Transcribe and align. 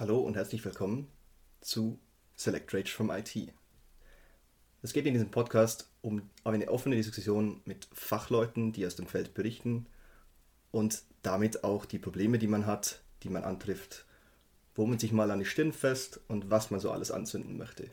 Hallo 0.00 0.20
und 0.20 0.36
herzlich 0.36 0.64
willkommen 0.64 1.08
zu 1.60 1.98
Select 2.36 2.72
Rage 2.72 2.92
from 2.92 3.10
IT. 3.10 3.52
Es 4.80 4.92
geht 4.92 5.06
in 5.06 5.14
diesem 5.14 5.32
Podcast 5.32 5.90
um 6.02 6.30
eine 6.44 6.68
offene 6.68 6.94
Diskussion 6.94 7.62
mit 7.64 7.88
Fachleuten, 7.92 8.72
die 8.72 8.86
aus 8.86 8.94
dem 8.94 9.08
Feld 9.08 9.34
berichten 9.34 9.86
und 10.70 11.02
damit 11.22 11.64
auch 11.64 11.84
die 11.84 11.98
Probleme, 11.98 12.38
die 12.38 12.46
man 12.46 12.64
hat, 12.64 13.00
die 13.24 13.28
man 13.28 13.42
antrifft, 13.42 14.06
wo 14.76 14.86
man 14.86 15.00
sich 15.00 15.10
mal 15.10 15.32
an 15.32 15.40
die 15.40 15.44
Stirn 15.44 15.72
fest 15.72 16.20
und 16.28 16.48
was 16.48 16.70
man 16.70 16.78
so 16.78 16.92
alles 16.92 17.10
anzünden 17.10 17.58
möchte. 17.58 17.90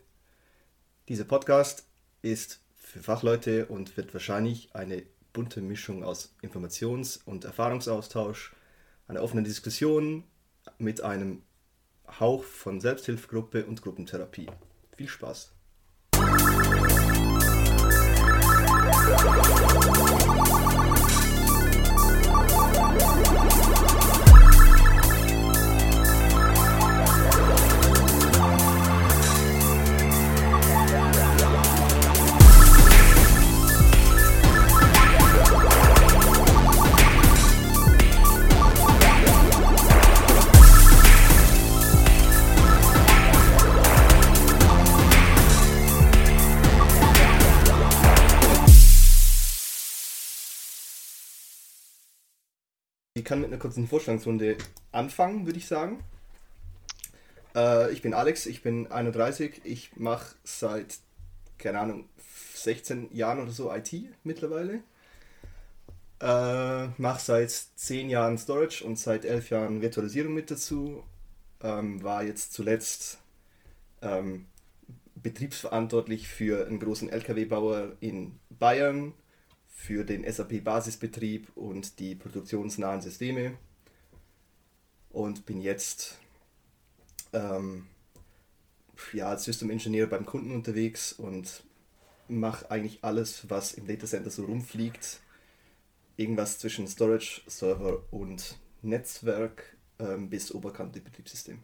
Dieser 1.10 1.26
Podcast 1.26 1.88
ist 2.22 2.60
für 2.76 3.02
Fachleute 3.02 3.66
und 3.66 3.98
wird 3.98 4.14
wahrscheinlich 4.14 4.76
eine 4.76 5.02
bunte 5.34 5.60
Mischung 5.60 6.04
aus 6.04 6.36
Informations- 6.44 7.20
und 7.26 7.46
Erfahrungsaustausch, 7.46 8.54
einer 9.08 9.24
offenen 9.24 9.44
Diskussion 9.44 10.24
mit 10.78 11.02
einem 11.02 11.42
Hauch 12.20 12.44
von 12.44 12.80
Selbsthilfegruppe 12.80 13.66
und 13.66 13.82
Gruppentherapie. 13.82 14.48
Viel 14.96 15.10
Spaß! 15.10 15.52
Kurzen 53.76 53.88
Vorstellungsrunde 53.90 54.58
anfangen, 54.94 55.46
würde 55.46 55.60
ich 55.60 55.68
sagen. 55.68 56.02
Äh, 57.54 57.92
ich 57.92 58.02
bin 58.02 58.14
Alex, 58.14 58.46
ich 58.46 58.62
bin 58.62 58.90
31, 58.90 59.62
ich 59.66 59.98
mache 59.98 60.36
seit, 60.46 61.00
keine 61.58 61.80
Ahnung, 61.80 62.08
16 62.54 63.14
Jahren 63.14 63.42
oder 63.42 63.52
so 63.52 63.74
IT 63.74 63.92
mittlerweile. 64.24 64.80
Äh, 66.22 66.88
mache 66.98 67.20
seit 67.20 67.52
10 67.52 68.10
Jahren 68.10 68.38
Storage 68.38 68.86
und 68.86 68.98
seit 68.98 69.26
11 69.26 69.50
Jahren 69.50 69.82
Virtualisierung 69.82 70.34
mit 70.34 70.50
dazu. 70.50 71.04
Ähm, 71.62 72.02
war 72.02 72.24
jetzt 72.24 72.54
zuletzt 72.54 73.20
ähm, 74.02 74.46
betriebsverantwortlich 75.16 76.30
für 76.30 76.66
einen 76.66 76.80
großen 76.80 77.10
LKW-Bauer 77.10 77.92
in 78.00 78.40
Bayern 78.50 79.14
für 79.68 80.06
den 80.06 80.24
SAP-Basisbetrieb 80.24 81.50
und 81.56 82.00
die 82.00 82.16
produktionsnahen 82.16 83.02
Systeme 83.02 83.58
und 85.16 85.46
bin 85.46 85.62
jetzt 85.62 86.20
ähm, 87.34 87.88
ja, 89.14 89.30
als 89.30 89.46
System 89.46 89.70
Engineer 89.70 90.08
beim 90.08 90.26
Kunden 90.26 90.54
unterwegs 90.54 91.14
und 91.14 91.64
mache 92.28 92.70
eigentlich 92.70 93.04
alles, 93.04 93.50
was 93.50 93.74
im 93.74 93.88
Datacenter 93.88 94.30
so 94.30 94.46
rumfliegt. 94.46 95.22
Irgendwas 96.18 96.60
zwischen 96.60 96.88
Storage, 96.88 97.42
Server 97.48 98.04
und 98.12 98.58
Netzwerk 98.82 99.78
ähm, 100.00 100.30
bis 100.30 100.54
oberkante 100.54 101.02
Betriebssystem. 101.02 101.64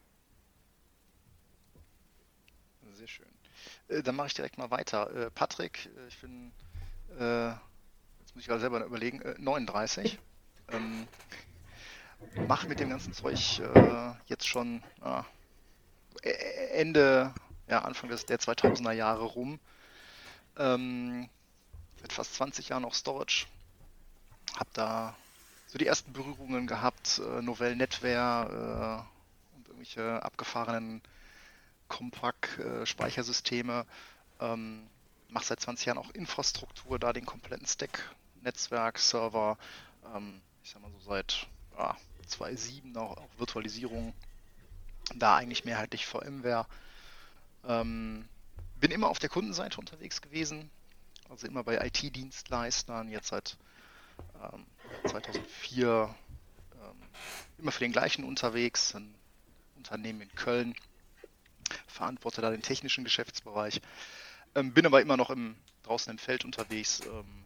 Sehr 2.94 3.08
schön. 3.08 3.28
Äh, 3.88 4.02
dann 4.02 4.16
mache 4.16 4.28
ich 4.28 4.34
direkt 4.34 4.58
mal 4.58 4.72
weiter. 4.72 5.14
Äh, 5.14 5.32
Patrick, 5.32 5.90
äh, 5.98 6.08
ich 6.08 6.20
bin 6.20 6.52
äh, 7.20 7.50
jetzt 7.50 8.36
muss 8.36 8.44
ich 8.44 8.48
gerade 8.48 8.62
selber 8.62 8.86
überlegen, 8.86 9.22
äh, 9.22 9.36
39. 9.38 10.20
Ähm, 10.70 11.08
mache 12.48 12.68
mit 12.68 12.80
dem 12.80 12.90
ganzen 12.90 13.14
Zeug 13.14 13.60
äh, 13.60 14.12
jetzt 14.28 14.48
schon 14.48 14.84
äh, 15.04 15.24
Ende, 16.74 17.34
ja, 17.68 17.80
Anfang 17.80 18.10
des, 18.10 18.26
der 18.26 18.40
2000er 18.40 18.92
Jahre 18.92 19.24
rum. 19.24 19.60
Ähm, 20.58 21.30
seit 22.02 22.14
fast 22.14 22.36
20 22.36 22.70
Jahren 22.70 22.86
auch 22.86 22.94
Storage. 22.94 23.46
Hab 24.58 24.74
da 24.74 25.16
so 25.68 25.78
die 25.78 25.88
ersten 25.88 26.12
Berührungen 26.12 26.68
gehabt, 26.68 27.20
äh, 27.20 27.42
Novell 27.42 27.76
Netware 27.76 29.08
äh, 29.54 29.56
und 29.56 29.68
irgendwelche 29.68 30.22
abgefahrenen 30.24 31.02
Compact-Speichersysteme. 31.88 33.86
Äh, 34.40 34.54
ähm, 34.54 34.90
mache 35.30 35.46
seit 35.46 35.62
20 35.62 35.86
Jahren 35.86 35.98
auch 35.98 36.10
Infrastruktur, 36.12 37.00
da 37.00 37.14
den 37.14 37.26
kompletten 37.26 37.66
Stack 37.66 38.14
Netzwerk, 38.42 39.00
Server, 39.00 39.58
ähm, 40.14 40.42
ich 40.64 40.72
sag 40.72 40.82
mal 40.82 40.92
so 40.92 41.00
seit 41.00 41.48
ja, 41.78 41.96
2.7 42.32 42.98
auch, 42.98 43.18
auch 43.18 43.30
Virtualisierung, 43.38 44.14
da 45.16 45.36
eigentlich 45.36 45.66
mehrheitlich 45.66 46.06
VMware. 46.06 46.68
Ähm, 47.68 48.28
bin 48.80 48.92
immer 48.92 49.10
auf 49.10 49.20
der 49.20 49.30
Kundenseite 49.30 49.80
unterwegs 49.80 50.22
gewesen, 50.22 50.70
also 51.30 51.48
immer 51.48 51.64
bei 51.64 51.86
IT-Dienstleistern, 51.86 53.10
jetzt 53.10 53.28
seit 53.28 53.58
ähm, 54.42 54.66
2004 55.06 56.14
ähm, 56.82 57.10
immer 57.60 57.72
für 57.72 57.84
den 57.84 57.92
gleichen 57.92 58.24
unterwegs, 58.24 58.96
ein 58.96 59.14
Unternehmen 59.78 60.22
in 60.22 60.36
Köln, 60.36 60.76
verantworte 61.88 62.42
da 62.42 62.50
den 62.50 62.62
technischen 62.62 63.04
Geschäftsbereich, 63.04 63.82
ähm, 64.56 64.74
bin 64.74 64.86
aber 64.86 65.02
immer 65.02 65.18
noch 65.18 65.30
im, 65.30 65.56
draußen 65.84 66.12
im 66.12 66.18
Feld 66.18 66.44
unterwegs, 66.44 67.02
ähm, 67.06 67.46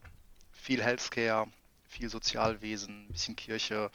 viel 0.54 0.82
Healthcare, 0.82 1.48
viel 1.88 2.10
Sozialwesen, 2.10 3.06
ein 3.06 3.12
bisschen 3.12 3.36
Kirche, 3.36 3.92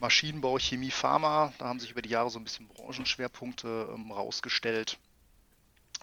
Maschinenbau, 0.00 0.58
Chemie, 0.58 0.90
Pharma. 0.90 1.52
Da 1.58 1.66
haben 1.66 1.80
sich 1.80 1.90
über 1.90 2.02
die 2.02 2.10
Jahre 2.10 2.30
so 2.30 2.38
ein 2.38 2.44
bisschen 2.44 2.68
Branchenschwerpunkte 2.68 3.90
ähm, 3.94 4.10
rausgestellt. 4.10 4.98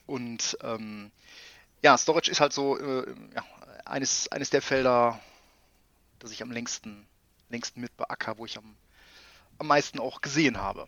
Und 0.05 0.57
ähm, 0.61 1.11
ja, 1.81 1.97
Storage 1.97 2.31
ist 2.31 2.41
halt 2.41 2.53
so 2.53 2.77
äh, 2.79 3.13
ja, 3.35 3.43
eines, 3.85 4.31
eines 4.31 4.49
der 4.49 4.61
Felder, 4.61 5.19
das 6.19 6.31
ich 6.31 6.41
am 6.41 6.51
längsten, 6.51 7.05
längsten 7.49 7.81
mit 7.81 7.95
beacker, 7.97 8.37
wo 8.37 8.45
ich 8.45 8.57
am, 8.57 8.75
am 9.57 9.67
meisten 9.67 9.99
auch 9.99 10.21
gesehen 10.21 10.57
habe. 10.57 10.87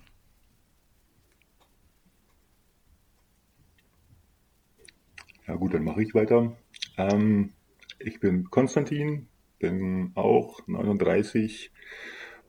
Ja 5.47 5.55
gut, 5.55 5.73
dann 5.73 5.83
mache 5.83 6.01
ich 6.01 6.13
weiter. 6.13 6.55
Ähm, 6.97 7.53
ich 7.99 8.19
bin 8.19 8.49
Konstantin, 8.49 9.27
bin 9.59 10.11
auch 10.15 10.65
39, 10.67 11.71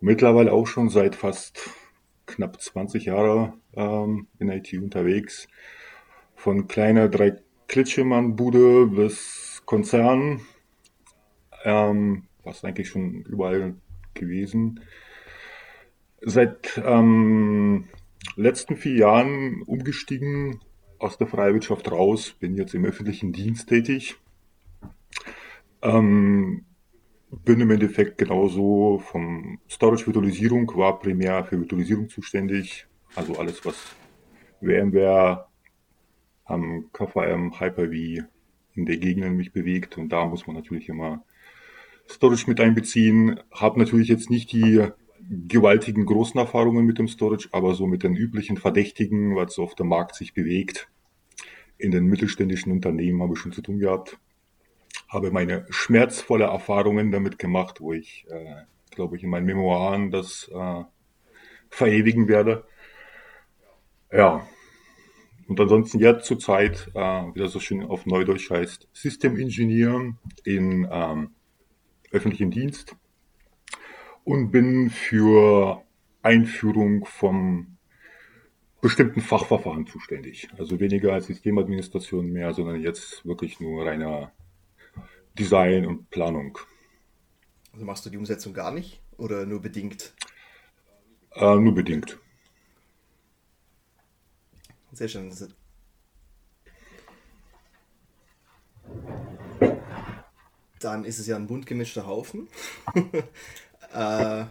mittlerweile 0.03 0.53
auch 0.53 0.67
schon 0.67 0.91
seit 0.91 1.15
fast 1.15 1.71
knapp 2.27 2.61
20 2.61 3.07
Jahren 3.07 3.55
ähm, 3.75 4.27
in 4.39 4.51
IT 4.51 4.73
unterwegs. 4.75 5.49
Von 6.35 6.67
kleiner 6.67 7.09
drei 7.09 7.37
Klitschemann-Bude 7.69 8.89
bis 8.89 9.63
Konzern, 9.65 10.41
ähm, 11.65 12.25
was 12.43 12.65
eigentlich 12.65 12.89
schon 12.89 13.23
überall 13.23 13.77
gewesen. 14.15 14.81
Seit 16.21 16.81
ähm, 16.85 17.89
letzten 18.37 18.77
vier 18.77 18.97
Jahren 18.97 19.63
umgestiegen 19.63 20.61
aus 20.99 21.17
der 21.17 21.29
Freiwirtschaft 21.29 21.91
raus, 21.91 22.35
bin 22.39 22.57
jetzt 22.57 22.75
im 22.75 22.85
öffentlichen 22.85 23.33
Dienst 23.33 23.69
tätig 23.69 24.17
ähm, 25.83 26.65
bin 27.33 27.61
im 27.61 27.71
Endeffekt 27.71 28.19
genauso 28.19 28.99
vom 28.99 29.59
Storage 29.69 30.07
Virtualisierung, 30.07 30.71
war 30.77 30.99
primär 30.99 31.45
für 31.45 31.59
Virtualisierung 31.59 32.09
zuständig. 32.09 32.87
Also 33.15 33.37
alles, 33.37 33.65
was 33.65 33.77
VMware, 34.61 35.47
am 36.45 36.91
KVM, 36.93 37.59
Hyper-V 37.59 38.27
in 38.75 38.87
der 38.87 38.99
Gegend 38.99 39.37
mich 39.37 39.53
bewegt. 39.53 39.97
Und 39.97 40.11
da 40.11 40.27
muss 40.27 40.47
man 40.47 40.57
natürlich 40.57 40.89
immer 40.89 41.25
Storage 42.09 42.49
mit 42.49 42.61
einbeziehen. 42.61 43.41
Habe 43.51 43.79
natürlich 43.79 44.09
jetzt 44.09 44.31
nicht 44.31 44.53
die 44.53 44.87
gewaltigen 45.31 46.05
großen 46.05 46.39
Erfahrungen 46.39 46.85
mit 46.85 46.99
dem 46.99 47.09
Storage, 47.09 47.49
aber 47.53 47.75
so 47.75 47.87
mit 47.87 48.03
den 48.03 48.15
üblichen 48.15 48.59
Verdächtigen, 48.59 49.37
was 49.37 49.59
auf 49.59 49.75
dem 49.75 49.89
Markt 49.89 50.17
sich 50.17 50.35
bewegt. 50.35 50.89
In 51.79 51.91
den 51.91 52.05
mittelständischen 52.05 52.73
Unternehmen 52.73 53.23
habe 53.23 53.35
ich 53.35 53.39
schon 53.39 53.53
zu 53.53 53.63
tun 53.63 53.79
gehabt 53.79 54.19
habe 55.09 55.31
meine 55.31 55.67
schmerzvolle 55.71 56.45
Erfahrungen 56.45 57.13
damit 57.13 57.39
gemacht, 57.39 57.81
wo 57.81 57.93
ich, 57.93 58.27
äh, 58.31 58.63
glaube 58.91 59.17
ich, 59.17 59.25
in 59.25 59.31
meinen 59.31 59.47
Memoiren 59.47 60.11
das 60.11 60.51
äh, 60.53 60.85
verewigen 61.69 62.29
werde. 62.29 62.65
Ja. 64.11 64.47
Und 65.49 65.61
ansonsten 65.61 65.99
jetzt 65.99 66.27
zurzeit, 66.27 66.91
äh, 66.95 67.01
wie 67.01 67.41
das 67.41 67.53
so 67.53 67.61
schön 67.61 67.83
auf 67.83 68.07
Neudeutsch 68.07 68.51
heißt, 68.51 68.89
System 68.93 69.39
Engineer 69.39 70.15
in 70.45 70.89
ähm, 70.91 71.31
öffentlichen 72.11 72.51
Dienst 72.51 72.97
und 74.25 74.51
bin 74.51 74.91
für 74.91 75.83
Einführung 76.23 77.05
vom 77.05 77.77
bestimmten 78.81 79.21
Fachverfahren 79.21 79.87
zuständig. 79.87 80.49
Also 80.59 80.81
weniger 80.81 81.13
als 81.13 81.27
Systemadministration 81.27 82.31
mehr, 82.31 82.53
sondern 82.53 82.81
jetzt 82.81 83.25
wirklich 83.27 83.61
nur 83.61 83.87
reiner 83.87 84.33
Design 85.39 85.87
und 85.87 86.11
Planung. 86.11 86.59
Also 87.73 87.85
machst 87.85 88.05
du 88.05 88.11
die 88.11 88.19
Umsetzung 88.19 88.53
gar 88.53 88.71
nicht 88.71 89.01
oder 89.17 89.47
nur 89.47 89.61
bedingt? 89.61 90.13
Äh, 91.35 91.57
nur 91.57 91.75
bedingt. 91.75 92.19
Sehr 94.93 95.09
schön. 95.09 95.33
Dann 100.81 101.05
ist 101.05 101.19
es 101.19 101.27
ja 101.27 101.37
ein 101.37 101.47
bunt 101.47 101.67
gemischter 101.67 102.07
Haufen. 102.07 102.49
äh, 103.95 104.45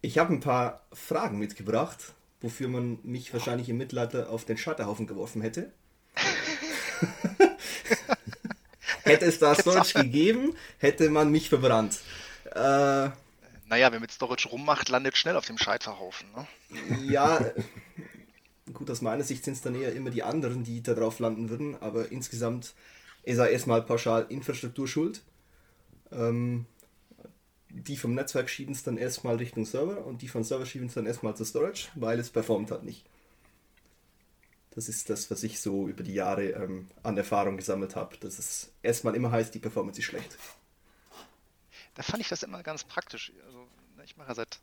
ich 0.00 0.18
habe 0.18 0.32
ein 0.32 0.40
paar 0.40 0.84
Fragen 0.92 1.38
mitgebracht, 1.38 2.14
wofür 2.40 2.66
man 2.66 2.98
mich 3.04 3.32
wahrscheinlich 3.32 3.68
im 3.68 3.78
Mittelalter 3.78 4.30
auf 4.30 4.44
den 4.44 4.56
Scheiterhaufen 4.56 5.06
geworfen 5.06 5.42
hätte. 5.42 5.72
hätte 9.04 9.26
es 9.26 9.38
da 9.38 9.54
Storage 9.58 9.94
gegeben, 10.02 10.54
hätte 10.78 11.10
man 11.10 11.30
mich 11.30 11.48
verbrannt. 11.48 12.00
Äh, 12.54 13.10
naja, 13.72 13.90
wer 13.90 14.00
mit 14.00 14.12
Storage 14.12 14.48
rummacht, 14.48 14.88
landet 14.88 15.16
schnell 15.16 15.36
auf 15.36 15.46
dem 15.46 15.58
Scheiterhaufen. 15.58 16.28
Ne? 16.36 16.46
Ja, 17.08 17.52
gut, 18.72 18.90
aus 18.90 19.00
meiner 19.00 19.24
Sicht 19.24 19.44
sind 19.44 19.54
es 19.54 19.62
dann 19.62 19.74
eher 19.74 19.94
immer 19.94 20.10
die 20.10 20.22
anderen, 20.22 20.64
die 20.64 20.82
da 20.82 20.94
drauf 20.94 21.18
landen 21.18 21.48
würden, 21.48 21.80
aber 21.80 22.12
insgesamt 22.12 22.74
ist 23.22 23.38
er 23.38 23.50
erstmal 23.50 23.82
pauschal 23.82 24.26
Infrastruktur 24.28 24.86
schuld. 24.86 25.22
Ähm, 26.10 26.66
die 27.70 27.96
vom 27.96 28.14
Netzwerk 28.14 28.50
schieben 28.50 28.74
es 28.74 28.82
dann 28.82 28.98
erstmal 28.98 29.36
Richtung 29.36 29.64
Server 29.64 30.04
und 30.04 30.20
die 30.20 30.28
vom 30.28 30.44
Server 30.44 30.66
schieben 30.66 30.88
es 30.88 30.94
dann 30.94 31.06
erstmal 31.06 31.34
zur 31.34 31.46
Storage, 31.46 31.88
weil 31.94 32.18
es 32.18 32.28
performt 32.28 32.70
hat 32.70 32.84
nicht. 32.84 33.06
Das 34.74 34.88
ist 34.88 35.10
das, 35.10 35.30
was 35.30 35.42
ich 35.42 35.60
so 35.60 35.86
über 35.86 36.02
die 36.02 36.14
Jahre 36.14 36.50
ähm, 36.50 36.88
an 37.02 37.16
Erfahrung 37.16 37.58
gesammelt 37.58 37.94
habe, 37.94 38.16
dass 38.18 38.38
es 38.38 38.72
erstmal 38.82 39.14
immer 39.14 39.30
heißt, 39.30 39.54
die 39.54 39.58
Performance 39.58 40.00
ist 40.00 40.06
schlecht. 40.06 40.38
Da 41.94 42.02
fand 42.02 42.22
ich 42.22 42.28
das 42.28 42.42
immer 42.42 42.62
ganz 42.62 42.84
praktisch. 42.84 43.32
Also, 43.44 43.68
ne, 43.96 44.04
ich 44.04 44.16
mache 44.16 44.28
ja 44.28 44.34
seit, 44.34 44.60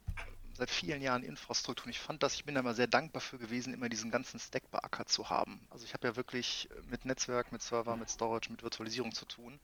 seit 0.58 0.72
vielen 0.72 1.04
Jahren 1.04 1.22
Infrastruktur 1.22 1.86
und 1.86 1.92
ich 1.92 2.00
fand 2.00 2.24
das, 2.24 2.34
ich 2.34 2.44
bin 2.44 2.56
da 2.56 2.62
immer 2.62 2.74
sehr 2.74 2.88
dankbar 2.88 3.22
für 3.22 3.38
gewesen, 3.38 3.72
immer 3.72 3.88
diesen 3.88 4.10
ganzen 4.10 4.40
Stack 4.40 4.72
beackert 4.72 5.10
zu 5.10 5.30
haben. 5.30 5.60
Also 5.70 5.86
ich 5.86 5.94
habe 5.94 6.08
ja 6.08 6.16
wirklich 6.16 6.70
mit 6.90 7.06
Netzwerk, 7.06 7.52
mit 7.52 7.62
Server, 7.62 7.96
mit 7.96 8.10
Storage, 8.10 8.52
mit 8.52 8.64
Virtualisierung 8.64 9.14
zu 9.14 9.26
tun. 9.26 9.60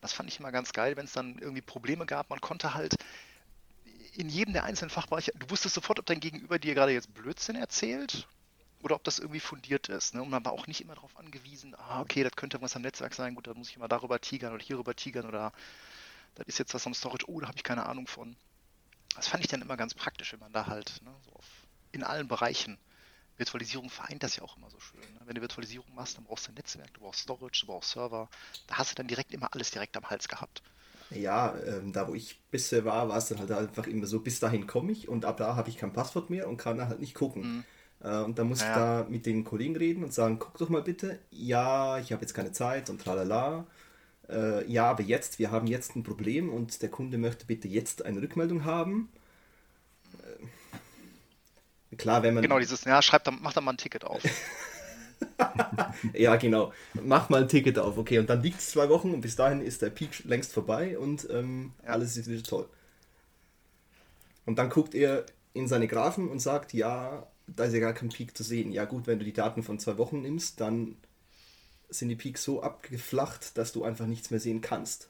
Das 0.00 0.12
fand 0.12 0.28
ich 0.28 0.38
immer 0.38 0.52
ganz 0.52 0.72
geil, 0.72 0.96
wenn 0.96 1.06
es 1.06 1.12
dann 1.12 1.38
irgendwie 1.38 1.60
Probleme 1.60 2.06
gab. 2.06 2.30
Man 2.30 2.40
konnte 2.40 2.74
halt 2.74 2.94
in 4.14 4.28
jedem 4.28 4.52
der 4.52 4.62
einzelnen 4.62 4.90
Fachbereiche, 4.90 5.32
du 5.36 5.50
wusstest 5.50 5.74
sofort, 5.74 5.98
ob 5.98 6.06
dein 6.06 6.20
Gegenüber 6.20 6.60
dir 6.60 6.74
gerade 6.74 6.92
jetzt 6.92 7.12
Blödsinn 7.14 7.56
erzählt 7.56 8.28
oder 8.82 8.96
ob 8.96 9.04
das 9.04 9.18
irgendwie 9.18 9.40
fundiert 9.40 9.88
ist. 9.88 10.14
Ne? 10.14 10.22
Und 10.22 10.30
man 10.30 10.44
war 10.44 10.52
auch 10.52 10.66
nicht 10.66 10.80
immer 10.80 10.94
darauf 10.94 11.16
angewiesen, 11.16 11.74
ah, 11.76 12.00
okay, 12.00 12.22
das 12.22 12.32
könnte 12.32 12.60
was 12.60 12.76
am 12.76 12.82
Netzwerk 12.82 13.14
sein, 13.14 13.34
gut, 13.34 13.46
da 13.46 13.54
muss 13.54 13.70
ich 13.70 13.76
immer 13.76 13.88
darüber 13.88 14.20
tigern 14.20 14.52
oder 14.52 14.62
hierüber 14.62 14.94
tigern 14.94 15.26
oder 15.26 15.52
das 16.34 16.46
ist 16.46 16.58
jetzt 16.58 16.74
was 16.74 16.86
am 16.86 16.94
Storage, 16.94 17.26
oh, 17.28 17.40
da 17.40 17.48
habe 17.48 17.56
ich 17.56 17.64
keine 17.64 17.86
Ahnung 17.86 18.06
von. 18.06 18.36
Das 19.14 19.28
fand 19.28 19.44
ich 19.44 19.50
dann 19.50 19.62
immer 19.62 19.76
ganz 19.76 19.94
praktisch, 19.94 20.32
wenn 20.32 20.40
man 20.40 20.52
da 20.52 20.66
halt 20.66 21.00
ne, 21.02 21.14
so 21.24 21.32
auf, 21.32 21.46
in 21.92 22.02
allen 22.02 22.28
Bereichen 22.28 22.78
Virtualisierung 23.36 23.90
vereint 23.90 24.22
das 24.22 24.36
ja 24.36 24.42
auch 24.42 24.56
immer 24.56 24.70
so 24.70 24.78
schön. 24.78 25.00
Ne? 25.00 25.20
Wenn 25.24 25.34
du 25.34 25.40
Virtualisierung 25.40 25.94
machst, 25.94 26.16
dann 26.16 26.24
brauchst 26.24 26.46
du 26.46 26.52
ein 26.52 26.54
Netzwerk, 26.54 26.92
du 26.94 27.00
brauchst 27.00 27.20
Storage, 27.20 27.62
du 27.62 27.66
brauchst 27.66 27.90
Server. 27.90 28.28
Da 28.66 28.78
hast 28.78 28.92
du 28.92 28.94
dann 28.94 29.08
direkt 29.08 29.32
immer 29.32 29.52
alles 29.52 29.70
direkt 29.70 29.96
am 29.96 30.08
Hals 30.08 30.28
gehabt. 30.28 30.62
Ja, 31.10 31.54
ähm, 31.66 31.92
da 31.92 32.08
wo 32.08 32.14
ich 32.14 32.40
bisher 32.50 32.84
war, 32.84 33.08
war 33.08 33.18
es 33.18 33.26
dann 33.26 33.38
halt 33.38 33.50
einfach 33.50 33.86
immer 33.86 34.06
so, 34.06 34.20
bis 34.20 34.40
dahin 34.40 34.66
komme 34.66 34.92
ich 34.92 35.08
und 35.08 35.24
ab 35.24 35.36
da 35.36 35.56
habe 35.56 35.68
ich 35.68 35.76
kein 35.76 35.92
Passwort 35.92 36.30
mehr 36.30 36.48
und 36.48 36.56
kann 36.56 36.78
da 36.78 36.88
halt 36.88 37.00
nicht 37.00 37.14
gucken. 37.14 37.42
Mhm. 37.42 37.64
Äh, 38.02 38.18
und 38.18 38.38
dann 38.38 38.48
muss 38.48 38.60
ja. 38.60 38.68
ich 38.68 38.74
da 38.74 39.06
mit 39.08 39.26
den 39.26 39.44
Kollegen 39.44 39.76
reden 39.76 40.04
und 40.04 40.12
sagen, 40.12 40.38
guck 40.38 40.58
doch 40.58 40.68
mal 40.68 40.82
bitte, 40.82 41.18
ja, 41.30 41.98
ich 41.98 42.12
habe 42.12 42.22
jetzt 42.22 42.34
keine 42.34 42.52
Zeit 42.52 42.90
und 42.90 43.00
tralala. 43.00 43.66
Äh, 44.28 44.70
ja, 44.70 44.90
aber 44.90 45.02
jetzt, 45.02 45.38
wir 45.38 45.50
haben 45.50 45.66
jetzt 45.66 45.96
ein 45.96 46.02
Problem 46.02 46.50
und 46.50 46.82
der 46.82 46.90
Kunde 46.90 47.18
möchte 47.18 47.46
bitte 47.46 47.68
jetzt 47.68 48.04
eine 48.04 48.22
Rückmeldung 48.22 48.64
haben. 48.64 49.08
Klar, 51.98 52.22
wenn 52.22 52.34
man. 52.34 52.42
Genau, 52.42 52.58
dieses, 52.58 52.84
ja, 52.84 53.02
schreibt 53.02 53.26
dann, 53.26 53.38
mach 53.42 53.52
dann 53.52 53.64
mal 53.64 53.72
ein 53.72 53.76
Ticket 53.76 54.04
auf. 54.04 54.22
ja, 56.14 56.36
genau. 56.36 56.72
Mach 56.94 57.28
mal 57.28 57.42
ein 57.42 57.48
Ticket 57.48 57.78
auf, 57.78 57.98
okay. 57.98 58.18
Und 58.18 58.30
dann 58.30 58.42
liegt 58.42 58.60
es 58.60 58.70
zwei 58.70 58.88
Wochen 58.88 59.12
und 59.12 59.20
bis 59.20 59.36
dahin 59.36 59.60
ist 59.60 59.82
der 59.82 59.90
Peak 59.90 60.24
längst 60.24 60.52
vorbei 60.52 60.98
und 60.98 61.28
ähm, 61.30 61.72
ja. 61.84 61.90
alles 61.90 62.16
ist 62.16 62.28
wieder 62.28 62.42
toll. 62.42 62.68
Und 64.46 64.58
dann 64.58 64.70
guckt 64.70 64.94
er 64.94 65.26
in 65.54 65.68
seine 65.68 65.86
Graphen 65.86 66.28
und 66.28 66.40
sagt, 66.40 66.72
ja, 66.72 67.26
da 67.46 67.64
ist 67.64 67.74
ja 67.74 67.80
gar 67.80 67.92
kein 67.92 68.08
Peak 68.08 68.36
zu 68.36 68.42
sehen. 68.42 68.72
Ja 68.72 68.84
gut, 68.84 69.06
wenn 69.06 69.18
du 69.18 69.24
die 69.24 69.32
Daten 69.32 69.62
von 69.62 69.78
zwei 69.78 69.98
Wochen 69.98 70.22
nimmst, 70.22 70.60
dann 70.60 70.96
sind 71.88 72.08
die 72.08 72.16
Peaks 72.16 72.44
so 72.44 72.62
abgeflacht, 72.62 73.58
dass 73.58 73.72
du 73.72 73.84
einfach 73.84 74.06
nichts 74.06 74.30
mehr 74.30 74.40
sehen 74.40 74.60
kannst. 74.60 75.08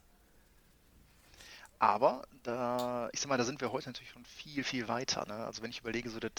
Aber 1.79 2.27
da, 2.43 3.09
ich 3.13 3.21
sag 3.21 3.29
mal, 3.29 3.39
da 3.39 3.45
sind 3.45 3.61
wir 3.61 3.73
heute 3.73 3.89
natürlich 3.89 4.11
schon 4.11 4.25
viel, 4.25 4.63
viel 4.65 4.89
weiter. 4.89 5.27
Ne? 5.27 5.35
Also 5.35 5.63
wenn 5.63 5.71
ich 5.71 5.81
überlege, 5.81 6.11
so 6.11 6.21
das 6.21 6.33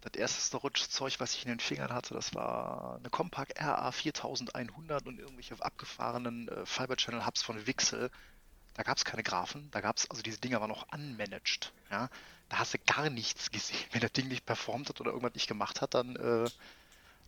das 0.00 0.20
erste 0.20 0.40
Storage-Zeug, 0.40 1.18
was 1.18 1.34
ich 1.34 1.44
in 1.44 1.48
den 1.48 1.60
Fingern 1.60 1.92
hatte, 1.92 2.14
das 2.14 2.34
war 2.34 2.96
eine 2.96 3.10
Compaq 3.10 3.54
RA 3.58 3.90
4100 3.90 5.06
und 5.06 5.18
irgendwelche 5.18 5.56
abgefahrenen 5.60 6.48
äh, 6.48 6.66
Fiber 6.66 6.96
Channel 6.96 7.26
Hubs 7.26 7.42
von 7.42 7.66
Wixel. 7.66 8.10
Da 8.74 8.82
gab 8.82 8.98
es 8.98 9.04
keine 9.04 9.22
Graphen, 9.22 9.68
da 9.70 9.80
gab 9.80 9.96
es, 9.96 10.08
also 10.10 10.22
diese 10.22 10.38
Dinger 10.38 10.60
waren 10.60 10.68
noch 10.68 10.86
unmanaged. 10.92 11.72
Ja? 11.90 12.08
Da 12.48 12.58
hast 12.58 12.74
du 12.74 12.78
gar 12.78 13.10
nichts 13.10 13.50
gesehen. 13.50 13.78
Wenn 13.92 14.00
das 14.00 14.12
Ding 14.12 14.28
nicht 14.28 14.46
performt 14.46 14.88
hat 14.88 15.00
oder 15.00 15.10
irgendwas 15.10 15.34
nicht 15.34 15.48
gemacht 15.48 15.80
hat, 15.80 15.94
dann, 15.94 16.16
äh, 16.16 16.48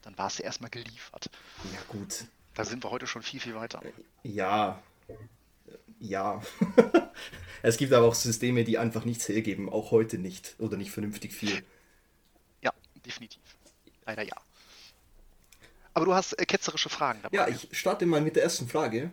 dann 0.02 0.18
war 0.18 0.26
es 0.26 0.40
erstmal 0.40 0.70
geliefert. 0.70 1.30
Ja, 1.72 1.80
gut. 1.88 2.24
Da 2.54 2.64
sind 2.64 2.84
wir 2.84 2.90
heute 2.90 3.06
schon 3.06 3.22
viel, 3.22 3.40
viel 3.40 3.54
weiter. 3.54 3.82
Äh, 3.84 3.92
ja. 4.22 4.82
Ja. 6.00 6.40
es 7.62 7.76
gibt 7.76 7.92
aber 7.92 8.06
auch 8.06 8.14
Systeme, 8.14 8.64
die 8.64 8.78
einfach 8.78 9.04
nichts 9.04 9.28
hergeben, 9.28 9.68
auch 9.68 9.90
heute 9.90 10.18
nicht 10.18 10.54
oder 10.58 10.76
nicht 10.76 10.90
vernünftig 10.90 11.32
viel 11.32 11.62
definitiv. 13.08 13.42
Leider 14.06 14.22
ja. 14.22 14.36
Aber 15.94 16.04
du 16.04 16.14
hast 16.14 16.34
äh, 16.34 16.44
ketzerische 16.44 16.88
Fragen 16.88 17.20
dabei. 17.22 17.36
Ja, 17.36 17.48
ich 17.48 17.68
starte 17.76 18.06
mal 18.06 18.20
mit 18.20 18.36
der 18.36 18.44
ersten 18.44 18.68
Frage. 18.68 19.10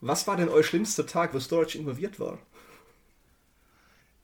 Was 0.00 0.26
war 0.26 0.36
denn 0.36 0.48
euer 0.48 0.62
schlimmster 0.62 1.06
Tag, 1.06 1.34
wo 1.34 1.40
Storage 1.40 1.76
involviert 1.76 2.18
war? 2.18 2.38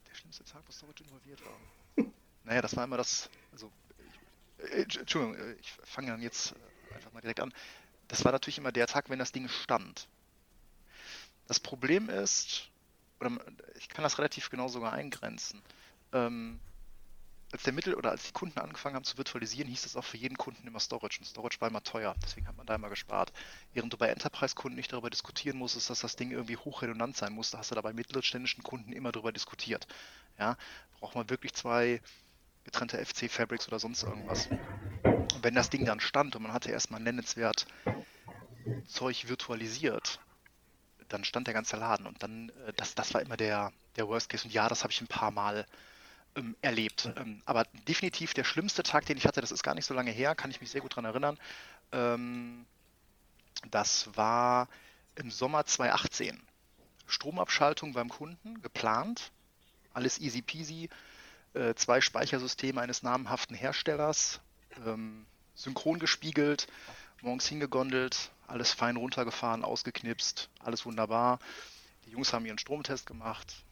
Der 0.08 0.14
schlimmste 0.14 0.44
Tag, 0.44 0.62
wo 0.66 0.72
Storage 0.72 1.02
involviert 1.02 1.40
war? 1.44 2.06
Naja, 2.44 2.62
das 2.62 2.76
war 2.76 2.85
immer 2.85 2.96
das. 2.96 3.29
Also, 3.52 3.70
ich, 4.58 4.96
äh, 4.96 5.00
Entschuldigung, 5.00 5.37
äh, 5.37 5.55
ich 5.55 5.73
fange 5.82 6.08
dann 6.08 6.23
jetzt 6.23 6.52
äh, 6.52 6.94
einfach 6.94 7.13
mal 7.13 7.20
direkt 7.20 7.41
an. 7.41 7.53
Das 8.08 8.24
war 8.24 8.32
natürlich 8.32 8.58
immer 8.58 8.72
der 8.72 8.86
Tag, 8.86 9.10
wenn 9.10 9.19
das 9.19 9.32
Ding 9.32 9.48
stand. 9.48 10.08
Das 11.46 11.60
Problem 11.60 12.08
ist, 12.08 12.70
oder 13.20 13.31
ich 13.77 13.89
kann 13.89 14.03
das 14.03 14.19
relativ 14.19 14.51
genau 14.51 14.69
sogar 14.69 14.93
eingrenzen. 14.93 15.63
Ähm, 16.13 16.60
als 17.53 17.63
der 17.63 17.72
Mittel 17.72 17.94
oder 17.94 18.10
als 18.10 18.24
die 18.24 18.32
Kunden 18.32 18.58
angefangen 18.58 18.96
haben 18.96 19.05
zu 19.05 19.17
virtualisieren, 19.17 19.69
hieß 19.69 19.86
es 19.86 19.94
auch 19.96 20.05
für 20.05 20.17
jeden 20.17 20.36
Kunden 20.36 20.67
immer 20.67 20.81
Storage. 20.81 21.20
Und 21.20 21.27
Storage 21.27 21.60
war 21.60 21.69
immer 21.69 21.84
teuer, 21.84 22.15
deswegen 22.20 22.48
hat 22.48 22.56
man 22.56 22.67
da 22.67 22.74
immer 22.74 22.89
gespart. 22.89 23.32
Während 23.72 23.93
du 23.93 23.96
bei 23.96 24.08
Enterprise-Kunden 24.08 24.77
nicht 24.77 24.93
darüber 24.93 25.08
diskutieren 25.08 25.56
musstest, 25.58 25.89
dass 25.89 26.01
das 26.01 26.17
Ding 26.17 26.32
irgendwie 26.32 26.56
hochredundant 26.56 27.17
sein 27.17 27.32
musste, 27.32 27.56
hast 27.56 27.70
du 27.70 27.77
da 27.77 27.81
bei 27.81 27.93
mittelständischen 27.93 28.65
Kunden 28.65 28.93
immer 28.93 29.13
darüber 29.13 29.31
diskutiert. 29.31 29.86
Ja, 30.36 30.56
braucht 30.98 31.15
man 31.15 31.31
wirklich 31.31 31.55
zwei 31.55 32.01
getrennte 32.64 32.98
FC-Fabrics 33.04 33.68
oder 33.68 33.78
sonst 33.78 34.02
irgendwas. 34.02 34.50
Und 35.34 35.44
wenn 35.44 35.54
das 35.54 35.70
Ding 35.70 35.84
dann 35.84 36.00
stand 36.00 36.36
und 36.36 36.42
man 36.42 36.52
hatte 36.52 36.70
erstmal 36.70 37.00
nennenswert 37.00 37.66
Zeug 38.86 39.28
virtualisiert, 39.28 40.20
dann 41.08 41.24
stand 41.24 41.46
der 41.46 41.54
ganze 41.54 41.76
Laden 41.76 42.06
und 42.06 42.22
dann, 42.22 42.50
äh, 42.66 42.72
das, 42.74 42.94
das 42.94 43.14
war 43.14 43.20
immer 43.22 43.36
der, 43.36 43.72
der 43.96 44.08
Worst 44.08 44.28
Case. 44.28 44.44
Und 44.44 44.52
ja, 44.52 44.68
das 44.68 44.82
habe 44.82 44.92
ich 44.92 45.00
ein 45.00 45.06
paar 45.08 45.30
Mal 45.30 45.66
ähm, 46.36 46.56
erlebt. 46.62 47.10
Ähm, 47.16 47.42
aber 47.46 47.64
definitiv 47.88 48.34
der 48.34 48.44
schlimmste 48.44 48.82
Tag, 48.82 49.06
den 49.06 49.16
ich 49.16 49.26
hatte, 49.26 49.40
das 49.40 49.52
ist 49.52 49.62
gar 49.62 49.74
nicht 49.74 49.86
so 49.86 49.94
lange 49.94 50.10
her, 50.10 50.34
kann 50.34 50.50
ich 50.50 50.60
mich 50.60 50.70
sehr 50.70 50.80
gut 50.80 50.92
daran 50.92 51.04
erinnern. 51.06 51.38
Ähm, 51.92 52.66
das 53.70 54.14
war 54.16 54.68
im 55.16 55.30
Sommer 55.30 55.64
2018. 55.66 56.42
Stromabschaltung 57.06 57.92
beim 57.92 58.08
Kunden, 58.08 58.62
geplant, 58.62 59.32
alles 59.92 60.18
easy 60.18 60.42
peasy, 60.42 60.88
äh, 61.55 61.75
zwei 61.75 62.01
Speichersysteme 62.01 62.81
eines 62.81 63.03
namhaften 63.03 63.56
Herstellers, 63.56 64.41
ähm, 64.87 65.27
synchron 65.55 65.99
gespiegelt, 65.99 66.67
morgens 67.23 67.46
hingegondelt, 67.46 68.31
alles 68.46 68.73
fein 68.73 68.96
runtergefahren, 68.96 69.65
ausgeknipst, 69.65 70.51
alles 70.58 70.84
wunderbar. 70.84 71.39
Die 72.06 72.11
Jungs 72.11 72.32
haben 72.32 72.44
ihren 72.44 72.58
Stromtest 72.58 73.06
gemacht, 73.06 73.65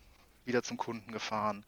wieder 0.45 0.63
zum 0.63 0.77
Kunden 0.77 1.13
gefahren, 1.13 1.65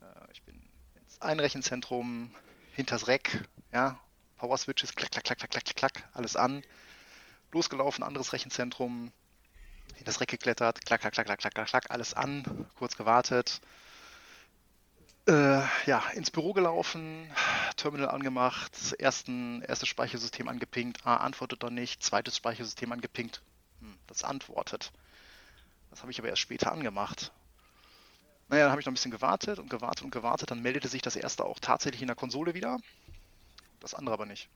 äh, 0.00 0.32
ich 0.32 0.42
bin 0.42 0.60
ins 1.00 1.20
Einrechenzentrum, 1.20 2.30
hinters 2.74 3.08
Rack, 3.08 3.48
ja, 3.72 3.98
Power 4.36 4.56
Switches, 4.56 4.94
klack, 4.94 5.10
klack, 5.10 5.24
klack, 5.24 5.38
klack, 5.38 5.50
klack, 5.50 5.76
klack, 5.76 6.08
alles 6.12 6.36
an. 6.36 6.62
Losgelaufen, 7.50 8.04
anderes 8.04 8.32
Rechenzentrum, 8.34 9.10
in 9.98 10.04
das 10.04 10.20
Rack 10.20 10.28
geklettert, 10.28 10.84
klack, 10.84 11.00
klack, 11.00 11.14
klack, 11.14 11.26
klack, 11.26 11.40
klack, 11.54 11.66
klack, 11.66 11.90
alles 11.90 12.14
an, 12.14 12.66
kurz 12.76 12.96
gewartet. 12.96 13.60
Äh, 15.28 15.60
ja, 15.84 16.02
ins 16.14 16.30
Büro 16.30 16.54
gelaufen, 16.54 17.30
Terminal 17.76 18.08
angemacht, 18.08 18.94
ersten, 18.98 19.60
erstes 19.60 19.86
Speichersystem 19.86 20.48
angepinkt, 20.48 21.04
ah, 21.04 21.18
antwortet 21.18 21.62
doch 21.62 21.68
nicht, 21.68 22.02
zweites 22.02 22.38
Speichersystem 22.38 22.90
angepinkt, 22.92 23.42
hm, 23.80 23.98
das 24.06 24.24
antwortet. 24.24 24.90
Das 25.90 26.00
habe 26.00 26.10
ich 26.10 26.18
aber 26.18 26.30
erst 26.30 26.40
später 26.40 26.72
angemacht. 26.72 27.30
Naja, 28.48 28.62
dann 28.62 28.70
habe 28.70 28.80
ich 28.80 28.86
noch 28.86 28.92
ein 28.92 28.94
bisschen 28.94 29.10
gewartet 29.10 29.58
und 29.58 29.68
gewartet 29.68 30.02
und 30.02 30.12
gewartet, 30.12 30.50
dann 30.50 30.62
meldete 30.62 30.88
sich 30.88 31.02
das 31.02 31.14
erste 31.14 31.44
auch 31.44 31.58
tatsächlich 31.58 32.00
in 32.00 32.08
der 32.08 32.16
Konsole 32.16 32.54
wieder, 32.54 32.78
das 33.80 33.92
andere 33.92 34.14
aber 34.14 34.24
nicht. 34.24 34.48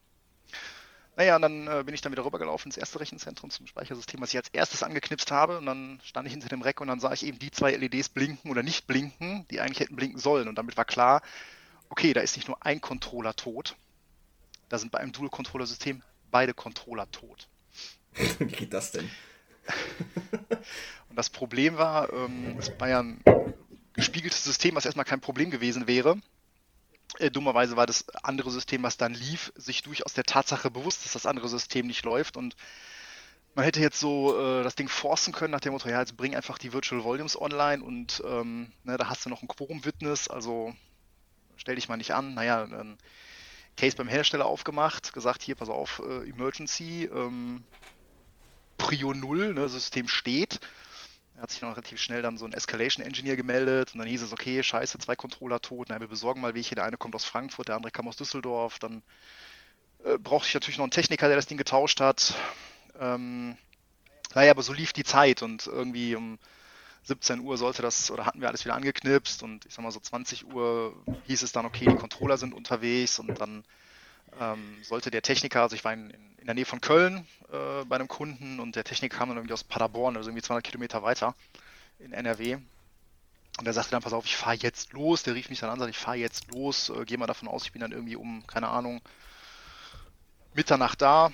Naja, 1.16 1.37
und 1.37 1.42
dann 1.42 1.66
äh, 1.66 1.83
bin 1.85 1.95
ich 1.95 2.00
dann 2.00 2.12
wieder 2.12 2.25
rübergelaufen 2.25 2.71
ins 2.71 2.78
erste 2.78 2.99
Rechenzentrum 2.99 3.50
zum 3.50 3.66
Speichersystem, 3.66 4.21
was 4.21 4.31
ich 4.31 4.38
als 4.38 4.49
erstes 4.49 4.83
angeknipst 4.83 5.31
habe. 5.31 5.59
Und 5.59 5.66
dann 5.66 6.00
stand 6.04 6.26
ich 6.26 6.33
hinter 6.33 6.49
dem 6.49 6.62
Rack 6.62 6.81
und 6.81 6.88
dann 6.88 7.00
sah 7.00 7.12
ich 7.12 7.26
eben 7.26 7.38
die 7.38 7.50
zwei 7.50 7.73
LEDs 7.73 8.09
blinken 8.09 8.50
oder 8.50 8.62
nicht 8.62 8.87
blinken, 8.87 9.47
die 9.50 9.61
eigentlich 9.61 9.81
hätten 9.81 9.97
blinken 9.97 10.19
sollen. 10.19 10.49
Und 10.49 10.57
damit 10.57 10.76
war 10.76 10.87
klar, 10.87 11.21
okay, 11.90 12.14
da 12.14 12.23
ist 12.23 12.37
nicht 12.37 12.49
nur 12.49 12.64
ein 12.64 12.81
Controller 12.81 13.37
tot, 13.37 13.76
da 14.71 14.78
sind 14.78 14.90
bei 14.90 14.99
einem 14.99 15.12
Dual-Controller-System 15.12 16.02
beide 16.31 16.54
Controller 16.54 17.11
tot. 17.11 17.47
Wie 18.38 18.47
geht 18.47 18.73
das 18.73 18.92
denn? 18.92 19.11
und 21.11 21.16
das 21.16 21.28
Problem 21.28 21.76
war, 21.76 22.11
ähm, 22.11 22.57
es 22.59 22.73
war 22.81 22.88
ja 22.88 23.00
ein 23.00 23.23
gespiegeltes 23.92 24.45
System, 24.45 24.75
was 24.75 24.87
erstmal 24.87 25.04
kein 25.04 25.21
Problem 25.21 25.50
gewesen 25.50 25.87
wäre. 25.87 26.16
Äh, 27.19 27.31
dummerweise 27.31 27.76
war 27.76 27.87
das 27.87 28.09
andere 28.23 28.50
System, 28.50 28.83
was 28.83 28.97
dann 28.97 29.14
lief, 29.14 29.52
sich 29.57 29.83
durchaus 29.83 30.14
der 30.14 30.25
Tatsache 30.25 30.71
bewusst, 30.71 31.04
dass 31.04 31.12
das 31.12 31.26
andere 31.26 31.49
System 31.49 31.87
nicht 31.87 32.04
läuft 32.04 32.37
und 32.37 32.57
man 33.54 33.64
hätte 33.64 33.81
jetzt 33.81 34.00
so 34.00 34.38
äh, 34.38 34.62
das 34.62 34.76
Ding 34.76 34.88
forcen 34.88 35.33
können 35.33 35.52
nach 35.52 35.61
dem 35.61 35.73
Motto, 35.73 35.88
ja, 35.88 36.00
jetzt 36.00 36.16
bring 36.16 36.35
einfach 36.35 36.59
die 36.59 36.73
Virtual 36.73 37.04
Volumes 37.04 37.38
online 37.38 37.83
und 37.83 38.23
ähm, 38.26 38.73
ne, 38.85 38.97
da 38.97 39.09
hast 39.09 39.26
du 39.26 39.31
noch 39.31 39.42
ein 39.42 39.49
Quorum-Witness, 39.49 40.28
also 40.28 40.75
stell 41.57 41.75
dich 41.75 41.88
mal 41.88 41.97
nicht 41.97 42.14
an. 42.14 42.35
Naja, 42.35 42.66
dann 42.66 42.97
Case 43.76 43.97
beim 43.97 44.09
Hersteller 44.09 44.47
aufgemacht, 44.47 45.12
gesagt, 45.12 45.42
hier, 45.42 45.54
pass 45.54 45.69
auf, 45.69 46.02
äh, 46.04 46.28
Emergency, 46.28 47.11
ähm, 47.12 47.62
Prio 48.78 49.12
0, 49.12 49.54
ne, 49.54 49.69
System 49.69 50.09
steht 50.09 50.61
hat 51.41 51.51
sich 51.51 51.61
dann 51.61 51.71
relativ 51.71 52.01
schnell 52.01 52.23
dann 52.23 52.39
so 52.39 52.45
ein 52.45 52.53
Escalation 52.53 53.05
Engineer 53.05 53.37
gemeldet 53.37 53.93
und 53.93 53.99
dann 53.99 54.09
hieß 54.09 54.23
es, 54.23 54.33
okay, 54.33 54.62
scheiße, 54.62 54.99
zwei 54.99 55.17
Controller 55.17 55.61
tot, 55.61 55.89
na, 55.91 56.01
wir 56.01 56.09
besorgen 56.09 56.41
mal 56.41 56.55
welche, 56.55 56.75
der 56.75 56.85
eine 56.85 56.97
kommt 56.97 57.15
aus 57.15 57.25
Frankfurt, 57.25 57.69
der 57.69 57.77
andere 57.77 57.91
kam 57.91 58.09
aus 58.09 58.17
Düsseldorf, 58.17 58.79
dann 58.79 59.03
äh, 60.05 60.19
brauchte 60.19 60.49
ich 60.49 60.55
natürlich 60.55 60.79
noch 60.79 60.85
einen 60.85 60.93
Techniker, 60.93 61.27
der 61.29 61.37
das 61.37 61.47
Ding 61.47 61.59
getauscht 61.59 62.01
hat. 62.01 62.35
Ähm, 62.99 63.57
naja, 64.35 64.51
aber 64.53 64.62
so 64.62 64.73
lief 64.73 64.93
die 64.93 65.05
Zeit 65.05 65.43
und 65.43 65.67
irgendwie 65.67 66.15
um 66.15 66.39
17 67.05 67.41
Uhr 67.41 67.59
sollte 67.59 67.83
das, 67.83 68.11
oder 68.11 68.27
hatten 68.27 68.41
wir 68.41 68.49
alles 68.49 68.65
wieder 68.65 68.75
angeknipst 68.75 69.43
und 69.43 69.67
ich 69.67 69.75
sag 69.75 69.83
mal 69.83 69.91
so 69.91 70.01
20 70.01 70.47
Uhr 70.47 70.95
hieß 71.25 71.43
es 71.43 71.53
dann, 71.53 71.67
okay, 71.67 71.89
die 71.89 71.95
Controller 71.95 72.39
sind 72.39 72.55
unterwegs 72.55 73.19
und 73.19 73.41
dann 73.41 73.65
ähm, 74.41 74.79
sollte 74.83 75.11
der 75.11 75.23
Techniker, 75.23 75.62
also 75.62 75.77
ich 75.77 75.85
war 75.85 75.93
in, 75.93 76.11
in 76.11 76.47
der 76.47 76.55
Nähe 76.55 76.65
von 76.65 76.81
Köln 76.81 77.27
äh, 77.53 77.85
bei 77.85 77.97
einem 77.97 78.09
Kunden 78.09 78.61
und 78.61 78.77
der 78.77 78.85
Techniker 78.85 79.19
kam 79.19 79.29
dann 79.29 79.39
irgendwie 79.39 79.55
aus 79.55 79.65
Paderborn, 79.65 80.17
also 80.17 80.31
irgendwie 80.31 80.43
200 80.43 80.65
Kilometer 80.65 81.03
weiter 81.03 81.35
in 81.99 82.12
NRW. 82.12 82.59
Und 83.59 83.65
der 83.65 83.75
sagte 83.75 83.91
dann, 83.91 84.03
pass 84.03 84.12
auf, 84.12 84.25
ich 84.25 84.37
fahre 84.37 84.57
jetzt 84.57 84.93
los. 84.93 85.23
Der 85.23 85.35
rief 85.35 85.51
mich 85.51 85.61
dann 85.61 85.71
an, 85.71 85.79
sagt, 85.79 85.91
ich 85.91 85.99
fahre 85.99 86.17
jetzt 86.17 86.51
los. 86.53 86.89
Äh, 86.89 87.05
Geh 87.05 87.17
mal 87.17 87.27
davon 87.27 87.49
aus, 87.49 87.65
ich 87.65 87.73
bin 87.73 87.81
dann 87.81 87.93
irgendwie 87.93 88.17
um, 88.17 88.47
keine 88.47 88.69
Ahnung, 88.69 89.01
Mitternacht 90.55 91.03
da. 91.03 91.31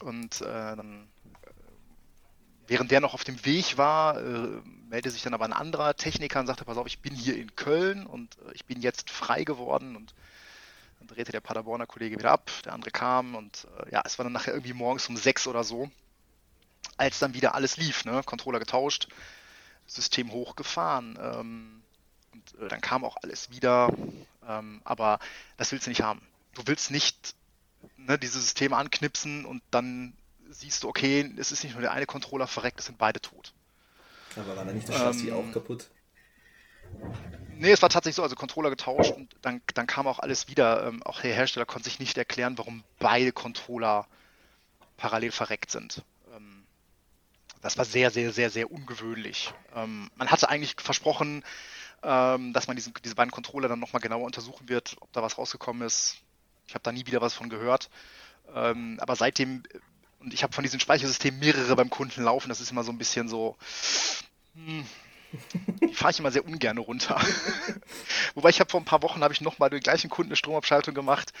Und 0.00 0.40
äh, 0.40 0.44
dann, 0.76 1.08
äh, 1.42 1.50
während 2.66 2.90
der 2.90 3.00
noch 3.00 3.14
auf 3.14 3.24
dem 3.24 3.44
Weg 3.44 3.78
war, 3.78 4.18
äh, 4.18 4.60
meldete 4.88 5.10
sich 5.10 5.22
dann 5.22 5.34
aber 5.34 5.44
ein 5.44 5.52
anderer 5.52 5.94
Techniker 5.94 6.40
und 6.40 6.46
sagte, 6.46 6.64
pass 6.64 6.76
auf, 6.76 6.86
ich 6.86 6.98
bin 6.98 7.14
hier 7.14 7.36
in 7.36 7.54
Köln 7.54 8.06
und 8.06 8.36
äh, 8.38 8.52
ich 8.54 8.64
bin 8.64 8.80
jetzt 8.80 9.10
frei 9.10 9.44
geworden 9.44 9.94
und 9.94 10.14
dann 11.02 11.16
drehte 11.16 11.32
der 11.32 11.40
Paderborner 11.40 11.86
Kollege 11.86 12.18
wieder 12.18 12.30
ab, 12.30 12.50
der 12.64 12.72
andere 12.72 12.90
kam 12.90 13.34
und 13.34 13.66
äh, 13.78 13.92
ja, 13.92 14.02
es 14.04 14.18
war 14.18 14.24
dann 14.24 14.32
nachher 14.32 14.54
irgendwie 14.54 14.72
morgens 14.72 15.08
um 15.08 15.16
sechs 15.16 15.46
oder 15.46 15.64
so, 15.64 15.90
als 16.96 17.18
dann 17.18 17.34
wieder 17.34 17.54
alles 17.54 17.76
lief, 17.76 18.04
ne? 18.04 18.22
Controller 18.24 18.58
getauscht, 18.58 19.08
System 19.86 20.30
hochgefahren 20.32 21.18
ähm, 21.20 21.82
und 22.32 22.60
äh, 22.60 22.68
dann 22.68 22.80
kam 22.80 23.04
auch 23.04 23.16
alles 23.22 23.50
wieder, 23.50 23.92
ähm, 24.46 24.80
aber 24.84 25.18
das 25.56 25.72
willst 25.72 25.86
du 25.86 25.90
nicht 25.90 26.02
haben. 26.02 26.22
Du 26.54 26.62
willst 26.66 26.90
nicht 26.90 27.34
ne, 27.96 28.18
diese 28.18 28.40
Systeme 28.40 28.76
anknipsen 28.76 29.44
und 29.44 29.62
dann 29.70 30.12
siehst 30.50 30.82
du, 30.82 30.88
okay, 30.88 31.32
es 31.38 31.50
ist 31.50 31.64
nicht 31.64 31.72
nur 31.72 31.82
der 31.82 31.92
eine 31.92 32.06
Controller 32.06 32.46
verreckt, 32.46 32.78
es 32.78 32.86
sind 32.86 32.98
beide 32.98 33.20
tot. 33.20 33.52
Aber 34.36 34.48
war 34.48 34.64
da 34.64 34.72
nicht 34.72 34.88
das 34.88 34.96
Chassis 34.96 35.28
ähm, 35.28 35.34
auch 35.34 35.52
kaputt? 35.52 35.88
Nee, 37.54 37.70
es 37.72 37.82
war 37.82 37.88
tatsächlich 37.88 38.16
so, 38.16 38.22
also 38.22 38.34
Controller 38.34 38.70
getauscht 38.70 39.12
und 39.12 39.34
dann, 39.42 39.60
dann 39.74 39.86
kam 39.86 40.06
auch 40.06 40.18
alles 40.18 40.48
wieder. 40.48 40.86
Ähm, 40.86 41.02
auch 41.02 41.20
der 41.20 41.34
Hersteller 41.34 41.66
konnte 41.66 41.84
sich 41.84 41.98
nicht 41.98 42.16
erklären, 42.18 42.58
warum 42.58 42.82
beide 42.98 43.32
Controller 43.32 44.06
parallel 44.96 45.32
verreckt 45.32 45.70
sind. 45.70 46.02
Ähm, 46.34 46.64
das 47.60 47.78
war 47.78 47.84
sehr, 47.84 48.10
sehr, 48.10 48.32
sehr, 48.32 48.50
sehr 48.50 48.70
ungewöhnlich. 48.70 49.52
Ähm, 49.74 50.10
man 50.16 50.30
hatte 50.30 50.48
eigentlich 50.48 50.74
versprochen, 50.78 51.44
ähm, 52.02 52.52
dass 52.52 52.66
man 52.66 52.76
diesen, 52.76 52.94
diese 53.04 53.14
beiden 53.14 53.30
Controller 53.30 53.68
dann 53.68 53.78
nochmal 53.78 54.02
genauer 54.02 54.24
untersuchen 54.24 54.68
wird, 54.68 54.96
ob 55.00 55.12
da 55.12 55.22
was 55.22 55.38
rausgekommen 55.38 55.86
ist. 55.86 56.16
Ich 56.66 56.74
habe 56.74 56.82
da 56.82 56.92
nie 56.92 57.06
wieder 57.06 57.20
was 57.20 57.34
von 57.34 57.48
gehört. 57.48 57.90
Ähm, 58.54 58.98
aber 59.00 59.14
seitdem, 59.14 59.62
und 60.18 60.34
ich 60.34 60.42
habe 60.42 60.52
von 60.52 60.64
diesen 60.64 60.80
Speichersystemen 60.80 61.38
mehrere 61.38 61.76
beim 61.76 61.90
Kunden 61.90 62.22
laufen, 62.24 62.48
das 62.48 62.60
ist 62.60 62.70
immer 62.72 62.82
so 62.82 62.90
ein 62.90 62.98
bisschen 62.98 63.28
so, 63.28 63.56
hm, 64.54 64.84
die 65.80 65.94
fahre 65.94 66.12
ich 66.12 66.18
immer 66.18 66.30
sehr 66.30 66.44
ungern 66.44 66.78
runter. 66.78 67.20
Wobei 68.34 68.50
ich 68.50 68.60
habe 68.60 68.70
vor 68.70 68.80
ein 68.80 68.84
paar 68.84 69.02
Wochen 69.02 69.22
habe 69.22 69.34
ich 69.34 69.40
nochmal 69.40 69.70
den 69.70 69.80
gleichen 69.80 70.10
Kunden 70.10 70.30
eine 70.30 70.36
Stromabschaltung 70.36 70.94
gemacht. 70.94 71.32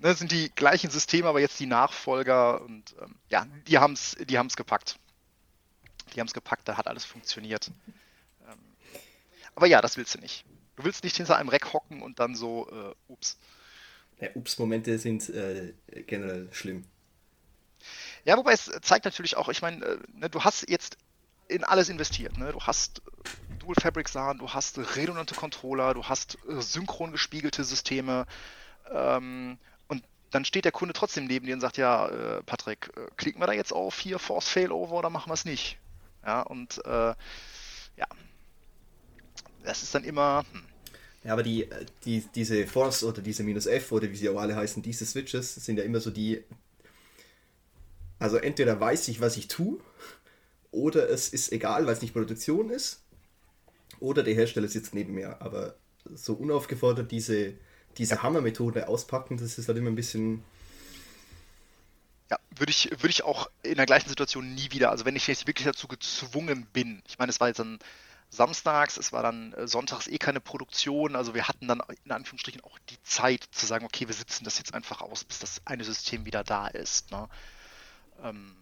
Das 0.00 0.12
ne, 0.12 0.14
sind 0.14 0.32
die 0.32 0.50
gleichen 0.54 0.90
Systeme, 0.90 1.28
aber 1.28 1.40
jetzt 1.40 1.60
die 1.60 1.66
Nachfolger 1.66 2.62
und 2.62 2.94
ähm, 3.02 3.16
ja, 3.28 3.46
die 3.66 3.78
haben 3.78 3.92
es 3.92 4.16
die 4.18 4.38
haben's 4.38 4.56
gepackt. 4.56 4.98
Die 6.14 6.20
haben 6.20 6.26
es 6.26 6.32
gepackt, 6.32 6.66
da 6.66 6.76
hat 6.76 6.86
alles 6.86 7.04
funktioniert. 7.04 7.70
Ähm, 8.48 8.58
aber 9.54 9.66
ja, 9.66 9.80
das 9.80 9.96
willst 9.96 10.14
du 10.14 10.18
nicht. 10.18 10.44
Du 10.76 10.84
willst 10.84 11.04
nicht 11.04 11.16
hinter 11.16 11.36
einem 11.36 11.50
Reck 11.50 11.72
hocken 11.72 12.02
und 12.02 12.18
dann 12.18 12.34
so, 12.34 12.68
äh, 12.70 12.94
ups. 13.12 13.38
Ja, 14.20 14.28
Ups-Momente 14.34 14.98
sind 14.98 15.28
äh, 15.28 15.74
generell 16.06 16.48
schlimm. 16.52 16.84
Ja, 18.24 18.36
wobei 18.36 18.52
es 18.52 18.70
zeigt 18.82 19.04
natürlich 19.04 19.36
auch, 19.36 19.48
ich 19.48 19.62
meine, 19.62 19.84
äh, 19.84 19.98
ne, 20.12 20.30
du 20.30 20.42
hast 20.42 20.68
jetzt 20.68 20.96
in 21.50 21.64
alles 21.64 21.88
investiert. 21.88 22.38
Ne? 22.38 22.52
Du 22.52 22.60
hast 22.60 23.02
Dual 23.58 23.74
Fabric 23.80 24.08
SAN, 24.08 24.38
du 24.38 24.48
hast 24.48 24.78
redundante 24.96 25.34
Controller, 25.34 25.94
du 25.94 26.04
hast 26.04 26.38
äh, 26.48 26.60
synchron 26.60 27.12
gespiegelte 27.12 27.64
Systeme 27.64 28.26
ähm, 28.90 29.58
und 29.88 30.02
dann 30.30 30.44
steht 30.44 30.64
der 30.64 30.72
Kunde 30.72 30.94
trotzdem 30.94 31.26
neben 31.26 31.46
dir 31.46 31.54
und 31.54 31.60
sagt, 31.60 31.76
ja, 31.76 32.08
äh, 32.08 32.42
Patrick, 32.44 32.90
äh, 32.96 33.06
klicken 33.16 33.40
wir 33.40 33.46
da 33.46 33.52
jetzt 33.52 33.72
auf 33.72 33.98
hier 33.98 34.18
Force 34.18 34.48
Failover 34.48 34.96
oder 34.96 35.10
machen 35.10 35.28
wir 35.28 35.34
es 35.34 35.44
nicht? 35.44 35.78
Ja, 36.24 36.42
und 36.42 36.84
äh, 36.84 37.14
ja, 37.96 38.06
das 39.64 39.82
ist 39.82 39.94
dann 39.94 40.04
immer... 40.04 40.44
Hm. 40.52 40.62
Ja, 41.22 41.34
aber 41.34 41.42
die, 41.42 41.68
die, 42.06 42.24
diese 42.34 42.66
Force 42.66 43.04
oder 43.04 43.20
diese 43.20 43.42
minus 43.42 43.66
F 43.66 43.92
oder 43.92 44.10
wie 44.10 44.16
sie 44.16 44.30
auch 44.30 44.40
alle 44.40 44.56
heißen, 44.56 44.82
diese 44.82 45.04
Switches 45.04 45.54
sind 45.54 45.76
ja 45.76 45.84
immer 45.84 46.00
so 46.00 46.10
die. 46.10 46.42
Also 48.18 48.38
entweder 48.38 48.80
weiß 48.80 49.08
ich, 49.08 49.20
was 49.20 49.36
ich 49.36 49.46
tue, 49.46 49.78
oder 50.70 51.08
es 51.08 51.28
ist 51.28 51.52
egal, 51.52 51.86
weil 51.86 51.94
es 51.94 52.02
nicht 52.02 52.12
Produktion 52.12 52.70
ist, 52.70 53.02
oder 53.98 54.22
der 54.22 54.34
Hersteller 54.34 54.68
sitzt 54.68 54.94
neben 54.94 55.14
mir. 55.14 55.40
Aber 55.40 55.74
so 56.14 56.34
unaufgefordert 56.34 57.10
diese, 57.10 57.54
diese 57.98 58.14
ja. 58.14 58.22
Hammer-Methode 58.22 58.88
auspacken, 58.88 59.36
das 59.36 59.58
ist 59.58 59.68
halt 59.68 59.78
immer 59.78 59.90
ein 59.90 59.96
bisschen. 59.96 60.42
Ja, 62.30 62.38
würde 62.56 62.70
ich, 62.70 62.90
würde 62.90 63.08
ich 63.08 63.24
auch 63.24 63.50
in 63.62 63.74
der 63.74 63.86
gleichen 63.86 64.08
Situation 64.08 64.54
nie 64.54 64.70
wieder, 64.70 64.90
also 64.90 65.04
wenn 65.04 65.16
ich 65.16 65.26
jetzt 65.26 65.48
wirklich 65.48 65.66
dazu 65.66 65.88
gezwungen 65.88 66.66
bin, 66.72 67.02
ich 67.08 67.18
meine, 67.18 67.30
es 67.30 67.40
war 67.40 67.48
jetzt 67.48 67.58
dann 67.58 67.80
samstags, 68.28 68.96
es 68.96 69.12
war 69.12 69.24
dann 69.24 69.52
äh, 69.54 69.66
sonntags 69.66 70.06
eh 70.06 70.18
keine 70.18 70.40
Produktion, 70.40 71.16
also 71.16 71.34
wir 71.34 71.48
hatten 71.48 71.66
dann 71.66 71.82
in 72.04 72.12
Anführungsstrichen 72.12 72.62
auch 72.62 72.78
die 72.88 73.02
Zeit 73.02 73.48
zu 73.50 73.66
sagen, 73.66 73.84
okay, 73.84 74.06
wir 74.06 74.14
sitzen 74.14 74.44
das 74.44 74.58
jetzt 74.58 74.74
einfach 74.74 75.00
aus, 75.00 75.24
bis 75.24 75.40
das 75.40 75.60
eine 75.64 75.82
System 75.82 76.24
wieder 76.24 76.44
da 76.44 76.68
ist. 76.68 77.10
Ne? 77.10 77.28
Ähm, 78.22 78.54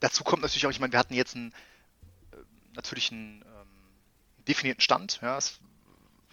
dazu 0.00 0.24
kommt 0.24 0.42
natürlich 0.42 0.66
auch, 0.66 0.70
ich 0.70 0.80
meine, 0.80 0.92
wir 0.92 0.98
hatten 0.98 1.14
jetzt 1.14 1.36
einen, 1.36 1.52
äh, 2.32 2.36
natürlich 2.74 3.12
einen 3.12 3.42
ähm, 3.42 4.44
definierten 4.48 4.80
Stand. 4.80 5.20
Ja, 5.22 5.38
es, 5.38 5.60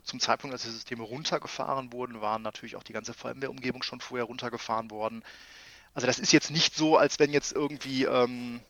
zum 0.03 0.19
Zeitpunkt, 0.19 0.53
als 0.53 0.63
die 0.63 0.69
Systeme 0.69 1.03
runtergefahren 1.03 1.91
wurden, 1.91 2.21
waren 2.21 2.41
natürlich 2.41 2.77
auch 2.77 2.83
die 2.83 2.93
ganze 2.93 3.13
VMware-Umgebung 3.13 3.83
schon 3.83 3.99
vorher 3.99 4.25
runtergefahren 4.25 4.89
worden. 4.89 5.23
Also 5.93 6.07
das 6.07 6.17
ist 6.17 6.31
jetzt 6.31 6.49
nicht 6.49 6.75
so, 6.75 6.97
als 6.97 7.19
wenn 7.19 7.33
jetzt 7.33 7.51
irgendwie, 7.51 8.05
ähm, 8.05 8.61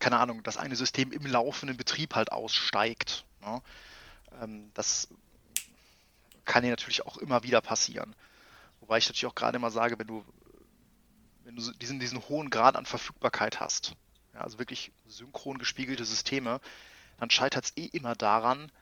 keine 0.00 0.18
Ahnung, 0.18 0.42
das 0.42 0.56
eine 0.56 0.74
System 0.74 1.12
im 1.12 1.24
laufenden 1.24 1.76
Betrieb 1.76 2.14
halt 2.16 2.32
aussteigt. 2.32 3.24
Ne? 3.42 3.62
Ähm, 4.42 4.70
das 4.74 5.08
kann 6.44 6.64
ja 6.64 6.70
natürlich 6.70 7.06
auch 7.06 7.16
immer 7.18 7.42
wieder 7.42 7.60
passieren. 7.60 8.14
Wobei 8.80 8.98
ich 8.98 9.06
natürlich 9.06 9.26
auch 9.26 9.34
gerade 9.34 9.56
immer 9.56 9.70
sage, 9.70 9.98
wenn 9.98 10.06
du 10.06 10.24
wenn 11.44 11.56
du 11.56 11.72
diesen, 11.72 12.00
diesen 12.00 12.28
hohen 12.28 12.50
Grad 12.50 12.76
an 12.76 12.86
Verfügbarkeit 12.86 13.60
hast, 13.60 13.94
ja, 14.32 14.40
also 14.40 14.58
wirklich 14.58 14.92
synchron 15.06 15.58
gespiegelte 15.58 16.04
Systeme, 16.04 16.60
dann 17.18 17.30
scheitert 17.30 17.66
es 17.66 17.72
eh 17.76 17.86
immer 17.86 18.14
daran, 18.14 18.72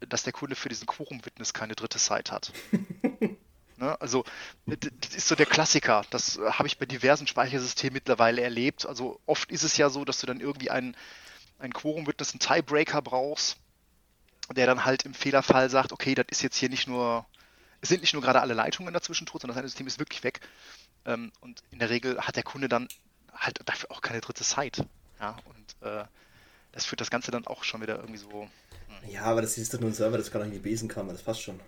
dass 0.00 0.22
der 0.22 0.32
Kunde 0.32 0.56
für 0.56 0.68
diesen 0.68 0.86
Quorum-Witness 0.86 1.52
keine 1.52 1.74
dritte 1.74 1.98
Site 1.98 2.32
hat. 2.32 2.52
ne? 3.76 4.00
Also, 4.00 4.24
das 4.66 5.14
ist 5.14 5.28
so 5.28 5.34
der 5.34 5.46
Klassiker. 5.46 6.04
Das 6.10 6.36
äh, 6.36 6.50
habe 6.50 6.66
ich 6.66 6.78
bei 6.78 6.86
diversen 6.86 7.26
Speichersystemen 7.26 7.94
mittlerweile 7.94 8.42
erlebt. 8.42 8.86
Also, 8.86 9.20
oft 9.26 9.50
ist 9.50 9.62
es 9.62 9.76
ja 9.76 9.90
so, 9.90 10.04
dass 10.04 10.20
du 10.20 10.26
dann 10.26 10.40
irgendwie 10.40 10.70
einen, 10.70 10.96
einen 11.58 11.72
Quorum-Witness, 11.72 12.32
einen 12.32 12.40
Tiebreaker 12.40 13.02
brauchst, 13.02 13.56
der 14.54 14.66
dann 14.66 14.84
halt 14.84 15.04
im 15.04 15.14
Fehlerfall 15.14 15.70
sagt: 15.70 15.92
Okay, 15.92 16.14
das 16.14 16.26
ist 16.30 16.42
jetzt 16.42 16.56
hier 16.56 16.68
nicht 16.68 16.86
nur, 16.86 17.26
es 17.80 17.88
sind 17.88 18.02
nicht 18.02 18.12
nur 18.12 18.22
gerade 18.22 18.40
alle 18.40 18.54
Leitungen 18.54 18.92
dazwischen 18.92 19.26
tot, 19.26 19.42
sondern 19.42 19.56
das 19.56 19.70
System 19.70 19.86
ist 19.86 19.98
wirklich 19.98 20.24
weg. 20.24 20.40
Ähm, 21.06 21.32
und 21.40 21.62
in 21.70 21.78
der 21.78 21.90
Regel 21.90 22.18
hat 22.18 22.36
der 22.36 22.42
Kunde 22.42 22.68
dann 22.68 22.88
halt 23.34 23.60
dafür 23.64 23.90
auch 23.90 24.00
keine 24.00 24.20
dritte 24.20 24.44
Site. 24.44 24.86
Ja, 25.20 25.36
und 25.44 25.88
äh, 25.88 26.04
das 26.72 26.86
führt 26.86 27.00
das 27.00 27.10
Ganze 27.10 27.30
dann 27.30 27.46
auch 27.46 27.64
schon 27.64 27.82
wieder 27.82 27.96
irgendwie 27.96 28.18
so. 28.18 28.48
Hm. 29.02 29.10
Ja, 29.10 29.22
aber 29.22 29.42
das 29.42 29.58
ist 29.58 29.72
doch 29.74 29.80
nur 29.80 29.90
ein 29.90 29.94
Server, 29.94 30.18
das 30.18 30.30
kann 30.30 30.42
auch 30.42 30.46
in 30.46 30.52
die 30.52 30.58
Besenkammer, 30.58 31.12
das 31.12 31.22
passt 31.22 31.42
schon. 31.42 31.60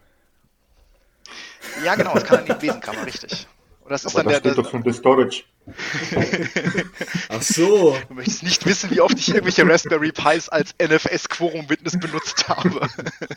Ja, 1.85 1.95
genau, 1.95 2.15
das 2.15 2.25
kann 2.25 2.41
in 2.41 2.47
die 2.47 2.67
Besenkammer, 2.67 3.07
richtig. 3.07 3.47
Und 3.87 3.91
das 3.91 4.05
ist 4.05 4.17
aber 4.17 4.25
dann 4.25 4.33
das 4.33 4.43
der, 4.43 4.51
steht 4.51 4.59
der, 4.59 4.65
doch 4.65 4.71
schon 4.71 4.83
der 4.83 4.93
Storage. 4.95 5.45
Ach 7.29 7.43
so. 7.43 7.97
Du 8.09 8.15
möchtest 8.15 8.43
nicht 8.43 8.67
wissen, 8.67 8.91
wie 8.91 9.01
oft 9.01 9.17
ich 9.17 9.29
irgendwelche 9.29 9.65
Raspberry 9.65 10.11
Pis 10.11 10.49
als 10.49 10.75
NFS 10.83 11.29
Quorum 11.29 11.71
Witness 11.71 11.97
benutzt 11.97 12.49
habe. 12.49 12.89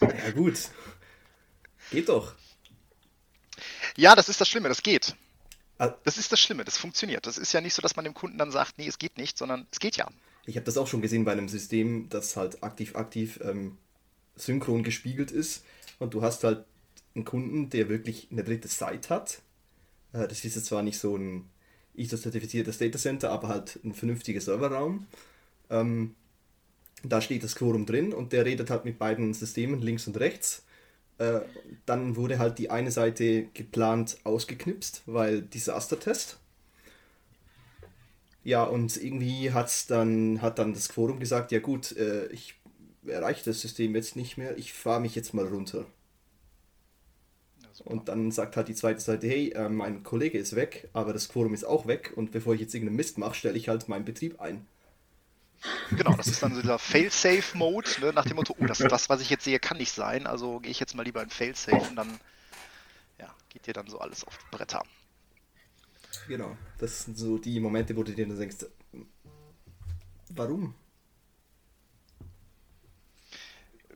Ja, 0.02 0.32
gut. 0.32 0.58
Geht 1.92 2.10
doch. 2.10 2.34
Ja, 3.96 4.16
das 4.16 4.28
ist 4.28 4.42
das 4.42 4.50
Schlimme, 4.50 4.70
das 4.70 4.82
geht. 4.82 5.16
Ah. 5.80 5.96
Das 6.04 6.18
ist 6.18 6.32
das 6.32 6.40
Schlimme, 6.40 6.66
das 6.66 6.78
funktioniert. 6.78 7.26
Das 7.26 7.38
ist 7.38 7.54
ja 7.54 7.62
nicht 7.62 7.74
so, 7.74 7.82
dass 7.82 7.96
man 7.96 8.06
dem 8.06 8.14
Kunden 8.14 8.38
dann 8.38 8.52
sagt, 8.52 8.78
nee, 8.78 8.88
es 8.88 9.00
geht 9.00 9.18
nicht, 9.18 9.38
sondern 9.38 9.66
es 9.72 9.80
geht 9.80 9.98
ja. 9.98 10.08
Ich 10.46 10.56
habe 10.56 10.66
das 10.66 10.78
auch 10.78 10.88
schon 10.88 11.02
gesehen 11.02 11.26
bei 11.26 11.32
einem 11.32 11.50
System, 11.50 12.10
das 12.10 12.36
halt 12.36 12.64
aktiv-aktiv 12.64 13.40
ähm, 13.44 13.78
synchron 14.36 14.84
gespiegelt 14.84 15.32
ist. 15.32 15.64
Und 15.98 16.14
du 16.14 16.22
hast 16.22 16.44
halt 16.44 16.66
einen 17.16 17.26
Kunden, 17.26 17.70
der 17.70 17.90
wirklich 17.90 18.28
eine 18.32 18.44
dritte 18.44 18.68
Site 18.68 19.10
hat. 19.10 19.42
Äh, 20.14 20.28
das 20.28 20.44
ist 20.44 20.56
jetzt 20.56 20.66
zwar 20.66 20.84
nicht 20.84 21.00
so 21.00 21.16
ein 21.16 21.50
ISO-zertifiziertes 21.96 22.78
Datacenter, 22.78 23.32
aber 23.32 23.48
halt 23.48 23.80
ein 23.84 23.94
vernünftiger 23.94 24.42
Serverraum. 24.42 25.08
Ähm, 25.70 26.16
da 27.04 27.22
steht 27.22 27.44
das 27.44 27.56
Quorum 27.56 27.86
drin 27.86 28.14
und 28.14 28.34
der 28.34 28.46
redet 28.46 28.70
halt 28.70 28.84
mit 28.84 29.00
beiden 29.00 29.34
Systemen 29.34 29.82
links 29.82 30.08
und 30.08 30.20
rechts. 30.20 30.64
Äh, 31.20 31.42
dann 31.86 32.16
wurde 32.16 32.40
halt 32.40 32.58
die 32.60 32.72
eine 32.72 32.92
Seite 32.92 33.46
geplant 33.54 34.18
ausgeknipst, 34.24 35.04
weil 35.06 35.42
Disaster-Test. 35.44 36.40
Ja, 38.44 38.64
und 38.64 38.98
irgendwie 38.98 39.52
hat's 39.54 39.88
dann, 39.88 40.42
hat 40.42 40.60
dann 40.60 40.74
das 40.74 40.90
Quorum 40.90 41.20
gesagt, 41.20 41.52
ja 41.52 41.60
gut, 41.60 41.96
äh, 41.98 42.28
ich 42.28 42.56
erreiche 43.06 43.46
das 43.46 43.62
System 43.62 43.96
jetzt 43.96 44.16
nicht 44.16 44.38
mehr, 44.38 44.58
ich 44.58 44.74
fahre 44.74 45.02
mich 45.02 45.16
jetzt 45.16 45.34
mal 45.34 45.48
runter. 45.48 45.86
und 47.86 48.10
dann 48.10 48.32
sagt 48.32 48.58
halt 48.58 48.68
die 48.68 48.76
zweite 48.76 49.00
Seite, 49.00 49.28
hey, 49.28 49.52
äh, 49.52 49.70
mein 49.70 50.04
Kollege 50.04 50.38
ist 50.38 50.56
weg, 50.56 50.90
aber 50.94 51.14
das 51.14 51.30
Quorum 51.30 51.54
ist 51.54 51.64
auch 51.66 51.88
weg 51.88 52.12
und 52.16 52.32
bevor 52.32 52.54
ich 52.54 52.62
jetzt 52.62 52.74
irgendeinen 52.76 52.98
Mist 52.98 53.18
mache, 53.18 53.36
stelle 53.36 53.58
ich 53.58 53.70
halt 53.70 53.88
meinen 53.88 54.06
Betrieb 54.06 54.42
ein. 54.42 54.66
Genau, 55.92 56.16
das 56.16 56.28
ist 56.28 56.42
dann 56.42 56.56
so 56.56 56.62
dieser 56.62 56.80
Fail-Safe-Mode, 56.80 57.90
ne, 58.02 58.14
nach 58.14 58.26
dem 58.26 58.36
Motto, 58.36 58.56
oh, 58.58 58.66
das, 58.66 58.78
das, 58.78 59.10
was 59.10 59.22
ich 59.22 59.30
jetzt 59.30 59.44
sehe, 59.44 59.60
kann 59.60 59.78
nicht 59.78 59.92
sein, 59.92 60.28
also 60.28 60.60
gehe 60.60 60.72
ich 60.72 60.80
jetzt 60.80 60.96
mal 60.96 61.04
lieber 61.04 61.22
in 61.22 61.30
Fail-Safe 61.30 61.90
und 61.90 61.96
dann 61.96 62.20
ja, 63.20 63.34
geht 63.50 63.68
dir 63.68 63.74
dann 63.74 63.88
so 63.88 64.00
alles 64.00 64.24
auf 64.24 64.38
die 64.38 64.56
Bretter. 64.56 64.84
Genau, 66.28 66.58
das 66.78 67.06
sind 67.06 67.18
so 67.18 67.38
die 67.38 67.60
Momente, 67.60 67.96
wo 67.96 68.04
du 68.04 68.14
dir 68.14 68.28
dann 68.28 68.38
denkst, 68.38 68.66
warum? 70.30 70.76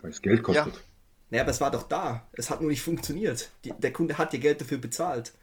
Weil 0.01 0.11
es 0.11 0.21
Geld 0.21 0.43
kostet. 0.43 0.75
Ja. 0.75 0.81
Naja, 1.29 1.43
aber 1.43 1.51
es 1.51 1.61
war 1.61 1.71
doch 1.71 1.83
da. 1.83 2.27
Es 2.33 2.49
hat 2.49 2.61
nur 2.61 2.69
nicht 2.69 2.81
funktioniert. 2.81 3.49
Die, 3.63 3.71
der 3.71 3.93
Kunde 3.93 4.17
hat 4.17 4.33
dir 4.33 4.39
Geld 4.39 4.61
dafür 4.61 4.77
bezahlt. 4.77 5.33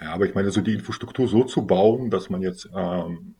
Ja, 0.00 0.14
aber 0.14 0.26
ich 0.26 0.34
meine, 0.34 0.50
so 0.50 0.60
die 0.60 0.74
Infrastruktur 0.74 1.28
so 1.28 1.44
zu 1.44 1.64
bauen, 1.64 2.10
dass 2.10 2.30
man 2.30 2.42
jetzt 2.42 2.68
ähm, 2.74 3.36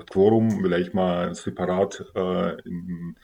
das 0.00 0.06
Quorum 0.06 0.62
vielleicht 0.62 0.94
mal 0.94 1.34
separat 1.34 2.04
äh, 2.14 2.60
im, 2.62 3.16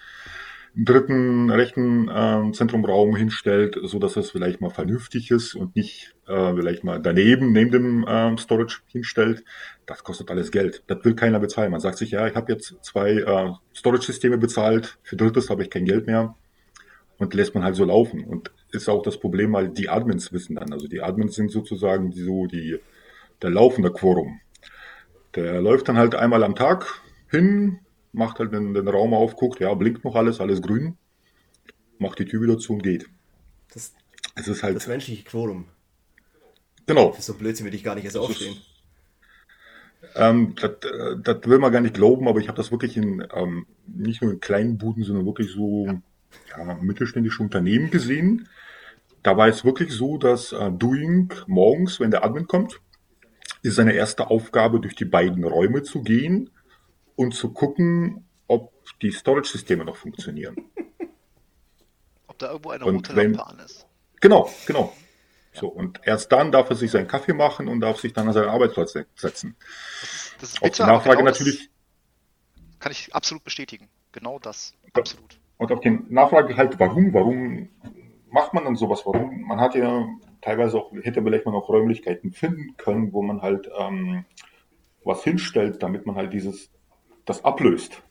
dritten 0.77 1.51
rechten 1.51 2.09
äh, 2.09 2.53
Zentrumraum 2.53 3.17
hinstellt, 3.17 3.79
so 3.83 3.99
dass 3.99 4.17
es 4.17 4.31
vielleicht 4.31 4.61
mal 4.61 4.69
vernünftig 4.69 5.31
ist 5.31 5.55
und 5.55 5.75
nicht 5.75 6.15
äh, 6.29 6.55
vielleicht 6.55 6.85
mal 6.85 7.01
daneben 7.01 7.53
neben 7.53 7.71
dem 7.71 8.07
äh, 8.07 8.37
Storage 8.37 8.81
hinstellt. 8.89 9.43
Das 9.87 10.05
kostet 10.05 10.31
alles 10.31 10.51
Geld. 10.51 10.83
Das 10.87 11.03
will 11.03 11.15
keiner 11.15 11.41
bezahlen. 11.41 11.71
Man 11.71 11.81
sagt 11.81 11.97
sich, 11.97 12.11
ja, 12.11 12.27
ich 12.27 12.35
habe 12.35 12.53
jetzt 12.53 12.75
zwei 12.83 13.13
äh, 13.13 13.53
Storage-Systeme 13.75 14.37
bezahlt, 14.37 14.99
für 15.03 15.17
drittes 15.17 15.49
habe 15.49 15.63
ich 15.63 15.71
kein 15.71 15.87
Geld 15.87 16.07
mehr 16.07 16.35
und 17.17 17.33
lässt 17.33 17.55
man 17.55 17.65
halt 17.65 17.77
so 17.77 17.85
laufen. 17.85 18.23
Und 18.25 18.51
ist 18.71 18.91
auch 18.91 19.03
das 19.03 19.19
Problem, 19.19 19.55
weil 19.55 19.71
die 19.71 19.89
Admins 19.89 20.31
wissen 20.33 20.57
dann. 20.57 20.75
Also 20.75 20.89
die 20.89 21.01
Admins 21.01 21.37
sind 21.37 21.51
sozusagen 21.51 22.13
so 22.13 22.47
die, 22.47 22.79
der 23.41 23.49
laufende 23.49 23.91
Quorum. 23.91 24.41
Der 25.37 25.61
läuft 25.61 25.89
dann 25.89 25.99
halt 25.99 26.15
einmal 26.15 26.43
am 26.43 26.57
Tag 26.57 27.03
hin, 27.31 27.79
macht 28.13 28.39
halt 28.39 28.53
den, 28.53 28.75
den 28.75 28.89
Raum 28.89 29.15
auf, 29.15 29.37
guckt, 29.37 29.61
ja, 29.61 29.73
blinkt 29.75 30.05
noch 30.05 30.15
alles, 30.15 30.41
alles 30.41 30.63
grün, 30.63 30.97
macht 31.99 32.19
die 32.19 32.25
Tür 32.25 32.43
wieder 32.43 32.59
zu 32.59 32.73
und 32.73 32.83
geht. 32.83 33.09
Das, 33.73 33.95
es 34.35 34.49
ist 34.49 34.63
halt, 34.63 34.77
das 34.77 34.87
menschliche 34.87 35.25
Quorum. 35.25 35.67
Genau. 36.87 37.11
Das 37.11 37.21
ist 37.21 37.27
so 37.27 37.35
Blödsinn, 37.35 37.67
will 37.67 37.75
ich 37.75 37.85
gar 37.85 37.95
nicht 37.95 38.05
erst 38.05 38.17
aufstehen. 38.17 38.57
Ähm, 40.15 40.55
das, 40.57 40.71
das 41.23 41.37
will 41.45 41.59
man 41.59 41.73
gar 41.73 41.81
nicht 41.81 41.95
glauben, 41.95 42.29
aber 42.29 42.41
ich 42.41 42.49
habe 42.49 42.57
das 42.57 42.71
wirklich 42.71 42.97
in 42.97 43.27
ähm, 43.35 43.67
nicht 43.87 44.23
nur 44.23 44.33
in 44.33 44.41
kleinen 44.41 44.79
Buden, 44.79 45.03
sondern 45.03 45.27
wirklich 45.27 45.51
so 45.51 45.87
ja, 46.57 46.75
mittelständische 46.81 47.43
Unternehmen 47.43 47.91
gesehen. 47.91 48.49
Da 49.23 49.37
war 49.37 49.49
es 49.49 49.65
wirklich 49.65 49.93
so, 49.93 50.17
dass 50.17 50.53
äh, 50.53 50.71
Doing 50.71 51.33
morgens, 51.47 52.01
wenn 52.01 52.11
der 52.11 52.25
Admin 52.25 52.47
kommt, 52.47 52.81
ist 53.67 53.77
seine 53.77 53.93
erste 53.93 54.31
Aufgabe, 54.31 54.81
durch 54.81 54.95
die 54.95 55.05
beiden 55.05 55.45
Räume 55.45 55.83
zu 55.83 56.03
gehen 56.03 56.51
und 57.17 57.35
zu 57.35 57.53
gucken, 57.53 58.27
ob 58.47 58.73
die 59.03 59.11
Storage-Systeme 59.11 59.85
noch 59.85 59.97
funktionieren. 59.97 60.57
Ob 62.29 62.39
da 62.39 62.51
irgendwo 62.51 62.71
eine 62.71 62.85
und 62.85 62.97
rote 62.97 63.17
wenn, 63.17 63.33
Lampe 63.33 63.47
an 63.47 63.59
ist. 63.65 63.87
Genau, 64.21 64.51
genau. 64.67 64.93
Ja. 65.55 65.61
So, 65.61 65.69
und 65.69 66.01
erst 66.05 66.31
dann 66.33 66.53
darf 66.53 66.69
er 66.69 66.77
sich 66.77 66.91
seinen 66.91 67.09
Kaffee 67.09 67.33
machen 67.33 67.67
und 67.67 67.81
darf 67.81 67.99
sich 67.99 68.13
dann 68.13 68.29
an 68.29 68.35
seinen 68.35 68.51
Arbeitsplatz 68.51 68.93
setzen. 68.93 69.57
Das 70.39 70.51
ist, 70.51 70.61
bitter, 70.61 70.67
Auf 70.67 70.77
die 70.77 70.83
Nachfrage 70.83 71.17
genau 71.17 71.31
natürlich. 71.31 71.71
Kann 72.79 72.93
ich 72.93 73.15
absolut 73.15 73.43
bestätigen. 73.43 73.89
Genau 74.13 74.39
das. 74.39 74.75
Absolut. 74.93 75.39
Und 75.57 75.73
auf 75.73 75.81
die 75.81 75.99
Nachfrage 76.09 76.57
halt, 76.57 76.79
warum, 76.79 77.15
warum 77.15 77.71
macht 78.37 78.53
man 78.53 78.65
dann 78.65 78.77
sowas? 78.77 79.07
Warum? 79.07 79.41
Man 79.43 79.61
hat 79.61 79.75
ja 79.75 80.07
teilweise 80.43 80.77
auch, 80.77 80.93
hätte 81.03 81.23
vielleicht 81.23 81.47
mal 81.47 81.53
noch 81.53 81.69
Räumlichkeiten 81.71 82.33
finden 82.33 82.77
können, 82.77 83.13
wo 83.15 83.23
man 83.23 83.41
halt 83.41 83.71
ähm, 83.79 84.27
was 85.05 85.25
hinstellt, 85.25 85.83
damit 85.83 86.05
man 86.05 86.17
halt 86.17 86.35
dieses, 86.35 86.71
das 87.25 87.45
ablöst. 87.45 88.03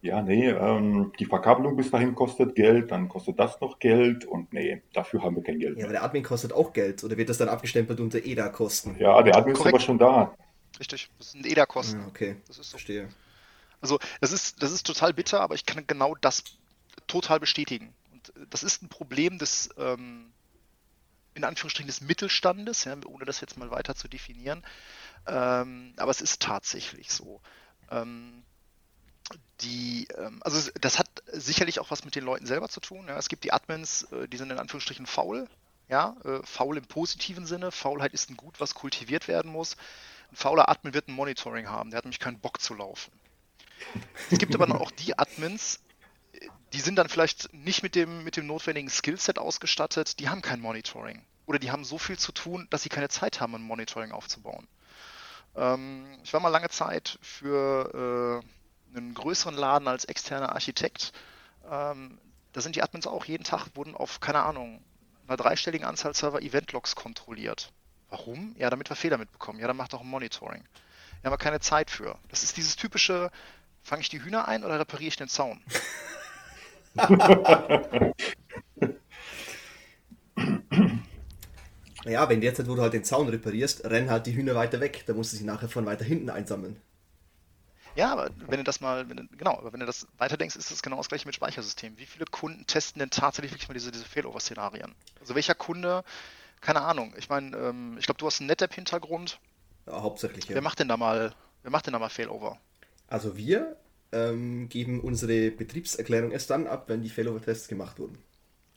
Ja, 0.00 0.22
nee, 0.22 0.48
ähm, 0.48 1.12
die 1.18 1.26
Verkabelung 1.26 1.76
bis 1.76 1.90
dahin 1.90 2.14
kostet 2.14 2.54
Geld, 2.54 2.90
dann 2.90 3.10
kostet 3.10 3.38
das 3.38 3.60
noch 3.60 3.78
Geld 3.78 4.24
und 4.24 4.50
nee, 4.50 4.82
dafür 4.94 5.22
haben 5.22 5.36
wir 5.36 5.42
kein 5.42 5.58
Geld. 5.58 5.76
Ja, 5.76 5.84
aber 5.84 5.92
der 5.92 6.04
Admin 6.04 6.22
kostet 6.22 6.54
auch 6.54 6.72
Geld 6.72 7.04
oder 7.04 7.18
wird 7.18 7.28
das 7.28 7.36
dann 7.36 7.50
abgestempelt 7.50 8.00
unter 8.00 8.24
EDA-Kosten? 8.24 8.96
Ja, 8.98 9.22
der 9.22 9.36
Admin 9.36 9.54
Korrekt. 9.54 9.68
ist 9.68 9.74
aber 9.74 9.80
schon 9.80 9.98
da. 9.98 10.34
Richtig, 10.78 11.10
das 11.18 11.32
sind 11.32 11.46
EDA-Kosten. 11.46 12.00
Ja, 12.00 12.06
okay, 12.06 12.36
das 12.48 12.58
ist 12.58 12.70
so. 12.70 12.78
verstehe. 12.78 13.08
Also 13.82 13.98
das 14.22 14.32
ist, 14.32 14.62
das 14.62 14.72
ist 14.72 14.86
total 14.86 15.12
bitter, 15.12 15.40
aber 15.40 15.54
ich 15.54 15.66
kann 15.66 15.86
genau 15.86 16.14
das 16.14 16.44
total 17.06 17.38
bestätigen. 17.40 17.92
Das 18.48 18.62
ist 18.62 18.82
ein 18.82 18.88
Problem 18.88 19.38
des, 19.38 19.70
ähm, 19.76 20.32
in 21.34 21.44
Anführungsstrichen, 21.44 21.86
des 21.86 22.00
Mittelstandes, 22.00 22.84
ja, 22.84 22.96
ohne 23.06 23.24
das 23.24 23.40
jetzt 23.40 23.56
mal 23.56 23.70
weiter 23.70 23.94
zu 23.94 24.08
definieren. 24.08 24.64
Ähm, 25.26 25.94
aber 25.96 26.10
es 26.10 26.20
ist 26.20 26.42
tatsächlich 26.42 27.12
so. 27.12 27.40
Ähm, 27.90 28.42
die, 29.60 30.08
ähm, 30.16 30.40
also 30.42 30.70
das 30.80 30.98
hat 30.98 31.08
sicherlich 31.26 31.80
auch 31.80 31.90
was 31.90 32.04
mit 32.04 32.14
den 32.14 32.24
Leuten 32.24 32.46
selber 32.46 32.68
zu 32.68 32.80
tun. 32.80 33.06
Ja. 33.08 33.18
Es 33.18 33.28
gibt 33.28 33.44
die 33.44 33.52
Admins, 33.52 34.04
äh, 34.04 34.28
die 34.28 34.36
sind 34.36 34.50
in 34.50 34.58
Anführungsstrichen 34.58 35.06
faul. 35.06 35.48
Ja, 35.88 36.16
äh, 36.24 36.40
faul 36.44 36.76
im 36.76 36.84
positiven 36.84 37.46
Sinne. 37.46 37.72
Faulheit 37.72 38.12
ist 38.12 38.30
ein 38.30 38.36
Gut, 38.36 38.60
was 38.60 38.74
kultiviert 38.74 39.28
werden 39.28 39.50
muss. 39.50 39.76
Ein 40.30 40.36
fauler 40.36 40.68
Admin 40.68 40.94
wird 40.94 41.08
ein 41.08 41.14
Monitoring 41.14 41.68
haben. 41.68 41.90
Der 41.90 41.98
hat 41.98 42.04
nämlich 42.04 42.20
keinen 42.20 42.38
Bock 42.38 42.60
zu 42.60 42.74
laufen. 42.74 43.12
Es 44.30 44.38
gibt 44.38 44.54
aber 44.54 44.66
noch 44.66 44.80
auch 44.80 44.90
die 44.90 45.18
Admins, 45.18 45.80
die 46.72 46.80
sind 46.80 46.96
dann 46.96 47.08
vielleicht 47.08 47.52
nicht 47.52 47.82
mit 47.82 47.94
dem, 47.94 48.24
mit 48.24 48.36
dem 48.36 48.46
notwendigen 48.46 48.90
Skillset 48.90 49.38
ausgestattet, 49.38 50.20
die 50.20 50.28
haben 50.28 50.42
kein 50.42 50.60
Monitoring. 50.60 51.24
Oder 51.46 51.58
die 51.58 51.70
haben 51.70 51.84
so 51.84 51.98
viel 51.98 52.18
zu 52.18 52.32
tun, 52.32 52.68
dass 52.70 52.82
sie 52.82 52.88
keine 52.88 53.08
Zeit 53.08 53.40
haben, 53.40 53.54
ein 53.54 53.62
Monitoring 53.62 54.12
aufzubauen. 54.12 54.68
Ähm, 55.56 56.06
ich 56.22 56.32
war 56.32 56.40
mal 56.40 56.48
lange 56.48 56.68
Zeit 56.68 57.18
für 57.22 58.42
äh, 58.94 58.96
einen 58.96 59.14
größeren 59.14 59.56
Laden 59.56 59.88
als 59.88 60.04
externer 60.04 60.52
Architekt. 60.52 61.12
Ähm, 61.68 62.18
da 62.52 62.60
sind 62.60 62.76
die 62.76 62.82
Admins 62.82 63.06
auch 63.06 63.24
jeden 63.24 63.44
Tag, 63.44 63.68
wurden 63.74 63.94
auf, 63.94 64.20
keine 64.20 64.42
Ahnung, 64.42 64.82
einer 65.26 65.36
dreistelligen 65.36 65.86
Anzahl 65.86 66.14
Server 66.14 66.40
Eventlogs 66.40 66.94
kontrolliert. 66.94 67.72
Warum? 68.10 68.54
Ja, 68.58 68.70
damit 68.70 68.88
wir 68.88 68.96
Fehler 68.96 69.18
mitbekommen. 69.18 69.58
Ja, 69.58 69.66
dann 69.66 69.76
macht 69.76 69.94
auch 69.94 70.00
ein 70.00 70.08
Monitoring. 70.08 70.62
Wir 70.62 71.28
haben 71.28 71.34
aber 71.34 71.38
keine 71.38 71.60
Zeit 71.60 71.90
für. 71.90 72.18
Das 72.28 72.42
ist 72.42 72.56
dieses 72.56 72.76
typische, 72.76 73.30
Fange 73.82 74.02
ich 74.02 74.08
die 74.08 74.22
Hühner 74.22 74.46
ein 74.46 74.64
oder 74.64 74.78
repariere 74.78 75.08
ich 75.08 75.16
den 75.16 75.28
Zaun? 75.28 75.62
Ja, 82.04 82.28
wenn 82.28 82.40
derzeit, 82.40 82.68
wo 82.68 82.74
du 82.74 82.82
halt 82.82 82.94
den 82.94 83.04
Zaun 83.04 83.28
reparierst, 83.28 83.84
rennen 83.84 84.10
halt 84.10 84.26
die 84.26 84.34
Hühner 84.34 84.54
weiter 84.54 84.80
weg. 84.80 85.04
Da 85.06 85.12
musst 85.12 85.32
du 85.32 85.36
sie 85.36 85.44
nachher 85.44 85.68
von 85.68 85.84
weiter 85.84 86.04
hinten 86.04 86.30
einsammeln. 86.30 86.80
Ja, 87.96 88.12
aber 88.12 88.30
wenn 88.46 88.58
du 88.58 88.64
das 88.64 88.80
mal, 88.80 89.04
du, 89.04 89.26
genau, 89.36 89.58
aber 89.58 89.72
wenn 89.72 89.80
du 89.80 89.86
das 89.86 90.06
weiterdenkst, 90.16 90.56
ist 90.56 90.70
das 90.70 90.82
genau 90.82 90.96
das 90.96 91.08
gleiche 91.08 91.26
mit 91.26 91.34
Speichersystemen. 91.34 91.98
Wie 91.98 92.06
viele 92.06 92.24
Kunden 92.24 92.66
testen 92.66 93.00
denn 93.00 93.10
tatsächlich 93.10 93.52
wirklich 93.52 93.68
mal 93.68 93.74
diese, 93.74 93.90
diese 93.90 94.04
Failover-Szenarien? 94.04 94.94
Also 95.20 95.34
welcher 95.34 95.54
Kunde, 95.54 96.04
keine 96.60 96.82
Ahnung, 96.82 97.12
ich 97.18 97.28
meine, 97.28 97.54
ähm, 97.56 97.96
ich 97.98 98.06
glaube, 98.06 98.18
du 98.18 98.26
hast 98.26 98.40
einen 98.40 98.46
NetApp-Hintergrund. 98.46 99.40
Ja, 99.86 100.00
hauptsächlich, 100.00 100.46
ja. 100.48 100.54
Wer 100.54 100.62
macht 100.62 100.78
denn 100.78 100.88
da 100.88 100.96
mal, 100.96 101.34
wer 101.62 101.70
macht 101.70 101.86
denn 101.86 101.92
da 101.92 101.98
mal 101.98 102.08
Failover? 102.08 102.58
Also 103.08 103.36
wir 103.36 103.76
ähm, 104.12 104.68
geben 104.68 105.00
unsere 105.00 105.50
Betriebserklärung 105.50 106.32
erst 106.32 106.50
dann 106.50 106.66
ab, 106.66 106.84
wenn 106.88 107.02
die 107.02 107.10
Failover-Tests 107.10 107.68
gemacht 107.68 107.98
wurden. 107.98 108.18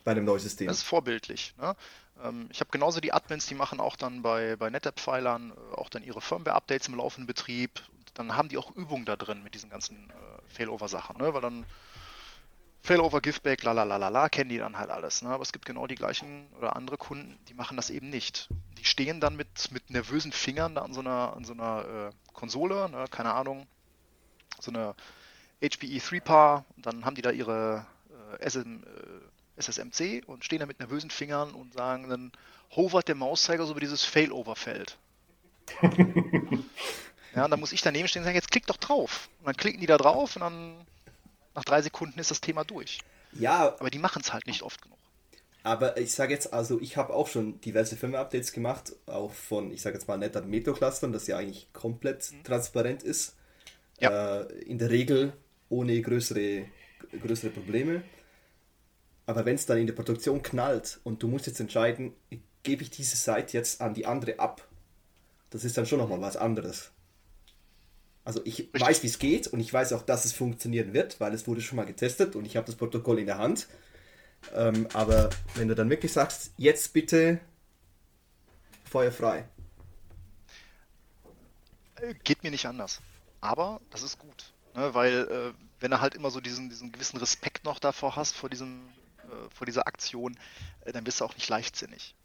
Bei 0.04 0.12
einem 0.12 0.26
neuen 0.26 0.39
System. 0.39 0.67
Das 0.67 0.78
ist 0.78 0.84
vorbildlich. 0.84 1.54
Ne? 1.58 1.76
Ähm, 2.24 2.50
ich 2.52 2.60
habe 2.60 2.72
genauso 2.72 3.00
die 3.00 3.13
Admins, 3.13 3.46
die 3.46 3.56
machen 3.56 3.80
auch 3.80 3.96
dann 3.96 4.22
bei, 4.22 4.56
bei 4.58 4.69
NetApp-Filern 4.69 5.52
äh, 5.52 5.76
auch 5.76 5.89
dann 5.89 6.04
ihre 6.04 6.22
Firmware-Updates 6.22 6.88
im 6.88 6.96
laufenden 6.96 7.28
Betrieb. 7.28 7.82
Dann 8.13 8.36
haben 8.36 8.50
die 8.50 8.58
auch 8.58 8.76
Übungen 8.76 9.06
da 9.06 9.15
drin 9.15 9.43
mit 9.43 9.56
diesen 9.56 9.69
ganzen 9.69 10.10
äh, 10.10 10.54
Failover-Sachen, 10.54 11.17
ne? 11.17 11.34
weil 11.34 11.41
dann 11.41 11.65
Failover, 12.82 13.22
Giveback, 13.22 13.63
la 13.63 14.28
kennen 14.28 14.50
die 14.50 14.58
dann 14.58 14.78
halt 14.78 14.89
alles. 14.89 15.22
Ne? 15.22 15.30
Aber 15.30 15.41
es 15.41 15.54
gibt 15.54 15.65
genau 15.65 15.88
die 15.88 15.96
gleichen 15.96 16.48
oder 16.58 16.76
andere 16.76 16.98
Kunden, 16.98 17.39
die 17.48 17.54
machen 17.54 17.78
das 17.78 17.89
eben 17.89 18.10
nicht. 18.10 18.50
Die 18.78 18.84
stehen 18.84 19.22
dann 19.22 19.38
mit, 19.38 19.72
mit 19.72 19.89
nervösen 19.89 20.34
Fingern 20.34 20.76
da 20.76 20.82
an 20.82 20.93
so 20.93 21.00
einer, 21.00 21.34
an 21.34 21.46
so 21.46 21.54
einer 21.54 22.10
äh, 22.10 22.34
Konsole, 22.34 22.89
ne? 22.89 23.06
keine 23.10 23.34
Ahnung, 23.34 23.67
so 24.60 24.69
eine 24.69 24.96
HPE 25.63 25.99
3-Par, 25.99 26.65
dann 26.78 27.06
haben 27.06 27.15
die 27.15 27.21
da 27.21 27.32
ihre 27.32 27.86
äh, 28.39 28.49
SM, 28.49 28.84
äh, 28.84 29.60
SSMC 29.62 30.23
und 30.28 30.43
stehen 30.43 30.60
da 30.60 30.65
mit 30.65 30.80
nervösen 30.80 31.10
Fingern 31.10 31.52
und 31.52 31.73
sagen 31.73 32.10
dann, 32.10 32.32
hovert 32.76 33.08
der 33.08 33.15
Mauszeiger 33.15 33.65
so 33.65 33.71
über 33.71 33.80
dieses 33.80 34.04
Failover-Feld. 34.04 34.97
ja, 37.36 37.45
und 37.45 37.52
dann 37.52 37.60
muss 37.60 37.71
ich 37.71 37.82
daneben 37.82 38.08
stehen 38.08 38.21
und 38.21 38.26
sagen, 38.26 38.36
jetzt 38.36 38.52
klick 38.52 38.67
doch 38.67 38.78
drauf. 38.78 39.30
Und 39.39 39.47
dann 39.47 39.56
klicken 39.56 39.80
die 39.80 39.88
da 39.88 39.97
drauf 39.97 40.36
und 40.36 40.41
dann 40.41 40.86
nach 41.56 41.63
drei 41.63 41.82
Sekunden 41.82 42.19
ist 42.19 42.32
das 42.32 42.41
Thema 42.41 42.63
durch. 42.63 42.99
Ja. 43.32 43.76
Aber 43.80 43.89
die 43.89 43.99
machen 43.99 44.21
es 44.23 44.34
halt 44.34 44.47
nicht 44.47 44.63
oft 44.63 44.82
genug. 44.82 44.97
Aber 45.63 45.97
ich 45.97 46.12
sage 46.12 46.34
jetzt, 46.34 46.52
also 46.52 46.82
ich 46.82 46.97
habe 46.97 47.13
auch 47.13 47.28
schon 47.28 47.62
diverse 47.62 47.95
Firmware-Updates 47.95 48.52
gemacht, 48.52 48.93
auch 49.06 49.32
von, 49.32 49.71
ich 49.71 49.82
sage 49.82 49.95
jetzt 49.95 50.08
mal, 50.08 50.17
NetApp 50.17 50.45
Metro-Clustern, 50.45 51.13
das 51.13 51.28
ja 51.28 51.38
eigentlich 51.38 51.71
komplett 51.71 52.32
mhm. 52.32 52.43
transparent 52.43 53.02
ist. 53.04 53.36
Ja. 53.99 54.41
Äh, 54.41 54.54
in 54.63 54.78
der 54.78 54.89
Regel 54.89 55.32
ohne 55.73 56.01
größere, 56.01 56.65
größere 57.21 57.51
Probleme. 57.51 58.03
Aber 59.25 59.45
wenn 59.45 59.55
es 59.55 59.65
dann 59.65 59.77
in 59.77 59.88
der 59.88 59.93
Produktion 59.93 60.41
knallt 60.41 60.99
und 61.03 61.23
du 61.23 61.27
musst 61.27 61.47
jetzt 61.47 61.59
entscheiden, 61.59 62.13
gebe 62.62 62.83
ich 62.83 62.89
diese 62.89 63.15
Seite 63.15 63.57
jetzt 63.57 63.81
an 63.81 63.93
die 63.93 64.05
andere 64.05 64.39
ab, 64.39 64.67
das 65.49 65.63
ist 65.63 65.77
dann 65.77 65.86
schon 65.86 65.99
nochmal 65.99 66.21
was 66.21 66.38
anderes. 66.38 66.91
Also 68.25 68.41
ich 68.45 68.59
Richtig. 68.59 68.81
weiß, 68.81 69.03
wie 69.03 69.07
es 69.07 69.19
geht 69.19 69.47
und 69.47 69.59
ich 69.59 69.73
weiß 69.73 69.93
auch, 69.93 70.01
dass 70.01 70.25
es 70.25 70.33
funktionieren 70.33 70.93
wird, 70.93 71.19
weil 71.19 71.33
es 71.33 71.47
wurde 71.47 71.62
schon 71.62 71.75
mal 71.75 71.86
getestet 71.86 72.36
und 72.36 72.45
ich 72.45 72.55
habe 72.55 72.65
das 72.65 72.75
Protokoll 72.75 73.19
in 73.19 73.25
der 73.25 73.38
Hand. 73.38 73.67
Ähm, 74.53 74.88
aber 74.93 75.29
wenn 75.55 75.67
du 75.67 75.75
dann 75.75 75.89
wirklich 75.89 76.12
sagst, 76.12 76.51
jetzt 76.57 76.93
bitte 76.93 77.39
Feuer 78.86 79.12
frei. 79.12 79.45
Äh, 81.95 82.13
geht 82.23 82.43
mir 82.43 82.51
nicht 82.51 82.65
anders. 82.65 83.01
Aber 83.41 83.81
das 83.89 84.03
ist 84.03 84.19
gut. 84.19 84.53
Ne? 84.75 84.93
Weil 84.93 85.27
äh, 85.29 85.53
wenn 85.79 85.91
du 85.91 86.01
halt 86.01 86.15
immer 86.15 86.31
so 86.31 86.39
diesen, 86.39 86.69
diesen 86.69 86.91
gewissen 86.91 87.17
Respekt 87.17 87.65
noch 87.65 87.79
davor 87.79 88.15
hast, 88.15 88.36
vor, 88.36 88.49
diesem, 88.49 88.81
äh, 89.19 89.49
vor 89.53 89.65
dieser 89.65 89.88
Aktion, 89.88 90.38
äh, 90.86 90.91
dann 90.91 91.03
bist 91.03 91.19
du 91.19 91.25
auch 91.25 91.36
nicht 91.36 91.49
leichtsinnig. 91.49 92.15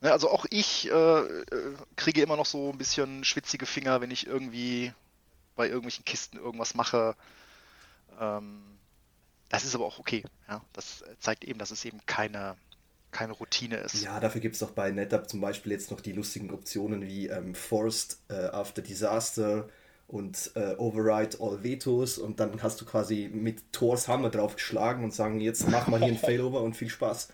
Ne? 0.00 0.12
Also 0.12 0.30
auch 0.30 0.46
ich 0.50 0.90
äh, 0.90 0.90
äh, 0.92 1.74
kriege 1.96 2.22
immer 2.22 2.36
noch 2.36 2.46
so 2.46 2.70
ein 2.70 2.78
bisschen 2.78 3.24
schwitzige 3.24 3.66
Finger, 3.66 4.00
wenn 4.00 4.10
ich 4.10 4.26
irgendwie 4.26 4.92
bei 5.56 5.66
irgendwelchen 5.66 6.04
Kisten 6.04 6.36
irgendwas 6.36 6.74
mache. 6.74 7.16
Ähm, 8.20 8.62
das 9.48 9.64
ist 9.64 9.74
aber 9.74 9.84
auch 9.84 9.98
okay. 9.98 10.24
Ja? 10.48 10.62
Das 10.72 11.04
zeigt 11.20 11.44
eben, 11.44 11.58
dass 11.58 11.70
es 11.70 11.84
eben 11.84 12.00
keine, 12.06 12.56
keine 13.10 13.32
Routine 13.32 13.78
ist. 13.78 14.02
Ja, 14.02 14.20
dafür 14.20 14.40
gibt 14.40 14.54
es 14.54 14.60
doch 14.60 14.72
bei 14.72 14.90
NetApp 14.90 15.28
zum 15.28 15.40
Beispiel 15.40 15.72
jetzt 15.72 15.90
noch 15.90 16.00
die 16.00 16.12
lustigen 16.12 16.50
Optionen 16.50 17.02
wie 17.02 17.28
ähm, 17.28 17.54
Forced 17.54 18.18
äh, 18.28 18.46
After 18.46 18.82
Disaster 18.82 19.68
und 20.06 20.52
äh, 20.54 20.74
Override 20.76 21.38
All 21.40 21.62
Vetos 21.62 22.18
und 22.18 22.38
dann 22.40 22.62
hast 22.62 22.80
du 22.80 22.84
quasi 22.84 23.30
mit 23.32 23.72
Thors 23.72 24.08
Hammer 24.08 24.30
drauf 24.30 24.54
geschlagen 24.54 25.04
und 25.04 25.12
sagen, 25.12 25.40
jetzt 25.40 25.68
mach 25.68 25.88
mal 25.88 25.98
hier 25.98 26.12
ein 26.12 26.18
Failover 26.18 26.60
und 26.60 26.76
viel 26.76 26.88
Spaß. 26.88 27.28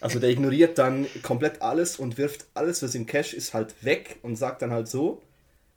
Also 0.00 0.18
der 0.18 0.30
ignoriert 0.30 0.78
dann 0.78 1.06
komplett 1.22 1.62
alles 1.62 1.96
und 1.98 2.18
wirft 2.18 2.46
alles, 2.54 2.82
was 2.82 2.94
im 2.94 3.06
Cache 3.06 3.34
ist, 3.34 3.54
halt 3.54 3.82
weg 3.84 4.18
und 4.22 4.36
sagt 4.36 4.62
dann 4.62 4.70
halt 4.70 4.88
so, 4.88 5.22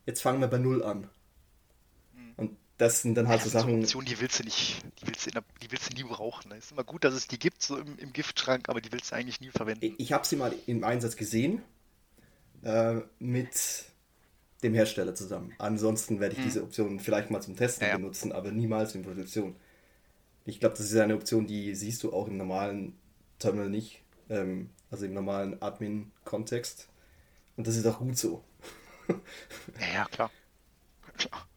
jetzt 0.05 0.21
fangen 0.21 0.41
wir 0.41 0.47
bei 0.47 0.57
Null 0.57 0.83
an 0.83 1.07
das 2.79 3.01
sind 3.01 3.15
dann 3.15 3.27
halt 3.27 3.41
so 3.41 3.49
Sachen. 3.49 3.81
Option, 3.81 4.05
die 4.05 4.19
willst 4.19 4.39
du 4.39 4.43
nicht, 4.43 4.81
die 5.01 5.07
willst 5.07 5.27
du, 5.27 5.31
der, 5.31 5.43
die 5.61 5.69
willst 5.69 5.91
du 5.91 5.95
nie 5.95 6.03
brauchen. 6.03 6.51
Es 6.53 6.65
ist 6.65 6.71
immer 6.71 6.85
gut, 6.85 7.03
dass 7.03 7.13
es 7.13 7.27
die 7.27 7.37
gibt, 7.37 7.61
so 7.61 7.77
im, 7.77 7.99
im 7.99 8.13
Giftschrank, 8.13 8.69
aber 8.69 8.79
die 8.79 8.91
willst 8.91 9.11
du 9.11 9.15
eigentlich 9.15 9.41
nie 9.41 9.49
verwenden. 9.49 9.85
Ich, 9.85 9.99
ich 9.99 10.13
habe 10.13 10.25
sie 10.25 10.37
mal 10.37 10.55
im 10.65 10.85
Einsatz 10.85 11.17
gesehen, 11.17 11.61
äh, 12.63 13.01
mit 13.19 13.85
dem 14.63 14.73
Hersteller 14.73 15.15
zusammen. 15.15 15.53
Ansonsten 15.57 16.19
werde 16.19 16.33
ich 16.33 16.39
hm. 16.39 16.45
diese 16.45 16.63
Option 16.63 16.99
vielleicht 16.99 17.31
mal 17.31 17.41
zum 17.41 17.55
Testen 17.55 17.87
ja, 17.87 17.95
benutzen, 17.95 18.31
aber 18.31 18.51
niemals 18.51 18.95
in 18.95 19.03
Produktion. 19.03 19.55
Ich 20.45 20.59
glaube, 20.59 20.75
das 20.75 20.91
ist 20.91 20.97
eine 20.97 21.15
Option, 21.15 21.47
die 21.47 21.75
siehst 21.75 22.03
du 22.03 22.11
auch 22.13 22.27
im 22.27 22.37
normalen 22.37 22.97
Terminal 23.37 23.69
nicht, 23.69 24.01
ähm, 24.29 24.69
also 24.91 25.05
im 25.05 25.13
normalen 25.13 25.61
Admin-Kontext. 25.61 26.89
Und 27.55 27.67
das 27.67 27.75
ist 27.75 27.85
auch 27.85 27.99
gut 27.99 28.17
so. 28.17 28.43
ja, 29.07 29.93
ja, 29.93 30.05
klar. 30.05 30.31
klar. 31.17 31.47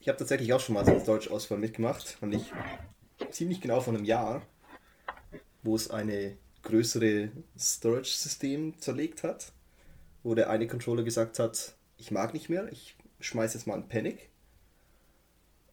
Ich 0.00 0.08
habe 0.08 0.18
tatsächlich 0.18 0.52
auch 0.52 0.60
schon 0.60 0.74
mal 0.74 0.84
so 0.84 0.90
einen 0.90 1.00
Storage-Ausfall 1.00 1.56
mitgemacht, 1.56 2.18
und 2.20 2.34
ich 2.34 2.52
ziemlich 3.30 3.60
genau 3.60 3.80
vor 3.80 3.94
einem 3.94 4.04
Jahr, 4.04 4.42
wo 5.62 5.74
es 5.74 5.90
eine 5.90 6.36
größere 6.64 7.30
Storage-System 7.58 8.78
zerlegt 8.78 9.22
hat, 9.22 9.52
wo 10.22 10.34
der 10.34 10.50
eine 10.50 10.66
Controller 10.66 11.02
gesagt 11.02 11.38
hat, 11.38 11.76
ich 11.96 12.10
mag 12.10 12.34
nicht 12.34 12.48
mehr, 12.48 12.70
ich 12.72 12.96
schmeiße 13.20 13.58
jetzt 13.58 13.66
mal 13.66 13.74
einen 13.74 13.88
Panic. 13.88 14.30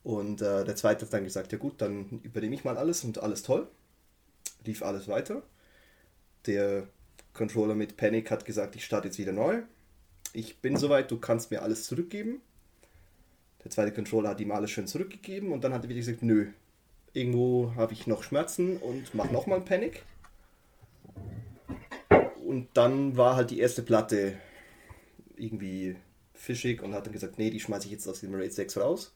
Und 0.04 0.41
äh, 0.41 0.63
der 0.65 0.75
zweite 0.75 1.06
hat 1.06 1.13
dann 1.13 1.23
gesagt, 1.23 1.51
ja 1.51 1.58
gut, 1.58 1.82
dann 1.82 2.21
übernehme 2.23 2.56
ich 2.56 2.63
mal 2.63 2.77
alles 2.77 3.04
und 3.04 3.19
alles 3.19 3.43
toll. 3.43 3.67
Lief 4.65 4.84
alles 4.84 5.08
weiter. 5.08 5.43
Der 6.45 6.88
Controller 7.34 7.75
mit 7.75 7.97
Panic 7.97 8.32
hat 8.32 8.45
gesagt, 8.45 8.75
ich 8.75 8.86
starte 8.86 9.08
jetzt 9.08 9.19
wieder 9.19 9.32
neu. 9.32 9.62
Ich 10.34 10.60
bin 10.60 10.77
soweit, 10.77 11.12
du 11.12 11.19
kannst 11.19 11.51
mir 11.51 11.62
alles 11.62 11.86
zurückgeben. 11.86 12.41
Der 13.63 13.71
zweite 13.71 13.93
Controller 13.93 14.30
hat 14.30 14.39
ihm 14.39 14.51
alles 14.51 14.71
schön 14.71 14.88
zurückgegeben 14.88 15.51
und 15.51 15.63
dann 15.63 15.73
hat 15.73 15.84
er 15.84 15.89
wieder 15.89 15.99
gesagt, 15.99 16.23
nö, 16.23 16.47
irgendwo 17.13 17.73
habe 17.75 17.93
ich 17.93 18.08
noch 18.08 18.23
Schmerzen 18.23 18.77
und 18.77 19.13
mach 19.13 19.30
nochmal 19.30 19.58
einen 19.58 19.65
Panic. 19.65 20.04
Und 22.45 22.69
dann 22.74 23.15
war 23.17 23.36
halt 23.36 23.52
die 23.52 23.60
erste 23.60 23.82
Platte 23.82 24.34
irgendwie 25.36 25.95
fischig 26.34 26.82
und 26.82 26.93
hat 26.93 27.06
dann 27.06 27.13
gesagt, 27.13 27.38
nee, 27.38 27.50
die 27.50 27.60
schmeiße 27.60 27.86
ich 27.86 27.91
jetzt 27.91 28.08
aus 28.08 28.19
dem 28.21 28.34
RAID 28.34 28.54
6 28.54 28.78
raus. 28.78 29.13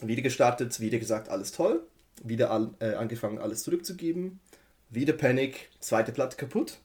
Wieder 0.00 0.22
gestartet, 0.22 0.80
wieder 0.80 0.98
gesagt, 0.98 1.28
alles 1.28 1.52
toll. 1.52 1.86
Wieder 2.22 2.50
an, 2.50 2.74
äh, 2.80 2.94
angefangen, 2.94 3.38
alles 3.38 3.62
zurückzugeben. 3.62 4.40
Wieder 4.90 5.12
Panic, 5.12 5.70
zweite 5.80 6.12
Platte 6.12 6.36
kaputt. 6.36 6.78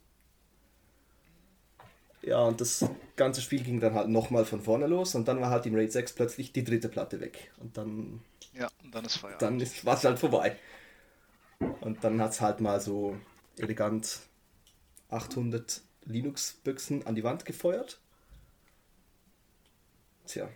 Ja, 2.21 2.39
und 2.43 2.59
das 2.59 2.85
ganze 3.15 3.41
Spiel 3.41 3.63
ging 3.63 3.79
dann 3.79 3.93
halt 3.93 4.09
nochmal 4.09 4.43
von 4.43 4.61
vorne 4.61 4.87
los 4.87 5.15
und 5.15 5.27
dann 5.27 5.39
war 5.39 5.49
halt 5.49 5.65
im 5.65 5.75
Raid 5.75 5.91
6 5.91 6.13
plötzlich 6.13 6.51
die 6.51 6.63
dritte 6.63 6.89
Platte 6.89 7.21
weg. 7.21 7.51
Und 7.59 7.77
dann. 7.77 8.21
Ja, 8.53 8.69
und 8.83 8.93
dann 8.93 9.05
ist 9.05 9.17
Feierabend. 9.17 9.61
Dann 9.61 9.85
war 9.85 9.95
es 9.95 10.03
halt 10.03 10.19
vorbei. 10.19 10.57
Und 11.81 12.03
dann 12.03 12.21
hat 12.21 12.31
es 12.31 12.41
halt 12.41 12.61
mal 12.61 12.79
so 12.81 13.17
elegant 13.57 14.19
800 15.09 15.81
Linux-Büchsen 16.05 17.05
an 17.05 17.15
die 17.15 17.23
Wand 17.23 17.45
gefeuert. 17.45 17.99
Tja. 20.25 20.49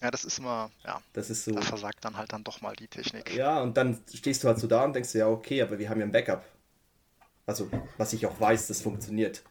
Ja, 0.00 0.10
das 0.10 0.24
ist 0.24 0.38
immer, 0.38 0.70
ja. 0.84 1.02
Das 1.12 1.28
ist 1.28 1.44
so. 1.44 1.52
Da 1.52 1.60
versagt 1.60 2.04
dann 2.04 2.16
halt 2.16 2.32
dann 2.32 2.44
doch 2.44 2.60
mal 2.60 2.76
die 2.76 2.86
Technik. 2.86 3.34
Ja, 3.34 3.60
und 3.60 3.76
dann 3.76 4.00
stehst 4.14 4.44
du 4.44 4.48
halt 4.48 4.58
so 4.58 4.66
da 4.68 4.84
und 4.84 4.94
denkst 4.94 5.12
dir, 5.12 5.18
ja, 5.18 5.28
okay, 5.28 5.60
aber 5.60 5.78
wir 5.78 5.88
haben 5.88 5.98
ja 5.98 6.06
ein 6.06 6.12
Backup. 6.12 6.44
Also, 7.46 7.68
was 7.96 8.12
ich 8.12 8.26
auch 8.26 8.38
weiß, 8.38 8.68
das 8.68 8.82
funktioniert. 8.82 9.42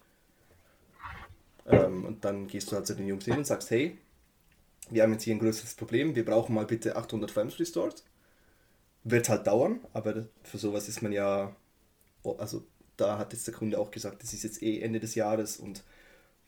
Ähm, 1.65 2.05
und 2.05 2.23
dann 2.23 2.47
gehst 2.47 2.71
du 2.71 2.75
halt 2.75 2.87
zu 2.87 2.95
den 2.95 3.07
Jungs 3.07 3.25
hin 3.25 3.37
und 3.37 3.47
sagst, 3.47 3.71
hey, 3.71 3.97
wir 4.89 5.03
haben 5.03 5.13
jetzt 5.13 5.23
hier 5.23 5.35
ein 5.35 5.39
größeres 5.39 5.75
Problem, 5.75 6.15
wir 6.15 6.25
brauchen 6.25 6.55
mal 6.55 6.65
bitte 6.65 6.95
800 6.95 7.31
Frames 7.31 7.59
restored. 7.59 8.03
Wird 9.03 9.29
halt 9.29 9.47
dauern, 9.47 9.79
aber 9.93 10.25
für 10.43 10.57
sowas 10.57 10.89
ist 10.89 11.01
man 11.01 11.11
ja, 11.11 11.55
also 12.37 12.65
da 12.97 13.17
hat 13.17 13.33
jetzt 13.33 13.47
der 13.47 13.53
Kunde 13.53 13.79
auch 13.79 13.91
gesagt, 13.91 14.21
das 14.23 14.33
ist 14.33 14.43
jetzt 14.43 14.61
eh 14.61 14.81
Ende 14.81 14.99
des 14.99 15.15
Jahres 15.15 15.57
und 15.57 15.83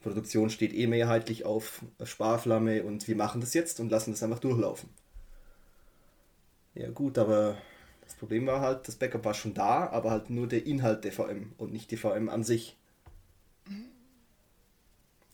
Produktion 0.01 0.49
steht 0.49 0.73
eh 0.73 0.87
mehrheitlich 0.87 1.45
auf 1.45 1.83
Sparflamme 2.03 2.83
und 2.83 3.07
wir 3.07 3.15
machen 3.15 3.41
das 3.41 3.53
jetzt 3.53 3.79
und 3.79 3.89
lassen 3.89 4.11
das 4.11 4.23
einfach 4.23 4.39
durchlaufen. 4.39 4.89
Ja 6.73 6.89
gut, 6.89 7.17
aber 7.17 7.57
das 8.01 8.15
Problem 8.15 8.47
war 8.47 8.61
halt, 8.61 8.87
das 8.87 8.95
Backup 8.95 9.25
war 9.25 9.33
schon 9.33 9.53
da, 9.53 9.87
aber 9.87 10.11
halt 10.11 10.29
nur 10.29 10.47
der 10.47 10.65
Inhalt 10.65 11.03
der 11.03 11.11
VM 11.11 11.53
und 11.57 11.71
nicht 11.73 11.91
die 11.91 11.97
VM 11.97 12.29
an 12.29 12.43
sich. 12.43 12.77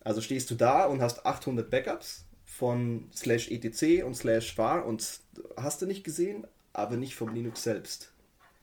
Also 0.04 0.22
stehst 0.22 0.52
du 0.52 0.56
da 0.56 0.86
und 0.86 1.02
hast 1.02 1.26
800 1.26 1.70
Backups 1.70 2.26
von 2.58 3.10
slash 3.14 3.50
etc 3.50 4.04
und 4.04 4.16
slash 4.16 4.58
var 4.58 4.86
und 4.86 5.20
hast 5.58 5.82
du 5.82 5.86
nicht 5.86 6.06
gesehen, 6.06 6.48
aber 6.72 6.96
nicht 6.96 7.16
vom 7.16 7.34
Linux 7.34 7.64
selbst. 7.64 8.14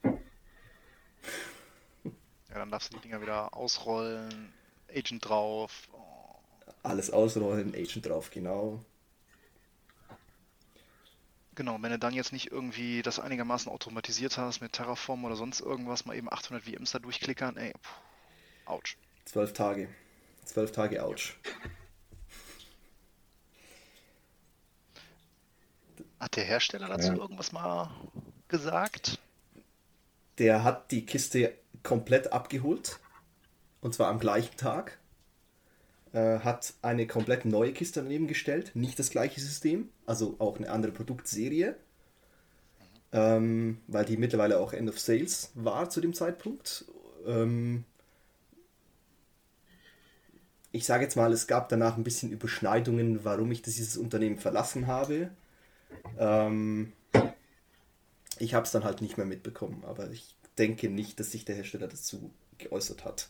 Ja, 0.03 0.15
dann 2.55 2.71
darfst 2.71 2.93
du 2.93 2.97
die 2.97 3.03
Dinger 3.03 3.21
wieder 3.21 3.55
ausrollen, 3.55 4.53
Agent 4.91 5.29
drauf. 5.29 5.89
Oh. 5.93 5.99
Alles 6.83 7.11
ausrollen, 7.11 7.75
Agent 7.75 8.07
drauf, 8.07 8.31
genau. 8.31 8.83
Genau, 11.55 11.77
wenn 11.83 11.91
du 11.91 11.99
dann 11.99 12.15
jetzt 12.15 12.33
nicht 12.33 12.51
irgendwie 12.51 13.03
das 13.03 13.19
einigermaßen 13.19 13.71
automatisiert 13.71 14.39
hast 14.39 14.63
mit 14.63 14.73
Terraform 14.73 15.27
oder 15.27 15.37
sonst 15.37 15.61
irgendwas, 15.61 16.07
mal 16.07 16.17
eben 16.17 16.33
800 16.33 16.65
VMs 16.65 16.93
da 16.93 16.99
durchklickern, 16.99 17.59
ey, 17.59 17.73
puh, 17.75 18.73
ouch. 18.73 18.97
Zwölf 19.27 19.53
Tage. 19.53 19.89
Zwölf 20.47 20.73
Tage, 20.73 21.05
ouch. 21.05 21.35
Hat 26.23 26.37
der 26.37 26.45
Hersteller 26.45 26.87
dazu 26.87 27.09
ja. 27.09 27.17
irgendwas 27.17 27.51
mal 27.51 27.91
gesagt? 28.47 29.19
Der 30.39 30.63
hat 30.63 30.93
die 30.93 31.05
Kiste 31.05 31.53
komplett 31.83 32.33
abgeholt. 32.33 33.01
Und 33.81 33.93
zwar 33.93 34.07
am 34.07 34.21
gleichen 34.21 34.57
Tag. 34.57 35.01
Äh, 36.13 36.39
hat 36.39 36.75
eine 36.81 37.09
komplett 37.09 37.45
neue 37.45 37.73
Kiste 37.73 38.05
daneben 38.05 38.29
gestellt. 38.29 38.71
Nicht 38.75 39.01
das 39.01 39.11
gleiche 39.11 39.41
System, 39.41 39.89
also 40.07 40.37
auch 40.39 40.59
eine 40.59 40.71
andere 40.71 40.93
Produktserie. 40.93 41.75
Ähm, 43.11 43.81
weil 43.89 44.05
die 44.05 44.17
mittlerweile 44.17 44.61
auch 44.61 44.73
End 44.73 44.89
of 44.89 45.01
Sales 45.01 45.51
war 45.55 45.91
zu 45.91 46.01
dem 46.01 46.15
Zeitpunkt. 46.15 46.85
Ähm, 47.27 47.83
ich 50.71 50.87
sage 50.87 51.03
jetzt 51.03 51.17
mal, 51.17 51.33
es 51.33 51.49
gab 51.49 51.69
danach 51.69 51.97
ein 51.97 52.05
bisschen 52.05 52.31
Überschneidungen, 52.31 53.25
warum 53.25 53.51
ich 53.51 53.63
dieses 53.63 53.97
Unternehmen 53.97 54.39
verlassen 54.39 54.87
habe. 54.87 55.33
Ähm, 56.19 56.93
ich 58.39 58.55
habe 58.55 58.65
es 58.65 58.73
dann 58.73 58.85
halt 58.85 59.01
nicht 59.01 59.17
mehr 59.17 59.27
mitbekommen, 59.27 59.85
aber 59.87 60.11
ich 60.11 60.35
denke 60.59 60.89
nicht, 60.89 61.19
dass 61.21 61.33
sich 61.33 61.45
der 61.45 61.57
Hersteller 61.57 61.89
dazu 61.89 62.33
geäußert 62.59 63.05
hat. 63.05 63.29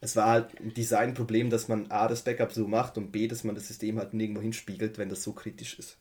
Es 0.00 0.16
war 0.16 0.26
halt 0.26 0.58
ein 0.60 0.72
Designproblem, 0.72 1.50
dass 1.50 1.68
man 1.68 1.90
A, 1.90 2.08
das 2.08 2.22
Backup 2.22 2.52
so 2.52 2.66
macht 2.66 2.96
und 2.96 3.12
B, 3.12 3.28
dass 3.28 3.44
man 3.44 3.54
das 3.54 3.68
System 3.68 3.98
halt 3.98 4.14
nirgendwo 4.14 4.40
hinspiegelt, 4.40 4.96
wenn 4.96 5.10
das 5.10 5.22
so 5.22 5.32
kritisch 5.32 5.78
ist. 5.78 5.98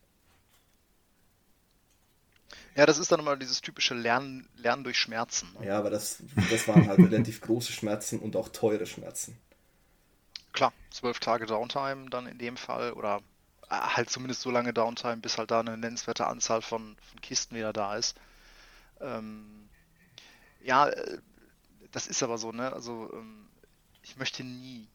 Ja, 2.75 2.85
das 2.85 2.97
ist 2.97 3.11
dann 3.11 3.19
immer 3.19 3.35
dieses 3.35 3.61
typische 3.61 3.93
Lernen, 3.93 4.47
Lernen 4.55 4.85
durch 4.85 4.97
Schmerzen. 4.97 5.49
Ne? 5.59 5.67
Ja, 5.67 5.77
aber 5.77 5.89
das, 5.89 6.23
das 6.49 6.67
waren 6.67 6.87
halt 6.87 6.99
relativ 6.99 7.41
große 7.41 7.73
Schmerzen 7.73 8.19
und 8.19 8.37
auch 8.37 8.49
teure 8.49 8.85
Schmerzen. 8.85 9.37
Klar, 10.53 10.71
zwölf 10.89 11.19
Tage 11.19 11.45
Downtime 11.45 12.09
dann 12.09 12.25
in 12.25 12.37
dem 12.37 12.55
Fall 12.55 12.93
oder 12.93 13.21
halt 13.69 14.09
zumindest 14.09 14.41
so 14.41 14.51
lange 14.51 14.73
Downtime, 14.73 15.17
bis 15.17 15.37
halt 15.37 15.51
da 15.51 15.59
eine 15.59 15.77
nennenswerte 15.77 16.27
Anzahl 16.27 16.61
von, 16.61 16.97
von 17.09 17.21
Kisten 17.21 17.55
wieder 17.55 17.73
da 17.73 17.95
ist. 17.95 18.17
Ähm, 18.99 19.69
ja, 20.61 20.89
äh, 20.89 21.19
das 21.91 22.07
ist 22.07 22.23
aber 22.23 22.37
so, 22.37 22.51
ne? 22.51 22.73
Also 22.73 23.11
ähm, 23.13 23.47
ich 24.03 24.17
möchte 24.17 24.43
nie, 24.43 24.87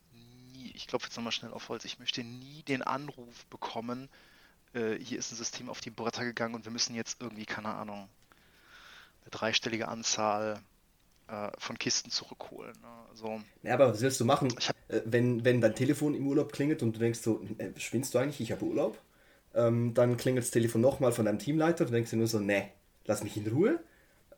nie, 0.53 0.73
ich 0.75 0.87
klopfe 0.87 1.07
jetzt 1.07 1.17
nochmal 1.17 1.33
schnell 1.33 1.53
auf 1.53 1.69
Holz, 1.69 1.85
ich 1.85 1.99
möchte 1.99 2.23
nie 2.23 2.63
den 2.65 2.83
Anruf 2.83 3.47
bekommen, 3.47 4.09
äh, 4.75 4.97
hier 4.99 5.19
ist 5.19 5.33
ein 5.33 5.37
System 5.37 5.69
auf 5.69 5.81
die 5.81 5.91
Bretter 5.91 6.25
gegangen 6.25 6.55
und 6.55 6.65
wir 6.65 6.73
müssen 6.73 6.95
jetzt 6.95 7.21
irgendwie, 7.21 7.47
keine 7.47 7.75
Ahnung, 7.75 8.09
eine 9.23 9.31
dreistellige 9.31 9.89
Anzahl 9.89 10.61
äh, 11.29 11.51
von 11.59 11.79
Kisten 11.79 12.11
zurückholen. 12.11 12.75
Ne? 12.81 12.89
Also, 13.11 13.41
ja, 13.63 13.75
aber 13.75 13.89
was 13.89 14.01
willst 14.01 14.21
du 14.21 14.25
machen, 14.25 14.55
hab, 14.67 14.77
äh, 14.89 15.03
wenn, 15.05 15.45
wenn 15.45 15.61
dein 15.61 15.75
Telefon 15.75 16.15
im 16.15 16.27
Urlaub 16.27 16.53
klingelt 16.53 16.83
und 16.83 16.95
du 16.97 17.01
denkst 17.01 17.21
so, 17.21 17.43
äh, 17.59 17.71
spinnst 17.79 18.15
du 18.15 18.19
eigentlich, 18.19 18.41
ich 18.41 18.53
habe 18.53 18.65
Urlaub? 18.65 18.99
Ähm, 19.55 19.95
dann 19.95 20.17
klingelt 20.17 20.45
das 20.45 20.51
Telefon 20.51 20.81
nochmal 20.81 21.13
von 21.13 21.27
deinem 21.27 21.39
Teamleiter 21.39 21.85
und 21.85 21.91
du 21.91 21.95
denkst 21.95 22.11
dir 22.11 22.17
nur 22.17 22.27
so, 22.27 22.41
ne, 22.41 22.71
lass 23.07 23.23
mich 23.23 23.37
in 23.37 23.47
Ruhe. 23.47 23.81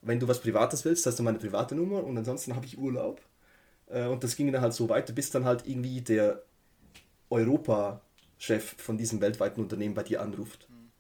Wenn 0.02 0.20
du 0.20 0.28
was 0.28 0.40
Privates 0.40 0.84
willst, 0.84 1.06
hast 1.06 1.18
du 1.18 1.22
meine 1.22 1.38
private 1.38 1.74
Nummer 1.74 2.04
und 2.04 2.16
ansonsten 2.16 2.54
habe 2.54 2.66
ich 2.66 2.78
Urlaub. 2.78 3.20
Äh, 3.86 4.06
und 4.06 4.22
das 4.22 4.36
ging 4.36 4.52
dann 4.52 4.62
halt 4.62 4.74
so 4.74 4.88
weiter, 4.88 5.12
bis 5.12 5.30
dann 5.30 5.44
halt 5.44 5.66
irgendwie 5.66 6.00
der 6.02 6.42
Europa-Chef 7.30 8.76
von 8.78 8.98
diesem 8.98 9.20
weltweiten 9.20 9.60
Unternehmen 9.60 9.94
bei 9.94 10.02
dir 10.02 10.22
anruft. 10.22 10.68
Mhm. 10.68 10.90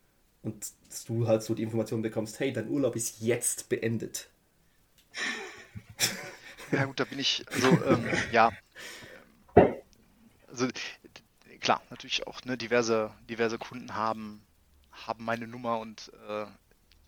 Und 0.42 0.72
du 1.08 1.26
halt 1.26 1.42
so 1.42 1.54
die 1.54 1.62
Information 1.62 2.02
bekommst, 2.02 2.40
hey, 2.40 2.52
dein 2.52 2.68
Urlaub 2.68 2.96
ist 2.96 3.20
jetzt 3.20 3.68
beendet. 3.68 4.28
Ja 6.72 6.84
gut, 6.84 6.98
da 6.98 7.04
bin 7.04 7.18
ich, 7.18 7.44
also 7.52 7.68
ähm, 7.84 8.08
ja, 8.32 8.50
also 10.48 10.68
klar, 11.60 11.82
natürlich 11.90 12.26
auch 12.26 12.44
ne, 12.44 12.56
diverse, 12.56 13.12
diverse 13.28 13.58
Kunden 13.58 13.94
haben, 13.94 14.42
haben 14.90 15.24
meine 15.24 15.46
Nummer 15.46 15.78
und 15.78 16.10
äh, 16.28 16.46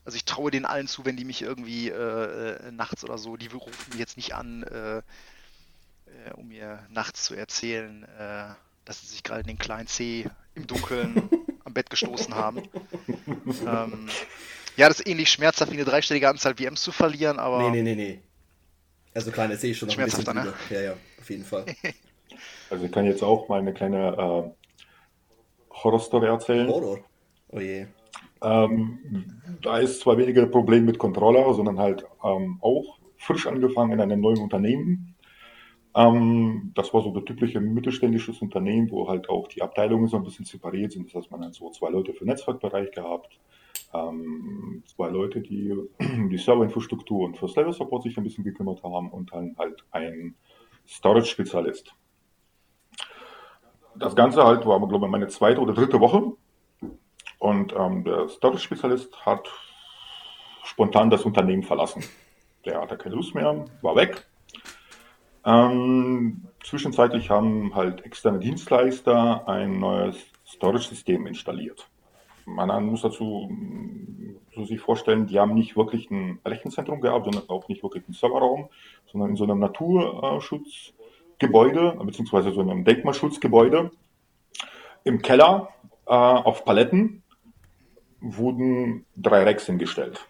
also 0.05 0.17
ich 0.17 0.25
traue 0.25 0.51
denen 0.51 0.65
allen 0.65 0.87
zu, 0.87 1.05
wenn 1.05 1.17
die 1.17 1.25
mich 1.25 1.43
irgendwie 1.43 1.89
äh, 1.89 2.55
äh 2.55 2.71
nachts 2.71 3.05
oder 3.05 3.19
so, 3.19 3.37
die 3.37 3.49
rufen 3.49 3.91
mich 3.91 3.99
jetzt 3.99 4.17
nicht 4.17 4.35
an, 4.35 4.63
äh, 4.63 4.99
äh, 4.99 5.03
um 6.35 6.49
mir 6.49 6.87
nachts 6.91 7.25
zu 7.25 7.35
erzählen, 7.35 8.05
äh, 8.05 8.55
dass 8.85 9.01
sie 9.01 9.07
sich 9.07 9.23
gerade 9.23 9.41
in 9.41 9.47
den 9.49 9.59
kleinen 9.59 9.87
C 9.87 10.31
im 10.55 10.67
Dunkeln 10.67 11.29
am 11.65 11.75
Bett 11.75 11.91
gestoßen 11.91 12.35
haben. 12.35 12.63
Ähm, 13.67 14.09
ja, 14.77 14.89
das 14.89 15.01
ist 15.01 15.09
ähnlich 15.09 15.31
schmerzhaft 15.31 15.73
wie 15.73 15.77
eine 15.77 15.85
dreistellige 15.85 16.29
Anzahl 16.29 16.55
VMs 16.57 16.83
zu 16.83 16.93
verlieren, 16.93 17.39
aber. 17.39 17.71
Nee, 17.71 17.83
nee, 17.83 17.95
nee, 17.95 17.95
nee. 17.95 18.23
Also 19.19 19.33
kleine 19.33 19.59
C 19.59 19.75
schon 19.75 19.89
noch 19.89 19.99
ein 19.99 20.05
bisschen 20.05 20.33
ne? 20.33 20.55
Ja, 20.71 20.81
ja, 20.81 20.93
auf 21.19 21.29
jeden 21.29 21.45
Fall. 21.45 21.65
Also 22.71 22.85
ich 22.85 22.93
kann 22.93 23.07
jetzt 23.07 23.23
auch 23.25 23.49
mal 23.49 23.59
eine 23.59 23.73
kleine 23.73 24.13
äh, 24.13 25.75
Horrorstory 25.75 26.27
erzählen. 26.27 26.69
Horror? 26.69 26.99
Oh 27.49 27.59
je. 27.59 27.87
Ähm, 28.43 29.41
da 29.63 29.79
ist 29.79 30.01
zwar 30.01 30.19
weniger 30.19 30.47
Problem 30.47 30.85
mit 30.85 30.99
Controller, 30.99 31.53
sondern 31.55 31.79
halt 31.79 32.05
ähm, 32.23 32.59
auch 32.61 32.99
frisch 33.17 33.47
angefangen 33.47 33.93
in 33.93 34.01
einem 34.01 34.21
neuen 34.21 34.39
Unternehmen. 34.39 35.17
Ähm, 35.97 36.71
das 36.77 36.95
war 36.95 37.03
so 37.03 37.13
ein 37.13 37.25
typisches 37.27 37.61
mittelständisches 37.61 38.41
Unternehmen, 38.41 38.89
wo 38.91 39.09
halt 39.09 39.29
auch 39.31 39.49
die 39.49 39.63
Abteilungen 39.63 40.07
so 40.07 40.19
ein 40.19 40.23
bisschen 40.23 40.45
separiert 40.45 40.93
sind. 40.93 41.07
Das 41.07 41.15
heißt, 41.15 41.31
man 41.33 41.45
hat 41.45 41.55
so 41.55 41.71
zwei 41.71 41.89
Leute 41.89 42.13
für 42.13 42.25
den 42.25 42.29
Netzwerkbereich 42.29 42.93
gehabt, 42.93 43.41
ähm, 43.95 44.83
zwei 44.87 45.09
Leute, 45.09 45.41
die 45.41 45.75
die 46.01 46.39
Serverinfrastruktur 46.39 47.25
und 47.25 47.37
für 47.37 47.49
Server 47.49 47.73
Support 47.73 48.03
sich 48.03 48.17
ein 48.17 48.25
bisschen 48.25 48.45
gekümmert 48.45 48.83
haben 48.83 49.11
und 49.11 49.33
dann 49.33 49.57
halt 49.59 49.85
ein 49.91 50.35
Storage-Spezialist. 50.87 51.95
Das 53.97 54.15
Ganze 54.15 54.45
halt 54.45 54.65
war, 54.65 54.79
glaube 54.87 55.07
ich, 55.07 55.11
meine 55.11 55.29
zweite 55.29 55.61
oder 55.61 55.75
dritte 55.75 56.01
Woche. 56.01 56.33
Und 57.39 57.75
ähm, 57.77 58.05
der 58.05 58.29
Storage-Spezialist 58.29 59.25
hat 59.25 59.49
spontan 60.65 61.11
das 61.11 61.25
Unternehmen 61.25 61.63
verlassen. 61.63 62.05
Der 62.65 62.81
hatte 62.81 62.97
keine 62.97 63.15
Lust 63.15 63.35
mehr, 63.35 63.65
war 63.83 63.97
weg. 63.97 64.27
Ähm, 65.45 66.47
zwischenzeitlich 66.63 67.31
haben 67.31 67.75
halt 67.75 68.05
externe 68.05 68.39
Dienstleister 68.39 69.49
ein 69.49 69.79
neues 69.79 70.17
Storage-System 70.47 71.27
installiert. 71.27 71.89
Man 72.55 72.87
muss 72.87 73.03
dazu 73.03 73.51
so 74.55 74.65
sich 74.65 74.81
vorstellen, 74.81 75.27
die 75.27 75.39
haben 75.39 75.53
nicht 75.55 75.77
wirklich 75.77 76.11
ein 76.11 76.39
Rechenzentrum 76.45 77.01
gehabt, 77.01 77.27
sondern 77.27 77.49
auch 77.49 77.69
nicht 77.69 77.83
wirklich 77.83 78.05
einen 78.05 78.15
Serverraum, 78.15 78.69
sondern 79.11 79.31
in 79.31 79.37
so 79.37 79.45
einem 79.45 79.61
Naturschutzgebäude, 79.61 81.97
beziehungsweise 82.03 82.53
so 82.53 82.61
einem 82.61 82.85
Denkmalschutzgebäude. 82.85 83.91
Im 85.05 85.23
Keller 85.23 85.69
äh, 86.07 86.11
auf 86.11 86.65
Paletten 86.65 87.23
wurden 88.21 89.07
drei 89.17 89.45
Racks 89.45 89.67
hingestellt. 89.67 90.27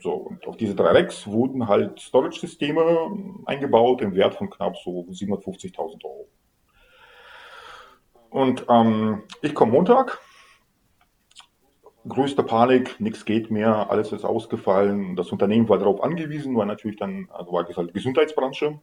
So, 0.00 0.12
und 0.12 0.46
auf 0.46 0.56
diese 0.56 0.76
drei 0.76 0.92
Racks 0.92 1.26
wurden 1.26 1.66
halt 1.66 1.98
Storage-Systeme 1.98 3.10
eingebaut 3.46 4.00
im 4.02 4.14
Wert 4.14 4.34
von 4.34 4.48
knapp 4.48 4.76
so 4.76 5.06
750.000 5.10 6.04
Euro. 6.04 6.28
Und 8.30 8.64
ähm, 8.68 9.22
ich 9.42 9.54
komme 9.54 9.72
Montag, 9.72 10.20
größte 12.06 12.42
Panik, 12.42 13.00
nichts 13.00 13.24
geht 13.24 13.50
mehr, 13.50 13.90
alles 13.90 14.12
ist 14.12 14.24
ausgefallen. 14.24 15.16
Das 15.16 15.32
Unternehmen 15.32 15.68
war 15.68 15.78
darauf 15.78 16.02
angewiesen, 16.02 16.56
weil 16.56 16.66
natürlich 16.66 16.98
dann, 16.98 17.28
also 17.32 17.52
war 17.52 17.64
das 17.64 17.76
halt 17.76 17.94
Gesundheitsbranche, 17.94 18.80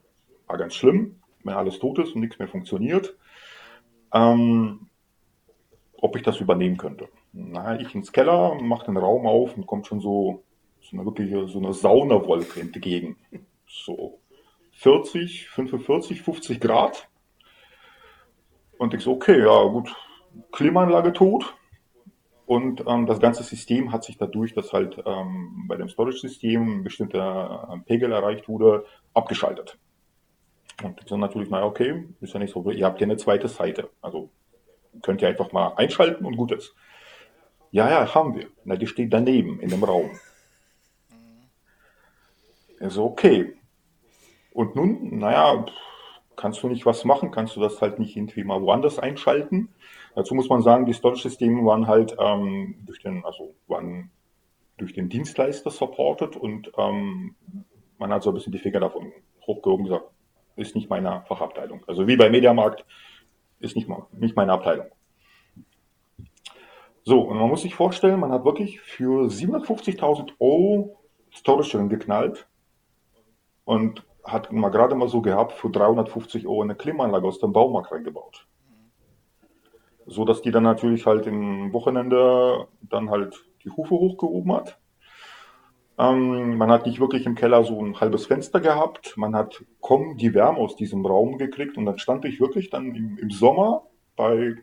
war 0.47 0.57
ganz 0.57 0.75
schlimm, 0.75 1.21
wenn 1.43 1.53
alles 1.53 1.79
tot 1.79 1.99
ist 1.99 2.13
und 2.15 2.21
nichts 2.21 2.39
mehr 2.39 2.47
funktioniert. 2.47 3.15
Ähm, 4.13 4.87
ob 6.01 6.15
ich 6.15 6.23
das 6.23 6.39
übernehmen 6.39 6.77
könnte. 6.77 7.07
Na, 7.33 7.79
ich 7.79 7.95
ins 7.95 8.11
Keller, 8.11 8.55
mache 8.61 8.85
den 8.85 8.97
Raum 8.97 9.25
auf 9.25 9.55
und 9.57 9.65
kommt 9.65 9.87
schon 9.87 9.99
so 9.99 10.43
so 10.89 10.97
eine 10.97 11.05
wirklich 11.05 11.31
so 11.51 11.59
eine 11.59 11.73
Saunawolke 11.73 12.59
entgegen. 12.59 13.17
So 13.67 14.19
40, 14.73 15.49
45, 15.49 16.21
50 16.21 16.59
Grad. 16.59 17.07
Und 18.77 18.93
ich 18.93 19.01
so, 19.01 19.13
okay, 19.13 19.39
ja 19.39 19.63
gut, 19.63 19.95
Klimaanlage 20.51 21.13
tot. 21.13 21.55
Und 22.45 22.83
ähm, 22.87 23.07
das 23.07 23.19
ganze 23.19 23.43
System 23.43 23.91
hat 23.91 24.03
sich 24.03 24.17
dadurch, 24.17 24.53
dass 24.53 24.71
halt 24.71 25.01
ähm, 25.05 25.65
bei 25.67 25.77
dem 25.77 25.89
Storage-System 25.89 26.79
ein 26.79 26.83
bestimmter 26.83 27.69
äh, 27.73 27.79
Pegel 27.85 28.11
erreicht 28.11 28.47
wurde, 28.47 28.85
abgeschaltet. 29.13 29.79
Und 30.83 31.01
so 31.07 31.17
natürlich, 31.17 31.49
naja, 31.49 31.65
okay, 31.65 32.05
ist 32.21 32.33
ja 32.33 32.39
nicht 32.39 32.53
so, 32.53 32.69
ihr 32.69 32.85
habt 32.85 33.01
ja 33.01 33.05
eine 33.05 33.17
zweite 33.17 33.47
Seite. 33.47 33.89
Also 34.01 34.29
könnt 35.01 35.21
ihr 35.21 35.27
einfach 35.27 35.51
mal 35.51 35.73
einschalten 35.75 36.25
und 36.25 36.37
gut 36.37 36.51
ist. 36.51 36.75
Ja, 37.71 37.89
ja, 37.89 38.13
haben 38.13 38.35
wir. 38.35 38.47
Na, 38.63 38.75
die 38.75 38.87
steht 38.87 39.11
daneben 39.11 39.59
in 39.59 39.69
dem 39.69 39.83
Raum. 39.83 40.11
Also 42.79 43.05
okay. 43.05 43.53
Und 44.53 44.75
nun, 44.75 45.17
naja, 45.17 45.65
kannst 46.45 46.61
du 46.61 46.67
nicht 46.67 46.85
was 46.85 47.05
machen, 47.05 47.31
kannst 47.31 47.55
du 47.55 47.59
das 47.59 47.81
halt 47.81 47.97
nicht 47.97 48.15
irgendwie 48.15 48.43
mal 48.43 48.61
woanders 48.61 48.99
einschalten. 48.99 49.69
Dazu 50.13 50.35
muss 50.35 50.47
man 50.47 50.61
sagen, 50.61 50.85
die 50.85 50.93
Storage-Systeme 50.93 51.65
waren 51.65 51.87
halt 51.87 52.15
ähm, 52.19 52.75
durch 52.85 53.01
den, 53.01 53.25
also 53.25 53.55
waren 53.65 54.11
durch 54.77 54.93
den 54.93 55.09
Dienstleister 55.09 55.71
supported 55.71 56.35
und 56.35 56.71
ähm, 56.77 57.33
man 57.97 58.13
hat 58.13 58.21
so 58.21 58.29
ein 58.29 58.35
bisschen 58.35 58.51
die 58.51 58.59
Finger 58.59 58.79
davon 58.79 59.11
hochgehoben 59.47 59.87
und 59.87 59.91
gesagt, 59.91 60.11
ist 60.55 60.75
nicht 60.75 60.87
meine 60.87 61.23
Fachabteilung. 61.27 61.83
Also 61.87 62.05
wie 62.05 62.15
bei 62.15 62.29
Mediamarkt 62.29 62.85
ist 63.59 63.75
nicht, 63.75 63.87
mal, 63.87 64.05
nicht 64.11 64.35
meine 64.35 64.53
Abteilung. 64.53 64.91
So, 67.05 67.21
und 67.21 67.39
man 67.39 67.49
muss 67.49 67.63
sich 67.63 67.73
vorstellen, 67.73 68.19
man 68.19 68.31
hat 68.31 68.45
wirklich 68.45 68.81
für 68.81 69.29
750.000 69.29 70.33
Euro 70.39 70.99
Storage 71.33 71.87
geknallt 71.87 72.47
und 73.63 74.05
hat 74.25 74.51
mal 74.51 74.69
gerade 74.69 74.95
mal 74.95 75.07
so 75.07 75.21
gehabt, 75.21 75.53
für 75.53 75.69
350 75.69 76.47
Euro 76.47 76.61
eine 76.61 76.75
Klimaanlage 76.75 77.27
aus 77.27 77.39
dem 77.39 77.53
Baumarkt 77.53 77.91
reingebaut. 77.91 78.47
So 80.07 80.25
dass 80.25 80.41
die 80.41 80.51
dann 80.51 80.63
natürlich 80.63 81.05
halt 81.05 81.27
im 81.27 81.73
Wochenende 81.73 82.67
dann 82.81 83.09
halt 83.09 83.45
die 83.63 83.69
Hufe 83.69 83.95
hochgehoben 83.95 84.53
hat. 84.53 84.79
Ähm, 85.97 86.57
man 86.57 86.69
hat 86.71 86.85
nicht 86.85 86.99
wirklich 86.99 87.25
im 87.25 87.35
Keller 87.35 87.63
so 87.63 87.81
ein 87.81 87.99
halbes 87.99 88.25
Fenster 88.25 88.59
gehabt. 88.59 89.15
Man 89.17 89.35
hat 89.35 89.63
kaum 89.81 90.17
die 90.17 90.33
Wärme 90.33 90.59
aus 90.59 90.75
diesem 90.75 91.05
Raum 91.05 91.37
gekriegt 91.37 91.77
und 91.77 91.85
dann 91.85 91.97
stand 91.97 92.25
ich 92.25 92.39
wirklich 92.39 92.69
dann 92.69 92.93
im, 92.95 93.17
im 93.17 93.29
Sommer 93.29 93.83
bei 94.15 94.55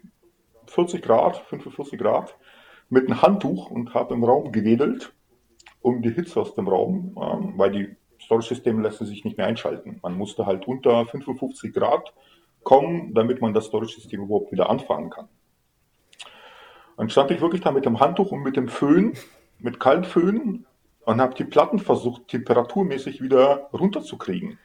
40 0.66 1.02
Grad, 1.02 1.38
45 1.48 1.98
Grad 1.98 2.36
mit 2.88 3.06
einem 3.06 3.22
Handtuch 3.22 3.70
und 3.70 3.94
habe 3.94 4.14
im 4.14 4.24
Raum 4.24 4.52
gewedelt, 4.52 5.14
um 5.80 6.02
die 6.02 6.10
Hitze 6.10 6.40
aus 6.40 6.54
dem 6.54 6.68
Raum, 6.68 7.16
ähm, 7.20 7.54
weil 7.56 7.70
die 7.70 7.96
Storage-Systeme 8.24 8.82
lassen 8.82 9.06
sich 9.06 9.24
nicht 9.24 9.36
mehr 9.36 9.46
einschalten. 9.46 9.98
Man 10.02 10.16
musste 10.16 10.46
halt 10.46 10.66
unter 10.66 11.06
55 11.06 11.72
Grad 11.72 12.12
kommen, 12.62 13.14
damit 13.14 13.40
man 13.40 13.54
das 13.54 13.66
Storage-System 13.66 14.22
überhaupt 14.22 14.52
wieder 14.52 14.70
anfangen 14.70 15.10
kann. 15.10 15.28
Dann 16.96 17.10
stand 17.10 17.30
ich 17.30 17.40
wirklich 17.40 17.62
da 17.62 17.72
mit 17.72 17.84
dem 17.84 18.00
Handtuch 18.00 18.32
und 18.32 18.42
mit 18.42 18.56
dem 18.56 18.68
Föhn, 18.68 19.14
mit 19.58 19.80
Kaltföhn 19.80 20.66
und 21.04 21.20
habe 21.20 21.34
die 21.34 21.44
Platten 21.44 21.78
versucht, 21.78 22.28
temperaturmäßig 22.28 23.22
wieder 23.22 23.68
runterzukriegen, 23.72 24.58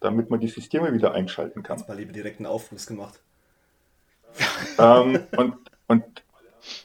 damit 0.00 0.30
man 0.30 0.40
die 0.40 0.48
Systeme 0.48 0.92
wieder 0.92 1.12
einschalten 1.12 1.62
kann. 1.62 1.78
Jetzt 1.78 1.88
mal 1.88 1.96
lieber 1.96 2.12
direkt 2.12 2.38
einen 2.38 2.46
Aufguss 2.46 2.86
gemacht. 2.86 3.22
ähm, 4.78 5.20
und, 5.36 5.56
und 5.86 6.04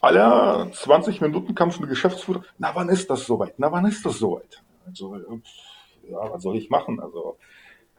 alle 0.01 0.71
20 0.71 1.21
Minuten 1.21 1.56
kam 1.56 1.71
schon 1.71 1.82
der 1.82 1.89
Geschäftsführer, 1.89 2.43
na 2.58 2.71
wann 2.73 2.89
ist 2.89 3.10
das 3.10 3.25
soweit? 3.25 3.56
Na 3.58 3.71
wann 3.71 3.86
ist 3.86 4.06
das 4.06 4.17
soweit? 4.17 4.62
Also, 4.88 5.19
ja, 6.10 6.32
was 6.32 6.44
soll 6.44 6.58
ich 6.58 6.70
machen? 6.70 7.00
Also 7.00 7.38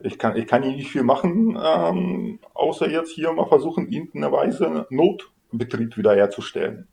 ich 0.00 0.18
kann, 0.18 0.36
ich 0.36 0.46
kann 0.46 0.62
hier 0.62 0.72
nicht 0.72 0.90
viel 0.90 1.02
machen, 1.02 1.58
ähm, 1.62 2.38
außer 2.54 2.88
jetzt 2.90 3.12
hier 3.12 3.32
mal 3.32 3.46
versuchen, 3.46 3.88
irgendeine 3.88 4.30
Weise 4.30 4.86
Notbetrieb 4.90 5.96
wiederherzustellen. 5.96 6.88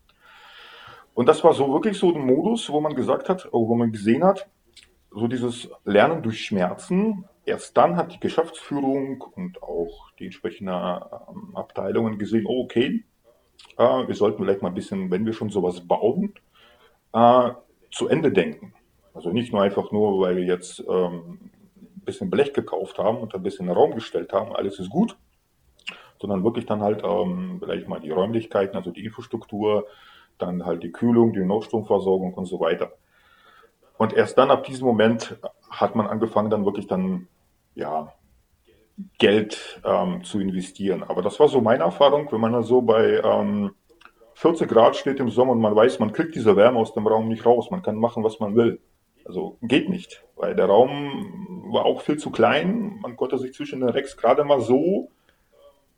Und 1.13 1.27
das 1.27 1.43
war 1.43 1.53
so 1.53 1.71
wirklich 1.71 1.97
so 1.97 2.13
ein 2.13 2.25
Modus, 2.25 2.69
wo 2.69 2.81
man 2.81 2.95
gesagt 2.95 3.29
hat, 3.29 3.47
wo 3.51 3.75
man 3.75 3.91
gesehen 3.91 4.23
hat, 4.23 4.49
so 5.11 5.27
dieses 5.27 5.69
Lernen 5.85 6.23
durch 6.23 6.43
Schmerzen. 6.43 7.25
Erst 7.45 7.77
dann 7.77 7.97
hat 7.97 8.13
die 8.13 8.19
Geschäftsführung 8.19 9.21
und 9.21 9.61
auch 9.61 10.11
die 10.17 10.25
entsprechenden 10.25 10.73
ähm, 10.73 11.55
Abteilungen 11.55 12.17
gesehen, 12.17 12.45
oh, 12.47 12.63
okay, 12.63 13.03
äh, 13.77 14.07
wir 14.07 14.15
sollten 14.15 14.41
vielleicht 14.41 14.61
mal 14.61 14.69
ein 14.69 14.73
bisschen, 14.73 15.11
wenn 15.11 15.25
wir 15.25 15.33
schon 15.33 15.49
sowas 15.49 15.85
bauen, 15.85 16.33
äh, 17.13 17.51
zu 17.91 18.07
Ende 18.07 18.31
denken. 18.31 18.73
Also 19.13 19.31
nicht 19.31 19.53
nur 19.53 19.61
einfach 19.61 19.91
nur, 19.91 20.19
weil 20.19 20.37
wir 20.37 20.43
jetzt 20.43 20.79
ähm, 20.79 21.51
ein 21.75 22.01
bisschen 22.05 22.29
Blech 22.29 22.53
gekauft 22.53 22.97
haben 22.97 23.17
und 23.17 23.35
ein 23.35 23.43
bisschen 23.43 23.69
Raum 23.69 23.93
gestellt 23.93 24.33
haben, 24.33 24.55
alles 24.55 24.79
ist 24.79 24.89
gut, 24.89 25.17
sondern 26.19 26.43
wirklich 26.43 26.65
dann 26.65 26.81
halt 26.81 27.03
ähm, 27.03 27.57
vielleicht 27.59 27.87
mal 27.87 27.99
die 27.99 28.11
Räumlichkeiten, 28.11 28.75
also 28.75 28.91
die 28.91 29.05
Infrastruktur, 29.05 29.87
dann 30.37 30.65
halt 30.65 30.83
die 30.83 30.91
Kühlung, 30.91 31.33
die 31.33 31.45
Notstromversorgung 31.45 32.33
und 32.33 32.45
so 32.45 32.59
weiter. 32.59 32.93
Und 33.97 34.13
erst 34.13 34.37
dann 34.37 34.51
ab 34.51 34.63
diesem 34.63 34.87
Moment 34.87 35.37
hat 35.69 35.95
man 35.95 36.07
angefangen, 36.07 36.49
dann 36.49 36.65
wirklich 36.65 36.87
dann, 36.87 37.27
ja, 37.75 38.13
Geld 39.17 39.81
ähm, 39.85 40.23
zu 40.23 40.39
investieren. 40.39 41.03
Aber 41.03 41.21
das 41.21 41.39
war 41.39 41.47
so 41.47 41.61
meine 41.61 41.83
Erfahrung, 41.83 42.31
wenn 42.31 42.41
man 42.41 42.53
da 42.53 42.61
so 42.61 42.81
bei 42.81 43.21
ähm, 43.23 43.73
40 44.35 44.69
Grad 44.69 44.95
steht 44.95 45.19
im 45.19 45.29
Sommer 45.29 45.53
und 45.53 45.61
man 45.61 45.75
weiß, 45.75 45.99
man 45.99 46.11
kriegt 46.11 46.35
diese 46.35 46.55
Wärme 46.55 46.79
aus 46.79 46.93
dem 46.93 47.07
Raum 47.07 47.27
nicht 47.27 47.45
raus, 47.45 47.71
man 47.71 47.81
kann 47.81 47.95
machen, 47.95 48.23
was 48.23 48.39
man 48.39 48.55
will. 48.55 48.79
Also 49.25 49.57
geht 49.61 49.89
nicht, 49.89 50.23
weil 50.35 50.55
der 50.55 50.65
Raum 50.65 51.67
war 51.71 51.85
auch 51.85 52.01
viel 52.01 52.17
zu 52.17 52.29
klein. 52.29 52.99
Man 53.01 53.15
konnte 53.15 53.37
sich 53.37 53.53
zwischen 53.53 53.79
den 53.79 53.89
Racks 53.89 54.17
gerade 54.17 54.43
mal 54.43 54.61
so 54.61 55.09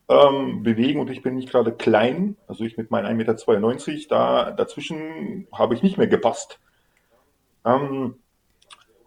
ähm, 0.08 0.64
bewegen 0.64 1.00
und 1.00 1.10
ich 1.10 1.22
bin 1.22 1.36
nicht 1.36 1.50
gerade 1.50 1.72
klein, 1.72 2.38
also 2.48 2.64
ich 2.64 2.78
mit 2.78 2.92
meinen 2.92 3.20
1,92 3.20 3.92
Meter, 3.96 4.08
da 4.10 4.52
dazwischen 4.52 5.48
habe 5.52 5.74
ich 5.74 5.82
nicht 5.82 5.98
mehr 5.98 6.08
gepasst. 6.08 6.60
Ähm, 7.66 8.16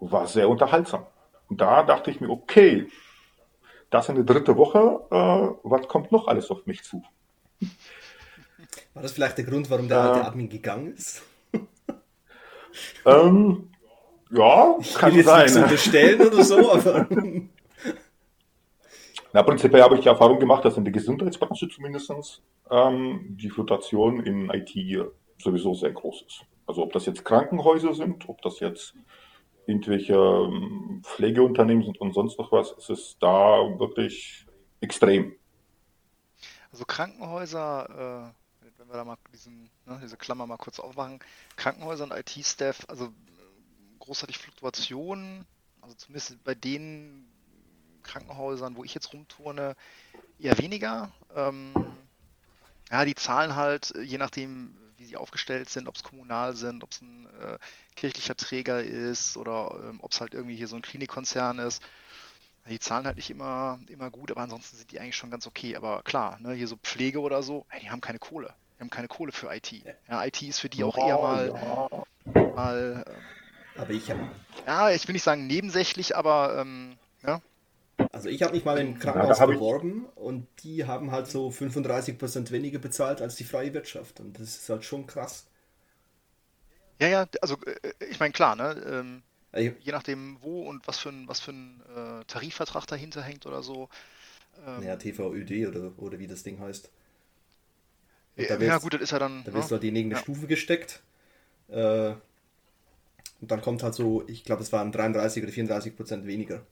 war 0.00 0.26
sehr 0.26 0.48
unterhaltsam. 0.48 1.06
Und 1.48 1.60
da 1.60 1.82
dachte 1.82 2.10
ich 2.10 2.20
mir, 2.20 2.30
okay, 2.30 2.88
das 3.90 4.08
in 4.08 4.16
der 4.16 4.24
dritte 4.24 4.56
Woche, 4.56 5.00
äh, 5.10 5.56
was 5.62 5.88
kommt 5.88 6.12
noch 6.12 6.26
alles 6.26 6.50
auf 6.50 6.66
mich 6.66 6.82
zu? 6.82 7.02
War 8.94 9.02
das 9.02 9.12
vielleicht 9.12 9.38
der 9.38 9.44
Grund, 9.44 9.70
warum 9.70 9.88
der 9.88 10.00
alte 10.00 10.20
äh, 10.20 10.24
Admin 10.24 10.48
gegangen 10.48 10.92
ist? 10.92 11.22
ähm, 13.06 13.70
ja, 14.30 14.76
ich 14.80 14.94
kann 14.94 15.14
jetzt 15.14 15.26
sein. 15.26 15.42
Nichts 15.42 15.56
unterstellen 15.56 16.20
oder 16.20 16.44
so, 16.44 16.72
aber. 16.72 17.06
Na, 19.32 19.42
prinzipiell 19.42 19.82
habe 19.82 19.96
ich 19.96 20.00
die 20.00 20.08
Erfahrung 20.08 20.38
gemacht, 20.38 20.64
dass 20.64 20.76
in 20.76 20.84
der 20.84 20.92
Gesundheitsbranche 20.92 21.68
zumindest 21.68 22.42
ähm, 22.70 23.36
die 23.38 23.50
Fluktuation 23.50 24.24
in 24.24 24.50
IT 24.50 24.70
sowieso 25.38 25.74
sehr 25.74 25.92
groß 25.92 26.22
ist. 26.26 26.44
Also 26.66 26.82
ob 26.82 26.92
das 26.92 27.06
jetzt 27.06 27.24
Krankenhäuser 27.24 27.94
sind, 27.94 28.28
ob 28.28 28.40
das 28.42 28.60
jetzt 28.60 28.94
irgendwelche 29.66 30.14
ähm, 30.14 31.02
Pflegeunternehmen 31.04 31.84
sind 31.84 32.00
und 32.00 32.14
sonst 32.14 32.38
noch 32.38 32.52
was, 32.52 32.72
ist 32.72 32.90
es 32.90 33.16
da 33.20 33.28
wirklich 33.78 34.46
extrem. 34.80 35.34
Also 36.72 36.84
Krankenhäuser, 36.84 38.32
äh, 38.62 38.68
wenn 38.78 38.88
wir 38.88 38.94
da 38.94 39.04
mal 39.04 39.16
diesen, 39.32 39.70
ne, 39.86 40.00
diese 40.02 40.16
Klammer 40.16 40.46
mal 40.46 40.56
kurz 40.56 40.80
aufmachen, 40.80 41.20
Krankenhäuser 41.56 42.04
und 42.04 42.12
IT-Staff, 42.12 42.86
also 42.88 43.08
großartig 43.98 44.38
Fluktuationen, 44.38 45.46
also 45.80 45.94
zumindest 45.94 46.42
bei 46.44 46.54
den 46.54 47.26
Krankenhäusern, 48.02 48.76
wo 48.76 48.84
ich 48.84 48.94
jetzt 48.94 49.12
rumturne, 49.12 49.76
eher 50.38 50.58
weniger. 50.58 51.12
Ähm, 51.34 51.72
ja, 52.90 53.04
die 53.04 53.14
zahlen 53.14 53.54
halt, 53.54 53.92
je 54.02 54.18
nachdem, 54.18 54.74
wie 54.96 55.04
sie 55.04 55.16
aufgestellt 55.16 55.68
sind, 55.68 55.88
ob 55.88 55.96
es 55.96 56.02
kommunal 56.02 56.56
sind, 56.56 56.82
ob 56.82 56.90
es 56.90 57.02
ein 57.02 57.26
äh, 57.40 57.58
kirchlicher 57.94 58.36
Träger 58.36 58.82
ist 58.82 59.36
oder 59.36 59.78
ähm, 59.84 60.00
ob 60.00 60.12
es 60.12 60.20
halt 60.20 60.34
irgendwie 60.34 60.56
hier 60.56 60.68
so 60.68 60.76
ein 60.76 60.82
Klinikkonzern 60.82 61.58
ist. 61.58 61.82
Die 62.68 62.78
zahlen 62.78 63.06
halt 63.06 63.16
nicht 63.16 63.30
immer, 63.30 63.78
immer 63.88 64.10
gut, 64.10 64.30
aber 64.30 64.42
ansonsten 64.42 64.76
sind 64.76 64.92
die 64.92 65.00
eigentlich 65.00 65.16
schon 65.16 65.30
ganz 65.30 65.46
okay. 65.46 65.76
Aber 65.76 66.02
klar, 66.02 66.38
ne, 66.40 66.52
hier 66.52 66.68
so 66.68 66.76
Pflege 66.76 67.20
oder 67.20 67.42
so, 67.42 67.64
hey, 67.68 67.80
die 67.80 67.90
haben 67.90 68.02
keine 68.02 68.18
Kohle. 68.18 68.52
Die 68.76 68.82
haben 68.82 68.90
keine 68.90 69.08
Kohle 69.08 69.32
für 69.32 69.54
IT. 69.54 69.72
Ja, 70.06 70.24
IT 70.24 70.42
ist 70.42 70.60
für 70.60 70.68
die 70.68 70.84
auch 70.84 70.98
eher 70.98 71.16
mal, 71.16 71.48
ja. 71.48 72.44
mal 72.54 73.04
ähm, 73.06 73.37
aber 73.78 73.90
ich 73.90 74.10
habe. 74.10 74.20
Ja, 74.66 74.90
ich 74.90 75.06
will 75.06 75.14
nicht 75.14 75.22
sagen 75.22 75.46
nebensächlich, 75.46 76.16
aber 76.16 76.58
ähm, 76.58 76.96
ja. 77.24 77.40
Also 78.12 78.28
ich 78.28 78.42
habe 78.42 78.52
mich 78.52 78.64
mal 78.64 78.78
im 78.78 78.98
Krankenhaus 78.98 79.38
ja, 79.38 79.46
beworben 79.46 80.06
und 80.14 80.46
die 80.62 80.84
haben 80.84 81.10
halt 81.10 81.26
so 81.26 81.48
35% 81.48 82.50
weniger 82.52 82.78
bezahlt 82.78 83.20
als 83.20 83.34
die 83.36 83.44
freie 83.44 83.74
Wirtschaft. 83.74 84.20
Und 84.20 84.38
das 84.38 84.56
ist 84.56 84.68
halt 84.68 84.84
schon 84.84 85.06
krass. 85.06 85.46
Ja, 87.00 87.08
ja, 87.08 87.26
also 87.42 87.56
äh, 87.64 87.92
ich 88.10 88.20
meine, 88.20 88.32
klar, 88.32 88.56
ne? 88.56 88.82
Ähm, 88.86 89.22
je 89.54 89.92
nachdem, 89.92 90.36
wo 90.42 90.62
und 90.62 90.86
was 90.86 90.98
für 90.98 91.08
ein, 91.08 91.26
was 91.26 91.40
für 91.40 91.52
ein 91.52 91.82
äh, 91.96 92.24
Tarifvertrag 92.26 92.86
dahinter 92.86 93.22
hängt 93.22 93.46
oder 93.46 93.62
so. 93.62 93.88
Ähm, 94.66 94.82
ja, 94.82 94.96
TVÖD 94.96 95.68
oder, 95.68 95.92
oder 95.96 96.18
wie 96.18 96.26
das 96.26 96.42
Ding 96.42 96.60
heißt. 96.60 96.90
ja, 98.36 98.60
ja, 98.60 98.78
gut, 98.78 98.94
das 98.94 99.00
ist 99.00 99.12
ja 99.12 99.18
dann. 99.18 99.42
Da 99.44 99.52
wirst 99.52 99.64
ne? 99.64 99.68
du 99.68 99.74
halt 99.76 99.84
in 99.84 99.96
irgendeine 99.96 100.20
ja. 100.20 100.22
Stufe 100.22 100.46
gesteckt. 100.46 101.02
Äh, 101.68 102.14
Und 103.40 103.50
dann 103.50 103.60
kommt 103.60 103.82
halt 103.82 103.94
so, 103.94 104.24
ich 104.26 104.44
glaube, 104.44 104.62
es 104.62 104.72
waren 104.72 104.92
33 104.92 105.42
oder 105.42 105.52
34 105.52 105.96
Prozent 105.96 106.26
weniger 106.26 106.62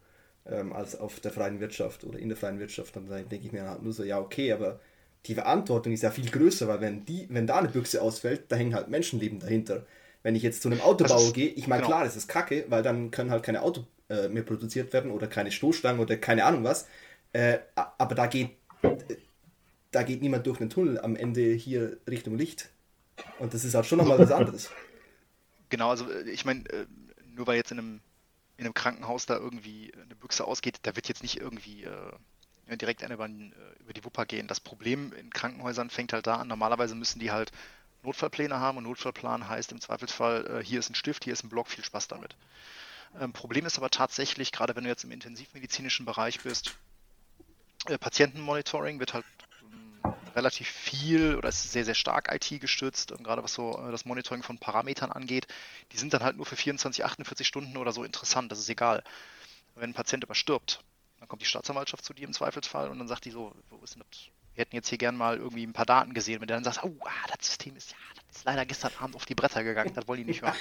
ähm, 0.46 0.72
als 0.72 0.98
auf 0.98 1.20
der 1.20 1.32
freien 1.32 1.60
Wirtschaft 1.60 2.04
oder 2.04 2.18
in 2.18 2.28
der 2.28 2.36
freien 2.36 2.58
Wirtschaft. 2.58 2.96
Und 2.96 3.08
dann 3.08 3.28
denke 3.28 3.46
ich 3.46 3.52
mir 3.52 3.68
halt 3.68 3.82
nur 3.82 3.92
so, 3.92 4.02
ja, 4.02 4.18
okay, 4.18 4.52
aber 4.52 4.80
die 5.26 5.34
Verantwortung 5.34 5.92
ist 5.92 6.02
ja 6.02 6.10
viel 6.10 6.30
größer, 6.30 6.68
weil 6.68 6.80
wenn, 6.80 7.04
die, 7.04 7.26
wenn 7.30 7.46
da 7.46 7.58
eine 7.58 7.68
Büchse 7.68 8.00
ausfällt, 8.00 8.44
da 8.48 8.56
hängen 8.56 8.74
halt 8.74 8.88
Menschenleben 8.88 9.38
dahinter. 9.38 9.84
Wenn 10.22 10.34
ich 10.34 10.42
jetzt 10.42 10.62
zu 10.62 10.68
einem 10.68 10.80
Autobauer 10.80 11.32
gehe, 11.32 11.48
ich 11.48 11.66
meine, 11.68 11.82
genau. 11.82 11.94
klar, 11.94 12.04
das 12.04 12.16
ist 12.16 12.28
kacke, 12.28 12.64
weil 12.68 12.82
dann 12.82 13.10
können 13.10 13.30
halt 13.30 13.42
keine 13.42 13.62
Autos 13.62 13.84
äh, 14.08 14.28
mehr 14.28 14.42
produziert 14.42 14.92
werden 14.92 15.10
oder 15.10 15.26
keine 15.26 15.50
Stoßstangen 15.50 16.00
oder 16.00 16.16
keine 16.16 16.44
Ahnung 16.44 16.64
was. 16.64 16.86
Äh, 17.32 17.58
aber 17.74 18.14
da 18.14 18.26
geht, 18.26 18.50
da 19.90 20.02
geht 20.02 20.22
niemand 20.22 20.46
durch 20.46 20.58
den 20.58 20.70
Tunnel 20.70 20.98
am 21.00 21.16
Ende 21.16 21.52
hier 21.52 21.96
Richtung 22.08 22.36
Licht. 22.36 22.70
Und 23.38 23.54
das 23.54 23.64
ist 23.64 23.74
halt 23.74 23.86
schon 23.86 23.98
nochmal 23.98 24.18
was 24.18 24.30
anderes. 24.30 24.70
Genau, 25.68 25.90
also 25.90 26.10
äh, 26.10 26.28
ich 26.30 26.44
meine, 26.44 26.68
äh, 26.70 26.86
nur 27.34 27.46
weil 27.46 27.56
jetzt 27.56 27.72
in 27.72 27.78
einem, 27.78 28.00
in 28.56 28.64
einem 28.64 28.74
Krankenhaus 28.74 29.26
da 29.26 29.36
irgendwie 29.36 29.92
eine 29.94 30.14
Büchse 30.14 30.44
ausgeht, 30.44 30.78
da 30.82 30.96
wird 30.96 31.08
jetzt 31.08 31.22
nicht 31.22 31.40
irgendwie 31.40 31.84
äh, 31.84 32.12
direkt 32.76 33.04
eine 33.04 33.14
über, 33.14 33.28
über 33.28 33.92
die 33.92 34.04
Wupper 34.04 34.26
gehen. 34.26 34.48
Das 34.48 34.60
Problem 34.60 35.12
in 35.12 35.30
Krankenhäusern 35.30 35.90
fängt 35.90 36.12
halt 36.12 36.26
da 36.26 36.36
an. 36.36 36.48
Normalerweise 36.48 36.94
müssen 36.94 37.20
die 37.20 37.30
halt 37.30 37.52
Notfallpläne 38.02 38.58
haben 38.58 38.78
und 38.78 38.84
Notfallplan 38.84 39.48
heißt 39.48 39.72
im 39.72 39.80
Zweifelsfall, 39.80 40.46
äh, 40.46 40.64
hier 40.64 40.78
ist 40.78 40.90
ein 40.90 40.94
Stift, 40.94 41.24
hier 41.24 41.32
ist 41.32 41.44
ein 41.44 41.48
Block, 41.48 41.68
viel 41.68 41.84
Spaß 41.84 42.08
damit. 42.08 42.36
Ähm, 43.20 43.32
Problem 43.32 43.66
ist 43.66 43.78
aber 43.78 43.90
tatsächlich, 43.90 44.52
gerade 44.52 44.76
wenn 44.76 44.84
du 44.84 44.90
jetzt 44.90 45.04
im 45.04 45.10
intensivmedizinischen 45.10 46.06
Bereich 46.06 46.40
bist, 46.40 46.76
äh, 47.86 47.98
Patientenmonitoring 47.98 49.00
wird 49.00 49.14
halt 49.14 49.24
relativ 50.37 50.68
viel 50.68 51.34
oder 51.34 51.49
ist 51.49 51.72
sehr, 51.72 51.84
sehr 51.84 51.95
stark 51.95 52.32
IT 52.32 52.61
gestützt, 52.61 53.11
ähm, 53.11 53.24
gerade 53.24 53.43
was 53.43 53.55
so 53.55 53.78
äh, 53.78 53.91
das 53.91 54.05
Monitoring 54.05 54.43
von 54.43 54.59
Parametern 54.59 55.11
angeht. 55.11 55.47
Die 55.93 55.97
sind 55.97 56.12
dann 56.12 56.22
halt 56.22 56.37
nur 56.37 56.47
für 56.47 56.57
24, 56.57 57.05
48 57.05 57.47
Stunden 57.47 57.76
oder 57.76 57.93
so 57.93 58.05
interessant, 58.05 58.53
das 58.53 58.59
ist 58.59 58.68
egal. 58.68 59.03
Wenn 59.74 59.91
ein 59.91 59.95
Patient 59.95 60.22
überstirbt, 60.22 60.80
dann 61.18 61.28
kommt 61.28 61.43
die 61.43 61.47
Staatsanwaltschaft 61.47 62.05
zu 62.05 62.14
dir 62.14 62.26
im 62.26 62.32
Zweifelsfall 62.32 62.89
und 62.89 62.99
dann 62.99 63.09
sagt 63.09 63.24
die 63.24 63.30
so, 63.30 63.53
wo 63.70 63.82
ist 63.82 63.95
denn 63.95 64.03
das? 64.09 64.20
Wir 64.55 64.62
hätten 64.62 64.76
jetzt 64.76 64.89
hier 64.89 64.97
gern 64.97 65.16
mal 65.16 65.37
irgendwie 65.37 65.66
ein 65.66 65.74
paar 65.74 65.84
Daten 65.84 66.14
gesehen. 66.14 66.41
Wenn 66.41 66.49
du 66.49 66.55
dann 66.55 66.64
sagst, 66.64 66.82
oh, 66.82 66.97
ah, 67.05 67.28
das 67.37 67.47
System 67.47 67.76
ist 67.76 67.91
ja, 67.91 67.97
das 68.28 68.39
ist 68.39 68.45
leider 68.47 68.64
gestern 68.64 68.91
Abend 68.99 69.14
auf 69.14 69.26
die 69.26 69.34
Bretter 69.34 69.62
gegangen, 69.62 69.93
das 69.95 70.09
wollen 70.09 70.20
die 70.20 70.24
nicht 70.24 70.41
hören. 70.41 70.55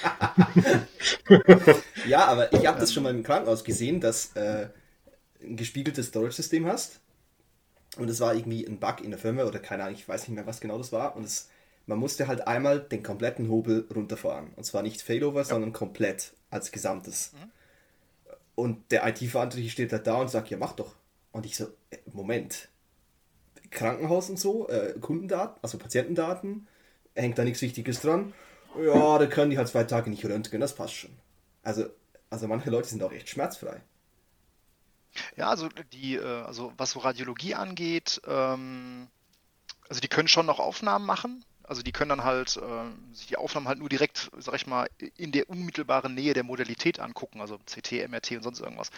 ja, 2.06 2.26
aber 2.26 2.52
ich 2.52 2.66
habe 2.66 2.78
das 2.78 2.92
schon 2.92 3.04
mal 3.04 3.14
im 3.14 3.22
Krankenhaus 3.22 3.64
gesehen, 3.64 4.00
dass 4.00 4.36
äh, 4.36 4.68
ein 5.40 5.56
gespiegeltes 5.56 6.08
Storage-System 6.08 6.66
hast 6.66 7.00
und 7.96 8.08
es 8.08 8.20
war 8.20 8.34
irgendwie 8.34 8.66
ein 8.66 8.78
Bug 8.78 9.00
in 9.02 9.10
der 9.10 9.18
Firma 9.18 9.44
oder 9.44 9.58
keine 9.58 9.84
Ahnung, 9.84 9.94
ich 9.94 10.08
weiß 10.08 10.28
nicht 10.28 10.34
mehr, 10.34 10.46
was 10.46 10.60
genau 10.60 10.78
das 10.78 10.92
war. 10.92 11.16
Und 11.16 11.24
es, 11.24 11.48
man 11.86 11.98
musste 11.98 12.26
halt 12.26 12.46
einmal 12.46 12.80
den 12.80 13.02
kompletten 13.02 13.48
Hobel 13.48 13.86
runterfahren. 13.94 14.52
Und 14.56 14.64
zwar 14.64 14.82
nicht 14.82 15.02
Failover, 15.02 15.40
ja. 15.40 15.44
sondern 15.44 15.72
komplett 15.72 16.32
als 16.50 16.72
Gesamtes. 16.72 17.32
Mhm. 17.32 17.50
Und 18.54 18.90
der 18.90 19.06
IT-Verantwortliche 19.06 19.70
steht 19.70 19.92
halt 19.92 20.06
da 20.06 20.16
und 20.16 20.30
sagt, 20.30 20.48
ja, 20.50 20.56
mach 20.56 20.72
doch. 20.72 20.94
Und 21.32 21.46
ich 21.46 21.56
so, 21.56 21.66
äh, 21.90 21.98
Moment. 22.12 22.68
Krankenhaus 23.70 24.30
und 24.30 24.38
so, 24.38 24.68
äh, 24.68 24.94
Kundendaten, 25.00 25.58
also 25.60 25.76
Patientendaten, 25.76 26.68
hängt 27.14 27.36
da 27.38 27.44
nichts 27.44 27.62
Wichtiges 27.62 28.00
dran. 28.00 28.32
Ja, 28.82 29.18
da 29.18 29.26
können 29.26 29.50
die 29.50 29.58
halt 29.58 29.68
zwei 29.68 29.84
Tage 29.84 30.08
nicht 30.08 30.24
röntgen, 30.24 30.60
das 30.60 30.74
passt 30.74 30.94
schon. 30.94 31.10
Also, 31.62 31.86
also 32.30 32.46
manche 32.46 32.70
Leute 32.70 32.88
sind 32.88 33.02
auch 33.02 33.12
echt 33.12 33.28
schmerzfrei. 33.28 33.80
Ja, 35.36 35.48
also 35.48 35.68
die, 35.92 36.16
äh, 36.16 36.42
also 36.42 36.72
was 36.76 36.92
so 36.92 37.00
Radiologie 37.00 37.54
angeht, 37.54 38.20
ähm, 38.26 39.08
also 39.88 40.00
die 40.00 40.08
können 40.08 40.28
schon 40.28 40.46
noch 40.46 40.58
Aufnahmen 40.58 41.06
machen. 41.06 41.44
Also 41.62 41.82
die 41.82 41.90
können 41.90 42.10
dann 42.10 42.24
halt 42.24 42.56
äh, 42.58 42.84
die 43.28 43.36
Aufnahmen 43.36 43.66
halt 43.66 43.80
nur 43.80 43.88
direkt, 43.88 44.30
sag 44.38 44.54
ich 44.54 44.68
mal, 44.68 44.88
in 45.16 45.32
der 45.32 45.50
unmittelbaren 45.50 46.14
Nähe 46.14 46.32
der 46.32 46.44
Modalität 46.44 47.00
angucken, 47.00 47.40
also 47.40 47.58
CT, 47.58 48.08
MRT 48.08 48.32
und 48.32 48.42
sonst 48.44 48.60
irgendwas. 48.60 48.90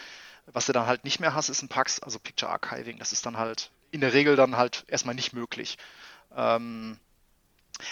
Was 0.45 0.67
du 0.67 0.73
dann 0.73 0.85
halt 0.85 1.03
nicht 1.03 1.19
mehr 1.19 1.33
hast, 1.33 1.49
ist 1.49 1.63
ein 1.63 1.69
PAX, 1.69 1.99
also 1.99 2.19
Picture 2.19 2.51
Archiving. 2.51 2.99
Das 2.99 3.11
ist 3.11 3.25
dann 3.25 3.37
halt 3.37 3.71
in 3.91 4.01
der 4.01 4.13
Regel 4.13 4.35
dann 4.35 4.55
halt 4.55 4.85
erstmal 4.87 5.15
nicht 5.15 5.33
möglich. 5.33 5.77
Ähm, 6.35 6.99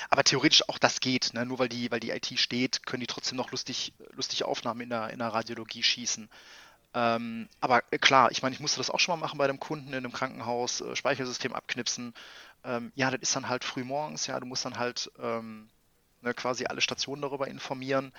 aber 0.09 0.23
theoretisch 0.23 0.67
auch 0.69 0.77
das 0.77 0.99
geht, 0.99 1.33
ne? 1.33 1.45
nur 1.45 1.59
weil 1.59 1.69
die, 1.69 1.89
weil 1.91 1.99
die 1.99 2.11
IT 2.11 2.39
steht, 2.39 2.85
können 2.85 3.01
die 3.01 3.07
trotzdem 3.07 3.37
noch 3.37 3.51
lustig, 3.51 3.93
lustig 4.11 4.43
Aufnahmen 4.43 4.81
in 4.81 4.89
der, 4.89 5.09
in 5.09 5.19
der 5.19 5.29
Radiologie 5.29 5.83
schießen. 5.83 6.29
Ähm, 6.97 7.47
aber 7.61 7.83
äh, 7.91 7.99
klar, 7.99 8.31
ich 8.31 8.41
meine, 8.41 8.55
ich 8.55 8.59
musste 8.59 8.79
das 8.79 8.89
auch 8.89 8.99
schon 8.99 9.19
mal 9.19 9.23
machen 9.23 9.37
bei 9.37 9.43
einem 9.43 9.59
Kunden 9.59 9.89
in 9.89 9.97
einem 9.97 10.11
Krankenhaus, 10.11 10.81
äh, 10.81 10.95
Speichersystem 10.95 11.53
abknipsen. 11.53 12.15
Ähm, 12.63 12.91
ja, 12.95 13.11
das 13.11 13.21
ist 13.21 13.35
dann 13.35 13.49
halt 13.49 13.63
früh 13.63 13.83
morgens, 13.83 14.25
ja, 14.25 14.39
du 14.39 14.47
musst 14.47 14.65
dann 14.65 14.79
halt 14.79 15.11
ähm, 15.19 15.69
ne, 16.23 16.33
quasi 16.33 16.65
alle 16.65 16.81
Stationen 16.81 17.21
darüber 17.21 17.47
informieren. 17.47 18.13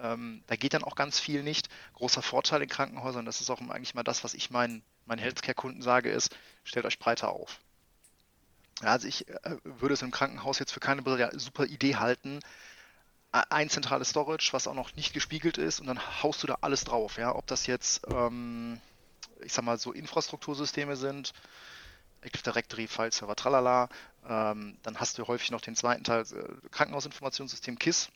Ähm, 0.00 0.42
da 0.46 0.56
geht 0.56 0.72
dann 0.72 0.82
auch 0.82 0.96
ganz 0.96 1.20
viel 1.20 1.42
nicht. 1.42 1.68
Großer 1.92 2.22
Vorteil 2.22 2.62
in 2.62 2.70
Krankenhäusern, 2.70 3.26
das 3.26 3.42
ist 3.42 3.50
auch 3.50 3.60
eigentlich 3.60 3.94
mal 3.94 4.02
das, 4.02 4.24
was 4.24 4.32
ich 4.32 4.50
meinen, 4.50 4.82
meinen 5.04 5.18
Healthcare-Kunden 5.18 5.82
sage, 5.82 6.10
ist, 6.10 6.34
stellt 6.64 6.86
euch 6.86 6.98
breiter 6.98 7.28
auf. 7.28 7.60
Ja, 8.80 8.92
also 8.92 9.08
ich 9.08 9.28
äh, 9.28 9.58
würde 9.64 9.92
es 9.92 10.00
im 10.00 10.10
Krankenhaus 10.10 10.58
jetzt 10.58 10.72
für 10.72 10.80
keine 10.80 11.02
super 11.38 11.66
Idee 11.66 11.96
halten, 11.96 12.40
ein 13.32 13.70
zentrales 13.70 14.10
Storage, 14.10 14.50
was 14.52 14.66
auch 14.66 14.74
noch 14.74 14.94
nicht 14.94 15.14
gespiegelt 15.14 15.56
ist 15.58 15.80
und 15.80 15.86
dann 15.86 16.22
haust 16.22 16.42
du 16.42 16.46
da 16.46 16.58
alles 16.60 16.84
drauf. 16.84 17.16
Ja? 17.16 17.34
Ob 17.34 17.46
das 17.46 17.66
jetzt, 17.66 18.02
ähm, 18.08 18.80
ich 19.42 19.52
sag 19.52 19.64
mal, 19.64 19.78
so 19.78 19.92
Infrastruktursysteme 19.92 20.96
sind, 20.96 21.32
Active 22.20 22.42
Directory, 22.42 22.86
File 22.86 23.10
Server, 23.10 23.34
tralala, 23.34 23.88
ähm, 24.28 24.76
dann 24.82 25.00
hast 25.00 25.18
du 25.18 25.26
häufig 25.26 25.50
noch 25.50 25.62
den 25.62 25.74
zweiten 25.74 26.04
Teil, 26.04 26.22
äh, 26.22 26.68
Krankenhausinformationssystem 26.70 27.78
KISS. 27.78 28.10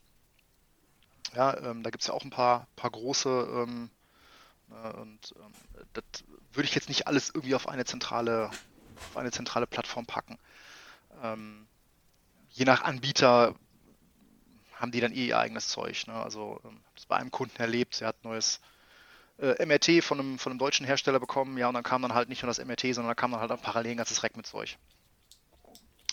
Ja, 1.35 1.57
ähm, 1.57 1.83
da 1.83 1.89
gibt 1.89 2.03
es 2.03 2.07
ja 2.07 2.13
auch 2.13 2.23
ein 2.23 2.29
paar, 2.29 2.67
paar 2.75 2.91
große 2.91 3.29
ähm, 3.51 3.89
äh, 4.71 4.97
und 4.97 5.33
ähm, 5.35 5.83
das 5.93 6.23
würde 6.53 6.67
ich 6.67 6.75
jetzt 6.75 6.89
nicht 6.89 7.07
alles 7.07 7.29
irgendwie 7.29 7.55
auf 7.55 7.67
eine 7.67 7.85
zentrale, 7.85 8.49
auf 9.09 9.17
eine 9.17 9.31
zentrale 9.31 9.67
Plattform 9.67 10.05
packen. 10.05 10.37
Ähm, 11.21 11.67
je 12.51 12.65
nach 12.65 12.83
Anbieter 12.83 13.55
haben 14.79 14.91
die 14.91 14.99
dann 15.01 15.11
eh 15.11 15.27
ihr 15.27 15.39
eigenes 15.39 15.67
Zeug. 15.67 16.07
Ne? 16.07 16.13
Also 16.13 16.59
ähm, 16.63 16.79
das 16.95 17.05
bei 17.05 17.17
einem 17.17 17.31
Kunden 17.31 17.57
erlebt, 17.57 18.01
er 18.01 18.09
hat 18.09 18.23
neues 18.23 18.59
äh, 19.39 19.65
MRT 19.65 20.03
von 20.03 20.19
einem, 20.19 20.39
von 20.39 20.51
einem 20.51 20.59
deutschen 20.59 20.85
Hersteller 20.85 21.19
bekommen, 21.19 21.57
ja, 21.57 21.67
und 21.67 21.73
dann 21.73 21.83
kam 21.83 22.01
dann 22.01 22.13
halt 22.13 22.29
nicht 22.29 22.43
nur 22.43 22.47
das 22.47 22.63
MRT, 22.63 22.93
sondern 22.93 23.07
da 23.07 23.15
kam 23.15 23.31
dann 23.31 23.39
halt 23.39 23.51
auch 23.51 23.61
parallel 23.61 23.91
ein 23.91 23.97
ganzes 23.97 24.23
Rack 24.23 24.37
mit 24.37 24.45
Zeug. 24.45 24.77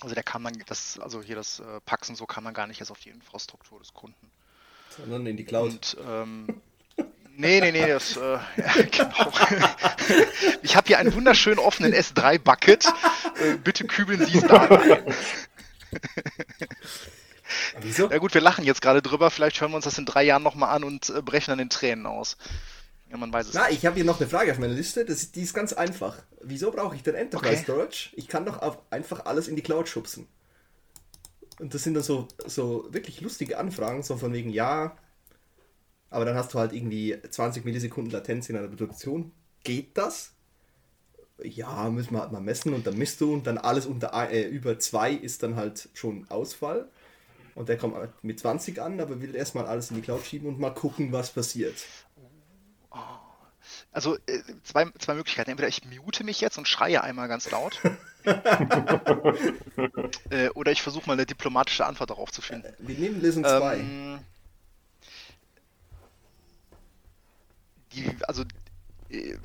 Also 0.00 0.14
der 0.14 0.24
kam 0.24 0.44
dann, 0.44 0.62
das, 0.66 0.98
also 0.98 1.22
hier 1.22 1.36
das 1.36 1.60
äh, 1.60 1.80
Pax 1.86 2.08
und 2.10 2.16
so 2.16 2.26
kam 2.26 2.44
dann 2.44 2.54
gar 2.54 2.66
nicht 2.66 2.80
erst 2.80 2.90
auf 2.90 3.00
die 3.00 3.10
Infrastruktur 3.10 3.78
des 3.78 3.94
Kunden. 3.94 4.30
Sondern 4.90 5.26
in 5.26 5.36
die 5.36 5.44
Cloud. 5.44 5.70
Und, 5.70 5.96
ähm, 6.06 6.62
Nee, 7.36 7.60
nee, 7.60 7.72
nee, 7.72 7.88
das, 7.88 8.16
äh, 8.16 8.20
ja, 8.56 8.72
genau. 8.90 9.32
Ich 10.62 10.76
habe 10.76 10.86
hier 10.86 10.98
einen 10.98 11.12
wunderschön 11.14 11.58
offenen 11.58 11.92
S3-Bucket. 11.92 12.86
Äh, 13.40 13.56
bitte 13.56 13.86
kübeln 13.86 14.24
Sie 14.24 14.38
es 14.38 14.44
da 14.44 14.64
rein. 14.64 15.14
Wieso? 17.80 18.10
Ja 18.10 18.18
gut, 18.18 18.34
wir 18.34 18.40
lachen 18.40 18.64
jetzt 18.64 18.82
gerade 18.82 19.02
drüber. 19.02 19.30
Vielleicht 19.30 19.60
hören 19.60 19.72
wir 19.72 19.76
uns 19.76 19.84
das 19.84 19.98
in 19.98 20.06
drei 20.06 20.22
Jahren 20.24 20.42
nochmal 20.42 20.74
an 20.74 20.84
und 20.84 21.10
äh, 21.10 21.22
brechen 21.22 21.50
dann 21.50 21.58
in 21.58 21.70
Tränen 21.70 22.06
aus. 22.06 22.36
Ja, 23.10 23.16
man 23.16 23.32
weiß 23.32 23.48
es 23.48 23.54
Na, 23.54 23.70
ich 23.70 23.84
habe 23.86 23.96
hier 23.96 24.04
noch 24.04 24.20
eine 24.20 24.28
Frage 24.28 24.52
auf 24.52 24.58
meiner 24.58 24.74
Liste. 24.74 25.04
Das, 25.04 25.30
die 25.32 25.42
ist 25.42 25.54
ganz 25.54 25.72
einfach. 25.72 26.16
Wieso 26.42 26.70
brauche 26.70 26.96
ich 26.96 27.02
denn 27.02 27.14
Enterprise 27.14 27.54
okay. 27.54 27.62
Storage? 27.62 28.10
Ich 28.14 28.28
kann 28.28 28.44
doch 28.44 28.60
einfach 28.90 29.26
alles 29.26 29.48
in 29.48 29.56
die 29.56 29.62
Cloud 29.62 29.88
schubsen. 29.88 30.26
Und 31.60 31.74
das 31.74 31.84
sind 31.84 31.94
dann 31.94 32.02
so, 32.02 32.28
so 32.46 32.88
wirklich 32.90 33.20
lustige 33.20 33.58
Anfragen, 33.58 34.02
so 34.02 34.16
von 34.16 34.32
wegen, 34.32 34.50
ja, 34.50 34.96
aber 36.10 36.24
dann 36.24 36.36
hast 36.36 36.54
du 36.54 36.58
halt 36.58 36.72
irgendwie 36.72 37.16
20 37.28 37.64
Millisekunden 37.64 38.12
Latenz 38.12 38.48
in 38.48 38.56
einer 38.56 38.68
Produktion. 38.68 39.32
Geht 39.64 39.96
das? 39.98 40.32
Ja, 41.42 41.90
müssen 41.90 42.12
wir 42.12 42.20
halt 42.20 42.32
mal 42.32 42.40
messen 42.40 42.72
und 42.72 42.86
dann 42.86 42.96
misst 42.96 43.20
du 43.20 43.32
und 43.32 43.46
dann 43.46 43.58
alles 43.58 43.86
unter 43.86 44.12
äh, 44.30 44.42
über 44.44 44.78
2 44.78 45.12
ist 45.12 45.42
dann 45.42 45.56
halt 45.56 45.88
schon 45.94 46.28
Ausfall. 46.28 46.88
Und 47.54 47.68
der 47.68 47.78
kommt 47.78 47.96
mit 48.22 48.40
20 48.40 48.80
an, 48.80 49.00
aber 49.00 49.20
will 49.20 49.34
erstmal 49.34 49.66
alles 49.66 49.90
in 49.90 49.96
die 49.96 50.02
Cloud 50.02 50.24
schieben 50.24 50.48
und 50.48 50.58
mal 50.58 50.70
gucken, 50.70 51.12
was 51.12 51.32
passiert. 51.32 51.76
Also 53.92 54.16
äh, 54.26 54.42
zwei, 54.64 54.86
zwei 54.98 55.14
Möglichkeiten. 55.14 55.50
Entweder 55.50 55.68
ich 55.68 55.84
mute 55.84 56.24
mich 56.24 56.40
jetzt 56.40 56.58
und 56.58 56.66
schreie 56.66 57.02
einmal 57.02 57.28
ganz 57.28 57.50
laut. 57.50 57.80
äh, 60.30 60.48
oder 60.50 60.72
ich 60.72 60.82
versuche 60.82 61.06
mal 61.06 61.12
eine 61.14 61.26
diplomatische 61.26 61.86
Antwort 61.86 62.10
darauf 62.10 62.32
zu 62.32 62.42
finden. 62.42 62.66
Äh, 62.66 62.74
wir 62.78 62.98
nehmen 62.98 63.20
Listen 63.20 63.44
2. 63.44 63.76
Ähm, 63.78 64.20
also, 68.26 68.42
äh, 69.10 69.36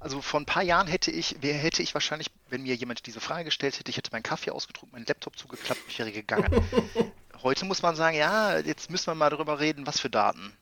also 0.00 0.22
vor 0.22 0.40
ein 0.40 0.46
paar 0.46 0.62
Jahren 0.62 0.86
hätte 0.86 1.10
ich, 1.10 1.36
hätte 1.42 1.82
ich 1.82 1.92
wahrscheinlich, 1.94 2.30
wenn 2.48 2.62
mir 2.62 2.74
jemand 2.74 3.06
diese 3.06 3.20
Frage 3.20 3.44
gestellt 3.44 3.78
hätte, 3.78 3.90
ich 3.90 3.98
hätte 3.98 4.10
meinen 4.12 4.22
Kaffee 4.22 4.50
ausgetrunken, 4.50 4.96
meinen 4.98 5.06
Laptop 5.06 5.38
zugeklappt, 5.38 5.80
ich 5.88 5.98
wäre 5.98 6.12
gegangen. 6.12 6.50
Heute 7.42 7.64
muss 7.64 7.82
man 7.82 7.96
sagen, 7.96 8.16
ja, 8.16 8.58
jetzt 8.58 8.90
müssen 8.90 9.06
wir 9.06 9.14
mal 9.16 9.30
darüber 9.30 9.58
reden, 9.58 9.86
was 9.86 9.98
für 9.98 10.10
Daten. 10.10 10.56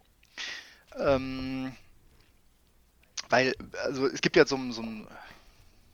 Ähm, 0.97 1.76
weil, 3.28 3.55
also 3.85 4.07
es 4.07 4.22
gibt 4.22 4.37
ja 4.37 4.47
so, 4.47 4.57
so 4.72 4.83
ein, 4.83 5.07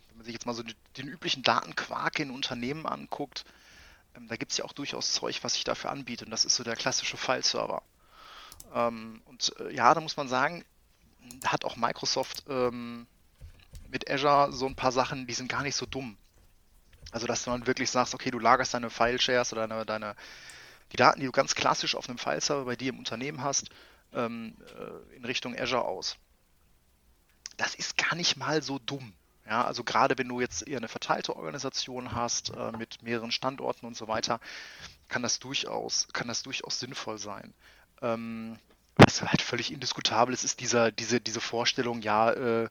wenn 0.09 0.17
man 0.17 0.25
sich 0.25 0.33
jetzt 0.33 0.47
mal 0.47 0.55
so 0.55 0.63
den 0.97 1.09
üblichen 1.09 1.43
Datenquark 1.43 2.21
in 2.21 2.31
Unternehmen 2.31 2.87
anguckt, 2.87 3.45
ähm, 4.17 4.29
da 4.29 4.37
gibt 4.37 4.53
es 4.53 4.59
ja 4.59 4.65
auch 4.65 4.73
durchaus 4.73 5.13
Zeug, 5.13 5.41
was 5.43 5.55
sich 5.55 5.65
dafür 5.65 5.91
anbietet. 5.91 6.29
Und 6.29 6.31
das 6.31 6.45
ist 6.45 6.55
so 6.55 6.63
der 6.63 6.77
klassische 6.77 7.17
File-Server. 7.17 7.83
Ähm, 8.73 9.23
und 9.25 9.55
äh, 9.59 9.75
ja, 9.75 9.93
da 9.93 10.01
muss 10.01 10.17
man 10.17 10.29
sagen, 10.29 10.65
da 11.41 11.51
hat 11.53 11.65
auch 11.65 11.77
Microsoft 11.77 12.45
ähm, 12.49 13.09
mit 13.89 14.09
Azure 14.09 14.53
so 14.53 14.67
ein 14.67 14.77
paar 14.77 14.93
Sachen, 14.93 15.27
die 15.27 15.35
sind 15.35 15.49
gar 15.49 15.63
nicht 15.63 15.77
so 15.77 15.87
dumm. 15.87 16.17
Also, 17.11 17.27
dass 17.27 17.45
dann 17.45 17.67
wirklich 17.67 17.91
sagst, 17.91 18.15
okay, 18.15 18.31
du 18.31 18.39
lagerst 18.39 18.75
deine 18.75 18.91
File-Shares 18.91 19.53
oder 19.53 19.67
deine, 19.67 19.85
deine, 19.85 20.17
die 20.93 20.97
Daten, 20.97 21.21
die 21.21 21.27
du 21.27 21.33
ganz 21.33 21.55
klassisch 21.55 21.95
auf 21.95 22.09
einem 22.09 22.19
File-Server 22.19 22.65
bei 22.65 22.77
dir 22.77 22.91
im 22.91 22.99
Unternehmen 22.99 23.43
hast, 23.43 23.71
ähm, 24.13 24.57
äh, 24.79 25.17
in 25.17 25.25
Richtung 25.25 25.59
Azure 25.59 25.85
aus. 25.85 26.17
Das 27.57 27.75
ist 27.75 27.97
gar 27.97 28.15
nicht 28.15 28.37
mal 28.37 28.63
so 28.63 28.79
dumm. 28.79 29.13
Ja, 29.49 29.65
also 29.65 29.85
gerade 29.85 30.19
wenn 30.19 30.29
du 30.29 30.41
jetzt 30.41 30.67
eher 30.67 30.79
eine 30.79 30.89
verteilte 30.89 31.37
Organisation 31.37 32.13
hast 32.13 32.51
äh, 32.51 32.73
mit 32.73 33.03
mehreren 33.03 33.31
Standorten 33.31 33.87
und 33.87 33.97
so 33.97 34.09
weiter, 34.09 34.41
kann 35.09 35.23
das 35.23 35.39
durchaus, 35.39 36.09
kann 36.13 36.27
das 36.27 36.43
durchaus 36.43 36.81
sinnvoll 36.81 37.19
sein. 37.19 37.55
Ähm, 38.03 38.59
was 38.97 39.23
halt 39.23 39.43
völlig 39.43 39.73
indiskutabel 39.73 40.35
ist, 40.35 40.43
ist 40.43 40.61
dieser, 40.61 40.91
diese, 40.91 41.21
diese 41.21 41.41
Vorstellung, 41.41 42.03
ja, 42.03 42.33
äh, 42.33 42.69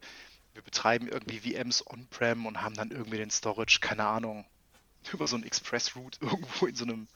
wir 0.52 0.62
betreiben 0.62 1.08
irgendwie 1.08 1.40
VMs 1.40 1.86
on-prem 1.86 2.44
und 2.44 2.60
haben 2.60 2.74
dann 2.74 2.90
irgendwie 2.90 3.18
den 3.18 3.30
Storage, 3.30 3.78
keine 3.80 4.04
Ahnung, 4.04 4.44
über 5.12 5.26
so 5.26 5.36
einen 5.36 5.44
Express-Route 5.44 6.18
irgendwo 6.20 6.66
in 6.66 6.74
so 6.74 6.84
einem 6.84 7.08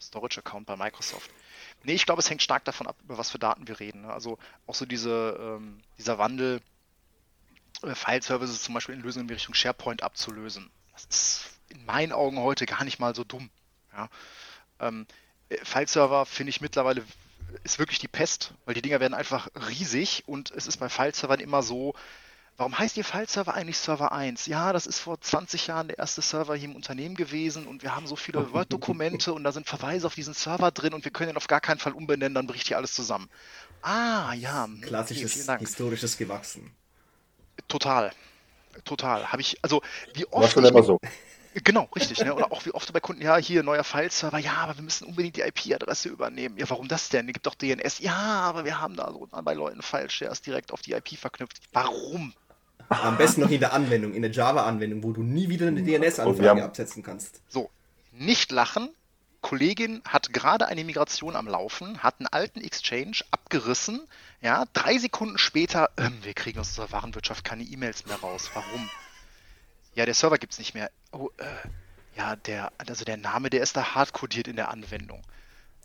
Storage-Account 0.00 0.66
bei 0.66 0.76
Microsoft. 0.76 1.30
Nee, 1.84 1.94
ich 1.94 2.06
glaube, 2.06 2.20
es 2.20 2.30
hängt 2.30 2.42
stark 2.42 2.64
davon 2.64 2.86
ab, 2.86 2.96
über 3.04 3.18
was 3.18 3.30
für 3.30 3.38
Daten 3.38 3.68
wir 3.68 3.80
reden. 3.80 4.02
Ne? 4.02 4.12
Also 4.12 4.38
auch 4.66 4.74
so 4.74 4.86
diese, 4.86 5.36
ähm, 5.40 5.82
dieser 5.98 6.18
Wandel, 6.18 6.60
äh, 7.82 7.94
File-Services 7.94 8.62
zum 8.62 8.74
Beispiel 8.74 8.94
in 8.94 9.02
Lösungen 9.02 9.28
in 9.28 9.34
Richtung 9.34 9.54
SharePoint 9.54 10.02
abzulösen. 10.02 10.70
Das 10.92 11.04
ist 11.04 11.50
in 11.68 11.84
meinen 11.84 12.12
Augen 12.12 12.38
heute 12.38 12.66
gar 12.66 12.84
nicht 12.84 12.98
mal 12.98 13.14
so 13.14 13.24
dumm. 13.24 13.50
Ja? 13.92 14.08
Ähm, 14.80 15.06
äh, 15.48 15.64
File-Server 15.64 16.26
finde 16.26 16.50
ich 16.50 16.60
mittlerweile 16.60 17.04
ist 17.62 17.78
wirklich 17.78 17.98
die 17.98 18.08
Pest, 18.08 18.54
weil 18.64 18.74
die 18.74 18.82
Dinger 18.82 19.00
werden 19.00 19.14
einfach 19.14 19.48
riesig 19.68 20.24
und 20.26 20.50
es 20.50 20.66
ist 20.66 20.78
bei 20.78 20.88
File-Servern 20.88 21.40
immer 21.40 21.62
so, 21.62 21.94
Warum 22.56 22.78
heißt 22.78 22.96
Ihr 22.96 23.04
File-Server 23.04 23.52
eigentlich 23.52 23.76
Server 23.76 24.12
1? 24.12 24.46
Ja, 24.46 24.72
das 24.72 24.86
ist 24.86 24.98
vor 24.98 25.20
20 25.20 25.66
Jahren 25.66 25.88
der 25.88 25.98
erste 25.98 26.22
Server 26.22 26.54
hier 26.54 26.70
im 26.70 26.76
Unternehmen 26.76 27.14
gewesen 27.14 27.66
und 27.66 27.82
wir 27.82 27.94
haben 27.94 28.06
so 28.06 28.16
viele 28.16 28.50
Word-Dokumente 28.52 29.34
und 29.34 29.44
da 29.44 29.52
sind 29.52 29.68
Verweise 29.68 30.06
auf 30.06 30.14
diesen 30.14 30.32
Server 30.32 30.70
drin 30.70 30.94
und 30.94 31.04
wir 31.04 31.12
können 31.12 31.30
ihn 31.30 31.36
auf 31.36 31.48
gar 31.48 31.60
keinen 31.60 31.78
Fall 31.78 31.92
umbenennen, 31.92 32.34
dann 32.34 32.46
bricht 32.46 32.68
hier 32.68 32.78
alles 32.78 32.94
zusammen. 32.94 33.28
Ah, 33.82 34.32
ja. 34.32 34.68
Klassisches 34.80 35.46
okay, 35.48 35.58
historisches 35.60 36.16
Gewachsen. 36.16 36.74
Total. 37.68 38.10
Total. 38.84 39.30
Habe 39.30 39.42
ich, 39.42 39.58
also 39.62 39.82
wie 40.14 40.26
oft. 40.26 40.42
War 40.42 40.50
schon 40.50 40.64
immer 40.64 40.82
so. 40.82 40.98
Genau, 41.64 41.88
richtig. 41.94 42.22
Ne? 42.22 42.34
Oder 42.34 42.52
auch 42.52 42.64
wie 42.66 42.72
oft 42.72 42.92
bei 42.92 43.00
Kunden, 43.00 43.22
ja, 43.22 43.36
hier 43.36 43.62
neuer 43.62 43.84
File-Server, 43.84 44.38
ja, 44.38 44.54
aber 44.56 44.76
wir 44.76 44.82
müssen 44.82 45.06
unbedingt 45.06 45.36
die 45.36 45.40
IP-Adresse 45.40 46.10
übernehmen. 46.10 46.58
Ja, 46.58 46.68
warum 46.68 46.88
das 46.88 47.08
denn? 47.08 47.26
Es 47.28 47.32
gibt 47.32 47.46
doch 47.46 47.54
DNS. 47.54 47.98
Ja, 48.00 48.14
aber 48.14 48.64
wir 48.64 48.80
haben 48.80 48.96
da 48.96 49.10
so 49.10 49.26
bei 49.30 49.54
Leuten 49.54 49.80
File-Shares 49.82 50.42
direkt 50.42 50.72
auf 50.72 50.82
die 50.82 50.92
IP 50.92 51.16
verknüpft. 51.18 51.60
Warum? 51.72 52.34
Am 52.88 53.16
besten 53.16 53.40
noch 53.40 53.50
in 53.50 53.60
der 53.60 53.72
Anwendung, 53.72 54.14
in 54.14 54.22
der 54.22 54.30
Java-Anwendung, 54.30 55.02
wo 55.02 55.12
du 55.12 55.22
nie 55.22 55.48
wieder 55.48 55.66
eine 55.66 55.82
DNS-Anfrage 55.82 56.64
absetzen 56.64 57.02
kannst. 57.02 57.40
So, 57.48 57.70
nicht 58.12 58.52
lachen. 58.52 58.90
Kollegin 59.40 60.02
hat 60.04 60.32
gerade 60.32 60.66
eine 60.66 60.82
Migration 60.82 61.36
am 61.36 61.46
Laufen, 61.46 62.02
hat 62.02 62.16
einen 62.18 62.26
alten 62.26 62.60
Exchange 62.60 63.18
abgerissen. 63.30 64.00
Ja, 64.40 64.64
drei 64.72 64.98
Sekunden 64.98 65.38
später, 65.38 65.90
ähm, 65.96 66.18
wir 66.22 66.34
kriegen 66.34 66.58
aus 66.58 66.68
unserer 66.70 66.90
Warenwirtschaft 66.92 67.44
keine 67.44 67.62
E-Mails 67.62 68.06
mehr 68.06 68.16
raus. 68.16 68.50
Warum? 68.54 68.90
Ja, 69.94 70.04
der 70.04 70.14
Server 70.14 70.38
gibt 70.38 70.52
es 70.52 70.58
nicht 70.58 70.74
mehr. 70.74 70.90
Oh, 71.12 71.30
äh, 71.38 71.44
ja, 72.16 72.34
der, 72.34 72.72
also 72.78 73.04
der 73.04 73.18
Name, 73.18 73.50
der 73.50 73.62
ist 73.62 73.76
da 73.76 73.94
hardcodiert 73.94 74.48
in 74.48 74.56
der 74.56 74.70
Anwendung. 74.70 75.22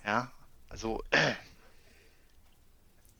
Ja, 0.05 0.31
also 0.69 1.03
äh, 1.11 1.33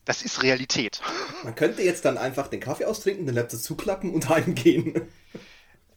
das 0.06 0.22
ist 0.22 0.44
Realität. 0.44 1.02
Man 1.44 1.56
könnte 1.56 1.82
jetzt 1.82 2.06
dann 2.06 2.18
einfach 2.18 2.48
den 2.48 2.60
Kaffee 2.60 2.86
austrinken, 2.86 3.26
den 3.26 3.36
Laptop 3.36 3.60
zuklappen 3.60 4.14
und 4.14 4.30
heimgehen. 4.30 5.10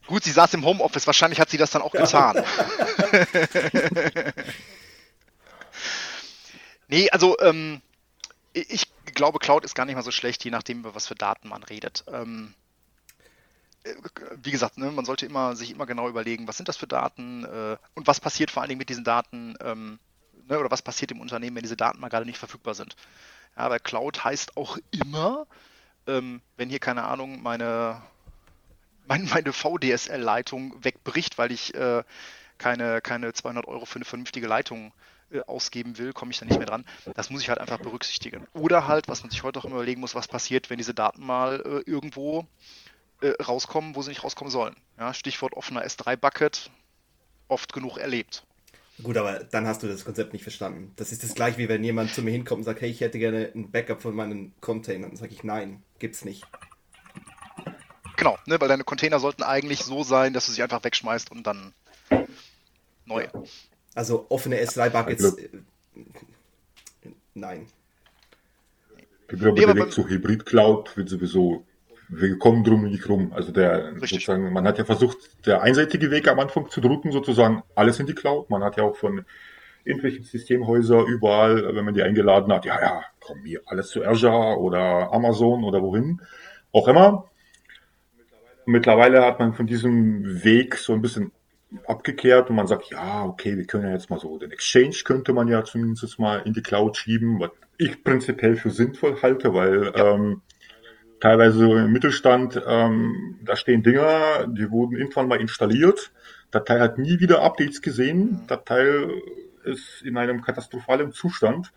Gut, 0.07 0.23
sie 0.23 0.31
saß 0.31 0.53
im 0.53 0.65
Homeoffice, 0.65 1.07
wahrscheinlich 1.07 1.39
hat 1.39 1.49
sie 1.49 1.57
das 1.57 1.71
dann 1.71 1.81
auch 1.81 1.91
getan. 1.91 2.43
nee, 6.87 7.09
also 7.09 7.39
ähm, 7.39 7.81
ich 8.53 8.87
glaube, 9.13 9.39
Cloud 9.39 9.65
ist 9.65 9.73
gar 9.75 9.85
nicht 9.85 9.95
mal 9.95 10.03
so 10.03 10.11
schlecht, 10.11 10.43
je 10.43 10.51
nachdem, 10.51 10.79
über 10.79 10.93
was 10.93 11.07
für 11.07 11.15
Daten 11.15 11.49
man 11.49 11.63
redet. 11.63 12.05
Ähm, 12.07 12.53
äh, 13.83 13.95
wie 14.43 14.51
gesagt, 14.51 14.77
ne, 14.77 14.91
man 14.91 15.05
sollte 15.05 15.25
immer, 15.25 15.55
sich 15.55 15.71
immer 15.71 15.85
genau 15.85 16.07
überlegen, 16.07 16.47
was 16.47 16.57
sind 16.57 16.69
das 16.69 16.77
für 16.77 16.87
Daten 16.87 17.43
äh, 17.45 17.77
und 17.95 18.05
was 18.05 18.19
passiert 18.19 18.51
vor 18.51 18.61
allen 18.61 18.69
Dingen 18.69 18.79
mit 18.79 18.89
diesen 18.89 19.03
Daten 19.03 19.55
ähm, 19.61 19.99
ne, 20.47 20.59
oder 20.59 20.71
was 20.71 20.81
passiert 20.81 21.11
im 21.11 21.19
Unternehmen, 21.21 21.55
wenn 21.55 21.63
diese 21.63 21.77
Daten 21.77 21.99
mal 21.99 22.09
gerade 22.09 22.25
nicht 22.25 22.37
verfügbar 22.37 22.75
sind. 22.75 22.95
Ja, 23.57 23.69
weil 23.69 23.79
Cloud 23.79 24.23
heißt 24.23 24.57
auch 24.57 24.77
immer, 24.91 25.47
ähm, 26.07 26.41
wenn 26.57 26.69
hier 26.69 26.79
keine 26.79 27.03
Ahnung 27.03 27.41
meine, 27.41 28.01
mein, 29.07 29.25
meine 29.25 29.53
VDSL-Leitung 29.53 30.83
wegbricht, 30.83 31.37
weil 31.37 31.51
ich 31.51 31.73
äh, 31.73 32.03
keine, 32.57 33.01
keine 33.01 33.33
200 33.33 33.67
Euro 33.67 33.85
für 33.85 33.97
eine 33.97 34.05
vernünftige 34.05 34.47
Leitung 34.47 34.93
äh, 35.31 35.41
ausgeben 35.41 35.97
will, 35.97 36.13
komme 36.13 36.31
ich 36.31 36.39
da 36.39 36.45
nicht 36.45 36.57
mehr 36.57 36.67
dran. 36.67 36.85
Das 37.15 37.29
muss 37.29 37.41
ich 37.41 37.49
halt 37.49 37.59
einfach 37.59 37.79
berücksichtigen. 37.79 38.47
Oder 38.53 38.87
halt, 38.87 39.07
was 39.07 39.23
man 39.23 39.31
sich 39.31 39.43
heute 39.43 39.59
auch 39.59 39.65
immer 39.65 39.75
überlegen 39.75 40.01
muss, 40.01 40.15
was 40.15 40.27
passiert, 40.27 40.69
wenn 40.69 40.77
diese 40.77 40.93
Daten 40.93 41.25
mal 41.25 41.61
äh, 41.65 41.89
irgendwo 41.89 42.45
äh, 43.21 43.29
rauskommen, 43.41 43.95
wo 43.95 44.01
sie 44.01 44.09
nicht 44.09 44.23
rauskommen 44.23 44.51
sollen. 44.51 44.75
Ja, 44.99 45.13
Stichwort 45.13 45.53
offener 45.53 45.85
S3-Bucket, 45.85 46.69
oft 47.47 47.73
genug 47.73 47.97
erlebt. 47.97 48.43
Gut, 49.03 49.17
aber 49.17 49.43
dann 49.43 49.67
hast 49.67 49.83
du 49.83 49.87
das 49.87 50.05
Konzept 50.05 50.31
nicht 50.31 50.43
verstanden. 50.43 50.93
Das 50.95 51.11
ist 51.11 51.23
das 51.23 51.35
gleiche, 51.35 51.57
wie 51.57 51.67
wenn 51.67 51.83
jemand 51.83 52.13
zu 52.13 52.21
mir 52.21 52.31
hinkommt 52.31 52.59
und 52.59 52.63
sagt, 52.63 52.81
hey, 52.81 52.89
ich 52.89 53.01
hätte 53.01 53.19
gerne 53.19 53.51
ein 53.53 53.69
Backup 53.69 54.01
von 54.01 54.15
meinen 54.15 54.53
Containern. 54.61 55.09
Dann 55.11 55.17
sage 55.17 55.33
ich, 55.33 55.43
nein, 55.43 55.83
gibt's 55.99 56.23
nicht. 56.23 56.45
Genau, 58.15 58.37
ne, 58.45 58.59
weil 58.61 58.69
deine 58.69 58.85
Container 58.85 59.19
sollten 59.19 59.43
eigentlich 59.43 59.83
so 59.83 60.03
sein, 60.03 60.31
dass 60.31 60.45
du 60.45 60.53
sie 60.53 60.63
einfach 60.63 60.83
wegschmeißt 60.83 61.31
und 61.31 61.45
dann 61.45 61.73
neu. 63.05 63.23
Ja. 63.23 63.43
Also 63.93 64.27
offene 64.29 64.61
S3-Buckets, 64.61 65.37
äh, 65.37 65.49
nein. 67.33 67.67
Ich 69.29 69.39
glaube, 69.39 69.59
der 69.59 69.75
Weg 69.75 69.91
zu 69.91 70.07
Hybrid-Cloud 70.07 70.95
wird 70.95 71.09
sowieso 71.09 71.65
wir 72.09 72.37
kommen 72.37 72.63
drum 72.63 72.83
nicht 72.83 73.07
rum. 73.09 73.33
Also 73.33 73.51
der 73.51 73.93
sozusagen, 73.99 74.51
man 74.53 74.67
hat 74.67 74.77
ja 74.77 74.85
versucht, 74.85 75.45
der 75.45 75.61
einseitige 75.61 76.11
Weg 76.11 76.27
am 76.27 76.39
Anfang 76.39 76.69
zu 76.69 76.81
drücken, 76.81 77.11
sozusagen 77.11 77.63
alles 77.73 77.99
in 77.99 78.05
die 78.05 78.15
Cloud. 78.15 78.49
Man 78.49 78.63
hat 78.63 78.77
ja 78.77 78.83
auch 78.83 78.95
von 78.95 79.25
irgendwelchen 79.83 80.23
Systemhäuser 80.23 81.03
überall, 81.05 81.75
wenn 81.75 81.85
man 81.85 81.93
die 81.93 82.01
eingeladen 82.01 82.51
hat, 82.51 82.65
ja, 82.65 82.81
ja, 82.81 83.03
komm 83.19 83.43
hier, 83.45 83.61
alles 83.67 83.89
zu 83.89 84.03
Azure 84.03 84.57
oder 84.57 85.13
Amazon 85.13 85.63
oder 85.63 85.81
wohin, 85.81 86.21
auch 86.71 86.87
immer. 86.87 87.29
Mittlerweile 88.65 89.23
hat 89.23 89.39
man 89.39 89.53
von 89.53 89.67
diesem 89.67 90.43
Weg 90.43 90.75
so 90.75 90.93
ein 90.93 91.01
bisschen 91.03 91.31
abgekehrt 91.85 92.49
und 92.49 92.55
man 92.55 92.67
sagt, 92.67 92.89
ja, 92.89 93.25
okay, 93.25 93.57
wir 93.57 93.65
können 93.65 93.85
ja 93.85 93.91
jetzt 93.91 94.09
mal 94.09 94.19
so, 94.19 94.39
den 94.39 94.51
Exchange 94.51 94.95
könnte 95.03 95.33
man 95.33 95.47
ja 95.47 95.63
zumindest 95.63 96.17
mal 96.17 96.41
in 96.45 96.53
die 96.53 96.63
Cloud 96.63 96.97
schieben, 96.97 97.39
was 97.39 97.51
ich 97.77 98.03
prinzipiell 98.03 98.55
für 98.55 98.71
sinnvoll 98.71 99.21
halte, 99.21 99.53
weil 99.53 99.91
ja. 99.95 100.13
ähm, 100.13 100.41
teilweise 101.19 101.59
so 101.59 101.75
im 101.75 101.91
Mittelstand, 101.91 102.61
ähm, 102.67 103.39
da 103.43 103.55
stehen 103.55 103.83
Dinger, 103.83 104.47
die 104.47 104.69
wurden 104.69 104.95
irgendwann 104.95 105.27
mal 105.27 105.41
installiert. 105.41 106.11
Der 106.53 106.63
Teil 106.63 106.79
hat 106.79 106.97
nie 106.97 107.19
wieder 107.19 107.41
Updates 107.41 107.81
gesehen. 107.81 108.41
Der 108.49 108.63
Teil 108.63 109.11
ist 109.63 110.01
in 110.03 110.17
einem 110.17 110.41
katastrophalen 110.41 111.11
Zustand. 111.11 111.71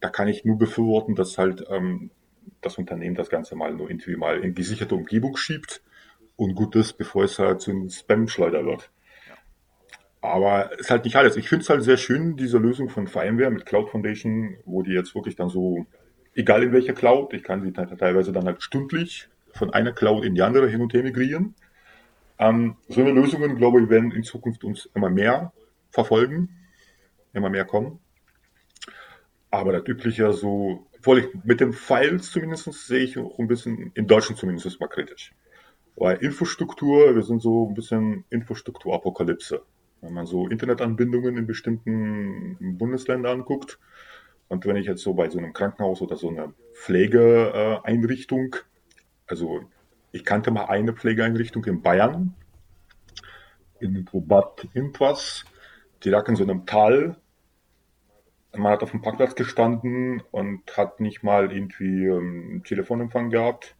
Da 0.00 0.08
kann 0.08 0.28
ich 0.28 0.44
nur 0.44 0.58
befürworten, 0.58 1.14
dass 1.14 1.38
halt 1.38 1.64
ähm, 1.68 2.10
das 2.60 2.78
Unternehmen 2.78 3.16
das 3.16 3.30
Ganze 3.30 3.56
mal 3.56 3.72
nur 3.72 3.90
irgendwie 3.90 4.16
mal 4.16 4.38
in 4.40 4.54
gesicherte 4.54 4.94
Umgebung 4.94 5.36
schiebt 5.36 5.82
und 6.36 6.54
gut 6.54 6.76
ist, 6.76 6.94
bevor 6.94 7.24
es 7.24 7.38
halt 7.38 7.60
zu 7.60 7.70
einem 7.70 7.90
Spam-Schleuder 7.90 8.64
wird. 8.64 8.90
Aber 10.22 10.78
ist 10.78 10.90
halt 10.90 11.04
nicht 11.04 11.16
alles. 11.16 11.36
Ich 11.36 11.48
finde 11.48 11.62
es 11.62 11.70
halt 11.70 11.82
sehr 11.82 11.96
schön, 11.96 12.36
diese 12.36 12.58
Lösung 12.58 12.90
von 12.90 13.06
VMware 13.06 13.50
mit 13.50 13.64
Cloud 13.64 13.88
Foundation, 13.88 14.58
wo 14.66 14.82
die 14.82 14.92
jetzt 14.92 15.14
wirklich 15.14 15.36
dann 15.36 15.48
so 15.48 15.86
egal 16.34 16.62
in 16.62 16.72
welcher 16.72 16.92
Cloud. 16.92 17.32
Ich 17.34 17.42
kann 17.42 17.62
sie 17.62 17.72
teilweise 17.72 18.32
dann 18.32 18.46
halt 18.46 18.62
stündlich 18.62 19.28
von 19.54 19.72
einer 19.72 19.92
Cloud 19.92 20.24
in 20.24 20.34
die 20.34 20.42
andere 20.42 20.68
hin 20.68 20.80
und 20.80 20.92
her 20.92 21.02
migrieren. 21.02 21.54
Ähm, 22.38 22.76
so 22.88 23.00
eine 23.00 23.12
Lösungen, 23.12 23.56
glaube 23.56 23.82
ich, 23.82 23.90
werden 23.90 24.12
in 24.12 24.22
Zukunft 24.22 24.64
uns 24.64 24.88
immer 24.94 25.10
mehr 25.10 25.52
verfolgen, 25.90 26.48
immer 27.32 27.50
mehr 27.50 27.64
kommen. 27.64 27.98
Aber 29.50 29.72
das 29.72 29.86
übliche 29.86 30.32
so, 30.32 30.86
obwohl 30.96 31.18
ich 31.18 31.28
mit 31.44 31.60
den 31.60 31.72
Files 31.72 32.30
zumindest 32.30 32.72
sehe 32.72 33.00
ich 33.00 33.18
auch 33.18 33.38
ein 33.38 33.48
bisschen, 33.48 33.90
in 33.94 34.06
Deutschland 34.06 34.38
zumindest 34.38 34.80
mal 34.80 34.86
kritisch. 34.86 35.32
Weil 35.96 36.16
Infrastruktur, 36.18 37.14
wir 37.14 37.22
sind 37.22 37.42
so 37.42 37.68
ein 37.68 37.74
bisschen 37.74 38.24
Infrastrukturapokalypse. 38.30 39.62
Wenn 40.00 40.14
man 40.14 40.24
so 40.24 40.48
Internetanbindungen 40.48 41.36
in 41.36 41.46
bestimmten 41.46 42.78
Bundesländern 42.78 43.40
anguckt, 43.40 43.78
und 44.50 44.66
wenn 44.66 44.76
ich 44.76 44.86
jetzt 44.86 45.02
so 45.02 45.14
bei 45.14 45.30
so 45.30 45.38
einem 45.38 45.52
Krankenhaus 45.52 46.02
oder 46.02 46.16
so 46.16 46.28
einer 46.28 46.52
Pflegeeinrichtung, 46.74 48.56
also 49.28 49.60
ich 50.10 50.24
kannte 50.24 50.50
mal 50.50 50.64
eine 50.64 50.92
Pflegeeinrichtung 50.92 51.64
in 51.66 51.82
Bayern, 51.82 52.34
in 53.78 54.08
Bad 54.12 54.66
irgendwas, 54.74 55.44
die 56.02 56.10
lag 56.10 56.28
in 56.28 56.34
so 56.34 56.42
einem 56.42 56.66
Tal. 56.66 57.14
man 58.52 58.72
hat 58.72 58.82
auf 58.82 58.90
dem 58.90 59.02
Parkplatz 59.02 59.36
gestanden 59.36 60.20
und 60.32 60.76
hat 60.76 60.98
nicht 60.98 61.22
mal 61.22 61.52
irgendwie 61.52 62.06
ähm, 62.06 62.62
Telefonempfang 62.66 63.30
gehabt. 63.30 63.76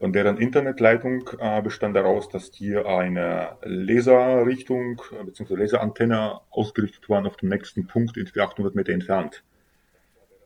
Und 0.00 0.16
deren 0.16 0.36
Internetleitung 0.36 1.30
äh, 1.38 1.62
bestand 1.62 1.94
daraus, 1.94 2.28
dass 2.28 2.50
die 2.50 2.76
eine 2.76 3.56
Laserrichtung 3.62 5.00
äh, 5.12 5.22
bzw. 5.22 5.54
Laserantenne 5.54 6.40
ausgerichtet 6.50 7.08
waren 7.08 7.24
auf 7.24 7.36
dem 7.36 7.50
nächsten 7.50 7.86
Punkt, 7.86 8.16
irgendwie 8.16 8.40
800 8.40 8.74
Meter 8.74 8.92
entfernt. 8.92 9.44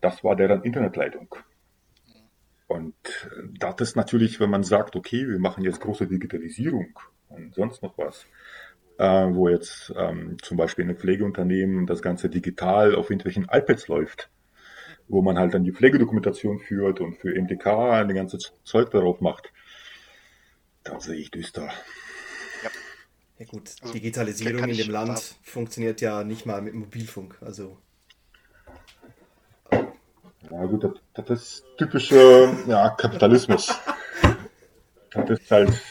Das 0.07 0.23
war 0.23 0.37
deren 0.37 0.63
Internetleitung. 0.63 1.35
Und 2.69 2.95
äh, 3.25 3.49
das 3.59 3.75
ist 3.81 3.97
natürlich, 3.97 4.39
wenn 4.39 4.51
man 4.51 4.63
sagt, 4.63 4.95
okay, 4.95 5.27
wir 5.27 5.41
machen 5.41 5.65
jetzt 5.65 5.81
große 5.81 6.07
Digitalisierung 6.07 6.97
und 7.29 7.53
sonst 7.57 7.83
noch 7.83 7.99
was, 7.99 8.25
äh, 8.99 9.35
wo 9.35 9.49
jetzt 9.49 9.93
ähm, 9.97 10.37
zum 10.43 10.59
Beispiel 10.59 10.85
in 10.85 10.91
einem 10.91 11.01
Pflegeunternehmen 11.01 11.87
das 11.87 12.03
Ganze 12.03 12.29
digital 12.29 12.95
auf 12.95 13.11
irgendwelchen 13.11 13.49
iPads 13.51 13.89
läuft, 13.89 14.31
wo 15.09 15.23
man 15.23 15.41
halt 15.41 15.55
dann 15.55 15.65
die 15.65 15.73
Pflegedokumentation 15.73 16.61
führt 16.61 17.01
und 17.01 17.17
für 17.17 17.35
MDK 17.35 17.67
ein 17.67 18.15
ganzes 18.15 18.53
Zeug 18.63 18.93
darauf 18.93 19.21
macht. 19.21 19.53
Da 20.85 21.01
sehe 21.01 21.17
ich 21.17 21.33
düster. 21.33 21.69
Ja, 22.63 22.71
ja 23.41 23.47
gut, 23.47 23.75
also, 23.81 23.93
Digitalisierung 23.93 24.69
in 24.69 24.77
dem 24.77 24.91
Land 24.91 25.11
haben. 25.17 25.37
funktioniert 25.43 26.01
ja 26.01 26.23
nicht 26.23 26.47
mal 26.47 26.63
mit 26.63 26.75
Mobilfunk. 26.75 27.39
Also. 27.41 27.79
Ja 30.51 30.65
gut, 30.67 30.85
das, 30.85 30.93
das 31.15 31.31
ist 31.31 31.65
typische 31.77 32.49
ja, 32.67 32.91
Kapitalismus. 32.91 33.79
das 35.13 35.31
ist 35.31 35.51
halt. 35.51 35.83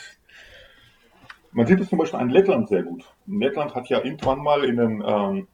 Man 1.52 1.68
sieht 1.68 1.80
es 1.80 1.90
zum 1.90 2.00
Beispiel 2.00 2.20
an 2.20 2.30
Lettland 2.30 2.68
sehr 2.68 2.84
gut. 2.84 3.06
Lettland 3.28 3.76
hat 3.76 3.88
ja 3.88 4.04
irgendwann 4.04 4.40
mal 4.40 4.64
in 4.66 4.78
den 4.78 5.04
ähm, 5.06 5.48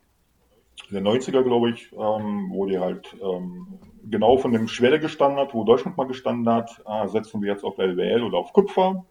in 0.90 0.96
den 0.96 1.08
90er, 1.08 1.44
glaube 1.44 1.70
ich, 1.72 1.92
ähm, 1.94 2.50
wo 2.50 2.66
die 2.66 2.80
halt 2.80 3.16
ähm, 3.22 3.80
genau 4.10 4.38
von 4.38 4.52
dem 4.52 4.68
Schwelle 4.68 5.00
gestanden 5.00 5.40
hat, 5.40 5.54
wo 5.54 5.64
Deutschland 5.64 5.98
mal 5.98 6.08
gestanden 6.08 6.52
hat, 6.54 6.82
äh, 6.86 7.08
setzen 7.08 7.42
wir 7.42 7.52
jetzt 7.52 7.64
auf 7.64 7.78
LWL 7.78 8.24
oder 8.24 8.38
auf 8.38 8.54
Kupfer. 8.54 9.06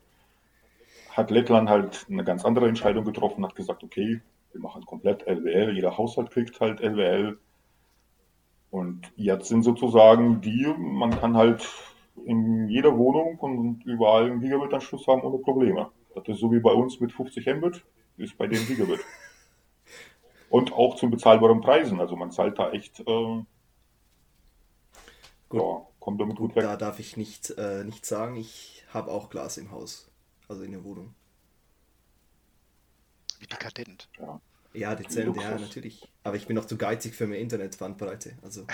Hat 1.11 1.31
Lettland 1.31 1.69
halt 1.69 2.07
eine 2.11 2.25
ganz 2.25 2.45
andere 2.45 2.69
Entscheidung 2.69 3.05
getroffen, 3.05 3.45
hat 3.45 3.55
gesagt, 3.55 3.83
okay, 3.83 4.21
wir 4.53 4.61
machen 4.61 4.85
komplett 4.85 5.27
LWL, 5.27 5.75
jeder 5.75 5.97
Haushalt 5.97 6.31
kriegt 6.31 6.61
halt 6.61 6.81
LWL. 6.81 7.39
Und 8.71 9.11
jetzt 9.17 9.49
sind 9.49 9.63
sozusagen 9.63 10.41
die, 10.41 10.73
man 10.79 11.11
kann 11.11 11.37
halt 11.37 11.67
in 12.25 12.69
jeder 12.69 12.97
Wohnung 12.97 13.39
und 13.39 13.85
überall 13.85 14.27
einen 14.27 14.41
Gigabit-Anschluss 14.41 15.07
haben 15.07 15.23
ohne 15.23 15.39
Probleme. 15.39 15.91
Das 16.15 16.29
ist 16.29 16.41
so 16.41 16.53
wie 16.53 16.61
bei 16.61 16.73
uns 16.73 17.01
mit 17.01 17.13
50 17.13 17.47
Mbit, 17.47 17.85
ist 18.17 18.37
bei 18.39 18.47
denen 18.47 18.67
Gigabit. 18.67 19.01
Und 20.51 20.73
auch 20.73 20.97
zu 20.97 21.09
bezahlbaren 21.09 21.61
Preisen. 21.61 22.01
Also 22.01 22.17
man 22.17 22.33
zahlt 22.33 22.59
da 22.59 22.73
echt, 22.73 22.99
äh, 23.01 23.45
gut. 25.49 25.63
Ja, 25.63 25.87
kommt 26.01 26.21
damit 26.21 26.37
gut, 26.37 26.49
gut 26.49 26.57
weg. 26.57 26.65
Da 26.65 26.77
darf 26.77 26.99
ich 26.99 27.17
nicht, 27.17 27.51
äh, 27.51 27.85
nicht 27.85 28.05
sagen, 28.05 28.35
ich 28.35 28.85
habe 28.93 29.13
auch 29.13 29.31
Glas 29.31 29.59
im 29.59 29.71
Haus, 29.71 30.11
also 30.49 30.65
in 30.65 30.73
der 30.73 30.83
Wohnung. 30.83 31.15
Wie 33.39 33.47
dekadent. 33.47 34.09
Ja, 34.19 34.41
ja 34.73 34.95
dezent, 34.95 35.37
ja, 35.37 35.59
natürlich. 35.59 36.09
Aber 36.25 36.37
ich 36.37 36.47
bin 36.47 36.57
noch 36.57 36.67
zu 36.67 36.77
geizig 36.77 37.15
für 37.15 37.27
mehr 37.27 37.39
Internetbandbreite. 37.39 38.35
Also. 38.43 38.67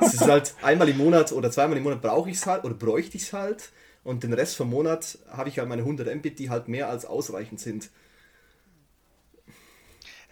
es 0.00 0.14
ist 0.14 0.22
halt 0.22 0.54
einmal 0.62 0.88
im 0.88 0.98
Monat 0.98 1.32
oder 1.32 1.50
zweimal 1.50 1.76
im 1.76 1.82
Monat 1.82 2.00
brauche 2.00 2.30
ich 2.30 2.36
es 2.36 2.46
halt 2.46 2.64
oder 2.64 2.74
bräuchte 2.74 3.16
ich 3.16 3.24
es 3.24 3.32
halt 3.32 3.70
und 4.04 4.22
den 4.22 4.32
Rest 4.32 4.56
vom 4.56 4.70
Monat 4.70 5.18
habe 5.28 5.48
ich 5.48 5.58
halt 5.58 5.68
meine 5.68 5.82
100 5.82 6.14
Mbit, 6.16 6.38
die 6.38 6.50
halt 6.50 6.68
mehr 6.68 6.88
als 6.88 7.04
ausreichend 7.04 7.60
sind. 7.60 7.90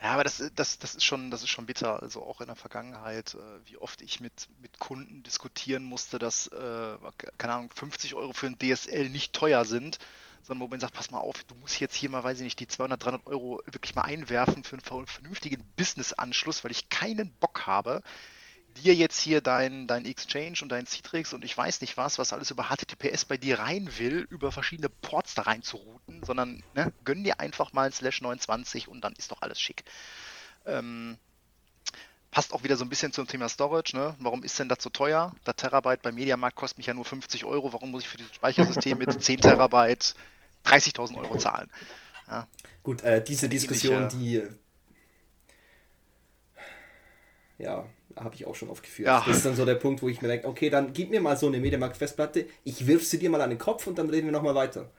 Ja, 0.03 0.12
aber 0.12 0.24
das, 0.24 0.43
das, 0.55 0.78
das, 0.78 0.95
ist 0.95 1.05
schon, 1.05 1.31
das 1.31 1.43
ist 1.43 1.51
schon 1.51 1.66
bitter. 1.66 2.03
Also 2.03 2.22
auch 2.22 2.41
in 2.41 2.47
der 2.47 2.57
Vergangenheit, 2.57 3.35
äh, 3.35 3.70
wie 3.70 3.76
oft 3.76 4.01
ich 4.01 4.20
mit, 4.20 4.49
mit 4.62 4.78
Kunden 4.78 5.22
diskutieren 5.22 5.85
musste, 5.85 6.18
dass, 6.18 6.47
äh, 6.49 6.97
keine 7.37 7.53
Ahnung, 7.53 7.70
50 7.74 8.14
Euro 8.14 8.33
für 8.33 8.47
ein 8.47 8.59
DSL 8.59 9.11
nicht 9.11 9.35
teuer 9.35 9.66
sind, 9.66 9.99
sondern 10.43 10.66
wo 10.66 10.68
man 10.68 10.80
sagt, 10.80 10.95
pass 10.95 11.11
mal 11.11 11.18
auf, 11.18 11.45
du 11.45 11.55
musst 11.57 11.80
jetzt 11.80 11.95
hier 11.95 12.11
mal, 12.11 12.24
weiß 12.24 12.38
ich 12.38 12.45
nicht, 12.45 12.61
die 12.61 12.68
200, 12.68 13.05
300 13.05 13.26
Euro 13.26 13.61
wirklich 13.66 13.95
mal 13.95 14.03
einwerfen 14.03 14.64
für 14.64 14.76
einen 14.76 15.07
vernünftigen 15.07 15.64
Business-Anschluss, 15.76 16.64
weil 16.64 16.70
ich 16.70 16.88
keinen 16.88 17.32
Bock 17.34 17.66
habe, 17.66 18.03
dir 18.76 18.95
jetzt 18.95 19.20
hier 19.20 19.41
dein, 19.41 19.86
dein 19.86 20.05
Exchange 20.05 20.59
und 20.62 20.68
dein 20.70 20.86
Citrix 20.86 21.32
und 21.32 21.45
ich 21.45 21.57
weiß 21.57 21.80
nicht 21.80 21.97
was, 21.97 22.18
was 22.18 22.32
alles 22.32 22.51
über 22.51 22.68
HTTPS 22.68 23.24
bei 23.24 23.36
dir 23.36 23.59
rein 23.59 23.91
will, 23.99 24.26
über 24.30 24.53
verschiedene 24.53 24.88
Ports 24.88 25.34
da 25.34 25.43
rein 25.43 25.62
zu 25.62 25.76
routen, 25.76 26.22
sondern 26.24 26.62
ne, 26.74 26.93
gönn 27.05 27.24
dir 27.24 27.41
einfach 27.41 27.72
mal 27.72 27.86
ein 27.86 27.93
Slash 27.93 28.20
29 28.20 28.88
und 28.88 29.03
dann 29.03 29.14
ist 29.14 29.30
doch 29.30 29.43
alles 29.43 29.61
schick. 29.61 29.84
Ähm, 30.66 31.18
passt 32.31 32.53
auch 32.53 32.62
wieder 32.62 32.76
so 32.76 32.85
ein 32.85 32.89
bisschen 32.89 33.12
zum 33.12 33.26
Thema 33.26 33.49
Storage. 33.49 33.97
Ne? 33.97 34.14
Warum 34.18 34.43
ist 34.43 34.59
denn 34.59 34.68
das 34.68 34.83
so 34.83 34.91
teuer? 34.91 35.35
Der 35.47 35.57
Terabyte 35.57 36.03
beim 36.03 36.14
Mediamarkt 36.14 36.57
kostet 36.57 36.78
mich 36.78 36.87
ja 36.87 36.95
nur 36.95 37.05
50 37.05 37.45
Euro. 37.45 37.72
Warum 37.72 37.91
muss 37.91 38.03
ich 38.03 38.09
für 38.09 38.18
dieses 38.18 38.35
Speichersystem 38.35 38.99
mit 38.99 39.22
10 39.22 39.41
Terabyte 39.41 40.14
30.000 40.66 41.16
Euro 41.18 41.39
zahlen? 41.39 41.68
Ja. 42.28 42.47
Gut, 42.83 43.03
äh, 43.03 43.22
diese 43.22 43.49
Diskussion, 43.49 44.09
die 44.09 44.43
ja, 47.61 47.87
habe 48.16 48.35
ich 48.35 48.47
auch 48.47 48.55
schon 48.55 48.70
oft 48.70 48.83
geführt. 48.83 49.07
Ja. 49.07 49.22
Das 49.26 49.37
ist 49.37 49.47
dann 49.47 49.55
so 49.55 49.64
der 49.64 49.74
Punkt, 49.74 50.03
wo 50.03 50.09
ich 50.09 50.22
mir 50.22 50.28
denke, 50.28 50.49
okay, 50.49 50.70
dann 50.70 50.93
gib 50.93 51.11
mir 51.11 51.20
mal 51.20 51.37
so 51.37 51.47
eine 51.47 51.59
Mediamarkt-Festplatte, 51.59 52.47
ich 52.64 52.87
wirf 52.87 53.07
sie 53.07 53.18
dir 53.18 53.31
mal 53.31 53.41
an 53.41 53.51
den 53.51 53.59
Kopf 53.59 53.87
und 53.87 53.99
dann 53.99 54.09
reden 54.09 54.26
wir 54.26 54.33
nochmal 54.33 54.55
weiter. 54.55 54.91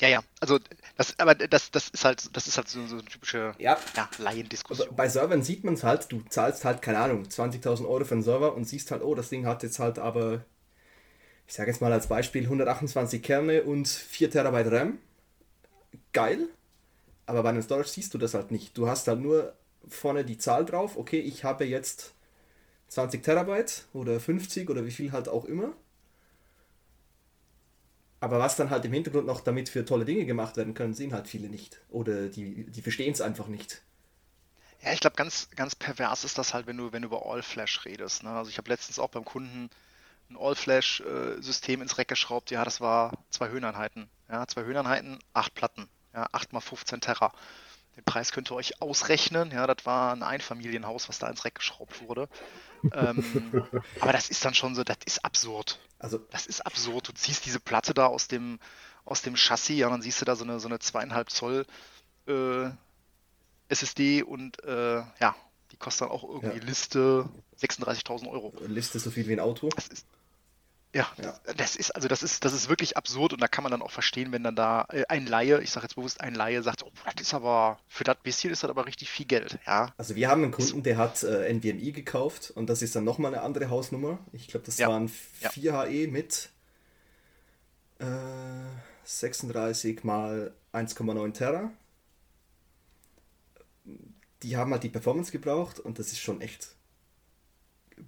Ja, 0.00 0.08
ja, 0.08 0.22
also 0.40 0.58
das, 0.96 1.18
aber 1.18 1.34
das, 1.34 1.70
das 1.70 1.88
ist 1.88 2.04
halt, 2.04 2.36
das 2.36 2.46
ist 2.46 2.56
halt 2.56 2.68
so, 2.68 2.86
so 2.86 2.96
eine 2.96 3.04
typische 3.04 3.54
ja. 3.58 3.78
Ja, 3.96 4.08
Laiendiskussion. 4.18 4.94
Bei 4.94 5.08
Servern 5.08 5.42
sieht 5.42 5.64
man 5.64 5.74
es 5.74 5.82
halt, 5.82 6.10
du 6.12 6.22
zahlst 6.28 6.64
halt, 6.64 6.82
keine 6.82 6.98
Ahnung, 6.98 7.24
20.000 7.24 7.88
Euro 7.88 8.04
für 8.04 8.14
einen 8.14 8.22
Server 8.22 8.54
und 8.54 8.64
siehst 8.64 8.90
halt, 8.90 9.02
oh, 9.02 9.14
das 9.14 9.28
Ding 9.28 9.46
hat 9.46 9.62
jetzt 9.62 9.78
halt 9.80 9.98
aber, 9.98 10.44
ich 11.46 11.54
sage 11.54 11.70
jetzt 11.70 11.80
mal 11.80 11.92
als 11.92 12.06
Beispiel, 12.06 12.44
128 12.44 13.22
Kerne 13.22 13.64
und 13.64 13.88
4 13.88 14.30
Terabyte 14.30 14.70
RAM. 14.70 14.98
Geil. 16.12 16.48
Aber 17.26 17.42
bei 17.42 17.50
einem 17.50 17.62
Storage 17.62 17.88
siehst 17.88 18.14
du 18.14 18.18
das 18.18 18.34
halt 18.34 18.50
nicht. 18.50 18.78
Du 18.78 18.88
hast 18.88 19.08
halt 19.08 19.20
nur 19.20 19.54
vorne 19.88 20.24
die 20.24 20.38
Zahl 20.38 20.64
drauf, 20.64 20.96
okay, 20.96 21.18
ich 21.18 21.44
habe 21.44 21.64
jetzt 21.64 22.12
20 22.88 23.22
Terabyte 23.22 23.86
oder 23.92 24.20
50 24.20 24.70
oder 24.70 24.84
wie 24.86 24.90
viel 24.90 25.12
halt 25.12 25.28
auch 25.28 25.44
immer. 25.44 25.72
Aber 28.20 28.38
was 28.38 28.56
dann 28.56 28.70
halt 28.70 28.84
im 28.84 28.92
Hintergrund 28.92 29.26
noch 29.26 29.40
damit 29.40 29.68
für 29.68 29.84
tolle 29.84 30.04
Dinge 30.04 30.26
gemacht 30.26 30.56
werden 30.56 30.74
können, 30.74 30.94
sehen 30.94 31.12
halt 31.12 31.28
viele 31.28 31.48
nicht. 31.48 31.80
Oder 31.88 32.28
die, 32.28 32.64
die 32.64 32.82
verstehen 32.82 33.12
es 33.12 33.20
einfach 33.20 33.46
nicht. 33.46 33.82
Ja, 34.82 34.92
ich 34.92 35.00
glaube, 35.00 35.16
ganz, 35.16 35.48
ganz 35.56 35.74
pervers 35.74 36.24
ist 36.24 36.38
das 36.38 36.54
halt, 36.54 36.66
wenn 36.66 36.76
du, 36.76 36.92
wenn 36.92 37.02
du 37.02 37.08
über 37.08 37.26
All-Flash 37.26 37.84
redest. 37.84 38.22
Ne? 38.22 38.30
Also 38.30 38.50
ich 38.50 38.58
habe 38.58 38.70
letztens 38.70 38.98
auch 38.98 39.10
beim 39.10 39.24
Kunden 39.24 39.70
ein 40.30 40.36
All-Flash-System 40.36 41.82
ins 41.82 41.98
Rack 41.98 42.08
geschraubt. 42.08 42.50
Ja, 42.50 42.64
das 42.64 42.80
war 42.80 43.12
zwei 43.30 43.48
Höheneinheiten. 43.48 44.08
Ja, 44.28 44.46
zwei 44.46 44.64
Höheneinheiten, 44.64 45.18
acht 45.32 45.54
Platten. 45.54 45.88
Ja, 46.14 46.28
8 46.32 46.52
mal 46.52 46.60
15 46.60 47.00
Terra. 47.00 47.32
Den 47.98 48.04
Preis 48.04 48.30
könnt 48.30 48.48
ihr 48.52 48.54
euch 48.54 48.80
ausrechnen. 48.80 49.50
Ja, 49.50 49.66
das 49.66 49.84
war 49.84 50.12
ein 50.12 50.22
Einfamilienhaus, 50.22 51.08
was 51.08 51.18
da 51.18 51.28
ins 51.28 51.44
Reck 51.44 51.56
geschraubt 51.56 52.00
wurde. 52.06 52.28
ähm, 52.92 53.24
aber 54.00 54.12
das 54.12 54.30
ist 54.30 54.44
dann 54.44 54.54
schon 54.54 54.76
so, 54.76 54.84
das 54.84 54.98
ist 55.04 55.24
absurd. 55.24 55.80
Also, 55.98 56.18
das 56.30 56.46
ist 56.46 56.64
absurd. 56.64 57.08
Du 57.08 57.12
ziehst 57.12 57.44
diese 57.44 57.58
Platte 57.58 57.94
da 57.94 58.06
aus 58.06 58.28
dem, 58.28 58.60
aus 59.04 59.22
dem 59.22 59.34
Chassis, 59.34 59.78
ja, 59.78 59.90
dann 59.90 60.00
siehst 60.00 60.20
du 60.20 60.24
da 60.24 60.36
so 60.36 60.44
eine, 60.44 60.60
so 60.60 60.68
eine 60.68 60.78
zweieinhalb 60.78 61.28
Zoll 61.30 61.66
äh, 62.28 62.70
SSD 63.68 64.22
und 64.22 64.62
äh, 64.62 64.98
ja, 64.98 65.34
die 65.72 65.76
kostet 65.76 66.02
dann 66.02 66.10
auch 66.10 66.22
irgendwie 66.22 66.58
ja. 66.58 66.64
Liste 66.64 67.28
36.000 67.60 68.30
Euro. 68.30 68.54
Liste 68.68 69.00
so 69.00 69.10
viel 69.10 69.26
wie 69.26 69.32
ein 69.32 69.40
Auto? 69.40 69.70
Das 69.70 69.88
ist, 69.88 70.06
ja, 70.94 71.06
ja. 71.22 71.38
Das, 71.56 71.76
ist 71.76 71.90
also 71.90 72.08
das 72.08 72.22
ist 72.22 72.44
das 72.44 72.54
ist 72.54 72.68
wirklich 72.70 72.96
absurd 72.96 73.34
und 73.34 73.42
da 73.42 73.48
kann 73.48 73.62
man 73.62 73.70
dann 73.70 73.82
auch 73.82 73.90
verstehen, 73.90 74.32
wenn 74.32 74.42
dann 74.42 74.56
da 74.56 74.86
äh, 74.90 75.04
ein 75.08 75.26
Laie, 75.26 75.60
ich 75.60 75.70
sage 75.70 75.84
jetzt 75.84 75.96
bewusst 75.96 76.20
ein 76.22 76.34
Laie, 76.34 76.62
sagt, 76.62 76.82
oh, 76.82 76.90
das 77.04 77.26
ist 77.26 77.34
aber 77.34 77.78
für 77.88 78.04
das 78.04 78.16
bisschen 78.22 78.52
ist 78.52 78.62
das 78.62 78.70
aber 78.70 78.86
richtig 78.86 79.10
viel 79.10 79.26
Geld, 79.26 79.58
ja. 79.66 79.92
Also 79.98 80.14
wir 80.16 80.28
haben 80.28 80.42
einen 80.42 80.52
Kunden, 80.52 80.82
der 80.82 80.96
hat 80.96 81.22
äh, 81.22 81.52
NVMe 81.52 81.92
gekauft 81.92 82.50
und 82.50 82.70
das 82.70 82.80
ist 82.80 82.96
dann 82.96 83.04
nochmal 83.04 83.34
eine 83.34 83.42
andere 83.42 83.68
Hausnummer. 83.68 84.18
Ich 84.32 84.48
glaube, 84.48 84.64
das 84.64 84.78
ja. 84.78 84.88
waren 84.88 85.08
4 85.08 85.72
HE 85.72 86.08
mit 86.08 86.48
äh, 87.98 88.06
36 89.04 90.04
mal 90.04 90.54
1,9 90.72 91.32
Terra. 91.34 91.70
Die 94.42 94.56
haben 94.56 94.72
halt 94.72 94.84
die 94.84 94.88
Performance 94.88 95.32
gebraucht 95.32 95.80
und 95.80 95.98
das 95.98 96.12
ist 96.12 96.20
schon 96.20 96.40
echt 96.40 96.68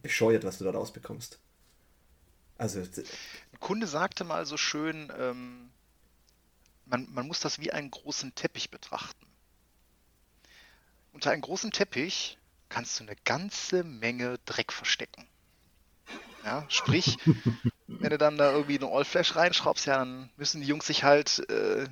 bescheuert, 0.03 0.45
was 0.45 0.59
du 0.59 0.64
da 0.64 0.70
rausbekommst. 0.70 1.41
Also, 2.61 2.81
ein 2.81 3.59
Kunde 3.59 3.87
sagte 3.87 4.23
mal 4.23 4.45
so 4.45 4.59
schön, 4.59 5.11
ähm, 5.19 5.71
man, 6.85 7.09
man 7.11 7.27
muss 7.27 7.41
das 7.41 7.59
wie 7.59 7.73
einen 7.73 7.91
großen 7.91 8.35
Teppich 8.35 8.71
betrachten. 8.71 9.27
Unter 11.15 11.31
einem 11.31 11.41
großen 11.41 11.71
Teppich 11.71 12.37
kannst 12.69 13.01
du 13.01 13.05
eine 13.05 13.17
ganze 13.25 13.83
Menge 13.83 14.39
Dreck 14.45 14.75
verstecken. 14.75 15.27
Ja, 16.45 16.67
sprich, 16.69 17.17
wenn 17.87 18.11
du 18.11 18.19
dann 18.19 18.37
da 18.37 18.53
irgendwie 18.53 18.77
eine 18.77 18.93
All-Flash 18.93 19.37
reinschraubst, 19.37 19.87
ja, 19.87 19.97
dann 19.97 20.29
müssen 20.37 20.61
die 20.61 20.67
Jungs 20.67 20.87
sich 20.87 21.03
halt 21.03 21.39
äh, 21.49 21.89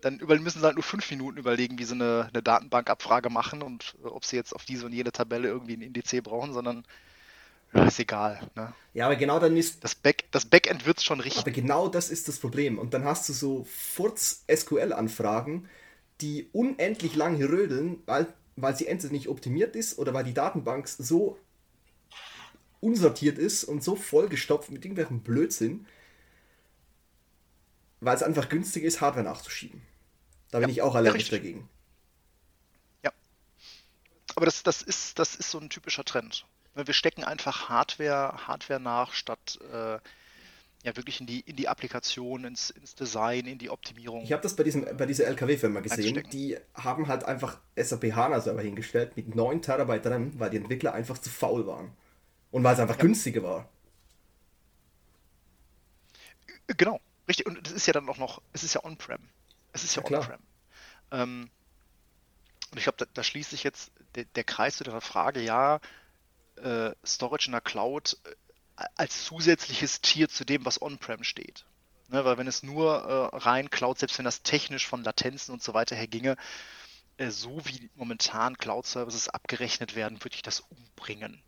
dann 0.00 0.18
über, 0.18 0.36
müssen 0.36 0.58
sie 0.58 0.66
halt 0.66 0.74
nur 0.74 0.82
fünf 0.82 1.08
Minuten 1.12 1.38
überlegen, 1.38 1.78
wie 1.78 1.84
sie 1.84 1.94
eine, 1.94 2.28
eine 2.32 2.42
Datenbankabfrage 2.42 3.30
machen 3.30 3.62
und 3.62 3.94
äh, 4.02 4.08
ob 4.08 4.24
sie 4.24 4.34
jetzt 4.34 4.52
auf 4.52 4.64
diese 4.64 4.84
und 4.84 4.92
jene 4.92 5.12
Tabelle 5.12 5.46
irgendwie 5.46 5.76
ein 5.76 5.82
Indiz 5.82 6.12
brauchen, 6.24 6.52
sondern 6.52 6.84
ja, 7.74 7.84
ist 7.84 7.98
egal. 7.98 8.40
Ne? 8.54 8.74
Ja, 8.94 9.06
aber 9.06 9.16
genau 9.16 9.38
dann 9.38 9.56
ist. 9.56 9.82
Das, 9.82 9.94
Back, 9.94 10.24
das 10.30 10.44
Backend 10.44 10.86
wird 10.86 10.98
es 10.98 11.04
schon 11.04 11.20
richtig. 11.20 11.42
Aber 11.42 11.50
genau 11.50 11.88
das 11.88 12.10
ist 12.10 12.28
das 12.28 12.38
Problem. 12.38 12.78
Und 12.78 12.94
dann 12.94 13.04
hast 13.04 13.28
du 13.28 13.32
so 13.32 13.64
Furz-SQL-Anfragen, 13.64 15.68
die 16.20 16.48
unendlich 16.52 17.16
lang 17.16 17.42
rödeln, 17.42 18.02
weil, 18.06 18.32
weil 18.56 18.76
sie 18.76 18.86
entweder 18.86 19.12
nicht 19.12 19.28
optimiert 19.28 19.74
ist 19.74 19.98
oder 19.98 20.12
weil 20.12 20.24
die 20.24 20.34
Datenbank 20.34 20.88
so 20.88 21.38
unsortiert 22.80 23.38
ist 23.38 23.64
und 23.64 23.82
so 23.82 23.96
vollgestopft 23.96 24.70
mit 24.70 24.84
irgendwelchen 24.84 25.22
Blödsinn, 25.22 25.86
weil 28.00 28.16
es 28.16 28.22
einfach 28.22 28.48
günstig 28.48 28.82
ist, 28.82 29.00
Hardware 29.00 29.24
nachzuschieben. 29.24 29.80
Da 30.50 30.58
bin 30.58 30.68
ja, 30.68 30.72
ich 30.72 30.82
auch 30.82 30.94
allergisch 30.94 31.30
ja, 31.30 31.38
dagegen. 31.38 31.68
Ja. 33.02 33.12
Aber 34.34 34.44
das, 34.44 34.62
das, 34.62 34.82
ist, 34.82 35.18
das 35.18 35.36
ist 35.36 35.50
so 35.50 35.58
ein 35.58 35.70
typischer 35.70 36.04
Trend. 36.04 36.44
Wir 36.74 36.94
stecken 36.94 37.24
einfach 37.24 37.68
Hardware, 37.68 38.46
Hardware 38.46 38.80
nach, 38.80 39.12
statt 39.12 39.58
äh, 39.72 39.98
ja 40.84 40.96
wirklich 40.96 41.20
in 41.20 41.26
die, 41.26 41.40
in 41.40 41.56
die 41.56 41.68
Applikation, 41.68 42.44
ins, 42.44 42.70
ins 42.70 42.94
Design, 42.94 43.46
in 43.46 43.58
die 43.58 43.70
Optimierung. 43.70 44.24
Ich 44.24 44.32
habe 44.32 44.42
das 44.42 44.56
bei, 44.56 44.64
diesem, 44.64 44.84
bei 44.96 45.06
dieser 45.06 45.26
LKW-Firma 45.26 45.80
gesehen. 45.80 46.22
Die 46.32 46.56
haben 46.74 47.08
halt 47.08 47.24
einfach 47.24 47.58
SAP 47.76 48.12
HANA-Server 48.14 48.62
hingestellt 48.62 49.16
mit 49.16 49.34
9 49.34 49.62
Terabyte 49.62 50.06
RAM, 50.06 50.38
weil 50.38 50.50
die 50.50 50.56
Entwickler 50.56 50.92
einfach 50.92 51.18
zu 51.18 51.30
faul 51.30 51.66
waren. 51.66 51.92
Und 52.50 52.64
weil 52.64 52.74
es 52.74 52.80
einfach 52.80 52.96
ja. 52.96 53.02
günstiger 53.02 53.42
war. 53.42 53.68
Genau, 56.66 57.00
richtig. 57.28 57.46
Und 57.46 57.66
es 57.66 57.72
ist 57.72 57.86
ja 57.86 57.92
dann 57.92 58.08
auch 58.08 58.18
noch, 58.18 58.42
es 58.52 58.64
ist 58.64 58.74
ja 58.74 58.84
on-prem. 58.84 59.20
Es 59.72 59.84
ist 59.84 59.94
ja, 59.96 60.02
ja 60.08 60.18
on-prem. 60.18 60.40
Ähm, 61.12 61.50
und 62.70 62.78
ich 62.78 62.84
glaube, 62.84 62.98
da, 62.98 63.06
da, 63.12 63.22
schließt 63.22 63.50
sich 63.50 63.62
jetzt 63.62 63.92
der, 64.14 64.24
der 64.24 64.44
Kreis 64.44 64.78
zu 64.78 64.84
der 64.84 65.00
Frage, 65.00 65.40
ja, 65.40 65.80
äh, 66.62 66.94
Storage 67.04 67.46
in 67.46 67.52
der 67.52 67.60
Cloud 67.60 68.16
äh, 68.24 68.84
als 68.96 69.24
zusätzliches 69.24 70.00
Tier 70.00 70.28
zu 70.28 70.44
dem, 70.44 70.64
was 70.64 70.80
on-prem 70.80 71.24
steht. 71.24 71.64
Ne, 72.08 72.24
weil 72.24 72.36
wenn 72.38 72.46
es 72.46 72.62
nur 72.62 73.30
äh, 73.32 73.36
rein 73.36 73.70
Cloud, 73.70 73.98
selbst 73.98 74.18
wenn 74.18 74.24
das 74.24 74.42
technisch 74.42 74.86
von 74.86 75.02
Latenzen 75.02 75.52
und 75.52 75.62
so 75.62 75.72
weiter 75.74 75.96
her 75.96 76.06
ginge, 76.06 76.36
äh, 77.16 77.30
so 77.30 77.64
wie 77.64 77.90
momentan 77.94 78.58
Cloud-Services 78.58 79.28
abgerechnet 79.28 79.94
werden, 79.94 80.22
würde 80.22 80.34
ich 80.34 80.42
das 80.42 80.60
umbringen. 80.60 81.42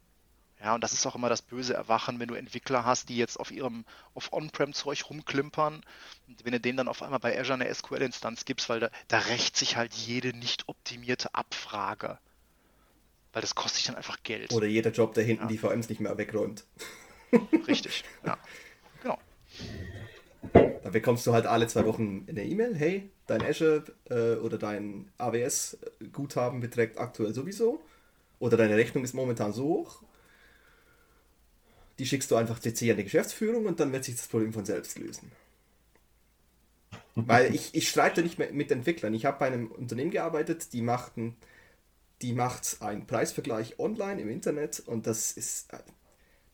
Ja, 0.64 0.74
und 0.74 0.82
das 0.82 0.94
ist 0.94 1.04
auch 1.04 1.14
immer 1.14 1.28
das 1.28 1.42
böse 1.42 1.74
Erwachen, 1.74 2.18
wenn 2.18 2.28
du 2.28 2.34
Entwickler 2.34 2.86
hast, 2.86 3.10
die 3.10 3.18
jetzt 3.18 3.38
auf 3.38 3.50
ihrem 3.50 3.84
auf 4.14 4.32
On-Prem-Zeug 4.32 5.10
rumklimpern 5.10 5.84
und 6.26 6.44
wenn 6.44 6.52
du 6.52 6.60
denen 6.60 6.78
dann 6.78 6.88
auf 6.88 7.02
einmal 7.02 7.18
bei 7.18 7.38
Azure 7.38 7.60
eine 7.60 7.74
SQL-Instanz 7.74 8.46
gibst, 8.46 8.70
weil 8.70 8.80
da, 8.80 8.90
da 9.08 9.18
rächt 9.18 9.58
sich 9.58 9.76
halt 9.76 9.92
jede 9.92 10.34
nicht 10.34 10.66
optimierte 10.68 11.34
Abfrage. 11.34 12.18
Weil 13.34 13.40
das 13.40 13.56
kostet 13.56 13.78
sich 13.78 13.86
dann 13.86 13.96
einfach 13.96 14.22
Geld. 14.22 14.52
Oder 14.52 14.66
jeder 14.66 14.90
Job, 14.90 15.12
der 15.14 15.24
hinten 15.24 15.42
ja. 15.42 15.48
die 15.48 15.58
VMs 15.58 15.88
nicht 15.88 16.00
mehr 16.00 16.16
wegräumt. 16.16 16.64
Richtig, 17.68 18.04
ja. 18.24 18.38
Genau. 19.02 19.18
Da 20.52 20.90
bekommst 20.90 21.26
du 21.26 21.32
halt 21.32 21.44
alle 21.44 21.66
zwei 21.66 21.84
Wochen 21.84 22.26
eine 22.28 22.44
E-Mail, 22.44 22.76
hey, 22.76 23.10
dein 23.26 23.42
Azure 23.42 23.84
äh, 24.08 24.36
oder 24.36 24.56
dein 24.56 25.10
AWS-Guthaben 25.18 26.60
beträgt 26.60 26.98
aktuell 26.98 27.34
sowieso. 27.34 27.82
Oder 28.38 28.56
deine 28.56 28.76
Rechnung 28.76 29.02
ist 29.02 29.14
momentan 29.14 29.52
so 29.52 29.64
hoch. 29.64 30.02
Die 31.98 32.06
schickst 32.06 32.30
du 32.30 32.36
einfach 32.36 32.60
CC 32.60 32.92
an 32.92 32.98
die 32.98 33.04
Geschäftsführung 33.04 33.66
und 33.66 33.80
dann 33.80 33.92
wird 33.92 34.04
sich 34.04 34.14
das 34.14 34.28
Problem 34.28 34.52
von 34.52 34.64
selbst 34.64 34.96
lösen. 34.98 35.32
Weil 37.16 37.52
ich, 37.52 37.74
ich 37.74 37.88
streite 37.88 38.22
nicht 38.22 38.38
mehr 38.38 38.52
mit 38.52 38.70
Entwicklern. 38.70 39.14
Ich 39.14 39.24
habe 39.24 39.38
bei 39.40 39.46
einem 39.46 39.72
Unternehmen 39.72 40.12
gearbeitet, 40.12 40.72
die 40.72 40.82
machten 40.82 41.36
die 42.22 42.32
macht 42.32 42.80
einen 42.80 43.06
Preisvergleich 43.06 43.78
online 43.78 44.20
im 44.20 44.30
Internet 44.30 44.80
und 44.80 45.06
das 45.06 45.32
ist, 45.32 45.68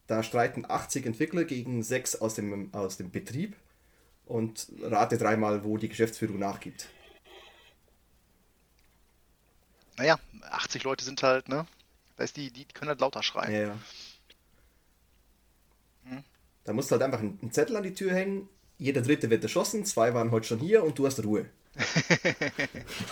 da 0.07 0.23
streiten 0.23 0.65
80 0.69 1.07
Entwickler 1.07 1.45
gegen 1.45 1.83
6 1.83 2.17
aus 2.17 2.35
dem, 2.35 2.73
aus 2.75 2.97
dem 2.97 3.11
Betrieb 3.11 3.57
und 4.27 4.69
rate 4.83 5.19
dreimal, 5.19 5.65
wo 5.65 5.77
die 5.77 5.89
Geschäftsführung 5.89 6.39
nachgibt. 6.39 6.89
Naja, 9.97 10.19
80 10.43 10.85
Leute 10.85 11.05
sind 11.05 11.23
halt, 11.23 11.49
ne? 11.49 11.67
Ist 12.17 12.37
die, 12.37 12.51
die 12.51 12.67
können 12.67 12.91
halt 12.91 13.01
lauter 13.01 13.23
schreien. 13.23 13.53
Ja, 13.53 13.61
ja. 13.61 13.79
Hm. 16.05 16.25
Da 16.65 16.73
musst 16.73 16.91
du 16.91 16.93
halt 16.93 17.03
einfach 17.03 17.21
einen 17.21 17.53
Zettel 17.53 17.77
an 17.77 17.83
die 17.83 17.95
Tür 17.95 18.13
hängen, 18.13 18.49
jeder 18.79 19.03
dritte 19.03 19.31
wird 19.31 19.43
erschossen, 19.43 19.85
zwei 19.85 20.15
waren 20.15 20.31
heute 20.31 20.47
schon 20.47 20.59
hier 20.59 20.85
und 20.85 20.99
du 20.99 21.07
hast 21.07 21.23
Ruhe. 21.23 21.47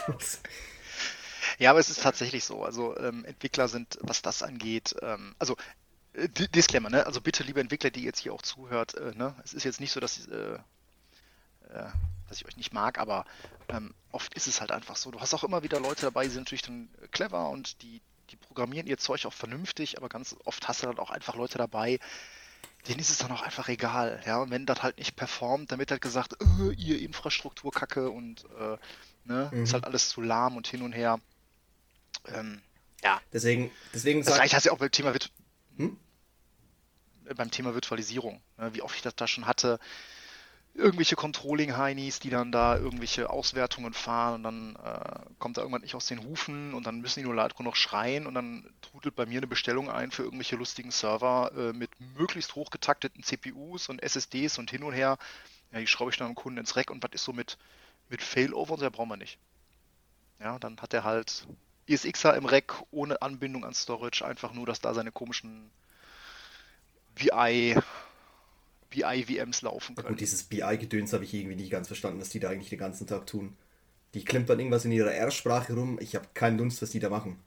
Ja, 1.59 1.70
aber 1.70 1.80
es 1.80 1.90
ist 1.90 2.02
tatsächlich 2.02 2.44
so. 2.44 2.64
Also 2.64 2.96
ähm, 2.98 3.24
Entwickler 3.24 3.68
sind, 3.68 3.98
was 4.00 4.22
das 4.22 4.42
angeht, 4.42 4.94
ähm, 5.02 5.34
also 5.38 5.56
äh, 6.14 6.28
Disclaimer, 6.28 6.90
ne? 6.90 7.06
Also 7.06 7.20
bitte, 7.20 7.42
liebe 7.42 7.61
Entwickler, 7.61 7.90
die 7.90 8.02
jetzt 8.02 8.20
hier 8.20 8.32
auch 8.32 8.42
zuhört, 8.42 8.94
äh, 8.94 9.12
ne? 9.16 9.34
Es 9.44 9.54
ist 9.54 9.64
jetzt 9.64 9.80
nicht 9.80 9.92
so, 9.92 10.00
dass, 10.00 10.26
äh, 10.28 10.54
äh, 10.54 10.59
dass 12.28 12.38
ich 12.38 12.46
euch 12.46 12.56
nicht 12.56 12.72
mag, 12.72 12.98
aber 12.98 13.24
ähm, 13.68 13.94
oft 14.12 14.34
ist 14.34 14.46
es 14.46 14.61
halt 14.61 14.70
einfach 14.70 14.96
so. 14.96 15.11
Du 15.11 15.20
hast 15.20 15.34
auch 15.34 15.44
immer 15.44 15.62
wieder 15.62 15.80
Leute 15.80 16.02
dabei, 16.02 16.24
die 16.24 16.30
sind 16.30 16.42
natürlich 16.42 16.62
dann 16.62 16.88
clever 17.11 17.48
und 17.50 17.82
die, 17.82 18.00
die 18.30 18.36
programmieren 18.36 18.86
ihr 18.86 18.98
Zeug 18.98 19.26
auch 19.26 19.32
vernünftig, 19.32 19.98
aber 19.98 20.09
ganz 20.09 20.36
oft 20.44 20.68
hast 20.68 20.82
du 20.82 20.86
dann 20.86 20.98
auch 20.98 21.11
einfach 21.11 21.34
Leute 21.34 21.59
dabei, 21.59 21.98
denen 22.86 23.00
ist 23.00 23.11
es 23.11 23.18
dann 23.18 23.32
auch 23.32 23.42
einfach 23.42 23.68
egal. 23.68 24.22
Ja, 24.24 24.38
und 24.42 24.50
wenn 24.50 24.66
das 24.66 24.82
halt 24.82 24.98
nicht 24.98 25.16
performt, 25.16 25.72
dann 25.72 25.78
wird 25.78 25.90
halt 25.90 26.00
gesagt, 26.02 26.36
äh, 26.40 26.72
ihr 26.74 27.00
Infrastrukturkacke 27.00 28.11
und 28.11 28.44
äh, 28.59 28.76
ne, 29.24 29.50
mhm. 29.52 29.64
ist 29.64 29.72
halt 29.72 29.84
alles 29.84 30.09
zu 30.09 30.20
lahm 30.20 30.56
und 30.56 30.68
hin 30.68 30.82
und 30.82 30.92
her. 30.92 31.20
Ähm, 32.34 32.60
ja. 33.02 33.20
Deswegen, 33.32 33.70
deswegen 33.94 34.22
das 34.24 34.38
reicht 34.38 34.64
ja 34.64 34.72
auch 34.72 34.78
beim 34.78 34.90
Thema, 34.90 35.12
hm? 35.76 35.98
beim 37.36 37.50
Thema 37.50 37.74
Virtualisierung, 37.74 38.40
ne, 38.56 38.74
wie 38.74 38.82
oft 38.82 38.96
ich 38.96 39.02
das 39.02 39.14
da 39.16 39.26
schon 39.26 39.46
hatte. 39.46 39.78
Irgendwelche 40.74 41.16
Controlling-Heinis, 41.16 42.20
die 42.20 42.30
dann 42.30 42.52
da 42.52 42.76
irgendwelche 42.76 43.30
Auswertungen 43.30 43.94
fahren 43.94 44.34
und 44.34 44.42
dann 44.44 44.76
äh, 44.76 45.20
kommt 45.38 45.56
da 45.56 45.62
irgendwann 45.62 45.82
nicht 45.82 45.96
aus 45.96 46.06
den 46.06 46.22
Hufen 46.22 46.72
und 46.72 46.86
dann 46.86 47.00
müssen 47.00 47.20
die 47.20 47.26
nur 47.26 47.34
laut 47.34 47.58
noch 47.58 47.74
schreien 47.74 48.26
und 48.26 48.34
dann 48.34 48.68
trudelt 48.80 49.16
bei 49.16 49.26
mir 49.26 49.38
eine 49.38 49.48
Bestellung 49.48 49.90
ein 49.90 50.12
für 50.12 50.22
irgendwelche 50.22 50.54
lustigen 50.54 50.92
Server 50.92 51.50
äh, 51.56 51.72
mit 51.72 51.90
möglichst 52.16 52.54
hochgetakteten 52.54 53.24
CPUs 53.24 53.88
und 53.88 54.02
SSDs 54.02 54.58
und 54.58 54.70
hin 54.70 54.84
und 54.84 54.92
her. 54.92 55.18
Ja, 55.72 55.80
die 55.80 55.86
schraube 55.86 56.12
ich 56.12 56.16
dann 56.16 56.28
dem 56.28 56.36
Kunden 56.36 56.58
ins 56.58 56.76
Rack 56.76 56.90
und 56.90 57.02
was 57.02 57.10
ist 57.12 57.24
so 57.24 57.32
mit, 57.32 57.58
mit 58.08 58.22
Failover 58.22 58.74
und 58.74 58.78
so, 58.78 58.84
ja, 58.84 58.90
brauchen 58.90 59.10
wir 59.10 59.16
nicht. 59.16 59.38
Ja, 60.38 60.60
dann 60.60 60.80
hat 60.80 60.94
er 60.94 61.02
halt 61.02 61.48
ESXer 61.89 62.36
im 62.36 62.47
Rack 62.47 62.82
ohne 62.91 63.20
Anbindung 63.22 63.64
an 63.64 63.74
Storage, 63.74 64.24
einfach 64.24 64.53
nur, 64.53 64.66
dass 64.66 64.80
da 64.80 64.95
seine 64.95 65.12
komischen 65.12 65.70
BI, 67.14 67.76
BI-VMs 68.91 69.62
laufen 69.62 69.97
können. 69.97 70.09
Und 70.09 70.20
dieses 70.20 70.45
BI-Gedöns 70.45 71.12
habe 71.12 71.24
ich 71.24 71.34
irgendwie 71.34 71.57
nicht 71.57 71.70
ganz 71.70 71.89
verstanden, 71.89 72.20
was 72.20 72.28
die 72.28 72.41
da 72.41 72.51
eigentlich 72.51 72.70
den 72.70 72.78
ganzen 72.78 73.07
Tag 73.07 73.26
tun. 73.26 73.57
Die 74.14 74.24
klimpern 74.24 74.59
irgendwas 74.59 74.84
in 74.84 74.93
ihrer 74.93 75.12
R-Sprache 75.12 75.74
rum. 75.74 75.99
Ich 76.01 76.14
habe 76.14 76.26
keine 76.34 76.62
Lust, 76.62 76.80
was 76.80 76.91
die 76.91 77.01
da 77.01 77.11
machen. 77.11 77.39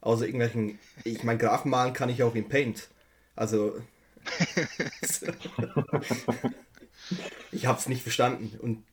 Außer 0.00 0.24
irgendwelchen. 0.24 0.78
Ich 1.04 1.22
meine, 1.24 1.38
Graphen 1.38 1.70
malen 1.70 1.92
kann 1.92 2.08
ich 2.08 2.22
auch 2.22 2.34
in 2.34 2.48
Paint. 2.48 2.88
Also. 3.36 3.82
ich 7.52 7.66
habe 7.66 7.78
es 7.78 7.88
nicht 7.88 8.02
verstanden 8.02 8.58
und. 8.60 8.84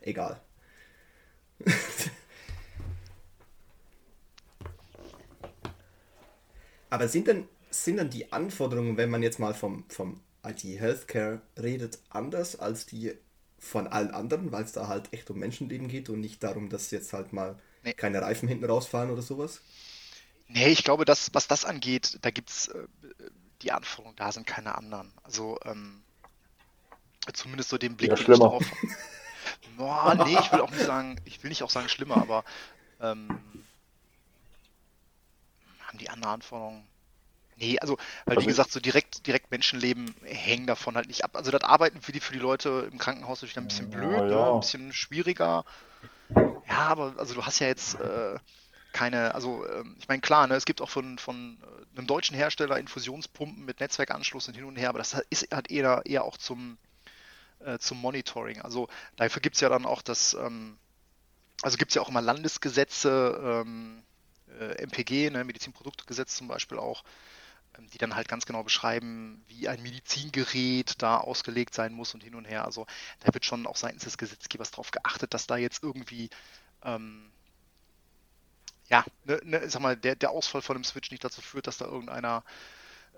Egal. 0.00 0.40
Aber 6.94 7.08
sind 7.08 7.26
denn, 7.26 7.48
sind 7.70 7.96
denn 7.96 8.08
die 8.08 8.32
Anforderungen, 8.32 8.96
wenn 8.96 9.10
man 9.10 9.20
jetzt 9.20 9.40
mal 9.40 9.52
vom, 9.52 9.84
vom 9.88 10.20
IT-Healthcare 10.44 11.40
redet, 11.60 11.98
anders 12.08 12.54
als 12.54 12.86
die 12.86 13.14
von 13.58 13.88
allen 13.88 14.12
anderen, 14.12 14.52
weil 14.52 14.62
es 14.62 14.70
da 14.70 14.86
halt 14.86 15.12
echt 15.12 15.28
um 15.28 15.40
Menschenleben 15.40 15.88
geht 15.88 16.08
und 16.08 16.20
nicht 16.20 16.40
darum, 16.44 16.68
dass 16.68 16.92
jetzt 16.92 17.12
halt 17.12 17.32
mal 17.32 17.58
nee. 17.82 17.94
keine 17.94 18.22
Reifen 18.22 18.48
hinten 18.48 18.66
rausfahren 18.66 19.10
oder 19.10 19.22
sowas? 19.22 19.60
Nee, 20.46 20.68
ich 20.68 20.84
glaube, 20.84 21.04
dass, 21.04 21.34
was 21.34 21.48
das 21.48 21.64
angeht, 21.64 22.20
da 22.22 22.30
gibt 22.30 22.50
es 22.50 22.68
äh, 22.68 22.86
die 23.62 23.72
Anforderungen, 23.72 24.14
da 24.14 24.30
sind 24.30 24.46
keine 24.46 24.78
anderen. 24.78 25.10
Also 25.24 25.58
ähm, 25.64 26.00
zumindest 27.32 27.70
so 27.70 27.76
den 27.76 27.96
Blick, 27.96 28.10
ja, 28.10 28.14
den 28.14 28.34
ich 28.34 28.38
drauf. 28.38 28.64
Boah, 29.76 30.14
nee, 30.24 30.38
ich 30.40 30.52
will 30.52 30.60
auch 30.60 30.70
nicht 30.70 30.84
sagen, 30.84 31.20
ich 31.24 31.42
will 31.42 31.48
nicht 31.48 31.64
auch 31.64 31.70
sagen 31.70 31.88
schlimmer, 31.88 32.18
aber 32.18 32.44
ähm, 33.00 33.40
haben 35.94 35.98
die 35.98 36.10
anderen 36.10 36.34
Anforderungen? 36.34 36.86
Nee, 37.56 37.78
also, 37.78 37.96
weil 38.24 38.34
wie 38.34 38.38
also 38.38 38.48
gesagt, 38.48 38.72
so 38.72 38.80
direkt, 38.80 39.26
direkt 39.28 39.50
Menschenleben 39.52 40.12
hängen 40.24 40.66
davon 40.66 40.96
halt 40.96 41.06
nicht 41.06 41.24
ab. 41.24 41.36
Also 41.36 41.52
das 41.52 41.62
Arbeiten 41.62 42.00
für 42.00 42.10
die, 42.10 42.18
für 42.20 42.32
die 42.32 42.40
Leute 42.40 42.88
im 42.90 42.98
Krankenhaus 42.98 43.42
natürlich 43.42 43.58
ein 43.58 43.68
bisschen 43.68 43.90
blöd, 43.90 44.10
ja, 44.10 44.26
ja. 44.26 44.46
Ne? 44.46 44.52
ein 44.54 44.60
bisschen 44.60 44.92
schwieriger. 44.92 45.64
Ja, 46.68 46.88
aber 46.88 47.14
also 47.16 47.34
du 47.34 47.46
hast 47.46 47.60
ja 47.60 47.68
jetzt 47.68 48.00
äh, 48.00 48.36
keine, 48.92 49.34
also 49.34 49.64
äh, 49.64 49.84
ich 49.98 50.08
meine, 50.08 50.20
klar, 50.20 50.48
ne, 50.48 50.56
es 50.56 50.64
gibt 50.64 50.80
auch 50.80 50.90
von, 50.90 51.18
von 51.18 51.58
äh, 51.62 51.98
einem 51.98 52.08
deutschen 52.08 52.36
Hersteller 52.36 52.78
Infusionspumpen 52.78 53.64
mit 53.64 53.78
Netzwerkanschluss 53.78 54.48
und 54.48 54.54
hin 54.54 54.64
und 54.64 54.76
her, 54.76 54.88
aber 54.88 54.98
das 54.98 55.14
ist 55.30 55.54
halt 55.54 55.70
eher, 55.70 56.02
eher 56.06 56.24
auch 56.24 56.36
zum 56.36 56.76
äh, 57.60 57.78
zum 57.78 58.00
Monitoring. 58.00 58.60
Also 58.62 58.88
dafür 59.16 59.42
gibt 59.42 59.54
es 59.54 59.60
ja 59.60 59.68
dann 59.68 59.86
auch 59.86 60.02
das, 60.02 60.34
ähm, 60.34 60.76
also 61.62 61.76
gibt 61.76 61.92
es 61.92 61.94
ja 61.94 62.02
auch 62.02 62.08
immer 62.08 62.20
Landesgesetze, 62.20 63.62
ähm, 63.64 64.02
äh, 64.60 64.82
MPG, 64.82 65.30
ne, 65.30 65.44
Medizinproduktgesetz 65.44 66.36
zum 66.36 66.48
Beispiel 66.48 66.78
auch, 66.78 67.04
ähm, 67.78 67.88
die 67.90 67.98
dann 67.98 68.14
halt 68.14 68.28
ganz 68.28 68.46
genau 68.46 68.62
beschreiben, 68.62 69.44
wie 69.48 69.68
ein 69.68 69.82
Medizingerät 69.82 70.94
da 71.02 71.18
ausgelegt 71.18 71.74
sein 71.74 71.92
muss 71.92 72.14
und 72.14 72.22
hin 72.22 72.34
und 72.34 72.44
her. 72.44 72.64
Also 72.64 72.86
da 73.20 73.32
wird 73.34 73.44
schon 73.44 73.66
auch 73.66 73.76
seitens 73.76 74.04
des 74.04 74.18
Gesetzgebers 74.18 74.70
darauf 74.70 74.90
geachtet, 74.90 75.34
dass 75.34 75.46
da 75.46 75.56
jetzt 75.56 75.82
irgendwie 75.82 76.30
ähm, 76.82 77.30
ja, 78.88 79.04
ne, 79.24 79.40
ne, 79.44 79.68
sag 79.70 79.80
mal, 79.82 79.96
der, 79.96 80.16
der 80.16 80.30
Ausfall 80.30 80.62
von 80.62 80.76
dem 80.76 80.84
Switch 80.84 81.10
nicht 81.10 81.24
dazu 81.24 81.40
führt, 81.40 81.66
dass 81.66 81.78
da 81.78 81.86
irgendeiner 81.86 82.44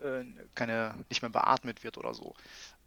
äh, 0.03 0.24
keine, 0.55 0.95
nicht 1.09 1.22
mehr 1.22 1.30
beatmet 1.30 1.84
wird 1.84 1.99
oder 1.99 2.14
so. 2.14 2.34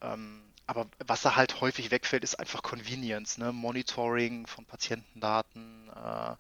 Ähm, 0.02 0.44
aber 0.68 0.88
was 1.06 1.22
da 1.22 1.36
halt 1.36 1.62
häufig 1.62 1.92
wegfällt, 1.92 2.24
ist 2.24 2.40
einfach 2.40 2.62
Convenience, 2.62 3.38
ne? 3.40 3.52
Monitoring 3.52 4.46
von 4.48 4.66
Patientendaten, 4.66 5.90
äh, 5.90 6.36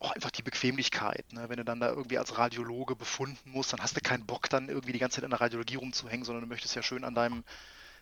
auch 0.00 0.12
einfach 0.12 0.30
die 0.30 0.42
Bequemlichkeit. 0.42 1.32
Ne? 1.32 1.48
Wenn 1.48 1.58
du 1.58 1.64
dann 1.64 1.80
da 1.80 1.88
irgendwie 1.88 2.18
als 2.18 2.36
Radiologe 2.36 2.96
befunden 2.96 3.50
musst, 3.50 3.72
dann 3.72 3.80
hast 3.80 3.96
du 3.96 4.00
keinen 4.00 4.26
Bock, 4.26 4.50
dann 4.50 4.68
irgendwie 4.68 4.92
die 4.92 4.98
ganze 4.98 5.16
Zeit 5.16 5.24
in 5.24 5.30
der 5.30 5.40
Radiologie 5.40 5.76
rumzuhängen, 5.76 6.24
sondern 6.24 6.42
du 6.42 6.48
möchtest 6.48 6.74
ja 6.74 6.82
schön 6.82 7.04
an 7.04 7.14
deinem, 7.14 7.44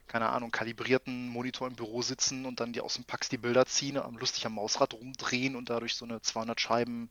keine 0.07 0.29
Ahnung, 0.31 0.51
kalibrierten 0.51 1.29
Monitor 1.29 1.69
im 1.69 1.77
Büro 1.77 2.03
sitzen 2.03 2.47
und 2.47 2.61
dann 2.61 2.73
dir 2.73 2.85
aus 2.85 2.95
dem 2.95 3.05
Pax 3.05 3.29
die 3.29 3.39
Bilder 3.39 3.67
ziehen, 3.67 4.01
lustig 4.19 4.47
am 4.47 4.55
Mausrad 4.55 4.95
rumdrehen 4.95 5.57
und 5.57 5.69
dadurch 5.69 5.95
so 5.95 6.05
eine 6.05 6.23
200 6.23 6.61
Scheiben 6.61 7.11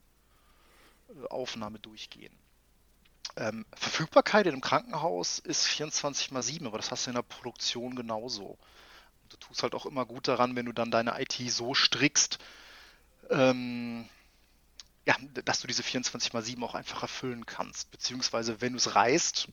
äh, 1.10 1.28
Aufnahme 1.28 1.80
durchgehen. 1.80 2.34
Ähm, 3.38 3.66
Verfügbarkeit 3.76 4.46
in 4.46 4.54
einem 4.54 4.62
Krankenhaus 4.62 5.40
ist 5.40 5.66
24 5.66 6.32
mal 6.32 6.42
7, 6.42 6.66
aber 6.66 6.78
das 6.78 6.90
hast 6.90 7.06
du 7.06 7.12
in 7.12 7.16
der 7.16 7.22
Produktion 7.22 7.96
genauso. 7.96 8.58
Und 9.24 9.34
du 9.34 9.38
tust 9.38 9.62
halt 9.62 9.76
auch 9.76 9.86
immer 9.86 10.06
gut 10.06 10.28
daran, 10.28 10.56
wenn 10.56 10.66
du 10.66 10.72
dann 10.72 10.90
deine 10.90 11.20
IT 11.22 11.34
so 11.52 11.74
strickst, 11.74 12.40
ähm, 13.30 14.08
ja, 15.06 15.16
dass 15.46 15.62
du 15.62 15.68
diese 15.68 15.84
24 15.84 16.34
mal 16.34 16.42
7 16.42 16.64
auch 16.64 16.76
einfach 16.76 17.04
erfüllen 17.04 17.46
kannst. 17.46 17.92
Beziehungsweise, 17.92 18.62
wenn 18.62 18.74
du 18.74 18.78
es 18.78 18.96
reißt, 18.96 19.48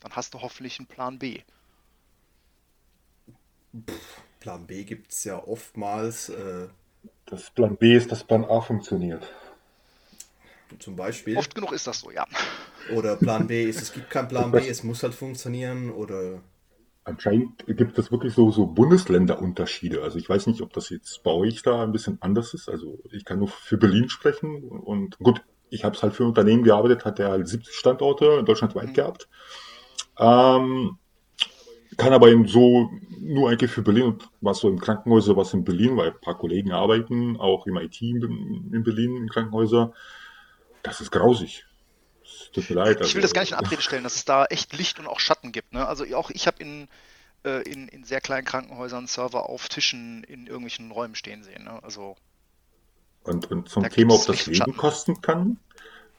dann 0.00 0.12
hast 0.12 0.34
du 0.34 0.40
hoffentlich 0.40 0.78
einen 0.78 0.86
Plan 0.86 1.18
B. 1.18 1.40
Plan 4.40 4.66
B 4.66 4.84
gibt 4.84 5.12
es 5.12 5.24
ja 5.24 5.42
oftmals. 5.42 6.28
Äh, 6.28 6.68
das 7.26 7.50
Plan 7.50 7.76
B 7.76 7.96
ist, 7.96 8.12
dass 8.12 8.24
Plan 8.24 8.44
A 8.44 8.60
funktioniert. 8.60 9.30
Zum 10.78 10.96
Beispiel. 10.96 11.36
Oft 11.36 11.54
genug 11.54 11.72
ist 11.72 11.86
das 11.86 12.00
so, 12.00 12.10
ja. 12.10 12.26
Oder 12.94 13.16
Plan 13.16 13.46
B 13.46 13.64
ist, 13.64 13.80
es 13.80 13.92
gibt 13.92 14.10
keinen 14.10 14.28
Plan 14.28 14.50
B, 14.50 14.68
es 14.68 14.82
muss 14.82 15.02
halt 15.02 15.14
funktionieren 15.14 15.90
oder. 15.90 16.40
Anscheinend 17.08 17.64
gibt 17.66 17.98
es 17.98 18.12
wirklich 18.12 18.34
so, 18.34 18.50
so 18.50 18.66
Bundesländerunterschiede. 18.66 20.02
Also 20.02 20.18
ich 20.18 20.28
weiß 20.28 20.46
nicht, 20.46 20.60
ob 20.60 20.74
das 20.74 20.90
jetzt 20.90 21.22
bei 21.22 21.30
euch 21.30 21.62
da 21.62 21.82
ein 21.82 21.92
bisschen 21.92 22.18
anders 22.20 22.52
ist. 22.52 22.68
Also 22.68 22.98
ich 23.10 23.24
kann 23.24 23.38
nur 23.38 23.48
für 23.48 23.78
Berlin 23.78 24.10
sprechen 24.10 24.62
und 24.62 25.18
gut, 25.18 25.40
ich 25.70 25.84
habe 25.84 25.96
es 25.96 26.02
halt 26.02 26.12
für 26.12 26.24
ein 26.24 26.28
Unternehmen 26.28 26.64
gearbeitet, 26.64 27.06
hat 27.06 27.18
der 27.18 27.30
halt 27.30 27.48
70 27.48 27.74
Standorte 27.74 28.44
deutschlandweit 28.44 28.88
mhm. 28.88 28.92
gehabt. 28.92 29.28
Ähm, 30.18 30.98
kann 31.96 32.12
aber 32.12 32.28
eben 32.28 32.46
so 32.46 32.90
nur 33.18 33.48
eigentlich 33.48 33.70
für 33.70 33.82
Berlin 33.82 34.04
und 34.04 34.28
was 34.42 34.58
so 34.58 34.68
im 34.68 34.78
Krankenhäuser, 34.78 35.34
was 35.34 35.54
in 35.54 35.64
Berlin, 35.64 35.96
weil 35.96 36.10
ein 36.10 36.20
paar 36.20 36.36
Kollegen 36.36 36.72
arbeiten, 36.72 37.38
auch 37.38 37.66
im 37.66 37.78
IT 37.78 38.02
in 38.02 38.82
Berlin, 38.84 39.16
in 39.16 39.28
Krankenhäuser. 39.30 39.94
Das 40.82 41.00
ist 41.00 41.10
grausig. 41.10 41.64
Tut 42.52 42.70
mir 42.70 42.76
leid. 42.76 43.00
Ich 43.00 43.00
will 43.00 43.06
also, 43.06 43.20
das 43.20 43.32
gar 43.32 43.42
nicht 43.42 43.52
in 43.52 43.58
Abrede 43.58 43.82
stellen, 43.82 44.04
dass 44.04 44.16
es 44.16 44.24
da 44.24 44.44
echt 44.46 44.76
Licht 44.76 44.98
und 44.98 45.06
auch 45.06 45.20
Schatten 45.20 45.52
gibt. 45.52 45.72
Ne? 45.72 45.86
Also 45.86 46.04
auch 46.16 46.30
ich 46.30 46.46
habe 46.46 46.62
in, 46.62 46.88
äh, 47.44 47.62
in, 47.62 47.88
in 47.88 48.04
sehr 48.04 48.20
kleinen 48.20 48.44
Krankenhäusern 48.44 49.06
Server 49.06 49.48
auf 49.48 49.68
Tischen 49.68 50.24
in 50.24 50.46
irgendwelchen 50.46 50.90
Räumen 50.90 51.14
stehen 51.14 51.42
sehen. 51.42 51.64
Ne? 51.64 51.82
Also 51.82 52.16
und, 53.24 53.50
und 53.50 53.68
zum 53.68 53.88
Thema, 53.90 54.14
ob 54.14 54.26
das 54.26 54.46
Leben 54.46 54.76
kosten 54.76 55.20
kann, 55.20 55.58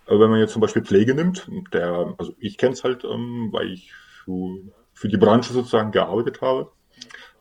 wenn 0.05 0.29
man 0.29 0.39
jetzt 0.39 0.53
zum 0.53 0.61
Beispiel 0.61 0.83
Pflege 0.83 1.13
nimmt, 1.13 1.47
der, 1.73 2.15
also 2.17 2.35
ich 2.39 2.57
kenne 2.57 2.73
es 2.73 2.83
halt, 2.83 3.03
ähm, 3.03 3.49
weil 3.51 3.71
ich 3.71 3.93
für, 3.93 4.59
für 4.93 5.07
die 5.07 5.17
Branche 5.17 5.53
sozusagen 5.53 5.91
gearbeitet 5.91 6.41
habe. 6.41 6.71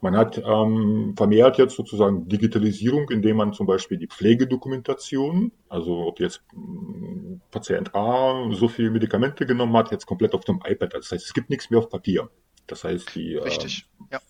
Man 0.01 0.17
hat 0.17 0.39
ähm, 0.39 1.15
vermehrt 1.17 1.59
jetzt 1.59 1.77
sozusagen 1.77 2.29
Digitalisierung, 2.29 3.11
indem 3.11 3.37
man 3.39 3.53
zum 3.53 3.67
Beispiel 3.67 3.99
die 3.99 4.07
Pflegedokumentation, 4.07 5.51
also 5.69 6.07
ob 6.07 6.21
jetzt 6.21 6.43
äh, 6.53 7.39
Patient 7.51 7.95
A 7.95 8.49
so 8.53 8.69
viele 8.69 8.91
Medikamente 8.91 9.45
genommen 9.45 9.77
hat, 9.77 9.91
jetzt 9.91 10.07
komplett 10.07 10.35
auf 10.35 10.45
dem 10.45 10.61
iPad. 10.65 10.95
Das 10.95 11.11
heißt, 11.11 11.27
es 11.27 11.35
gibt 11.35 11.51
nichts 11.51 11.71
mehr 11.71 11.81
auf 11.81 11.89
Papier. 11.89 12.31
Das 12.69 12.85
heißt, 12.85 13.15
die, 13.17 13.35
äh, 13.35 13.51
ja. 14.13 14.21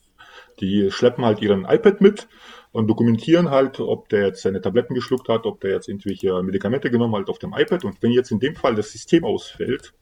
die 0.61 0.91
schleppen 0.91 1.25
halt 1.25 1.43
ihren 1.43 1.67
iPad 1.67 2.01
mit 2.01 2.29
und 2.73 2.87
dokumentieren 2.87 3.51
halt, 3.51 3.79
ob 3.81 4.09
der 4.09 4.27
jetzt 4.27 4.43
seine 4.43 4.63
Tabletten 4.63 4.95
geschluckt 4.95 5.29
hat, 5.29 5.45
ob 5.45 5.61
der 5.61 5.73
jetzt 5.73 5.89
irgendwelche 5.89 6.43
Medikamente 6.43 6.91
genommen 6.91 7.17
hat 7.17 7.29
auf 7.29 7.39
dem 7.39 7.53
iPad. 7.53 7.85
Und 7.85 8.03
wenn 8.03 8.13
jetzt 8.13 8.31
in 8.31 8.41
dem 8.41 8.57
Fall 8.57 8.75
das 8.75 8.93
System 8.93 9.25
ausfällt, 9.25 9.93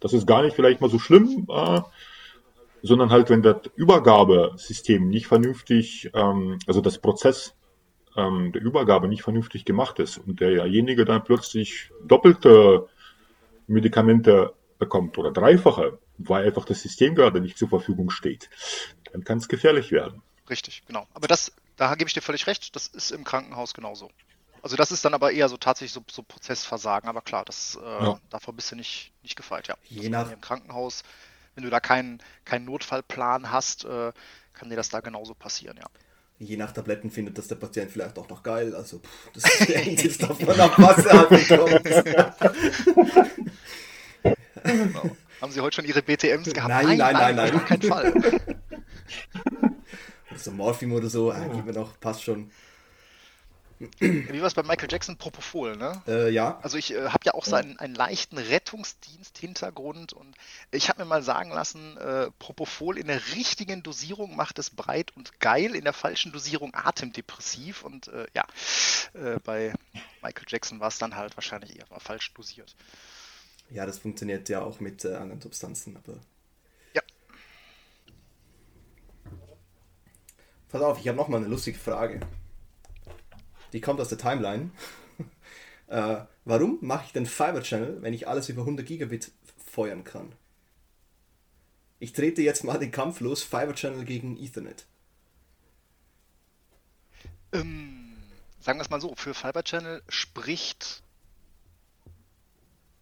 das 0.00 0.12
ist 0.12 0.26
gar 0.26 0.42
nicht 0.42 0.54
vielleicht 0.54 0.82
mal 0.82 0.90
so 0.90 0.98
schlimm, 0.98 1.46
äh, 1.48 1.80
sondern 2.84 3.10
halt, 3.10 3.30
wenn 3.30 3.40
das 3.42 3.62
Übergabesystem 3.76 5.08
nicht 5.08 5.26
vernünftig, 5.26 6.10
ähm, 6.12 6.58
also 6.66 6.82
das 6.82 6.98
Prozess 6.98 7.54
ähm, 8.14 8.52
der 8.52 8.60
Übergabe 8.60 9.08
nicht 9.08 9.22
vernünftig 9.22 9.64
gemacht 9.64 9.98
ist 9.98 10.18
und 10.18 10.40
derjenige 10.40 11.06
dann 11.06 11.24
plötzlich 11.24 11.90
doppelte 12.04 12.86
Medikamente 13.66 14.52
bekommt 14.78 15.16
oder 15.16 15.32
dreifache, 15.32 15.98
weil 16.18 16.46
einfach 16.46 16.66
das 16.66 16.82
System 16.82 17.14
gerade 17.14 17.40
nicht 17.40 17.56
zur 17.56 17.70
Verfügung 17.70 18.10
steht, 18.10 18.50
dann 19.12 19.24
kann 19.24 19.38
es 19.38 19.48
gefährlich 19.48 19.90
werden. 19.90 20.20
Richtig, 20.50 20.82
genau. 20.86 21.06
Aber 21.14 21.26
das, 21.26 21.52
da 21.76 21.94
gebe 21.94 22.08
ich 22.08 22.14
dir 22.14 22.20
völlig 22.20 22.46
recht, 22.46 22.76
das 22.76 22.88
ist 22.88 23.12
im 23.12 23.24
Krankenhaus 23.24 23.72
genauso. 23.72 24.10
Also 24.60 24.76
das 24.76 24.92
ist 24.92 25.06
dann 25.06 25.14
aber 25.14 25.32
eher 25.32 25.48
so 25.48 25.56
tatsächlich 25.56 25.92
so, 25.92 26.04
so 26.10 26.22
Prozessversagen, 26.22 27.08
aber 27.08 27.22
klar, 27.22 27.46
das 27.46 27.78
äh, 27.82 28.04
ja. 28.04 28.20
davor 28.28 28.52
bist 28.52 28.72
du 28.72 28.76
nicht, 28.76 29.12
nicht 29.22 29.36
gefeit, 29.36 29.68
ja. 29.68 29.76
Je 29.84 30.10
nach 30.10 30.30
im 30.30 30.42
Krankenhaus 30.42 31.02
wenn 31.54 31.64
du 31.64 31.70
da 31.70 31.80
keinen, 31.80 32.18
keinen 32.44 32.64
Notfallplan 32.64 33.50
hast, 33.50 33.84
äh, 33.84 34.12
kann 34.52 34.70
dir 34.70 34.76
das 34.76 34.88
da 34.88 35.00
genauso 35.00 35.34
passieren, 35.34 35.76
ja. 35.76 35.86
Je 36.38 36.56
nach 36.56 36.72
Tabletten 36.72 37.10
findet 37.10 37.38
das 37.38 37.46
der 37.46 37.54
Patient 37.54 37.90
vielleicht 37.90 38.18
auch 38.18 38.28
noch 38.28 38.42
geil. 38.42 38.74
Also, 38.74 38.98
pff, 38.98 39.30
das 39.32 39.44
hängt 39.68 40.02
jetzt 40.02 40.20
davon 40.22 40.60
ab, 40.60 40.72
was 40.76 41.06
er 41.06 41.26
bekommt. 41.26 41.84
genau. 44.64 45.16
Haben 45.40 45.52
Sie 45.52 45.60
heute 45.60 45.76
schon 45.76 45.84
Ihre 45.84 46.02
BTMs 46.02 46.52
gehabt? 46.52 46.68
Nein, 46.68 46.98
nein, 46.98 47.14
nein, 47.14 47.36
nein. 47.36 47.54
Auf 47.54 47.64
keinen 47.64 47.82
Fall. 47.82 48.12
So 50.36 50.50
Morphium 50.50 50.92
oder 50.92 51.08
so, 51.08 51.30
ah, 51.30 51.46
gib 51.54 51.64
mir 51.64 51.72
noch, 51.72 51.98
passt 52.00 52.24
schon. 52.24 52.50
Wie 53.78 54.40
war 54.40 54.46
es 54.46 54.54
bei 54.54 54.62
Michael 54.62 54.88
Jackson? 54.90 55.16
Propofol, 55.16 55.76
ne? 55.76 56.02
Äh, 56.06 56.30
ja. 56.30 56.58
Also 56.62 56.78
ich 56.78 56.92
äh, 56.94 57.08
habe 57.08 57.24
ja 57.24 57.34
auch 57.34 57.44
seinen 57.44 57.78
einen 57.78 57.94
leichten 57.94 58.38
Rettungsdienst-Hintergrund 58.38 60.12
und 60.12 60.36
ich 60.70 60.88
habe 60.88 61.02
mir 61.02 61.08
mal 61.08 61.22
sagen 61.22 61.50
lassen, 61.50 61.96
äh, 61.96 62.30
Propofol 62.38 62.98
in 62.98 63.08
der 63.08 63.20
richtigen 63.34 63.82
Dosierung 63.82 64.36
macht 64.36 64.58
es 64.58 64.70
breit 64.70 65.16
und 65.16 65.40
geil, 65.40 65.74
in 65.74 65.84
der 65.84 65.92
falschen 65.92 66.32
Dosierung 66.32 66.74
atemdepressiv 66.74 67.82
und 67.82 68.08
äh, 68.08 68.26
ja, 68.34 68.44
äh, 69.14 69.38
bei 69.44 69.74
Michael 70.22 70.46
Jackson 70.48 70.80
war 70.80 70.88
es 70.88 70.98
dann 70.98 71.16
halt 71.16 71.36
wahrscheinlich 71.36 71.76
eher 71.76 71.86
falsch 71.98 72.32
dosiert. 72.34 72.76
Ja, 73.70 73.86
das 73.86 73.98
funktioniert 73.98 74.48
ja 74.48 74.62
auch 74.62 74.80
mit 74.80 75.04
äh, 75.04 75.14
anderen 75.14 75.40
Substanzen, 75.40 75.96
aber... 75.96 76.18
Ja. 76.92 77.02
Pass 80.68 80.82
auf, 80.82 81.00
ich 81.00 81.08
habe 81.08 81.16
noch 81.16 81.28
mal 81.28 81.38
eine 81.38 81.48
lustige 81.48 81.78
Frage 81.78 82.20
die 83.74 83.80
kommt 83.80 84.00
aus 84.00 84.08
der 84.08 84.18
Timeline. 84.18 84.70
äh, 85.88 86.18
warum 86.44 86.78
mache 86.80 87.06
ich 87.06 87.12
den 87.12 87.26
Fiber 87.26 87.60
Channel, 87.60 88.00
wenn 88.00 88.14
ich 88.14 88.28
alles 88.28 88.48
über 88.48 88.62
100 88.62 88.86
Gigabit 88.86 89.32
feuern 89.66 90.04
kann? 90.04 90.32
Ich 91.98 92.12
trete 92.12 92.40
jetzt 92.40 92.64
mal 92.64 92.78
den 92.78 92.92
Kampf 92.92 93.20
los, 93.20 93.42
Fiber 93.42 93.74
Channel 93.74 94.04
gegen 94.04 94.36
Ethernet. 94.36 94.86
Ähm, 97.52 98.16
sagen 98.60 98.78
wir 98.78 98.82
es 98.82 98.90
mal 98.90 99.00
so, 99.00 99.14
für 99.16 99.34
Fiber 99.34 99.64
Channel 99.64 100.02
spricht 100.08 101.02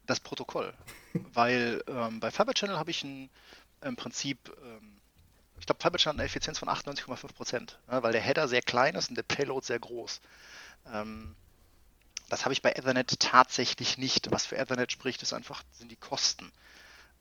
das 0.06 0.20
Protokoll. 0.20 0.72
Weil 1.34 1.84
ähm, 1.86 2.18
bei 2.20 2.30
Fiber 2.30 2.54
Channel 2.54 2.78
habe 2.78 2.90
ich 2.90 3.04
ein, 3.04 3.28
im 3.82 3.96
Prinzip, 3.96 4.38
ähm, 4.64 4.96
ich 5.58 5.66
glaube, 5.66 5.82
Fiber 5.82 5.98
Channel 5.98 6.14
hat 6.14 6.20
eine 6.20 6.26
Effizienz 6.26 6.58
von 6.58 6.70
98,5%, 6.70 7.74
ja, 7.90 8.02
weil 8.02 8.12
der 8.12 8.22
Header 8.22 8.48
sehr 8.48 8.62
klein 8.62 8.94
ist 8.94 9.10
und 9.10 9.16
der 9.16 9.22
Payload 9.22 9.66
sehr 9.66 9.78
groß. 9.78 10.22
Ähm, 10.90 11.34
das 12.28 12.44
habe 12.44 12.52
ich 12.52 12.62
bei 12.62 12.72
Ethernet 12.72 13.20
tatsächlich 13.20 13.98
nicht. 13.98 14.30
Was 14.30 14.46
für 14.46 14.56
Ethernet 14.56 14.90
spricht, 14.90 15.22
ist 15.22 15.32
einfach, 15.32 15.62
sind 15.72 15.90
die 15.90 15.96
Kosten. 15.96 16.50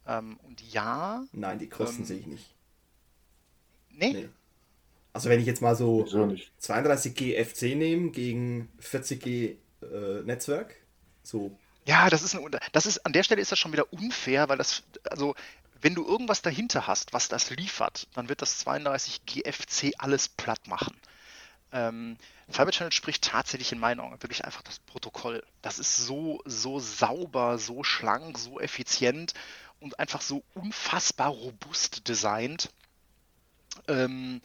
Ähm, 0.08 0.40
und 0.44 0.62
ja. 0.62 1.24
Nein, 1.32 1.60
die 1.60 1.70
Kosten 1.70 2.02
ähm, 2.02 2.06
sehe 2.06 2.20
ich 2.20 2.28
nicht. 2.28 2.56
Nee? 3.90 4.14
nee? 4.14 4.30
Also 5.14 5.30
wenn 5.30 5.40
ich 5.40 5.46
jetzt 5.46 5.62
mal 5.62 5.76
so 5.76 6.06
32G 6.06 7.44
FC 7.44 7.76
nehme 7.76 8.12
gegen 8.12 8.70
40G 8.82 9.58
äh, 9.82 10.22
Netzwerk, 10.24 10.76
so. 11.24 11.58
Ja, 11.86 12.10
das 12.10 12.24
ist, 12.24 12.36
eine, 12.36 12.60
das 12.72 12.86
ist 12.86 13.06
an 13.06 13.12
der 13.12 13.24
Stelle 13.24 13.42
ist 13.42 13.52
das 13.52 13.60
schon 13.60 13.74
wieder 13.74 13.92
unfair, 13.92 14.48
weil 14.48 14.58
das, 14.58 14.84
also 15.10 15.36
wenn 15.82 15.96
du 15.96 16.06
irgendwas 16.06 16.42
dahinter 16.42 16.88
hast, 16.88 17.12
was 17.12 17.28
das 17.28 17.50
liefert, 17.50 18.08
dann 18.14 18.30
wird 18.30 18.42
das 18.42 18.60
32 18.60 19.26
GFC 19.26 19.94
alles 19.98 20.30
platt 20.30 20.68
machen. 20.68 20.96
Ähm, 21.74 22.18
Fiber 22.50 22.72
Channel 22.72 22.92
spricht 22.92 23.24
tatsächlich 23.24 23.72
in 23.72 23.80
meinen 23.80 24.00
Augen 24.00 24.22
wirklich 24.22 24.44
einfach 24.44 24.62
das 24.62 24.80
Protokoll. 24.80 25.44
Das 25.62 25.80
ist 25.80 25.98
so, 25.98 26.42
so 26.46 26.80
sauber, 26.80 27.58
so 27.58 27.84
schlank, 27.84 28.38
so 28.38 28.60
effizient 28.60 29.34
und 29.80 30.00
einfach 30.00 30.22
so 30.22 30.44
unfassbar 30.54 31.30
robust 31.30 32.08
designt. 32.08 32.70
Ähm, 33.88 34.42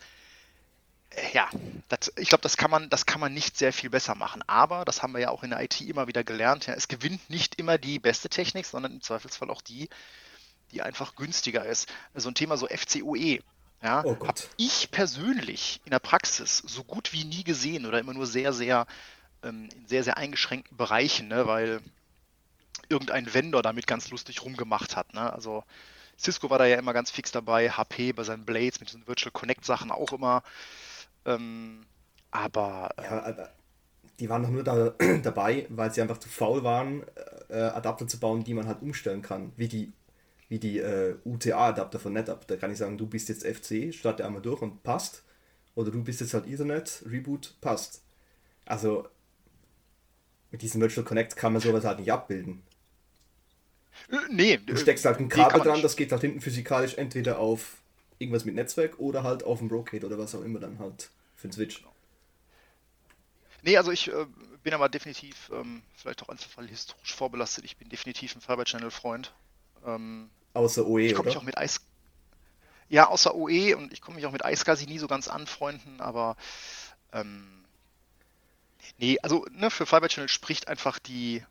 ja, 1.33 1.49
das, 1.89 2.13
ich 2.17 2.29
glaube, 2.29 2.43
das 2.43 2.57
kann 2.57 2.71
man, 2.71 2.91
das 2.91 3.07
kann 3.07 3.21
man 3.21 3.33
nicht 3.33 3.57
sehr 3.57 3.73
viel 3.73 3.91
besser 3.91 4.15
machen. 4.15 4.43
Aber 4.47 4.85
das 4.85 5.03
haben 5.03 5.13
wir 5.13 5.21
ja 5.21 5.31
auch 5.31 5.43
in 5.43 5.51
der 5.51 5.63
IT 5.63 5.81
immer 5.81 6.07
wieder 6.07 6.25
gelernt. 6.25 6.67
Ja, 6.67 6.75
es 6.75 6.89
gewinnt 6.89 7.29
nicht 7.31 7.59
immer 7.59 7.79
die 7.79 7.99
beste 7.99 8.29
Technik, 8.29 8.67
sondern 8.67 8.93
im 8.93 9.03
Zweifelsfall 9.03 9.51
auch 9.51 9.63
die, 9.63 9.89
die 10.73 10.83
einfach 10.83 11.15
günstiger 11.15 11.65
ist. 11.65 11.89
So 12.15 12.29
ein 12.29 12.35
Thema 12.35 12.57
so 12.57 12.67
FCOE. 12.67 13.41
Ja, 13.87 14.03
oh 14.05 14.17
habe 14.27 14.41
ich 14.57 14.91
persönlich 14.91 15.81
in 15.85 15.93
der 15.93 16.01
Praxis 16.01 16.59
so 16.59 16.83
gut 16.83 17.13
wie 17.13 17.23
nie 17.23 17.45
gesehen 17.45 17.87
oder 17.87 18.01
immer 18.01 18.15
nur 18.15 18.27
sehr, 18.27 18.53
sehr 18.53 18.85
ähm, 19.45 19.69
in 19.77 19.87
sehr, 19.87 20.03
sehr 20.03 20.17
eingeschränkten 20.17 20.77
Bereichen, 20.77 21.29
ne, 21.29 21.47
weil 21.47 21.81
irgendein 22.89 23.33
Vendor 23.33 23.63
damit 23.63 23.87
ganz 23.87 24.11
lustig 24.11 24.43
rumgemacht 24.43 24.97
hat. 24.97 25.15
Ne? 25.15 25.33
Also 25.33 25.63
Cisco 26.19 26.51
war 26.51 26.59
da 26.59 26.67
ja 26.67 26.79
immer 26.79 26.95
ganz 26.95 27.13
fix 27.13 27.31
dabei, 27.31 27.71
HP 27.71 28.13
bei 28.13 28.25
seinen 28.25 28.45
Blades 28.45 28.81
mit 28.81 28.89
diesen 28.89 29.07
Virtual 29.07 29.31
Connect 29.31 29.65
Sachen 29.65 29.93
auch 29.93 30.13
immer. 30.13 30.43
Ähm, 31.25 31.87
aber, 32.33 32.91
äh, 32.97 33.05
ja, 33.05 33.25
aber 33.25 33.51
die 34.19 34.29
waren 34.29 34.43
doch 34.43 34.51
nur 34.51 34.65
da, 34.65 34.95
dabei, 35.23 35.67
weil 35.69 35.93
sie 35.93 36.03
einfach 36.03 36.19
zu 36.19 36.29
faul 36.29 36.65
waren, 36.65 37.05
äh, 37.51 37.55
Adapter 37.55 38.09
zu 38.09 38.19
bauen, 38.19 38.43
die 38.43 38.55
man 38.55 38.67
halt 38.67 38.83
umstellen 38.83 39.23
kann, 39.23 39.53
wie 39.55 39.69
die 39.69 39.93
wie 40.49 40.59
die 40.59 40.79
äh, 40.79 41.17
UTA-Adapter 41.25 41.99
von 41.99 42.13
NetApp. 42.13 42.47
Da 42.47 42.57
kann 42.57 42.71
ich 42.71 42.79
sagen, 42.79 42.99
du 42.99 43.07
bist 43.07 43.29
jetzt 43.29 43.47
FC, 43.47 43.93
starte 43.93 44.25
einmal 44.25 44.43
durch 44.43 44.63
und 44.63 44.83
passt. 44.83 45.23
Oder 45.75 45.91
du 45.91 46.03
bist 46.03 46.21
jetzt 46.21 46.35
halt 46.35 46.47
Ethernet, 46.47 47.03
Reboot, 47.07 47.55
passt. 47.61 48.03
Also 48.65 49.09
mit 50.51 50.63
diesem 50.63 50.81
Virtual 50.81 51.05
Connect 51.05 51.37
kann 51.37 51.53
man 51.53 51.61
sowas 51.61 51.85
halt 51.85 51.99
nicht 51.99 52.13
abbilden. 52.13 52.63
Äh, 54.09 54.17
nee. 54.31 54.57
Du 54.59 54.77
steckst 54.77 55.05
halt 55.05 55.19
ein 55.19 55.29
Kabel 55.29 55.61
dran, 55.61 55.83
das 55.83 55.97
geht 55.97 56.13
halt 56.13 56.23
hinten 56.23 56.41
physikalisch 56.41 56.95
entweder 56.95 57.39
auf 57.39 57.79
irgendwas 58.19 58.45
mit 58.45 58.55
Netzwerk 58.55 58.99
oder 58.99 59.23
halt 59.23 59.43
auf 59.43 59.59
dem 59.59 59.69
Brocade 59.69 60.07
oder 60.07 60.19
was 60.19 60.35
auch 60.35 60.43
immer 60.43 60.61
dann 60.61 60.79
halt 60.79 61.11
für 61.35 61.49
den 61.49 61.53
Switch. 61.53 61.85
Nee, 63.63 63.77
also 63.77 63.91
ich 63.91 64.09
äh, 64.09 64.27
bin 64.63 64.75
aber 64.75 64.89
definitiv, 64.89 65.51
ähm, 65.53 65.83
vielleicht 65.95 66.23
auch 66.23 66.29
Einzelfall 66.29 66.69
historisch 66.69 67.15
vorbelastet, 67.15 67.65
ich 67.65 67.77
bin 67.77 67.89
definitiv 67.89 68.35
ein 68.35 68.41
Fiber 68.41 68.65
Channel 68.65 68.91
Freund. 68.91 69.33
Ähm, 69.87 70.31
außer 70.53 70.87
OE, 70.87 71.07
ich 71.07 71.15
komme 71.15 71.29
mich 71.29 71.37
auch 71.37 71.43
mit 71.43 71.57
Eis. 71.57 71.81
Ja, 72.89 73.09
außer 73.09 73.35
OE 73.35 73.75
und 73.77 73.93
ich 73.93 74.01
komme 74.01 74.17
mich 74.17 74.27
auch 74.27 74.33
mit 74.33 74.45
Eisgasi 74.45 74.87
nie 74.87 74.99
so 74.99 75.09
ganz 75.09 75.29
anfreunden, 75.29 76.01
aber 76.01 76.37
ähm, 77.13 77.65
nee, 78.99 79.19
also 79.23 79.47
ne, 79.51 79.71
für 79.71 79.87
Fiber 79.87 80.09
Channel 80.09 80.29
spricht 80.29 80.69
einfach 80.69 80.99
die, 80.99 81.43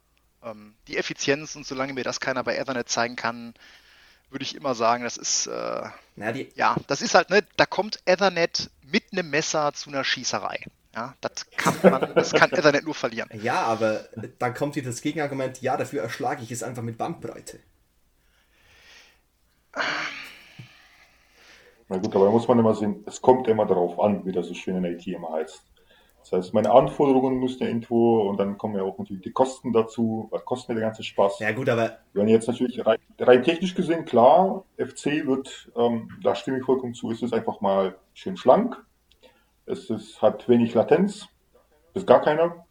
ähm, 0.44 0.76
die 0.88 0.98
Effizienz 0.98 1.56
und 1.56 1.66
solange 1.66 1.94
mir 1.94 2.04
das 2.04 2.20
keiner 2.20 2.44
bei 2.44 2.56
Ethernet 2.56 2.90
zeigen 2.90 3.16
kann, 3.16 3.54
würde 4.30 4.44
ich 4.44 4.56
immer 4.56 4.76
sagen, 4.76 5.04
das 5.04 5.18
ist 5.18 5.48
äh, 5.48 5.90
Na, 6.16 6.32
die... 6.32 6.50
ja, 6.56 6.76
das 6.88 7.02
ist 7.02 7.16
halt, 7.16 7.30
ne, 7.30 7.44
da 7.58 7.66
kommt 7.66 8.00
Ethernet 8.06 8.70
mit 8.84 9.04
einem 9.12 9.30
Messer 9.30 9.74
zu 9.74 9.90
einer 9.90 10.04
Schießerei. 10.04 10.66
Ja, 10.96 11.14
das 11.20 11.50
kann 11.58 11.76
man, 11.84 12.16
das 12.16 12.32
kann 12.32 12.52
Ethernet 12.52 12.86
nur 12.86 12.96
verlieren. 12.96 13.30
Ja, 13.42 13.64
aber 13.64 14.08
dann 14.40 14.54
kommt 14.54 14.78
wieder 14.78 14.90
das 14.90 15.02
Gegenargument, 15.02 15.62
ja, 15.62 15.76
dafür 15.76 16.02
erschlage 16.02 16.44
ich 16.44 16.52
es 16.52 16.64
einfach 16.64 16.84
mit 16.84 16.98
Bandbreite. 16.98 17.60
Na 21.88 21.98
gut, 21.98 22.16
aber 22.16 22.26
da 22.26 22.32
muss 22.32 22.48
man 22.48 22.60
immer 22.60 22.74
sehen, 22.74 23.04
es 23.06 23.22
kommt 23.22 23.48
immer 23.48 23.66
darauf 23.66 24.00
an, 24.00 24.26
wie 24.26 24.32
das 24.32 24.48
so 24.48 24.54
schön 24.54 24.78
in 24.78 24.86
IT 24.86 25.06
immer 25.08 25.34
heißt. 25.34 25.64
Das 26.22 26.32
heißt, 26.32 26.54
meine 26.56 26.72
Anforderungen 26.72 27.40
müssen 27.40 27.62
ja 27.62 27.68
irgendwo 27.68 28.22
und 28.28 28.38
dann 28.38 28.58
kommen 28.58 28.76
ja 28.76 28.82
auch 28.82 28.98
natürlich 28.98 29.22
die 29.22 29.32
Kosten 29.32 29.72
dazu. 29.72 30.28
Was 30.32 30.44
kostet 30.44 30.70
mir 30.70 30.76
der 30.76 30.86
ganze 30.86 31.04
Spaß? 31.04 31.38
Ja 31.40 31.52
gut, 31.52 31.70
aber... 31.70 32.00
Wenn 32.14 32.28
jetzt 32.28 32.48
natürlich 32.48 32.84
rein, 32.84 32.98
rein 33.20 33.44
technisch 33.44 33.76
gesehen, 33.76 34.06
klar, 34.06 34.64
FC 34.78 35.28
wird, 35.28 35.72
ähm, 35.76 36.10
da 36.24 36.34
stimme 36.34 36.58
ich 36.58 36.66
vollkommen 36.66 36.96
zu, 36.96 37.12
ist 37.12 37.22
es 37.22 37.32
einfach 37.32 37.62
mal 37.62 37.96
schön 38.16 38.38
schlank. 38.38 38.84
Es 39.68 39.92
ist, 39.92 40.20
hat 40.20 40.50
wenig 40.50 40.74
Latenz, 40.74 41.28
ist 41.94 42.08
gar 42.08 42.22
keine. 42.22 42.64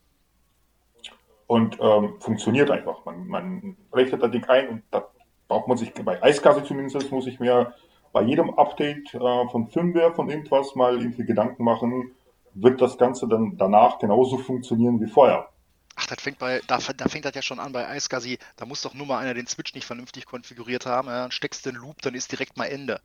Und 1.46 1.78
ähm, 1.80 2.16
funktioniert 2.18 2.72
einfach. 2.72 3.04
Man, 3.04 3.28
man 3.28 3.76
rechnet 3.92 4.20
das 4.20 4.32
Ding 4.32 4.44
ein 4.46 4.68
und 4.68 4.82
da 4.90 5.08
braucht 5.54 5.68
man 5.68 5.76
sich, 5.76 5.94
bei 5.94 6.20
Eiskasse 6.20 6.64
zumindest, 6.64 7.12
muss 7.12 7.28
ich 7.28 7.38
mir 7.38 7.72
bei 8.12 8.22
jedem 8.22 8.58
Update 8.58 9.14
äh, 9.14 9.48
von 9.52 9.68
Firmware, 9.68 10.12
von 10.12 10.28
irgendwas 10.28 10.74
mal 10.74 10.98
irgendwie 10.98 11.24
Gedanken 11.24 11.62
machen, 11.62 12.10
wird 12.54 12.80
das 12.80 12.98
Ganze 12.98 13.28
dann 13.28 13.56
danach 13.56 14.00
genauso 14.00 14.38
funktionieren 14.38 15.00
wie 15.00 15.06
vorher. 15.06 15.48
Ach, 15.94 16.06
das 16.08 16.20
fängt 16.20 16.40
bei, 16.40 16.60
da, 16.66 16.78
da 16.96 17.08
fängt 17.08 17.24
das 17.24 17.36
ja 17.36 17.42
schon 17.42 17.60
an 17.60 17.70
bei 17.70 17.96
iSCSI. 17.96 18.40
Da 18.56 18.66
muss 18.66 18.82
doch 18.82 18.94
nur 18.94 19.06
mal 19.06 19.20
einer 19.20 19.32
den 19.32 19.46
Switch 19.46 19.74
nicht 19.74 19.86
vernünftig 19.86 20.26
konfiguriert 20.26 20.86
haben. 20.86 21.06
Ja, 21.06 21.22
dann 21.22 21.30
steckst 21.30 21.64
du 21.64 21.70
den 21.70 21.80
Loop, 21.80 22.02
dann 22.02 22.14
ist 22.14 22.32
direkt 22.32 22.56
mal 22.56 22.66
Ende. 22.66 23.00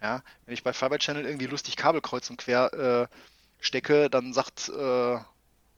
Ja, 0.00 0.22
wenn 0.46 0.54
ich 0.54 0.62
bei 0.62 0.72
Fiber 0.72 0.98
Channel 0.98 1.24
irgendwie 1.24 1.46
lustig 1.46 1.76
Kabel 1.76 2.00
kreuz 2.00 2.30
und 2.30 2.36
quer 2.36 2.72
äh, 2.74 3.16
stecke, 3.58 4.08
dann 4.08 4.32
sagt 4.32 4.68
äh, 4.68 5.18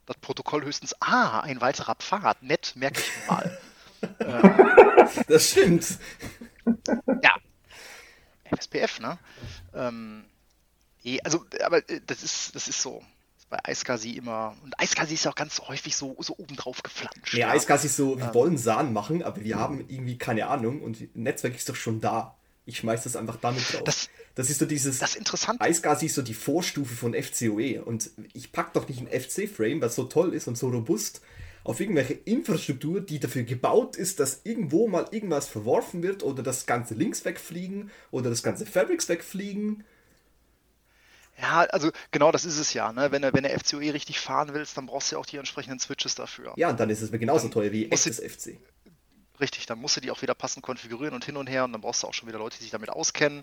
das 0.05 0.17
Protokoll 0.21 0.65
höchstens, 0.65 0.95
ah, 1.01 1.41
ein 1.41 1.63
weiterer 1.63 1.95
Pfad, 1.95 2.43
nett, 2.43 2.75
merke 2.77 3.01
ich 3.01 3.27
mal. 3.27 3.59
das 5.29 5.51
stimmt. 5.51 5.99
Ja. 7.23 7.35
FSPF, 8.45 9.01
ne? 9.01 9.19
Ähm, 9.75 10.25
Nee, 11.05 11.21
also, 11.23 11.45
aber 11.63 11.89
äh, 11.89 12.01
das 12.07 12.23
ist, 12.25 12.55
das 12.55 12.67
ist 12.67 12.83
so. 12.83 13.03
Bei 13.51 13.59
Eiskasi 13.63 14.13
immer. 14.13 14.57
Und 14.65 14.73
Eiskasi 14.81 15.15
ist 15.15 15.27
ja 15.27 15.31
auch 15.31 15.37
ganz 15.37 15.61
häufig 15.61 15.95
so, 15.95 16.17
so 16.19 16.35
obendrauf 16.39 16.83
geflanscht. 16.83 17.35
Nee, 17.35 17.41
ja. 17.41 17.51
Eiskasi 17.51 17.87
ist 17.87 17.97
so, 17.97 18.19
wir 18.19 18.29
ähm, 18.29 18.35
wollen 18.35 18.59
Sahnen 18.59 18.93
machen, 18.95 19.23
aber 19.23 19.45
wir 19.45 19.59
haben 19.59 19.85
irgendwie 19.89 20.17
keine 20.17 20.47
Ahnung 20.47 20.81
und 20.81 21.15
Netzwerk 21.15 21.55
ist 21.55 21.69
doch 21.69 21.77
schon 21.77 22.01
da. 22.01 22.37
Ich 22.65 22.79
schmeiß 22.79 23.05
das 23.05 23.17
einfach 23.17 23.37
damit 23.37 23.71
drauf. 23.71 23.85
Das, 23.85 24.09
das 24.35 24.49
ist 24.49 24.59
so 24.59 24.65
dieses. 24.65 24.99
Das 24.99 25.11
ist 25.11 25.17
interessant. 25.17 25.61
Eisgasi 25.61 26.07
ist 26.07 26.15
so 26.15 26.23
die 26.23 26.33
Vorstufe 26.33 26.95
von 26.95 27.13
FCOE. 27.13 27.83
Und 27.85 28.11
ich 28.33 28.51
pack 28.51 28.73
doch 28.73 28.89
nicht 28.89 29.01
ein 29.01 29.09
FC-Frame, 29.09 29.83
was 29.83 29.95
so 29.95 30.05
toll 30.05 30.33
ist 30.33 30.49
und 30.49 30.57
so 30.57 30.71
robust, 30.71 31.21
auf 31.65 31.81
irgendwelche 31.81 32.13
Infrastruktur, 32.13 33.01
die 33.01 33.19
dafür 33.19 33.43
gebaut 33.43 33.97
ist, 33.97 34.21
dass 34.21 34.43
irgendwo 34.45 34.87
mal 34.87 35.09
irgendwas 35.11 35.49
verworfen 35.49 36.03
wird 36.03 36.23
oder 36.23 36.43
das 36.43 36.67
ganze 36.67 36.95
Links 36.95 37.25
wegfliegen 37.25 37.91
oder 38.11 38.29
das 38.31 38.43
ganze 38.43 38.67
Fabrics 38.67 39.09
wegfliegen. 39.09 39.85
Ja, 41.41 41.63
also 41.63 41.91
genau 42.13 42.31
das 42.31 42.45
ist 42.45 42.59
es 42.59 42.75
ja. 42.75 42.93
Ne? 42.93 43.11
Wenn, 43.11 43.23
wenn 43.23 43.43
der 43.43 43.59
FCOE 43.59 43.93
richtig 43.93 44.21
fahren 44.21 44.53
willst, 44.53 44.77
dann 44.77 44.87
brauchst 44.87 45.11
du 45.11 45.17
ja 45.17 45.21
auch 45.21 45.27
die 45.27 45.39
entsprechenden 45.39 45.81
Switches 45.81 46.15
dafür. 46.15 46.53
Ja, 46.57 46.69
und 46.69 46.79
dann 46.79 46.91
ist 46.91 47.01
es 47.01 47.11
mir 47.11 47.19
genauso 47.19 47.45
dann 47.45 47.53
teuer 47.53 47.73
wie 47.73 47.91
echtes 47.91 48.21
FC. 48.21 48.59
Richtig, 49.41 49.67
dann 49.67 49.81
musst 49.81 49.97
du 49.97 50.01
die 50.01 50.13
auch 50.13 50.23
wieder 50.23 50.35
passend 50.35 50.63
konfigurieren 50.63 51.15
und 51.15 51.25
hin 51.25 51.37
und 51.37 51.49
her 51.49 51.65
und 51.65 51.73
dann 51.73 51.81
brauchst 51.81 52.03
du 52.03 52.07
auch 52.07 52.15
schon 52.15 52.29
wieder 52.29 52.39
Leute, 52.39 52.59
die 52.59 52.63
sich 52.63 52.71
damit 52.71 52.91
auskennen. 52.91 53.43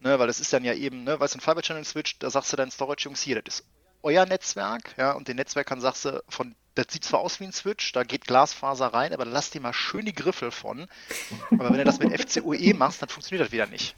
Ne? 0.00 0.18
Weil 0.18 0.28
das 0.28 0.40
ist 0.40 0.52
dann 0.52 0.64
ja 0.64 0.72
eben, 0.72 1.04
ne, 1.04 1.18
weißt 1.18 1.34
du, 1.34 1.38
ein 1.38 1.42
Fiber 1.42 1.62
Channel 1.62 1.84
Switch, 1.84 2.18
da 2.20 2.30
sagst 2.30 2.52
du 2.52 2.56
deinen 2.56 2.70
Storage-Jungs 2.70 3.20
hier, 3.20 3.42
das 3.42 3.60
ist 3.60 3.66
euer 4.02 4.24
Netzwerk, 4.26 4.94
ja, 4.96 5.12
und 5.12 5.28
den 5.28 5.36
Netzwerkern 5.36 5.80
sagst 5.80 6.04
du, 6.04 6.22
von, 6.28 6.54
das 6.74 6.86
sieht 6.90 7.04
zwar 7.04 7.20
aus 7.20 7.40
wie 7.40 7.44
ein 7.44 7.52
Switch, 7.52 7.92
da 7.92 8.02
geht 8.02 8.26
Glasfaser 8.26 8.88
rein, 8.88 9.12
aber 9.12 9.24
lass 9.24 9.50
dir 9.50 9.60
mal 9.60 9.72
schön 9.72 10.04
die 10.04 10.12
Griffel 10.12 10.50
von. 10.50 10.88
Aber 11.50 11.70
wenn 11.70 11.78
du 11.78 11.84
das 11.84 11.98
mit 11.98 12.12
FCOE 12.20 12.74
machst, 12.74 13.02
dann 13.02 13.08
funktioniert 13.08 13.46
das 13.46 13.52
wieder 13.52 13.66
nicht. 13.66 13.94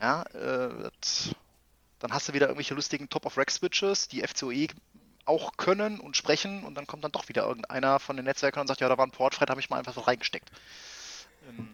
Ja, 0.00 0.22
äh, 0.34 0.90
das 1.00 1.34
dann 1.98 2.12
hast 2.12 2.28
du 2.28 2.32
wieder 2.32 2.46
irgendwelche 2.46 2.74
lustigen 2.74 3.08
Top-of-Rack-Switches, 3.08 4.08
die 4.08 4.22
FCOE 4.26 4.68
auch 5.24 5.56
können 5.56 6.00
und 6.00 6.16
sprechen 6.16 6.64
und 6.64 6.74
dann 6.74 6.86
kommt 6.86 7.04
dann 7.04 7.12
doch 7.12 7.28
wieder 7.28 7.44
irgendeiner 7.46 7.98
von 7.98 8.16
den 8.16 8.24
Netzwerken 8.24 8.60
und 8.60 8.66
sagt, 8.66 8.80
ja, 8.80 8.88
da 8.88 8.96
war 8.96 9.06
ein 9.06 9.10
Port 9.10 9.34
frei, 9.34 9.46
da 9.46 9.52
habe 9.52 9.60
ich 9.60 9.68
mal 9.68 9.78
einfach 9.78 9.94
so 9.94 10.00
reingesteckt. 10.00 10.50
Ähm, 11.48 11.68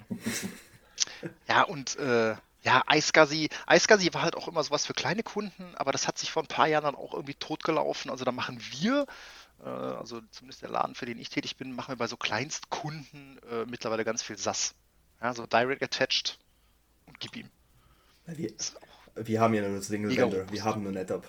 ja, 1.47 1.63
und 1.63 1.97
äh, 1.97 2.35
ja, 2.63 2.83
iSCSI, 2.91 3.51
iSCSI 3.71 4.15
war 4.15 4.23
halt 4.23 4.37
auch 4.37 4.49
immer 4.49 4.65
sowas 4.65 4.87
für 4.87 4.95
kleine 4.95 5.23
Kunden, 5.23 5.75
aber 5.77 5.93
das 5.93 6.09
hat 6.09 6.19
sich 6.19 6.33
vor 6.33 6.43
ein 6.43 6.49
paar 6.49 6.67
Jahren 6.67 6.85
dann 6.85 6.95
auch 6.95 7.13
irgendwie 7.13 7.35
totgelaufen. 7.35 8.11
Also 8.11 8.25
da 8.25 8.33
machen 8.33 8.61
wir, 8.71 9.07
also 9.63 10.21
zumindest 10.31 10.63
der 10.63 10.71
Laden, 10.71 10.95
für 10.95 11.07
den 11.07 11.19
ich 11.19 11.31
tätig 11.31 11.57
bin, 11.57 11.75
machen 11.75 11.93
wir 11.93 11.97
bei 11.97 12.07
so 12.07 12.17
Kleinstkunden 12.17 13.41
äh, 13.51 13.65
mittlerweile 13.67 14.05
ganz 14.05 14.23
viel 14.23 14.37
SAS. 14.37 14.75
Ja, 15.21 15.33
so 15.35 15.47
Direct 15.47 15.83
Attached 15.83 16.39
und 17.07 17.19
gib 17.21 17.37
ihm. 17.37 17.49
Wir, 18.27 18.53
wir 19.17 19.41
haben 19.41 19.55
ja 19.55 19.69
nur 19.69 19.83
Single 19.83 20.17
Vendor, 20.17 20.51
wir 20.51 20.65
haben 20.65 20.83
nur 20.83 20.93
NetApp. 20.93 21.27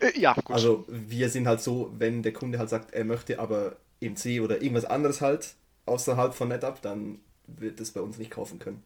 Äh, 0.00 0.18
ja, 0.18 0.34
gut. 0.34 0.50
Also 0.50 0.84
wir 0.88 1.28
sind 1.28 1.46
halt 1.46 1.60
so, 1.60 1.92
wenn 1.98 2.22
der 2.22 2.32
Kunde 2.32 2.58
halt 2.58 2.70
sagt, 2.70 2.92
er 2.92 3.04
möchte 3.04 3.38
aber 3.38 3.76
MC 4.00 4.40
oder 4.40 4.62
irgendwas 4.62 4.84
anderes 4.86 5.20
halt 5.20 5.54
außerhalb 5.86 6.34
von 6.34 6.48
NetApp, 6.48 6.80
dann 6.82 7.20
wird 7.46 7.80
es 7.80 7.92
bei 7.92 8.00
uns 8.00 8.18
nicht 8.18 8.30
kaufen 8.30 8.58
können. 8.58 8.82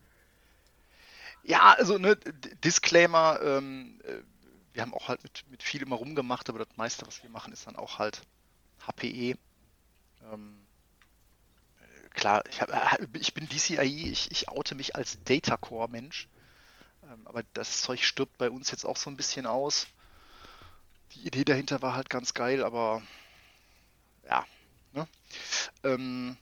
Ja, 1.43 1.75
also 1.77 1.99
ne, 1.99 2.17
Disclaimer, 2.65 3.39
ähm, 3.43 4.01
äh, 4.05 4.23
wir 4.75 4.83
haben 4.83 4.93
auch 4.93 5.09
halt 5.09 5.23
mit, 5.23 5.45
mit 5.51 5.63
viel 5.63 5.83
immer 5.83 5.97
rumgemacht, 5.97 6.49
aber 6.49 6.59
das 6.59 6.77
meiste, 6.77 7.07
was 7.07 7.23
wir 7.23 7.31
machen, 7.31 7.53
ist 7.53 7.67
dann 7.67 7.77
auch 7.77 7.99
halt 7.99 8.23
HPE. 8.87 9.39
Ähm, 10.31 10.67
klar, 12.11 12.43
ich, 12.51 12.61
hab, 12.61 12.71
äh, 12.71 13.07
ich 13.19 13.35
bin 13.35 13.49
DCIE, 13.49 14.11
ich, 14.11 14.31
ich 14.33 14.49
oute 14.49 14.75
mich 14.75 14.97
als 14.97 15.23
Data-Core-Mensch. 15.25 16.29
Ähm, 17.05 17.27
aber 17.27 17.45
das 17.55 17.83
Zeug 17.83 18.03
stirbt 18.03 18.37
bei 18.37 18.51
uns 18.51 18.73
jetzt 18.73 18.85
auch 18.85 18.97
so 18.97 19.11
ein 19.11 19.17
bisschen 19.17 19.47
aus. 19.47 19.87
Die 21.13 21.27
Idee 21.27 21.45
dahinter 21.45 21.81
war 21.81 21.95
halt 21.95 22.11
ganz 22.11 22.35
geil, 22.35 22.65
aber 22.65 23.01
ja. 24.29 24.45
Ne? 24.93 25.07
Ähm, 25.85 26.37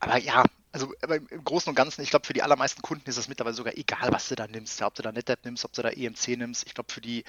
aber 0.00 0.18
ja, 0.18 0.44
also 0.76 0.92
im 1.08 1.44
Großen 1.44 1.70
und 1.70 1.74
Ganzen, 1.74 2.02
ich 2.02 2.10
glaube, 2.10 2.26
für 2.26 2.34
die 2.34 2.42
allermeisten 2.42 2.82
Kunden 2.82 3.08
ist 3.08 3.16
es 3.16 3.28
mittlerweile 3.28 3.56
sogar 3.56 3.76
egal, 3.78 4.12
was 4.12 4.28
du 4.28 4.34
da 4.34 4.46
nimmst. 4.46 4.78
Ja, 4.78 4.86
ob 4.86 4.94
du 4.94 5.02
da 5.02 5.10
NetApp 5.10 5.44
nimmst, 5.44 5.64
ob 5.64 5.72
du 5.72 5.82
da 5.82 5.88
EMC 5.88 6.36
nimmst. 6.36 6.66
Ich 6.66 6.74
glaube, 6.74 6.92
für 6.92 7.00
die 7.00 7.24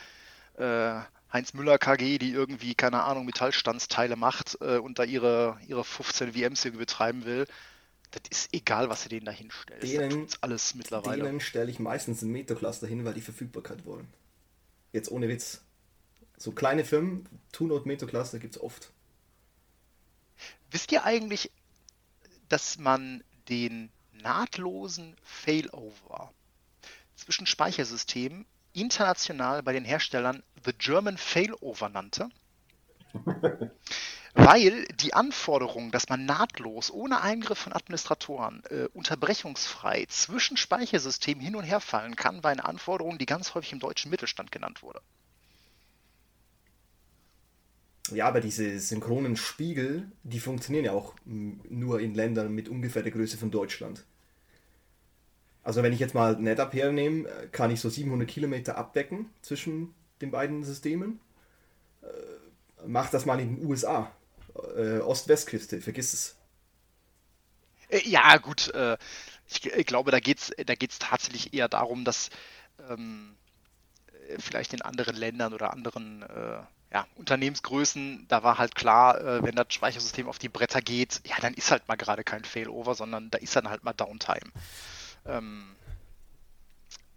äh, 0.58 1.00
Heinz 1.32 1.54
Müller 1.54 1.78
KG, 1.78 2.18
die 2.18 2.32
irgendwie, 2.32 2.76
keine 2.76 3.04
Ahnung, 3.04 3.26
Metallstandsteile 3.26 4.18
macht 4.18 4.58
äh, 4.60 4.78
und 4.78 5.00
da 5.00 5.04
ihre, 5.04 5.60
ihre 5.68 5.86
15 5.86 6.34
VMs 6.34 6.66
irgendwie 6.66 6.84
betreiben 6.84 7.24
will, 7.24 7.48
das 8.12 8.24
ist 8.30 8.54
egal, 8.54 8.90
was 8.90 9.04
du 9.04 9.10
denen 9.10 9.26
da 9.26 9.32
hinstellst. 9.32 9.84
Denen, 9.84 10.28
alles 10.42 10.76
mittlerweile. 10.76 11.24
Denen 11.24 11.40
stelle 11.40 11.72
ich 11.72 11.80
meistens 11.80 12.22
ein 12.22 12.32
Metacluster 12.32 12.88
hin, 12.88 13.06
weil 13.06 13.14
die 13.14 13.22
Verfügbarkeit 13.22 13.86
wollen. 13.86 14.08
Jetzt 14.92 15.10
ohne 15.10 15.30
Witz. 15.30 15.62
So 16.38 16.52
kleine 16.52 16.84
Firmen, 16.84 17.28
Two-Node 17.54 17.88
Metacluster 17.88 18.40
gibt 18.40 18.56
es 18.58 18.62
oft. 18.62 18.92
Wisst 20.72 20.92
ihr 20.92 21.04
eigentlich, 21.04 21.52
dass 22.50 22.78
man 22.78 23.24
den 23.50 23.90
nahtlosen 24.12 25.16
Failover 25.24 26.32
zwischen 27.16 27.46
Speichersystemen 27.46 28.46
international 28.74 29.64
bei 29.64 29.74
den 29.74 29.86
Herstellern 29.86 30.44
The 30.64 30.74
German 30.74 31.18
Failover 31.18 31.90
nannte, 31.90 32.30
weil 34.34 34.86
die 35.00 35.14
Anforderung, 35.14 35.92
dass 35.92 36.10
man 36.10 36.26
nahtlos, 36.26 36.92
ohne 36.92 37.22
Eingriff 37.22 37.58
von 37.58 37.74
Administratoren, 37.74 38.64
äh, 38.70 38.88
unterbrechungsfrei 38.94 40.06
zwischen 40.10 40.58
Speichersystemen 40.58 41.44
hin 41.44 41.56
und 41.56 41.64
her 41.64 41.80
fallen 41.80 42.16
kann, 42.16 42.44
war 42.44 42.52
eine 42.52 42.66
Anforderung, 42.66 43.18
die 43.18 43.26
ganz 43.26 43.56
häufig 43.56 43.74
im 43.74 43.80
deutschen 43.80 44.12
Mittelstand 44.12 44.52
genannt 44.52 44.84
wurde. 44.84 45.02
Ja, 48.12 48.28
aber 48.28 48.42
diese 48.42 48.80
synchronen 48.80 49.36
Spiegel, 49.36 50.12
die 50.24 50.40
funktionieren 50.40 50.86
ja 50.86 50.92
auch 50.92 51.14
nur 51.26 52.00
in 52.00 52.14
Ländern 52.14 52.54
mit 52.54 52.70
ungefähr 52.70 53.04
der 53.04 53.12
Größe 53.12 53.38
von 53.38 53.52
Deutschland. 53.52 54.06
Also 55.64 55.84
wenn 55.84 55.92
ich 55.92 56.00
jetzt 56.00 56.14
mal 56.14 56.36
NetApp 56.38 56.74
hernehme, 56.74 57.28
äh, 57.28 57.48
kann 57.48 57.72
ich 57.72 57.82
so 57.82 57.90
700 57.90 58.28
Kilometer 58.28 58.78
abdecken 58.78 59.30
zwischen 59.42 59.94
den 60.22 60.32
beiden 60.32 60.64
Systemen. 60.64 61.20
Äh, 62.02 62.08
mach 62.86 63.10
das 63.10 63.26
mal 63.26 63.40
in 63.40 63.58
den 63.58 63.66
USA. 63.66 64.12
Äh, 64.78 65.00
Ost-West-Küste, 65.00 65.82
vergiss 65.82 66.14
es. 66.14 66.36
Äh, 67.90 68.08
ja, 68.08 68.38
gut. 68.38 68.70
Äh, 68.74 68.98
ich, 69.50 69.66
ich, 69.66 69.86
glaube, 69.86 70.12
da 70.12 70.22
geht 70.22 70.40
es 70.40 70.52
da 70.66 70.76
geht's 70.76 71.00
tatsächlich 71.00 71.54
eher 71.54 71.68
darum, 71.68 72.06
dass 72.06 72.30
ähm, 72.90 73.36
vielleicht 74.40 74.74
in 74.74 74.82
anderen 74.82 75.16
Ländern 75.16 75.54
oder 75.54 75.74
anderen 75.74 76.22
äh, 76.22 76.60
ja, 76.92 77.06
Unternehmensgrößen, 77.16 78.26
da 78.28 78.44
war 78.44 78.58
halt 78.58 78.76
klar, 78.76 79.44
wenn 79.44 79.56
das 79.56 79.68
Speichersystem 79.70 80.28
auf 80.30 80.40
die 80.40 80.48
Bretter 80.48 80.82
geht, 80.82 81.22
ja, 81.26 81.36
dann 81.42 81.54
ist 81.54 81.70
halt 81.72 81.88
mal 81.88 81.98
gerade 81.98 82.24
kein 82.24 82.46
Failover, 82.46 82.96
sondern 82.96 83.30
da 83.30 83.38
ist 83.40 83.56
dann 83.56 83.70
halt 83.70 83.84
mal 83.84 83.94
Downtime. 83.94 84.52
Ähm, 85.26 85.76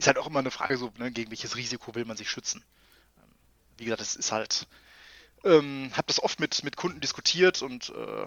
ist 0.00 0.06
halt 0.06 0.18
auch 0.18 0.26
immer 0.26 0.38
eine 0.40 0.50
Frage, 0.50 0.76
so, 0.76 0.90
ne, 0.98 1.12
gegen 1.12 1.30
welches 1.30 1.56
Risiko 1.56 1.94
will 1.94 2.04
man 2.06 2.16
sich 2.16 2.30
schützen. 2.30 2.64
Ähm, 3.18 3.30
wie 3.76 3.84
gesagt, 3.84 4.02
es 4.02 4.16
ist 4.16 4.32
halt, 4.32 4.66
ähm, 5.44 5.90
habe 5.92 6.06
das 6.06 6.22
oft 6.22 6.40
mit, 6.40 6.64
mit 6.64 6.76
Kunden 6.76 7.00
diskutiert 7.00 7.62
und 7.62 7.90
äh, 7.90 8.26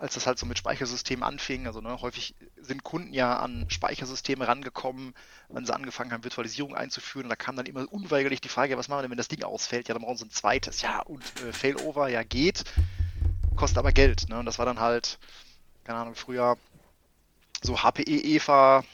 als 0.00 0.14
das 0.14 0.26
halt 0.26 0.38
so 0.38 0.46
mit 0.46 0.56
Speichersystemen 0.56 1.22
anfing, 1.22 1.66
also 1.66 1.82
ne, 1.82 2.00
häufig 2.00 2.34
sind 2.56 2.82
Kunden 2.82 3.12
ja 3.12 3.38
an 3.38 3.66
Speichersysteme 3.68 4.48
rangekommen, 4.48 5.14
wenn 5.50 5.66
sie 5.66 5.74
angefangen 5.74 6.12
haben, 6.12 6.24
Virtualisierung 6.24 6.74
einzuführen. 6.74 7.26
Und 7.26 7.30
da 7.30 7.36
kam 7.36 7.54
dann 7.54 7.66
immer 7.66 7.86
unweigerlich 7.92 8.40
die 8.40 8.48
Frage, 8.48 8.78
was 8.78 8.88
machen 8.88 8.98
wir 8.98 9.02
denn, 9.02 9.10
wenn 9.10 9.18
das 9.18 9.28
Ding 9.28 9.44
ausfällt? 9.44 9.88
Ja, 9.88 9.94
dann 9.94 10.02
brauchen 10.02 10.16
sie 10.16 10.24
ein 10.24 10.30
zweites. 10.30 10.80
Ja, 10.80 11.00
und 11.00 11.22
äh, 11.42 11.52
Failover, 11.52 12.08
ja, 12.08 12.22
geht, 12.22 12.64
kostet 13.56 13.76
aber 13.76 13.92
Geld. 13.92 14.28
Ne? 14.30 14.38
Und 14.38 14.46
das 14.46 14.58
war 14.58 14.64
dann 14.64 14.80
halt, 14.80 15.18
keine 15.84 15.98
Ahnung, 15.98 16.14
früher 16.14 16.56
so 17.62 17.82
HPE, 17.82 18.24
EVA, 18.24 18.84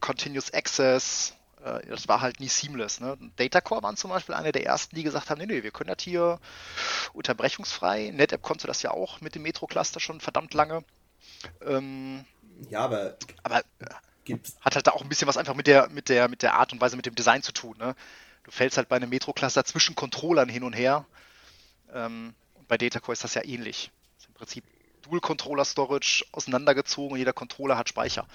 Continuous 0.00 0.52
Access, 0.52 1.34
äh, 1.64 1.86
das 1.86 2.08
war 2.08 2.20
halt 2.20 2.40
nie 2.40 2.48
seamless. 2.48 3.00
Ne? 3.00 3.16
Datacore 3.36 3.82
waren 3.82 3.96
zum 3.96 4.10
Beispiel 4.10 4.34
eine 4.34 4.52
der 4.52 4.66
ersten, 4.66 4.96
die 4.96 5.02
gesagt 5.02 5.30
haben, 5.30 5.38
nee, 5.38 5.46
nee, 5.46 5.62
wir 5.62 5.70
können 5.70 5.88
das 5.94 6.02
hier 6.02 6.40
unterbrechungsfrei. 7.12 8.10
NetApp 8.10 8.42
konnte 8.42 8.66
das 8.66 8.82
ja 8.82 8.90
auch 8.90 9.20
mit 9.20 9.34
dem 9.34 9.42
Metro-Cluster 9.42 10.00
schon 10.00 10.20
verdammt 10.20 10.54
lange. 10.54 10.84
Ähm, 11.64 12.24
ja, 12.68 12.80
aber, 12.80 13.16
aber 13.42 13.60
äh, 13.60 13.86
gibt's... 14.24 14.56
hat 14.60 14.74
halt 14.74 14.86
da 14.86 14.92
auch 14.92 15.02
ein 15.02 15.08
bisschen 15.08 15.28
was 15.28 15.36
einfach 15.36 15.54
mit 15.54 15.66
der, 15.66 15.88
mit 15.88 16.08
der, 16.08 16.28
mit 16.28 16.42
der 16.42 16.54
Art 16.54 16.72
und 16.72 16.80
Weise, 16.80 16.96
mit 16.96 17.06
dem 17.06 17.14
Design 17.14 17.42
zu 17.42 17.52
tun. 17.52 17.76
Ne? 17.78 17.94
Du 18.44 18.50
fällst 18.50 18.76
halt 18.76 18.88
bei 18.88 18.96
einem 18.96 19.10
Metro-Cluster 19.10 19.64
zwischen 19.64 19.94
Controllern 19.94 20.48
hin 20.48 20.64
und 20.64 20.72
her. 20.72 21.06
Ähm, 21.92 22.34
und 22.54 22.68
bei 22.68 22.78
Datacore 22.78 23.12
ist 23.12 23.24
das 23.24 23.34
ja 23.34 23.44
ähnlich. 23.44 23.90
Das 24.14 24.24
ist 24.24 24.28
im 24.28 24.34
Prinzip 24.34 24.64
Dual-Controller-Storage 25.02 26.24
auseinandergezogen 26.32 27.12
und 27.12 27.18
jeder 27.18 27.32
Controller 27.32 27.76
hat 27.76 27.88
Speicher. 27.88 28.26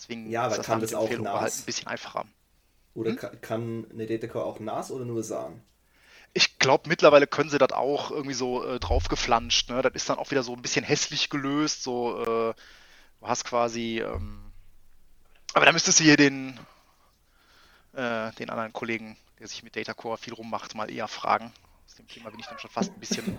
Deswegen 0.00 0.30
ja, 0.30 0.46
ist 0.46 0.62
kann 0.62 0.80
das 0.80 0.94
auch 0.94 1.10
NAS? 1.10 1.40
halt 1.40 1.52
ein 1.58 1.64
bisschen 1.66 1.86
einfacher. 1.86 2.24
Oder 2.94 3.10
hm? 3.10 3.40
kann 3.42 3.86
eine 3.92 4.06
Datacore 4.06 4.46
auch 4.46 4.58
NAS 4.58 4.90
oder 4.90 5.04
nur 5.04 5.22
SAN? 5.22 5.62
Ich 6.32 6.58
glaube, 6.58 6.88
mittlerweile 6.88 7.26
können 7.26 7.50
sie 7.50 7.58
das 7.58 7.72
auch 7.72 8.10
irgendwie 8.10 8.34
so 8.34 8.64
äh, 8.64 8.80
draufgeflanscht. 8.80 9.68
Ne? 9.68 9.82
Das 9.82 9.92
ist 9.92 10.08
dann 10.08 10.16
auch 10.16 10.30
wieder 10.30 10.42
so 10.42 10.54
ein 10.54 10.62
bisschen 10.62 10.86
hässlich 10.86 11.28
gelöst. 11.28 11.82
So, 11.82 12.18
äh, 12.22 12.24
du 12.24 13.26
hast 13.26 13.44
quasi. 13.44 14.00
Ähm, 14.00 14.40
aber 15.52 15.66
da 15.66 15.72
müsstest 15.72 16.00
du 16.00 16.04
hier 16.04 16.16
den, 16.16 16.58
äh, 17.92 18.32
den 18.32 18.48
anderen 18.48 18.72
Kollegen, 18.72 19.18
der 19.38 19.48
sich 19.48 19.62
mit 19.62 19.76
Datacore 19.76 20.16
viel 20.16 20.32
rummacht, 20.32 20.74
mal 20.74 20.90
eher 20.90 21.08
fragen. 21.08 21.52
Aus 21.84 21.96
dem 21.96 22.08
Thema 22.08 22.30
bin 22.30 22.40
ich 22.40 22.46
dann 22.46 22.58
schon 22.58 22.70
fast 22.70 22.90
ein 22.90 23.00
bisschen, 23.00 23.38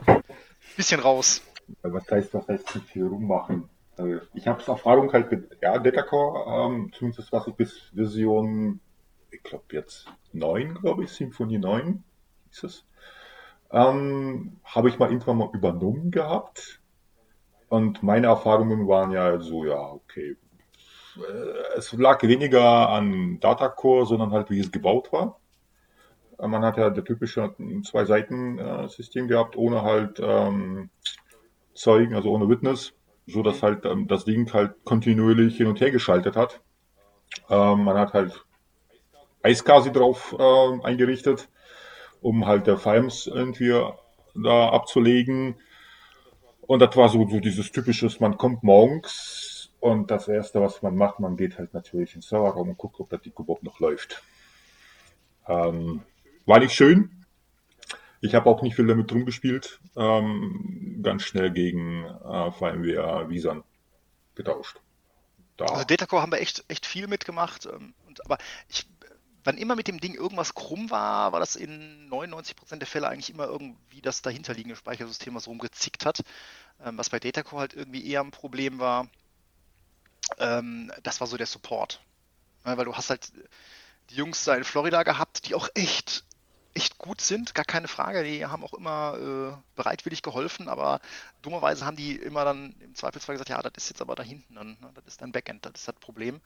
bisschen 0.78 1.00
raus. 1.00 1.42
Was 1.82 2.08
heißt, 2.12 2.36
was 2.36 2.48
heißt 2.48 2.76
mit 2.76 2.84
viel 2.84 3.08
rummachen? 3.08 3.68
Also 4.02 4.22
ich 4.34 4.48
habe 4.48 4.64
Erfahrung 4.66 5.12
halt 5.14 5.32
mit 5.32 5.58
ja, 5.62 5.78
Datacore, 5.78 6.66
ähm, 6.66 6.92
zumindest 6.94 7.32
was 7.32 7.48
ich 7.48 7.54
bis 7.54 7.92
Version, 7.94 8.80
ich 9.30 9.44
glaube 9.44 9.66
jetzt 9.72 10.08
9, 10.34 10.76
glaube 10.76 11.04
ich, 11.04 11.12
Symphony 11.12 11.60
9 11.60 12.04
ist 12.52 12.64
es. 12.64 12.86
Ähm, 13.72 14.60
habe 14.64 14.90
ich 14.90 15.00
mal 15.00 15.10
irgendwann 15.10 15.38
mal 15.38 15.50
übernommen 15.54 16.12
gehabt. 16.12 16.82
Und 17.70 18.04
meine 18.04 18.28
Erfahrungen 18.28 18.88
waren 18.88 19.12
ja 19.12 19.40
so, 19.40 19.66
ja, 19.66 19.80
okay. 19.80 20.36
Äh, 21.18 21.78
es 21.78 21.94
lag 21.94 22.22
weniger 22.24 22.90
an 22.90 23.40
Datacore, 23.40 24.06
sondern 24.06 24.32
halt, 24.32 24.50
wie 24.50 24.60
es 24.60 24.72
gebaut 24.72 25.14
war. 25.14 25.40
Äh, 26.38 26.48
man 26.48 26.66
hat 26.66 26.78
ja 26.78 26.90
der 26.90 27.06
typische 27.06 27.56
Zwei-Seiten-System 27.86 29.28
gehabt, 29.28 29.56
ohne 29.56 29.84
halt 29.84 30.20
ähm, 30.22 30.90
Zeugen, 31.74 32.16
also 32.16 32.32
ohne 32.32 32.50
Witness 32.50 32.94
so 33.28 33.44
dass 33.44 33.64
halt 33.64 33.86
ähm, 33.86 34.08
das 34.08 34.26
Ding 34.26 34.52
halt 34.54 34.84
kontinuierlich 34.84 35.58
hin 35.58 35.68
und 35.68 35.80
her 35.80 35.92
geschaltet 35.92 36.36
hat. 36.36 36.62
Ähm, 37.50 37.84
man 37.84 37.98
hat 37.98 38.14
halt 38.14 38.46
Eiskasi 39.44 39.92
drauf 39.92 40.36
äh, 40.38 40.86
eingerichtet, 40.86 41.50
um 42.22 42.46
halt 42.46 42.68
der 42.68 42.78
Files 42.78 43.28
irgendwie 43.28 43.74
da 44.36 44.70
abzulegen. 44.70 45.56
Und 46.62 46.80
das 46.80 46.96
war 46.96 47.10
so, 47.10 47.28
so 47.28 47.40
dieses 47.40 47.72
typische, 47.72 48.10
man 48.20 48.38
kommt 48.38 48.64
morgens 48.64 49.72
und 49.80 50.12
das 50.12 50.28
erste, 50.28 50.62
was 50.62 50.82
man 50.82 50.96
macht, 50.96 51.20
man 51.20 51.36
geht 51.36 51.58
halt 51.58 51.74
natürlich 51.74 52.16
ins 52.16 52.30
Serverraum 52.30 52.70
und 52.70 52.78
guckt, 52.78 53.00
ob 53.00 53.10
das 53.10 53.22
Ding 53.22 53.34
überhaupt 53.38 53.64
noch 53.64 53.80
läuft. 53.80 54.22
Ähm, 55.48 56.04
war 56.46 56.60
nicht 56.60 56.74
schön, 56.74 57.21
ich 58.22 58.36
habe 58.36 58.50
auch 58.50 58.62
nicht 58.62 58.76
viel 58.76 58.88
damit 58.88 59.12
rumgespielt. 59.12 59.80
Ähm, 59.96 61.00
ganz 61.02 61.24
schnell 61.24 61.52
gegen 61.52 62.06
äh, 62.06 62.52
VMware 62.52 63.30
Visan 63.30 63.64
getauscht. 64.36 64.80
Da. 65.58 65.66
Also 65.66 65.84
Datacore 65.84 66.22
haben 66.22 66.32
wir 66.32 66.40
echt, 66.40 66.64
echt 66.68 66.86
viel 66.86 67.08
mitgemacht. 67.08 67.66
Ähm, 67.66 67.96
und, 68.08 68.24
aber 68.24 68.38
ich, 68.70 68.88
wann 69.44 69.58
immer 69.58 69.76
mit 69.76 69.88
dem 69.88 70.00
Ding 70.00 70.14
irgendwas 70.14 70.54
krumm 70.54 70.92
war, 70.92 71.32
war 71.32 71.40
das 71.40 71.56
in 71.56 72.10
99% 72.10 72.78
der 72.78 72.88
Fälle 72.88 73.08
eigentlich 73.08 73.32
immer 73.32 73.46
irgendwie 73.46 74.02
das 74.02 74.22
dahinterliegende 74.22 74.76
Speichersystem, 74.76 75.34
was 75.34 75.48
rumgezickt 75.48 76.06
hat. 76.06 76.22
Ähm, 76.86 77.00
was 77.00 77.10
bei 77.10 77.20
Datacore 77.20 77.62
halt 77.62 77.74
irgendwie 77.74 78.06
eher 78.08 78.22
ein 78.22 78.32
Problem 78.32 78.78
war, 78.78 79.08
ähm, 80.38 80.92
das 81.02 81.20
war 81.20 81.28
so 81.28 81.38
der 81.38 81.48
Support. 81.48 82.02
Ja, 82.66 82.78
weil 82.78 82.86
du 82.86 82.96
hast 82.96 83.10
halt 83.10 83.32
die 84.12 84.16
Jungs 84.16 84.44
da 84.44 84.56
in 84.56 84.64
Florida 84.64 85.02
gehabt, 85.02 85.48
die 85.48 85.56
auch 85.56 85.70
echt 85.74 86.24
echt 86.74 86.98
gut 86.98 87.22
sind, 87.22 87.54
gar 87.54 87.66
keine 87.66 87.88
Frage. 87.88 88.24
Die 88.24 88.46
haben 88.46 88.64
auch 88.64 88.74
immer 88.74 89.18
äh, 89.18 89.76
bereitwillig 89.76 90.22
geholfen, 90.22 90.68
aber 90.68 91.00
dummerweise 91.42 91.86
haben 91.86 91.98
die 91.98 92.16
immer 92.16 92.46
dann 92.46 92.76
im 92.80 92.96
Zweifelsfall 92.96 93.36
gesagt, 93.36 93.50
ja, 93.50 93.62
das 93.62 93.72
ist 93.78 93.90
jetzt 93.90 94.02
aber 94.02 94.16
da 94.16 94.24
hinten, 94.24 94.56
dann, 94.56 94.78
ne, 94.80 94.92
das 94.96 95.06
ist 95.06 95.22
dein 95.22 95.32
Backend, 95.32 95.66
das 95.66 95.74
ist 95.76 95.88
das 95.88 95.96
Problem. 95.96 96.42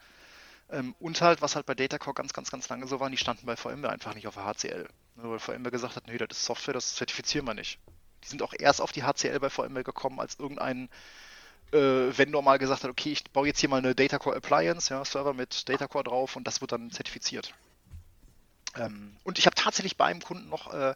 Ähm, 0.69 0.95
und 0.99 1.21
halt, 1.21 1.41
was 1.41 1.55
halt 1.55 1.65
bei 1.65 1.75
Datacore 1.75 2.15
ganz, 2.15 2.33
ganz, 2.33 2.49
ganz 2.49 2.67
lange 2.69 2.87
so 2.87 2.99
war, 2.99 3.09
die 3.09 3.17
standen 3.17 3.45
bei 3.45 3.55
VMware 3.55 3.91
einfach 3.91 4.15
nicht 4.15 4.27
auf 4.27 4.35
der 4.35 4.45
HCL. 4.45 4.87
Ne, 5.15 5.23
weil 5.23 5.39
VMware 5.39 5.71
gesagt 5.71 5.95
hat, 5.95 6.07
nee, 6.07 6.17
das 6.17 6.37
ist 6.37 6.45
Software, 6.45 6.73
das 6.73 6.95
zertifizieren 6.95 7.45
wir 7.45 7.53
nicht. 7.53 7.79
Die 8.23 8.27
sind 8.27 8.41
auch 8.41 8.53
erst 8.57 8.81
auf 8.81 8.91
die 8.91 9.03
HCL 9.03 9.39
bei 9.39 9.49
VMware 9.49 9.83
gekommen, 9.83 10.19
als 10.19 10.39
irgendein 10.39 10.89
äh, 11.71 11.77
Vendor 12.17 12.41
mal 12.41 12.57
gesagt 12.57 12.83
hat, 12.83 12.89
okay, 12.89 13.11
ich 13.11 13.23
baue 13.31 13.47
jetzt 13.47 13.59
hier 13.59 13.69
mal 13.69 13.77
eine 13.77 13.93
Data 13.93 14.17
Core 14.17 14.37
Appliance, 14.37 14.91
ja, 14.91 15.03
Server 15.05 15.33
mit 15.33 15.67
Data 15.69 15.87
Core 15.87 16.05
drauf 16.05 16.35
und 16.35 16.45
das 16.47 16.61
wird 16.61 16.71
dann 16.71 16.91
zertifiziert. 16.91 17.53
Ähm, 18.75 19.15
und 19.23 19.39
ich 19.39 19.45
habe 19.45 19.55
tatsächlich 19.55 19.97
bei 19.97 20.05
einem 20.05 20.21
Kunden 20.21 20.49
noch, 20.49 20.73
äh, 20.73 20.93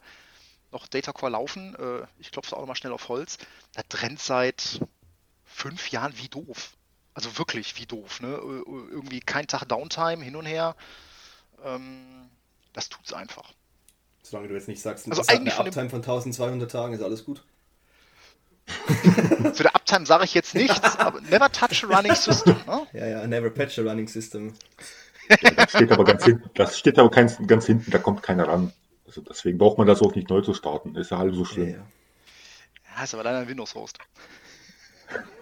noch 0.72 0.88
Data 0.88 1.12
Core 1.12 1.32
laufen. 1.32 1.76
Äh, 1.76 2.06
ich 2.20 2.32
klopfe 2.32 2.56
auch 2.56 2.62
nochmal 2.62 2.76
schnell 2.76 2.94
auf 2.94 3.10
Holz. 3.10 3.38
Da 3.74 3.82
trennt 3.88 4.20
seit 4.20 4.82
fünf 5.46 5.90
Jahren 5.92 6.14
wie 6.18 6.28
doof. 6.28 6.74
Also 7.14 7.38
wirklich 7.38 7.78
wie 7.78 7.86
doof. 7.86 8.22
Ne? 8.22 8.30
Irgendwie 8.38 9.20
kein 9.20 9.48
Tag 9.48 9.66
Downtime 9.66 10.24
hin 10.24 10.36
und 10.36 10.46
her. 10.46 10.76
Ähm, 11.64 12.30
das 12.74 12.90
tut's 12.90 13.14
einfach. 13.14 13.54
Solange 14.22 14.50
du 14.50 14.54
jetzt 14.54 14.68
nicht 14.68 14.82
sagst, 14.82 15.10
also 15.10 15.24
eigentlich 15.28 15.56
eine 15.56 15.68
Uptime 15.68 15.90
von 15.90 16.00
1200 16.00 16.70
Tagen 16.70 16.94
ist 16.94 17.02
alles 17.02 17.26
gut. 17.26 17.44
Zu 19.54 19.64
der 19.64 19.76
Uptime 19.76 20.06
sage 20.06 20.26
ich 20.26 20.34
jetzt 20.34 20.54
nichts, 20.54 20.96
aber 21.00 21.22
never 21.22 21.52
touch 21.52 21.84
a 21.84 21.88
running 21.88 22.14
system. 22.14 22.56
Ne? 22.68 22.88
Ja, 22.94 23.08
ja, 23.08 23.28
never 23.28 23.50
patch 23.50 23.80
a 23.80 23.82
running 23.82 24.08
system. 24.08 24.54
Ja, 25.30 25.52
das 25.52 25.72
steht 25.72 25.92
aber 25.92 26.04
ganz 26.04 26.26
hinten, 26.26 26.50
das 26.56 26.78
steht 26.78 27.00
aber 27.00 27.10
ganz, 27.10 27.38
ganz 27.46 27.66
hinten, 27.66 27.92
da 27.92 28.00
kommt 28.00 28.24
keiner 28.24 28.48
ran. 28.48 28.74
Also 29.06 29.22
deswegen 29.22 29.58
braucht 29.58 29.78
man 29.78 29.88
das 29.88 30.02
auch 30.02 30.14
nicht 30.16 30.30
neu 30.30 30.42
zu 30.42 30.54
starten. 30.54 30.96
Ist 30.96 31.12
ja 31.12 31.18
halb 31.18 31.34
so 31.34 31.46
schlimm. 31.46 31.70
Ja, 31.70 31.76
ja. 31.78 31.84
ja 32.98 33.04
ist 33.04 33.14
aber 33.14 33.24
leider 33.24 33.40
ein 33.40 33.48
Windows-Host. 33.48 34.00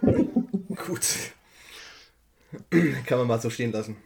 Gut. 0.00 1.32
Kann 3.06 3.18
man 3.18 3.26
mal 3.26 3.40
so 3.40 3.50
stehen 3.50 3.72
lassen. 3.72 3.96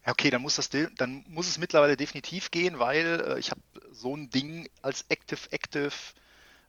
Ja, 0.06 0.12
okay, 0.12 0.30
dann 0.30 0.42
muss, 0.42 0.56
das, 0.56 0.70
dann 0.70 1.26
muss 1.28 1.48
es 1.48 1.58
mittlerweile 1.58 1.98
definitiv 1.98 2.52
gehen, 2.52 2.78
weil 2.78 3.22
äh, 3.28 3.40
ich 3.40 3.50
habe 3.50 3.62
so 3.92 4.16
ein 4.16 4.30
Ding 4.30 4.70
als 4.82 5.06
Active-Active 5.10 5.92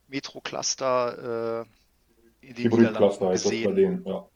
Metro 0.07 0.41
Cluster 0.41 1.65
äh, 2.41 2.47
in 2.47 2.55
den 2.55 2.65
Hybrid-Cluster 2.65 3.27
heißt 3.27 3.45
das 3.45 3.51
bei 3.51 3.71
denen, 3.71 4.05
ja. 4.05 4.27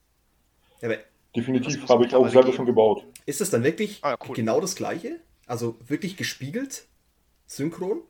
ja 0.82 0.98
Definitiv 1.36 1.88
habe 1.88 2.06
ich 2.06 2.14
auch 2.14 2.28
selber 2.28 2.48
geben. 2.48 2.58
schon 2.58 2.66
gebaut. 2.66 3.06
Ist 3.26 3.40
das 3.40 3.50
dann 3.50 3.64
wirklich 3.64 4.00
ah, 4.04 4.12
ja, 4.12 4.18
cool. 4.28 4.36
genau 4.36 4.60
das 4.60 4.76
gleiche? 4.76 5.22
Also 5.48 5.78
wirklich 5.88 6.18
gespiegelt? 6.18 6.88
Synchron? 7.46 8.02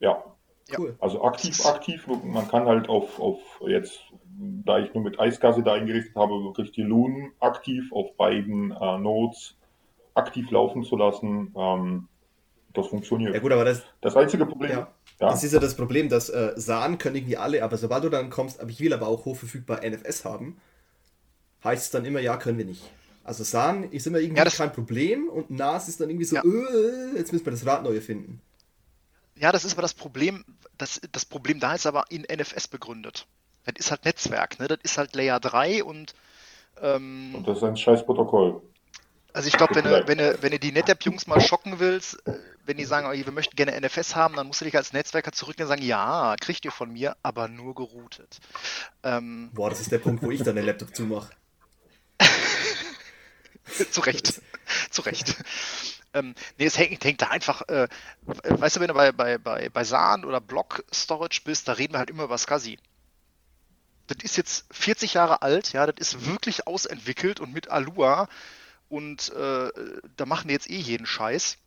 Ja. 0.00 0.24
Cool. 0.76 0.96
Also 0.98 1.22
aktiv, 1.22 1.64
aktiv. 1.64 2.06
Man 2.08 2.48
kann 2.48 2.66
halt 2.66 2.88
auf, 2.88 3.20
auf 3.20 3.38
jetzt, 3.68 4.00
da 4.64 4.78
ich 4.78 4.92
nur 4.94 5.02
mit 5.02 5.18
Eisgasse 5.18 5.62
da 5.62 5.74
eingerichtet 5.74 6.14
habe, 6.14 6.32
wirklich 6.44 6.72
die 6.72 6.82
Lunen 6.82 7.32
aktiv 7.40 7.90
auf 7.92 8.16
beiden 8.16 8.70
äh, 8.70 8.98
Nodes 8.98 9.56
aktiv 10.14 10.50
laufen 10.50 10.84
zu 10.84 10.96
lassen. 10.96 11.54
Ähm, 11.56 12.08
das 12.72 12.88
funktioniert. 12.88 13.34
Ja 13.34 13.40
gut, 13.40 13.52
aber 13.52 13.64
das, 13.64 13.82
das 14.00 14.16
einzige 14.16 14.44
Problem, 14.46 14.70
ja. 14.70 14.92
Ja. 15.18 15.30
Das 15.30 15.42
ist 15.42 15.52
ja 15.52 15.60
das 15.60 15.74
Problem, 15.74 16.10
dass 16.10 16.28
äh, 16.28 16.52
SAN 16.56 16.98
können 16.98 17.16
irgendwie 17.16 17.38
alle, 17.38 17.62
aber 17.64 17.78
sobald 17.78 18.04
du 18.04 18.10
dann 18.10 18.28
kommst, 18.28 18.60
aber 18.60 18.68
ich 18.70 18.80
will 18.80 18.92
aber 18.92 19.08
auch 19.08 19.24
hochverfügbar 19.24 19.80
NFS 19.82 20.26
haben, 20.26 20.60
heißt 21.64 21.84
es 21.84 21.90
dann 21.90 22.04
immer, 22.04 22.20
ja, 22.20 22.36
können 22.36 22.58
wir 22.58 22.66
nicht. 22.66 22.82
Also 23.24 23.42
SAN 23.42 23.84
ist 23.84 24.06
immer 24.06 24.18
irgendwie 24.18 24.42
ja, 24.42 24.50
kein 24.50 24.72
Problem 24.72 25.28
und 25.28 25.50
NAS 25.50 25.88
ist 25.88 26.00
dann 26.00 26.10
irgendwie 26.10 26.26
so, 26.26 26.36
ja. 26.36 26.42
äh, 26.42 27.16
jetzt 27.16 27.32
müssen 27.32 27.46
wir 27.46 27.52
das 27.52 27.64
Rad 27.64 27.82
neu 27.82 28.00
finden. 28.00 28.42
Ja, 29.36 29.52
das 29.52 29.64
ist 29.64 29.72
aber 29.72 29.82
das 29.82 29.94
Problem, 29.94 30.44
das, 30.76 31.00
das 31.12 31.24
Problem 31.24 31.60
da 31.60 31.74
ist 31.74 31.86
aber 31.86 32.04
in 32.10 32.22
NFS 32.22 32.68
begründet. 32.68 33.26
Das 33.66 33.74
ist 33.76 33.90
halt 33.90 34.04
Netzwerk, 34.04 34.58
ne? 34.58 34.68
Das 34.68 34.78
ist 34.82 34.98
halt 34.98 35.14
Layer 35.14 35.40
3 35.40 35.84
und 35.84 36.14
ähm, 36.80 37.34
und 37.34 37.48
das 37.48 37.58
ist 37.58 37.64
ein 37.64 37.76
scheiß 37.76 38.04
Protokoll. 38.04 38.60
Also 39.32 39.48
ich 39.48 39.56
glaube, 39.56 39.74
wenn 39.74 39.84
du, 39.84 40.08
wenn, 40.08 40.18
du, 40.18 40.42
wenn 40.42 40.50
du 40.50 40.58
die 40.58 40.72
NetApp-Jungs 40.72 41.26
mal 41.26 41.40
schocken 41.42 41.78
willst, 41.78 42.26
äh, 42.26 42.38
wenn 42.64 42.78
die 42.78 42.84
sagen, 42.84 43.12
wir 43.12 43.32
möchten 43.32 43.54
gerne 43.54 43.78
NFS 43.78 44.16
haben, 44.16 44.34
dann 44.34 44.46
musst 44.46 44.60
du 44.60 44.64
dich 44.64 44.76
als 44.76 44.92
Netzwerker 44.92 45.32
zurückgehen 45.32 45.66
und 45.66 45.68
sagen, 45.68 45.82
ja, 45.82 46.34
kriegt 46.40 46.64
ihr 46.64 46.70
von 46.70 46.90
mir, 46.90 47.16
aber 47.22 47.46
nur 47.46 47.74
geroutet. 47.74 48.38
Ähm, 49.02 49.50
Boah, 49.52 49.68
das 49.68 49.80
ist 49.80 49.92
der 49.92 49.98
Punkt, 49.98 50.22
wo 50.22 50.30
ich 50.30 50.42
dann 50.42 50.56
den 50.56 50.64
Laptop 50.64 50.94
zumache. 50.94 51.30
zu 53.90 54.00
Recht. 54.00 54.40
zu 54.90 55.02
Recht. 55.02 55.36
Ähm, 56.14 56.34
nee, 56.58 56.64
es 56.64 56.78
hängt, 56.78 57.04
hängt 57.04 57.20
da 57.20 57.28
einfach, 57.28 57.60
äh, 57.68 57.88
weißt 58.22 58.76
du, 58.76 58.80
wenn 58.80 58.88
du 58.88 58.94
bei, 58.94 59.12
bei, 59.12 59.36
bei, 59.36 59.68
bei 59.68 59.84
SAN 59.84 60.24
oder 60.24 60.40
Block 60.40 60.82
Storage 60.92 61.42
bist, 61.44 61.68
da 61.68 61.72
reden 61.72 61.92
wir 61.92 61.98
halt 61.98 62.08
immer 62.08 62.24
über 62.24 62.38
SCSI. 62.38 62.78
Das 64.06 64.18
ist 64.22 64.36
jetzt 64.36 64.66
40 64.70 65.14
Jahre 65.14 65.42
alt, 65.42 65.72
ja, 65.72 65.86
das 65.86 65.96
ist 65.98 66.26
wirklich 66.26 66.66
ausentwickelt 66.66 67.40
und 67.40 67.52
mit 67.52 67.70
Alua 67.70 68.28
und 68.88 69.32
äh, 69.32 69.70
da 70.16 70.26
machen 70.26 70.48
die 70.48 70.54
jetzt 70.54 70.70
eh 70.70 70.78
jeden 70.78 71.06
Scheiß. 71.06 71.58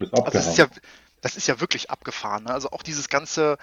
Also 0.00 0.30
das 0.30 0.46
ist 0.48 0.58
ja, 0.58 0.66
das 1.20 1.36
ist 1.36 1.46
ja 1.46 1.60
wirklich 1.60 1.90
abgefahren. 1.90 2.44
Ne? 2.44 2.50
Also 2.52 2.70
auch 2.72 2.82
dieses 2.82 3.08
ganze, 3.08 3.56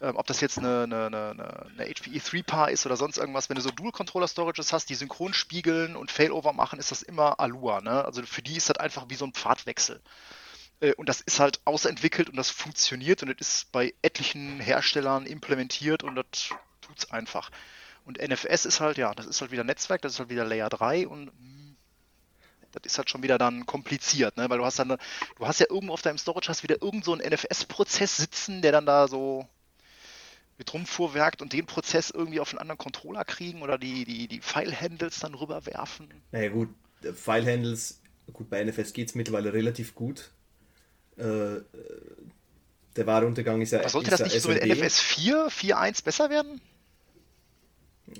äh, 0.00 0.08
ob 0.08 0.26
das 0.26 0.40
jetzt 0.40 0.58
eine, 0.58 0.82
eine, 0.84 1.06
eine, 1.06 1.30
eine 1.30 1.86
HPE 1.86 2.18
3-Paar 2.18 2.70
ist 2.70 2.84
oder 2.84 2.96
sonst 2.96 3.16
irgendwas, 3.16 3.48
wenn 3.48 3.56
du 3.56 3.62
so 3.62 3.70
Dual-Controller-Storages 3.70 4.72
hast, 4.72 4.90
die 4.90 4.94
synchron 4.94 5.32
spiegeln 5.32 5.96
und 5.96 6.10
Failover 6.10 6.52
machen, 6.52 6.78
ist 6.78 6.90
das 6.90 7.02
immer 7.02 7.40
Alua. 7.40 7.80
Ne? 7.80 8.04
Also 8.04 8.22
für 8.22 8.42
die 8.42 8.56
ist 8.56 8.68
das 8.68 8.76
einfach 8.76 9.06
wie 9.08 9.14
so 9.14 9.24
ein 9.24 9.32
Pfadwechsel. 9.32 10.02
Äh, 10.80 10.92
und 10.94 11.08
das 11.08 11.22
ist 11.22 11.40
halt 11.40 11.60
ausentwickelt 11.64 12.28
und 12.28 12.36
das 12.36 12.50
funktioniert 12.50 13.22
und 13.22 13.40
das 13.40 13.48
ist 13.48 13.72
bei 13.72 13.94
etlichen 14.02 14.60
Herstellern 14.60 15.24
implementiert 15.24 16.02
und 16.02 16.16
das 16.16 16.50
es 16.96 17.10
einfach. 17.10 17.50
Und 18.04 18.18
NFS 18.18 18.64
ist 18.66 18.80
halt, 18.80 18.98
ja, 18.98 19.14
das 19.14 19.26
ist 19.26 19.40
halt 19.40 19.50
wieder 19.50 19.64
Netzwerk, 19.64 20.02
das 20.02 20.12
ist 20.12 20.18
halt 20.20 20.30
wieder 20.30 20.44
Layer 20.44 20.68
3 20.68 21.08
und 21.08 21.32
das 22.72 22.92
ist 22.92 22.98
halt 22.98 23.10
schon 23.10 23.22
wieder 23.22 23.38
dann 23.38 23.66
kompliziert, 23.66 24.36
ne? 24.36 24.48
weil 24.50 24.58
du 24.58 24.64
hast 24.64 24.78
dann, 24.78 24.88
du 24.88 25.46
hast 25.46 25.60
ja 25.60 25.66
irgendwo 25.68 25.94
auf 25.94 26.02
deinem 26.02 26.18
Storage 26.18 26.48
hast 26.48 26.62
wieder 26.62 26.82
irgend 26.82 27.04
so 27.04 27.12
einen 27.12 27.26
NFS-Prozess 27.32 28.16
sitzen, 28.18 28.62
der 28.62 28.72
dann 28.72 28.86
da 28.86 29.08
so 29.08 29.48
mit 30.58 30.72
rumfuhrwerkt 30.72 31.42
und 31.42 31.52
den 31.52 31.66
Prozess 31.66 32.10
irgendwie 32.10 32.40
auf 32.40 32.50
einen 32.50 32.58
anderen 32.58 32.78
Controller 32.78 33.24
kriegen 33.24 33.62
oder 33.62 33.78
die, 33.78 34.04
die, 34.04 34.28
die 34.28 34.40
File-Handles 34.40 35.20
dann 35.20 35.34
rüberwerfen. 35.34 36.08
Naja 36.32 36.48
gut, 36.50 36.68
File-Handles, 37.02 38.00
gut, 38.32 38.48
bei 38.48 38.64
NFS 38.64 38.92
geht 38.92 39.08
es 39.08 39.14
mittlerweile 39.14 39.52
relativ 39.52 39.94
gut. 39.94 40.30
Äh, 41.16 41.60
der 42.96 43.06
wahre 43.06 43.26
Untergang 43.26 43.60
ist 43.60 43.72
ja. 43.72 43.80
Aber 43.80 43.88
sollte 43.88 44.10
das 44.10 44.22
nicht 44.22 44.40
so 44.40 44.48
mit 44.48 44.64
NFS 44.64 45.00
4, 45.00 45.48
4.1 45.48 46.04
besser 46.04 46.30
werden? 46.30 46.60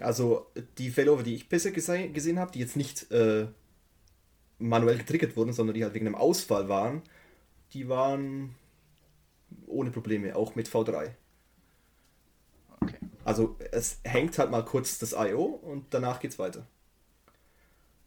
Also 0.01 0.47
die 0.79 0.91
Failover, 0.91 1.23
die 1.23 1.35
ich 1.35 1.49
besser 1.49 1.71
gesehen, 1.71 2.13
gesehen 2.13 2.39
habe, 2.39 2.53
die 2.53 2.59
jetzt 2.59 2.77
nicht 2.77 3.11
äh, 3.13 3.47
manuell 4.59 4.99
getriggert 4.99 5.37
wurden, 5.37 5.53
sondern 5.53 5.75
die 5.75 5.85
halt 5.85 5.95
wegen 5.95 6.07
einem 6.07 6.17
Ausfall 6.17 6.69
waren, 6.69 7.03
die 7.73 7.89
waren 7.89 8.55
ohne 9.67 9.91
Probleme, 9.91 10.35
auch 10.35 10.55
mit 10.55 10.69
V3. 10.69 11.11
Okay. 12.81 12.97
Also 13.25 13.57
es 13.73 14.01
hängt 14.05 14.39
halt 14.39 14.51
mal 14.51 14.65
kurz 14.65 14.99
das 14.99 15.13
I.O. 15.13 15.45
und 15.45 15.87
danach 15.91 16.21
geht's 16.21 16.39
weiter. 16.39 16.67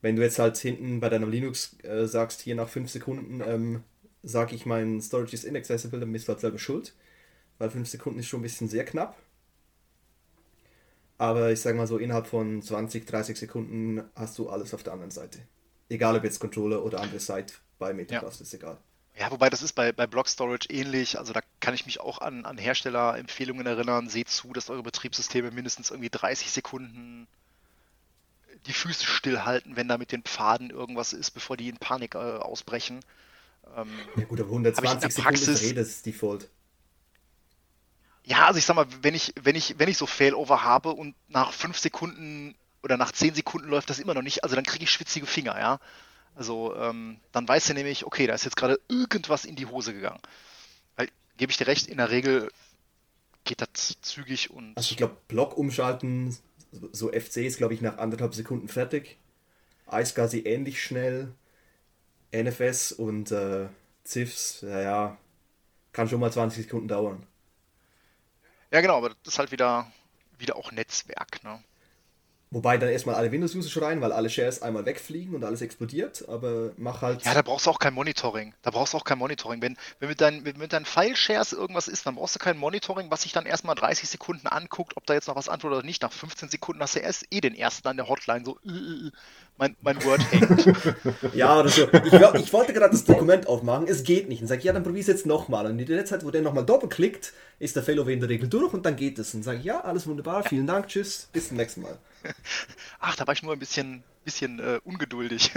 Wenn 0.01 0.15
du 0.15 0.21
jetzt 0.21 0.39
halt 0.39 0.57
hinten 0.57 0.99
bei 0.99 1.09
deinem 1.09 1.29
Linux 1.29 1.75
äh, 1.83 2.05
sagst, 2.05 2.41
hier 2.41 2.55
nach 2.55 2.69
5 2.69 2.89
Sekunden 2.89 3.41
ähm, 3.45 3.83
sage 4.23 4.55
ich, 4.55 4.65
mein 4.65 5.01
Storage 5.01 5.33
is 5.33 5.43
inaccessible, 5.43 5.99
dann 5.99 6.11
bist 6.11 6.27
du 6.27 6.31
halt 6.31 6.39
selber 6.39 6.59
schuld. 6.59 6.93
Weil 7.57 7.69
5 7.69 7.87
Sekunden 7.89 8.19
ist 8.19 8.27
schon 8.27 8.39
ein 8.39 8.43
bisschen 8.43 8.69
sehr 8.69 8.85
knapp. 8.85 9.17
Aber 11.19 11.51
ich 11.51 11.59
sag 11.59 11.75
mal 11.75 11.85
so, 11.85 11.97
innerhalb 11.97 12.25
von 12.25 12.61
20, 12.61 13.05
30 13.05 13.37
Sekunden 13.37 14.01
hast 14.15 14.39
du 14.39 14.49
alles 14.49 14.73
auf 14.73 14.83
der 14.83 14.93
anderen 14.93 15.11
Seite. 15.11 15.39
Egal 15.89 16.15
ob 16.15 16.23
jetzt 16.23 16.39
Controller 16.39 16.83
oder 16.83 17.01
andere 17.01 17.19
Seite 17.19 17.53
bei 17.77 17.93
Metablast, 17.93 18.39
ja. 18.39 18.43
ist 18.43 18.53
egal. 18.53 18.77
Ja, 19.17 19.29
wobei 19.29 19.49
das 19.49 19.61
ist 19.61 19.73
bei, 19.73 19.91
bei 19.91 20.07
Block 20.07 20.29
Storage 20.29 20.69
ähnlich. 20.69 21.19
Also 21.19 21.33
da 21.33 21.41
kann 21.59 21.73
ich 21.73 21.85
mich 21.85 21.99
auch 21.99 22.19
an, 22.19 22.45
an 22.45 22.57
Herstellerempfehlungen 22.57 23.65
erinnern. 23.65 24.07
Seht 24.07 24.29
zu, 24.29 24.53
dass 24.53 24.69
eure 24.69 24.83
Betriebssysteme 24.83 25.51
mindestens 25.51 25.91
irgendwie 25.91 26.09
30 26.09 26.51
Sekunden 26.51 27.27
die 28.65 28.73
Füße 28.73 29.05
stillhalten, 29.05 29.75
wenn 29.75 29.89
da 29.89 29.97
mit 29.97 30.13
den 30.13 30.23
Pfaden 30.23 30.69
irgendwas 30.69 31.11
ist, 31.11 31.31
bevor 31.31 31.57
die 31.57 31.67
in 31.67 31.77
Panik 31.77 32.15
äh, 32.15 32.17
ausbrechen. 32.17 33.01
Ähm, 33.75 33.89
ja 34.15 34.23
gut, 34.23 34.39
aber 34.39 34.49
120 34.49 35.13
Sekunden 35.13 35.35
ist 35.35 35.63
eh 35.63 35.73
das 35.73 36.01
Default. 36.01 36.49
Ja, 38.29 38.45
also 38.45 38.59
ich 38.59 38.65
sag 38.65 38.75
mal, 38.75 38.85
wenn 39.01 39.15
ich, 39.15 39.33
wenn 39.41 39.55
ich, 39.55 39.79
wenn 39.79 39.89
ich 39.89 39.97
so 39.97 40.05
Failover 40.05 40.63
habe 40.63 40.91
und 40.91 41.15
nach 41.29 41.51
5 41.51 41.79
Sekunden 41.79 42.55
oder 42.83 42.95
nach 42.95 43.11
10 43.11 43.33
Sekunden 43.33 43.67
läuft 43.69 43.89
das 43.89 43.97
immer 43.97 44.13
noch 44.13 44.21
nicht, 44.21 44.43
also 44.43 44.55
dann 44.55 44.65
kriege 44.65 44.83
ich 44.83 44.91
schwitzige 44.91 45.25
Finger, 45.25 45.57
ja. 45.57 45.79
Also 46.35 46.75
ähm, 46.75 47.19
dann 47.31 47.47
weiß 47.47 47.69
er 47.69 47.73
nämlich, 47.73 48.05
okay, 48.05 48.27
da 48.27 48.35
ist 48.35 48.45
jetzt 48.45 48.55
gerade 48.55 48.79
irgendwas 48.87 49.45
in 49.45 49.55
die 49.55 49.65
Hose 49.65 49.95
gegangen. 49.95 50.19
Weil, 50.95 51.09
gebe 51.37 51.51
ich 51.51 51.57
dir 51.57 51.65
recht, 51.65 51.87
in 51.87 51.97
der 51.97 52.11
Regel 52.11 52.51
geht 53.45 53.61
das 53.61 53.99
zügig 54.01 54.51
und. 54.51 54.77
Also 54.77 54.91
ich 54.91 54.97
glaube, 54.97 55.17
Block 55.27 55.57
umschalten, 55.57 56.37
so 56.91 57.09
FC 57.11 57.37
ist, 57.37 57.57
glaube 57.57 57.73
ich, 57.73 57.81
nach 57.81 57.97
anderthalb 57.97 58.35
Sekunden 58.35 58.67
fertig. 58.67 59.17
Eisgasi 59.87 60.41
ähnlich 60.41 60.83
schnell. 60.83 61.33
NFS 62.31 62.91
und 62.91 63.31
äh, 63.31 63.69
CIFs, 64.05 64.61
ja, 64.61 64.81
ja, 64.81 65.17
kann 65.93 66.07
schon 66.07 66.19
mal 66.19 66.31
20 66.31 66.65
Sekunden 66.65 66.87
dauern. 66.87 67.25
Ja, 68.71 68.81
genau, 68.81 68.97
aber 68.97 69.09
das 69.09 69.33
ist 69.33 69.39
halt 69.39 69.51
wieder, 69.51 69.91
wieder 70.37 70.55
auch 70.55 70.71
Netzwerk, 70.71 71.43
ne? 71.43 71.63
Wobei 72.51 72.79
dann 72.79 72.89
erstmal 72.89 73.13
alle 73.13 73.31
Windows-User 73.31 73.69
schreien, 73.69 74.01
weil 74.01 74.11
alle 74.11 74.27
Shares 74.27 74.63
einmal 74.63 74.83
wegfliegen 74.83 75.35
und 75.35 75.43
alles 75.43 75.61
explodiert, 75.61 76.27
aber 76.27 76.71
mach 76.77 77.03
halt. 77.03 77.23
Ja, 77.23 77.35
da 77.35 77.43
brauchst 77.43 77.67
du 77.67 77.69
auch 77.69 77.77
kein 77.77 77.93
Monitoring. 77.93 78.55
Da 78.63 78.71
brauchst 78.71 78.93
du 78.93 78.97
auch 78.97 79.03
kein 79.03 79.19
Monitoring. 79.19 79.61
Wenn, 79.61 79.77
wenn 79.99 80.09
mit, 80.09 80.19
deinen, 80.19 80.41
mit 80.41 80.73
deinen 80.73 80.85
File-Shares 80.85 81.53
irgendwas 81.53 81.87
ist, 81.87 82.07
dann 82.07 82.15
brauchst 82.15 82.33
du 82.33 82.39
kein 82.39 82.57
Monitoring, 82.57 83.11
was 83.11 83.21
sich 83.21 83.33
dann 83.33 83.45
erstmal 83.45 83.75
30 83.75 84.09
Sekunden 84.09 84.47
anguckt, 84.47 84.97
ob 84.97 85.05
da 85.05 85.13
jetzt 85.13 85.27
noch 85.27 85.35
was 85.35 85.47
antwortet 85.47 85.77
oder 85.77 85.85
nicht. 85.85 86.01
Nach 86.01 86.11
15 86.11 86.49
Sekunden 86.49 86.81
hast 86.81 86.95
du 86.95 86.99
erst 86.99 87.27
eh 87.29 87.39
den 87.39 87.53
ersten 87.53 87.87
an 87.87 87.97
der 87.97 88.09
Hotline, 88.09 88.43
so, 88.43 88.57
äh, 88.65 88.69
äh, 88.69 89.07
äh 89.07 89.11
mein, 89.59 89.75
mein 89.81 90.03
Word 90.05 90.21
hängt. 90.31 90.95
ja, 91.35 91.59
oder 91.59 91.69
so. 91.69 91.87
Ich, 91.91 92.13
ich 92.13 92.53
wollte 92.53 92.73
gerade 92.73 92.91
das 92.91 93.03
Dokument 93.03 93.45
aufmachen, 93.45 93.87
es 93.87 94.03
geht 94.03 94.27
nicht. 94.27 94.41
Und 94.41 94.47
sag, 94.47 94.63
ja, 94.63 94.73
dann 94.73 94.83
probier 94.83 95.01
es 95.01 95.07
jetzt 95.07 95.25
nochmal. 95.27 95.67
Und 95.67 95.77
in 95.77 95.85
der 95.85 96.05
Zeit, 96.05 96.25
wo 96.25 96.31
der 96.31 96.41
nochmal 96.41 96.65
doppelklickt, 96.65 97.33
ist 97.59 97.75
der 97.75 97.83
Failover 97.83 98.09
in 98.09 98.21
der 98.21 98.29
Regel 98.29 98.47
durch 98.47 98.73
und 98.73 98.85
dann 98.85 98.95
geht 98.95 99.19
es. 99.19 99.35
Und 99.35 99.43
sage 99.43 99.59
ich, 99.59 99.65
ja, 99.65 99.81
alles 99.81 100.07
wunderbar, 100.07 100.43
vielen 100.43 100.65
Dank, 100.65 100.87
tschüss, 100.87 101.27
bis 101.31 101.49
zum 101.49 101.57
nächsten 101.57 101.81
Mal. 101.81 101.99
Ach, 102.99 103.15
da 103.15 103.27
war 103.27 103.33
ich 103.33 103.43
nur 103.43 103.53
ein 103.53 103.59
bisschen, 103.59 104.03
bisschen 104.25 104.59
äh, 104.59 104.79
ungeduldig. 104.83 105.51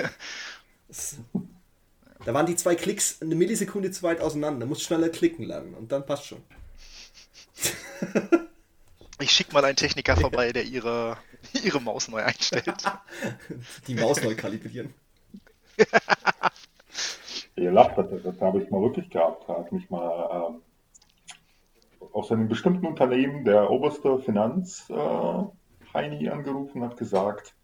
da 2.24 2.34
waren 2.34 2.46
die 2.46 2.56
zwei 2.56 2.74
Klicks 2.74 3.20
eine 3.20 3.34
Millisekunde 3.34 3.90
zu 3.90 4.02
weit 4.02 4.20
auseinander. 4.20 4.60
Da 4.60 4.66
musst 4.66 4.82
schneller 4.82 5.08
klicken 5.08 5.44
lernen 5.44 5.74
und 5.74 5.92
dann 5.92 6.06
passt 6.06 6.26
schon. 6.26 6.42
Ich 9.20 9.30
schicke 9.30 9.52
mal 9.52 9.64
einen 9.64 9.76
Techniker 9.76 10.16
vorbei, 10.16 10.52
der 10.52 10.64
ihre, 10.64 11.16
ihre 11.62 11.80
Maus 11.80 12.08
neu 12.08 12.22
einstellt. 12.22 12.82
Die 13.86 13.94
Maus 13.94 14.22
neu 14.22 14.34
kalibrieren. 14.34 14.92
Ihr 17.56 17.70
lacht, 17.70 17.98
das, 17.98 18.06
das 18.24 18.40
habe 18.40 18.62
ich 18.62 18.70
mal 18.70 18.80
wirklich 18.80 19.10
gehabt. 19.10 19.48
Da 19.48 19.58
hat 19.58 19.70
mich 19.72 19.88
mal 19.90 20.48
ähm, 20.48 20.62
aus 22.12 22.32
einem 22.32 22.48
bestimmten 22.48 22.86
Unternehmen 22.86 23.44
der 23.44 23.70
oberste 23.70 24.18
Finanz 24.20 24.90
äh, 24.90 25.44
Heini 25.94 26.28
angerufen, 26.28 26.82
hat 26.82 26.96
gesagt, 26.96 27.54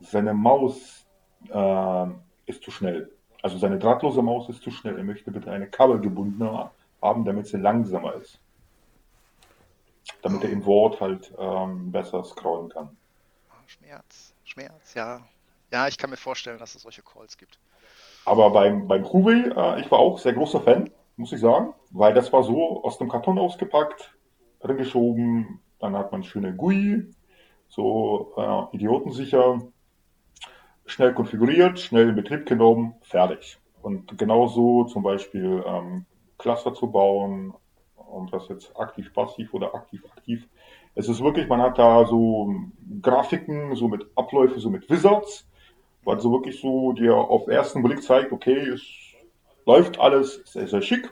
seine 0.00 0.34
Maus 0.34 1.06
äh, 1.48 2.06
ist 2.46 2.62
zu 2.62 2.70
schnell. 2.70 3.10
Also 3.42 3.58
seine 3.58 3.78
drahtlose 3.78 4.22
Maus 4.22 4.48
ist 4.48 4.62
zu 4.62 4.70
schnell. 4.70 4.96
Er 4.96 5.04
möchte 5.04 5.30
bitte 5.30 5.50
eine 5.50 5.68
kabelgebundene 5.68 6.70
haben, 7.00 7.24
damit 7.24 7.48
sie 7.48 7.56
langsamer 7.56 8.14
ist. 8.14 8.40
Damit 10.22 10.44
er 10.44 10.50
im 10.50 10.64
Wort 10.64 11.00
halt 11.00 11.32
ähm, 11.38 11.90
besser 11.90 12.22
scrollen 12.24 12.68
kann. 12.68 12.96
Schmerz, 13.66 14.34
Schmerz, 14.44 14.94
ja. 14.94 15.20
Ja, 15.72 15.88
ich 15.88 15.96
kann 15.96 16.10
mir 16.10 16.16
vorstellen, 16.16 16.58
dass 16.58 16.74
es 16.74 16.82
solche 16.82 17.02
Calls 17.02 17.38
gibt. 17.38 17.58
Aber 18.24 18.50
beim, 18.50 18.86
beim 18.86 19.04
Huawei, 19.04 19.76
äh, 19.76 19.80
ich 19.80 19.90
war 19.90 19.98
auch 19.98 20.18
sehr 20.18 20.34
großer 20.34 20.60
Fan, 20.60 20.90
muss 21.16 21.32
ich 21.32 21.40
sagen, 21.40 21.74
weil 21.90 22.14
das 22.14 22.32
war 22.32 22.42
so 22.42 22.84
aus 22.84 22.98
dem 22.98 23.08
Karton 23.08 23.38
ausgepackt, 23.38 24.14
reingeschoben, 24.60 25.60
dann 25.78 25.96
hat 25.96 26.12
man 26.12 26.22
schöne 26.22 26.54
GUI, 26.54 27.12
so 27.72 28.34
äh, 28.36 28.76
idiotensicher, 28.76 29.62
schnell 30.84 31.14
konfiguriert, 31.14 31.80
schnell 31.80 32.10
in 32.10 32.14
Betrieb 32.14 32.44
genommen, 32.44 32.94
fertig. 33.00 33.58
Und 33.80 34.18
genauso 34.18 34.84
zum 34.84 35.02
Beispiel 35.02 35.64
ähm, 35.66 36.04
Cluster 36.36 36.74
zu 36.74 36.90
bauen, 36.90 37.54
und 37.96 38.30
das 38.30 38.48
jetzt 38.48 38.78
aktiv 38.78 39.10
passiv 39.14 39.54
oder 39.54 39.74
aktiv 39.74 40.04
aktiv. 40.14 40.46
Es 40.94 41.08
ist 41.08 41.22
wirklich, 41.22 41.48
man 41.48 41.62
hat 41.62 41.78
da 41.78 42.04
so 42.04 42.54
Grafiken, 43.00 43.74
so 43.74 43.88
mit 43.88 44.06
Abläufe, 44.16 44.60
so 44.60 44.68
mit 44.68 44.90
Wizards, 44.90 45.48
weil 46.04 46.20
so 46.20 46.30
wirklich 46.30 46.60
so 46.60 46.92
dir 46.92 47.14
auf 47.16 47.48
ersten 47.48 47.82
Blick 47.82 48.02
zeigt, 48.02 48.32
okay, 48.32 48.68
es 48.68 48.82
läuft 49.64 49.98
alles 49.98 50.42
sehr, 50.44 50.68
sehr 50.68 50.82
schick. 50.82 51.10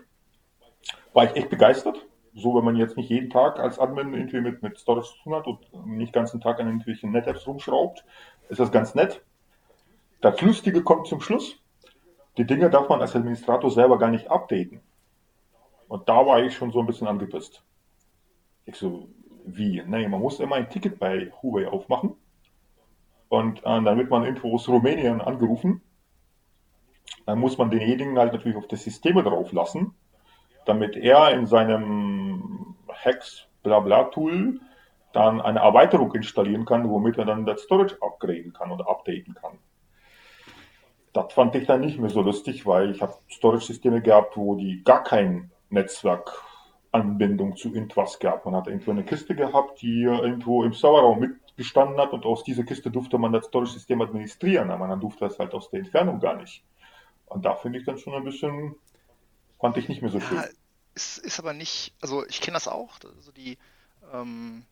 War 1.14 1.24
ich 1.24 1.36
echt 1.36 1.48
begeistert 1.48 2.06
so, 2.40 2.54
wenn 2.54 2.64
man 2.64 2.76
jetzt 2.76 2.96
nicht 2.96 3.10
jeden 3.10 3.30
Tag 3.30 3.58
als 3.58 3.78
Admin 3.78 4.14
irgendwie 4.14 4.40
mit, 4.40 4.62
mit 4.62 4.78
Storage 4.78 5.08
zu 5.08 5.22
tun 5.22 5.34
hat 5.34 5.46
und 5.46 5.86
nicht 5.86 6.12
ganzen 6.12 6.40
Tag 6.40 6.60
an 6.60 6.66
irgendwelchen 6.66 7.12
NetApps 7.12 7.46
rumschraubt, 7.46 8.04
ist 8.48 8.60
das 8.60 8.72
ganz 8.72 8.94
nett. 8.94 9.22
Das 10.20 10.40
Lustige 10.40 10.82
kommt 10.82 11.06
zum 11.06 11.20
Schluss. 11.20 11.56
Die 12.36 12.46
Dinge 12.46 12.70
darf 12.70 12.88
man 12.88 13.00
als 13.00 13.16
Administrator 13.16 13.70
selber 13.70 13.98
gar 13.98 14.10
nicht 14.10 14.30
updaten. 14.30 14.80
Und 15.88 16.08
da 16.08 16.26
war 16.26 16.42
ich 16.42 16.54
schon 16.54 16.70
so 16.70 16.80
ein 16.80 16.86
bisschen 16.86 17.08
angepisst. 17.08 17.62
Ich 18.64 18.76
so, 18.76 19.08
wie? 19.44 19.82
Nee, 19.86 20.08
man 20.08 20.20
muss 20.20 20.40
immer 20.40 20.56
ein 20.56 20.70
Ticket 20.70 20.98
bei 20.98 21.32
Huawei 21.42 21.68
aufmachen. 21.68 22.14
Und 23.28 23.60
äh, 23.60 23.62
dann 23.62 23.98
wird 23.98 24.10
man 24.10 24.24
irgendwo 24.24 24.54
aus 24.54 24.68
Rumänien 24.68 25.20
angerufen. 25.20 25.82
Dann 27.26 27.38
muss 27.38 27.58
man 27.58 27.70
denjenigen 27.70 28.18
halt 28.18 28.32
natürlich 28.32 28.56
auf 28.56 28.68
das 28.68 28.84
Systeme 28.84 29.22
drauf 29.22 29.52
lassen 29.52 29.94
damit 30.66 30.96
er 30.96 31.30
in 31.32 31.46
seinem 31.46 32.76
Hex 32.88 33.46
Blabla 33.62 34.04
Tool 34.04 34.60
dann 35.12 35.40
eine 35.40 35.60
Erweiterung 35.60 36.14
installieren 36.14 36.64
kann, 36.64 36.88
womit 36.88 37.18
er 37.18 37.24
dann 37.24 37.46
das 37.46 37.62
Storage 37.62 37.96
upgraden 38.00 38.52
kann 38.52 38.70
oder 38.70 38.88
updaten 38.88 39.34
kann. 39.34 39.58
Das 41.12 41.32
fand 41.32 41.56
ich 41.56 41.66
dann 41.66 41.80
nicht 41.80 41.98
mehr 41.98 42.10
so 42.10 42.22
lustig, 42.22 42.66
weil 42.66 42.92
ich 42.92 43.02
habe 43.02 43.14
Storage-Systeme 43.28 44.00
gehabt, 44.00 44.36
wo 44.36 44.54
die 44.54 44.84
gar 44.84 45.02
kein 45.02 45.50
Netzwerkanbindung 45.68 47.56
zu 47.56 47.74
irgendwas 47.74 48.20
gab. 48.20 48.44
Man 48.44 48.54
hat 48.54 48.68
irgendwo 48.68 48.92
eine 48.92 49.02
Kiste 49.02 49.34
gehabt, 49.34 49.82
die 49.82 50.02
irgendwo 50.02 50.62
im 50.62 50.72
Serverraum 50.72 51.18
mitgestanden 51.18 51.98
hat 51.98 52.12
und 52.12 52.24
aus 52.24 52.44
dieser 52.44 52.62
Kiste 52.62 52.92
durfte 52.92 53.18
man 53.18 53.32
das 53.32 53.46
Storage-System 53.46 54.00
administrieren, 54.00 54.70
aber 54.70 54.86
man 54.86 55.00
durfte 55.00 55.24
das 55.24 55.38
halt 55.40 55.52
aus 55.52 55.68
der 55.70 55.80
Entfernung 55.80 56.20
gar 56.20 56.36
nicht. 56.36 56.62
Und 57.26 57.44
da 57.44 57.56
finde 57.56 57.80
ich 57.80 57.84
dann 57.84 57.98
schon 57.98 58.14
ein 58.14 58.24
bisschen 58.24 58.76
Fand 59.60 59.76
ich 59.76 59.88
nicht 59.88 60.02
mehr 60.02 60.10
so 60.10 60.18
ja, 60.18 60.26
schön. 60.26 60.44
Ist, 60.94 61.18
ist 61.18 61.38
aber 61.38 61.52
nicht, 61.52 61.94
also 62.00 62.26
ich 62.26 62.40
kenne 62.40 62.54
das 62.54 62.66
auch, 62.66 62.98
also 63.16 63.30
die 63.32 63.58
ähm, 64.12 64.64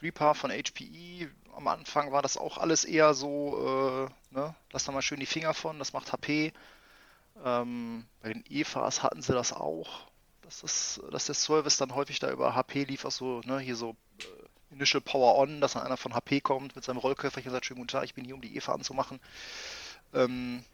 3-Par 0.00 0.34
von 0.34 0.50
HPE, 0.50 1.30
am 1.56 1.66
Anfang 1.66 2.12
war 2.12 2.22
das 2.22 2.36
auch 2.36 2.58
alles 2.58 2.84
eher 2.84 3.14
so, 3.14 4.08
äh, 4.30 4.34
ne, 4.34 4.54
lass 4.70 4.84
da 4.84 4.92
mal 4.92 5.02
schön 5.02 5.20
die 5.20 5.26
Finger 5.26 5.54
von, 5.54 5.78
das 5.78 5.92
macht 5.92 6.12
HP. 6.12 6.52
Ähm, 7.44 8.06
bei 8.22 8.32
den 8.32 8.44
EFAs 8.48 9.02
hatten 9.02 9.22
sie 9.22 9.32
das 9.32 9.52
auch, 9.52 10.06
dass, 10.42 10.60
das, 10.60 11.00
dass 11.10 11.26
der 11.26 11.34
Service 11.34 11.76
dann 11.76 11.94
häufig 11.94 12.18
da 12.18 12.30
über 12.30 12.54
HP 12.54 12.84
lief, 12.84 13.04
auch 13.04 13.10
so, 13.10 13.40
ne, 13.44 13.58
hier 13.58 13.76
so 13.76 13.96
äh, 14.20 14.74
Initial 14.74 15.00
Power 15.00 15.36
On, 15.38 15.60
dass 15.60 15.72
dann 15.72 15.82
einer 15.82 15.96
von 15.96 16.14
HP 16.14 16.40
kommt 16.40 16.76
mit 16.76 16.84
seinem 16.84 16.98
Rollköfferchen 16.98 17.50
und 17.50 17.54
sagt, 17.54 17.66
schönen 17.66 17.80
guten 17.80 17.88
Tag, 17.88 18.04
ich 18.04 18.14
bin 18.14 18.24
hier, 18.24 18.34
um 18.34 18.40
die 18.40 18.56
EFA 18.56 18.74
anzumachen. 18.74 19.20
Ähm, 20.14 20.64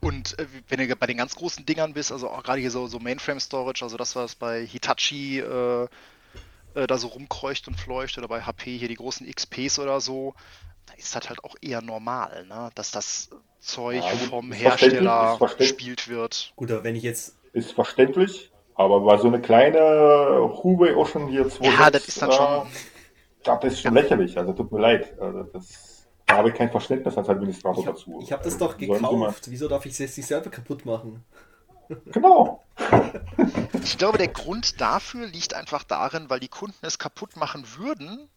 und 0.00 0.38
äh, 0.38 0.46
wenn 0.68 0.86
du 0.86 0.96
bei 0.96 1.06
den 1.06 1.16
ganz 1.16 1.34
großen 1.34 1.66
Dingern 1.66 1.94
bist, 1.94 2.12
also 2.12 2.28
auch 2.28 2.42
gerade 2.42 2.60
hier 2.60 2.70
so, 2.70 2.86
so 2.86 2.98
Mainframe 2.98 3.40
Storage, 3.40 3.82
also 3.82 3.96
das, 3.96 4.16
was 4.16 4.34
bei 4.34 4.64
Hitachi 4.64 5.40
äh, 5.40 5.88
äh, 6.74 6.86
da 6.86 6.98
so 6.98 7.08
rumkreucht 7.08 7.68
und 7.68 7.78
fleucht 7.78 8.18
oder 8.18 8.28
bei 8.28 8.42
HP 8.42 8.76
hier 8.76 8.88
die 8.88 8.96
großen 8.96 9.26
XPs 9.28 9.78
oder 9.78 10.00
so, 10.00 10.34
da 10.86 10.94
ist 10.94 11.14
das 11.14 11.28
halt 11.28 11.42
auch 11.42 11.56
eher 11.60 11.82
normal, 11.82 12.46
ne? 12.46 12.70
dass 12.74 12.90
das 12.90 13.30
Zeug 13.60 14.04
ja, 14.04 14.10
vom 14.28 14.52
Hersteller 14.52 15.38
gespielt 15.58 16.08
wird. 16.08 16.52
Gut, 16.56 16.70
aber 16.70 16.84
wenn 16.84 16.94
ich 16.94 17.02
jetzt. 17.02 17.36
Ist 17.52 17.72
verständlich, 17.72 18.52
aber 18.74 19.00
bei 19.00 19.16
so 19.16 19.28
eine 19.28 19.40
kleine 19.40 19.78
Huawei 19.78 20.94
Ocean 20.94 21.26
hier 21.28 21.48
2 21.48 21.64
Ja, 21.64 21.90
das 21.90 22.06
ist 22.06 22.20
dann 22.20 22.30
schon. 22.30 22.66
Das 23.42 23.64
ist 23.64 23.80
schon 23.80 23.94
ja. 23.94 24.02
lächerlich, 24.02 24.36
also 24.36 24.52
tut 24.52 24.70
mir 24.72 24.80
leid. 24.80 25.18
Also 25.18 25.44
das 25.44 25.95
da 26.26 26.38
habe 26.38 26.48
ich 26.50 26.54
kein 26.54 26.70
Verständnis 26.70 27.16
als 27.16 27.28
Administrator 27.28 27.80
ich 27.80 27.86
hab, 27.86 27.94
dazu. 27.94 28.20
Ich 28.22 28.32
habe 28.32 28.42
das 28.42 28.58
doch 28.58 28.76
gekauft. 28.76 29.48
Wieso 29.48 29.68
darf 29.68 29.86
ich 29.86 29.92
es 29.92 29.98
jetzt 29.98 30.16
nicht 30.16 30.26
selber 30.26 30.50
kaputt 30.50 30.84
machen? 30.84 31.24
Genau. 32.12 32.64
Ich 33.84 33.96
glaube, 33.96 34.18
der 34.18 34.28
Grund 34.28 34.80
dafür 34.80 35.26
liegt 35.26 35.54
einfach 35.54 35.84
darin, 35.84 36.28
weil 36.28 36.40
die 36.40 36.48
Kunden 36.48 36.84
es 36.84 36.98
kaputt 36.98 37.36
machen 37.36 37.64
würden, 37.76 38.28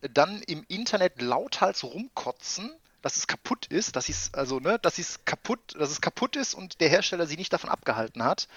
dann 0.00 0.42
im 0.42 0.64
Internet 0.68 1.22
lauthals 1.22 1.84
rumkotzen, 1.84 2.72
dass 3.02 3.16
es 3.16 3.26
kaputt 3.26 3.66
ist, 3.66 3.94
dass 3.94 4.08
es 4.08 4.34
also 4.34 4.58
ne, 4.58 4.78
dass 4.80 4.98
es 4.98 5.24
kaputt, 5.24 5.60
dass 5.78 5.90
es 5.90 6.00
kaputt 6.00 6.36
ist 6.36 6.54
und 6.54 6.80
der 6.80 6.88
Hersteller 6.88 7.26
sie 7.26 7.36
nicht 7.36 7.52
davon 7.52 7.70
abgehalten 7.70 8.24
hat. 8.24 8.48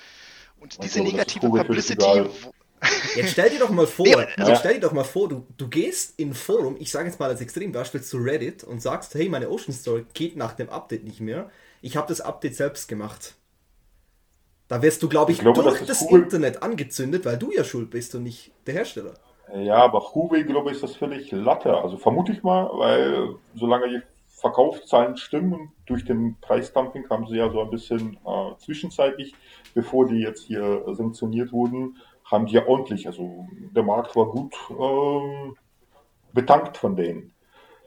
Und 0.59 0.83
diese 0.83 0.99
Also, 0.99 1.11
das 1.11 1.13
negative 1.13 1.49
Publicity, 1.49 2.29
Jetzt 3.15 3.31
stell 3.33 3.49
dir 3.49 3.59
doch 3.59 3.69
mal 3.69 3.85
vor, 3.87 4.07
aber- 4.07 4.27
jetzt 4.47 4.59
stell 4.59 4.75
dir 4.75 4.79
doch 4.81 4.91
mal 4.93 5.03
vor, 5.03 5.29
du, 5.29 5.45
du 5.57 5.67
gehst 5.67 6.19
in 6.19 6.29
ein 6.29 6.33
Forum, 6.33 6.75
ich 6.79 6.91
sage 6.91 7.07
jetzt 7.09 7.19
mal 7.19 7.29
als 7.29 7.41
Extrembeispiel 7.41 8.01
zu 8.01 8.17
Reddit 8.17 8.63
und 8.63 8.81
sagst, 8.81 9.13
hey, 9.15 9.29
meine 9.29 9.49
Ocean 9.49 9.73
Story 9.73 10.05
geht 10.13 10.35
nach 10.35 10.53
dem 10.53 10.69
Update 10.69 11.03
nicht 11.03 11.19
mehr. 11.19 11.49
Ich 11.81 11.97
habe 11.97 12.07
das 12.07 12.21
Update 12.21 12.55
selbst 12.55 12.87
gemacht. 12.87 13.35
Da 14.67 14.81
wirst 14.81 15.03
du, 15.03 15.09
glaube 15.09 15.31
ich, 15.31 15.37
Ich 15.39 15.43
glaube, 15.43 15.61
durch 15.63 15.79
das 15.79 15.99
das, 15.99 16.07
cool. 16.09 16.21
Internet 16.23 16.63
angezündet, 16.63 17.25
weil 17.25 17.37
du 17.37 17.51
ja 17.51 17.63
schuld 17.63 17.89
bist 17.89 18.15
und 18.15 18.23
nicht 18.23 18.51
der 18.65 18.75
Hersteller. 18.75 19.13
Ja, 19.53 19.75
aber 19.75 19.99
Huawei, 19.99 20.43
glaube 20.43 20.69
ich, 20.69 20.75
ist 20.77 20.83
das 20.83 20.95
völlig 20.95 21.29
Latte. 21.31 21.75
Also 21.75 21.97
vermute 21.97 22.31
ich 22.31 22.41
mal, 22.41 22.69
weil 22.73 23.35
solange 23.53 23.89
die 23.89 24.01
Verkaufszahlen 24.29 25.17
stimmen 25.17 25.53
und 25.53 25.71
durch 25.85 26.05
den 26.05 26.37
Preisdumping 26.39 27.09
haben 27.09 27.27
sie 27.27 27.35
ja 27.35 27.51
so 27.51 27.61
ein 27.61 27.69
bisschen 27.69 28.17
äh, 28.25 28.57
zwischenzeitlich, 28.59 29.33
bevor 29.73 30.07
die 30.07 30.19
jetzt 30.19 30.43
hier 30.43 30.83
sanktioniert 30.93 31.51
wurden, 31.51 31.97
haben 32.31 32.45
die 32.45 32.55
ja 32.55 32.65
ordentlich, 32.67 33.07
also 33.07 33.45
der 33.75 33.83
Markt 33.83 34.15
war 34.15 34.25
gut 34.27 34.55
ähm, 34.69 35.55
betankt 36.33 36.77
von 36.77 36.95
denen. 36.95 37.33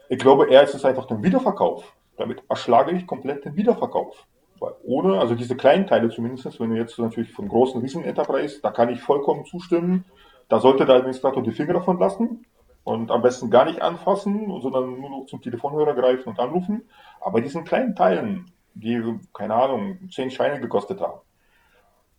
Ich 0.09 0.19
glaube, 0.19 0.49
eher 0.49 0.63
ist 0.63 0.75
es 0.75 0.85
einfach 0.85 1.05
den 1.05 1.23
Wiederverkauf. 1.23 1.95
Damit 2.17 2.43
erschlage 2.47 2.91
ich 2.91 3.07
komplett 3.07 3.43
den 3.45 3.55
Wiederverkauf. 3.55 4.27
Weil 4.59 4.73
ohne, 4.83 5.19
also 5.19 5.35
diese 5.35 5.55
kleinen 5.55 5.87
Teile 5.87 6.09
zumindest, 6.09 6.59
wenn 6.59 6.69
du 6.69 6.77
jetzt 6.77 6.97
natürlich 6.97 7.31
von 7.31 7.47
großen 7.47 7.81
Riesen-Enterprise, 7.81 8.61
da 8.61 8.71
kann 8.71 8.89
ich 8.89 9.01
vollkommen 9.01 9.45
zustimmen. 9.45 10.05
Da 10.47 10.59
sollte 10.59 10.85
der 10.85 10.95
Administrator 10.95 11.43
die 11.43 11.51
Finger 11.51 11.73
davon 11.73 11.99
lassen 11.99 12.45
und 12.83 13.11
am 13.11 13.21
besten 13.21 13.49
gar 13.49 13.65
nicht 13.65 13.81
anfassen, 13.81 14.61
sondern 14.61 15.01
nur 15.01 15.09
noch 15.09 15.25
zum 15.25 15.41
Telefonhörer 15.41 15.95
greifen 15.95 16.29
und 16.29 16.39
anrufen. 16.39 16.83
Aber 17.19 17.41
diesen 17.41 17.65
kleinen 17.65 17.95
Teilen, 17.95 18.51
die, 18.75 19.01
keine 19.33 19.55
Ahnung, 19.55 19.97
zehn 20.11 20.29
Scheine 20.29 20.61
gekostet 20.61 21.01
haben, 21.01 21.19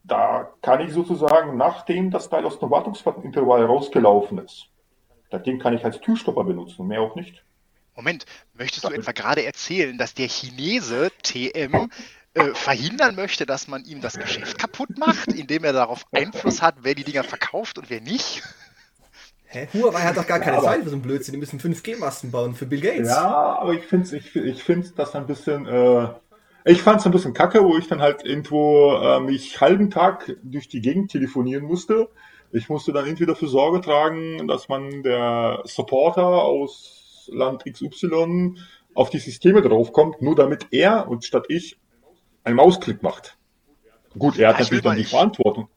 da 0.06 0.52
kann 0.62 0.80
ich 0.80 0.92
sozusagen, 0.92 1.56
nachdem 1.56 2.10
das 2.10 2.28
Teil 2.28 2.44
aus 2.44 2.58
dem 2.58 2.70
Wartungsintervall 2.70 3.64
rausgelaufen 3.64 4.38
ist, 4.38 4.68
das 5.30 5.42
Ding 5.42 5.58
kann 5.58 5.74
ich 5.74 5.84
als 5.84 6.00
Türstopper 6.00 6.44
benutzen, 6.44 6.86
mehr 6.86 7.00
auch 7.00 7.16
nicht. 7.16 7.44
Moment, 7.94 8.26
möchtest 8.54 8.84
du 8.84 8.88
etwa 8.88 9.12
gerade 9.12 9.44
erzählen, 9.44 9.96
dass 9.98 10.14
der 10.14 10.28
Chinese 10.28 11.10
TM 11.22 11.90
äh, 12.34 12.54
verhindern 12.54 13.16
möchte, 13.16 13.46
dass 13.46 13.68
man 13.68 13.84
ihm 13.84 14.00
das 14.00 14.18
Geschäft 14.18 14.58
kaputt 14.58 14.98
macht, 14.98 15.32
indem 15.32 15.64
er 15.64 15.72
darauf 15.72 16.04
Einfluss 16.12 16.60
hat, 16.60 16.76
wer 16.82 16.94
die 16.94 17.04
Dinger 17.04 17.24
verkauft 17.24 17.78
und 17.78 17.88
wer 17.88 18.00
nicht? 18.00 18.42
Hä? 19.46 19.68
Huawei 19.72 20.00
hat 20.02 20.16
doch 20.16 20.26
gar 20.26 20.40
keine 20.40 20.60
Zeit 20.60 20.82
für 20.82 20.90
so 20.90 20.96
einen 20.96 21.02
Blödsinn. 21.02 21.32
Die 21.32 21.38
müssen 21.38 21.58
5G-Masten 21.58 22.30
bauen 22.30 22.54
für 22.54 22.66
Bill 22.66 22.80
Gates. 22.80 23.08
Ja, 23.08 23.58
aber 23.58 23.72
ich 23.72 23.84
finde 23.84 24.16
ich, 24.16 24.36
ich 24.36 24.62
find's 24.62 24.94
das 24.94 25.14
ein 25.14 25.26
bisschen, 25.26 25.66
äh, 25.66 26.08
ich 26.66 26.82
fand 26.82 27.00
es 27.00 27.06
ein 27.06 27.12
bisschen 27.12 27.32
kacke, 27.32 27.64
wo 27.64 27.76
ich 27.78 27.88
dann 27.88 28.00
halt 28.02 28.24
irgendwo 28.24 28.92
äh, 28.96 29.20
mich 29.20 29.60
halben 29.60 29.90
Tag 29.90 30.36
durch 30.42 30.68
die 30.68 30.80
Gegend 30.80 31.10
telefonieren 31.10 31.64
musste. 31.64 32.08
Ich 32.52 32.68
musste 32.68 32.92
dann 32.92 33.06
irgendwie 33.06 33.26
dafür 33.26 33.48
Sorge 33.48 33.80
tragen, 33.80 34.46
dass 34.48 34.68
man 34.68 35.02
der 35.02 35.62
Supporter 35.64 36.26
aus 36.26 37.28
Land 37.32 37.64
XY 37.64 38.54
auf 38.94 39.10
die 39.10 39.18
Systeme 39.18 39.62
draufkommt, 39.62 40.22
nur 40.22 40.34
damit 40.36 40.68
er 40.70 41.08
und 41.08 41.24
statt 41.24 41.46
ich 41.48 41.76
einen 42.44 42.56
Mausklick 42.56 43.02
macht. 43.02 43.36
Gut, 44.18 44.38
er 44.38 44.48
hat 44.48 44.56
Ja, 44.56 44.62
natürlich 44.62 44.84
dann 44.84 44.96
die 44.96 45.02
ich- 45.02 45.10
Verantwortung. 45.10 45.68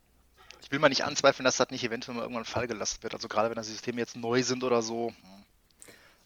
Ich 0.62 0.72
will 0.72 0.80
mal 0.80 0.90
nicht 0.90 1.04
anzweifeln, 1.04 1.46
dass 1.46 1.58
das 1.58 1.72
nicht 1.72 1.84
eventuell 1.84 2.16
mal 2.16 2.22
irgendwann 2.22 2.46
Fall 2.46 2.68
gelassen 2.68 3.02
wird. 3.02 3.16
Also 3.16 3.28
gerade 3.28 3.50
wenn 3.50 3.56
das 3.56 3.68
Systeme 3.68 4.00
jetzt 4.00 4.16
neu 4.16 4.44
sind 4.44 4.64
oder 4.64 4.82
so. 4.84 5.10
hm. 5.10 5.39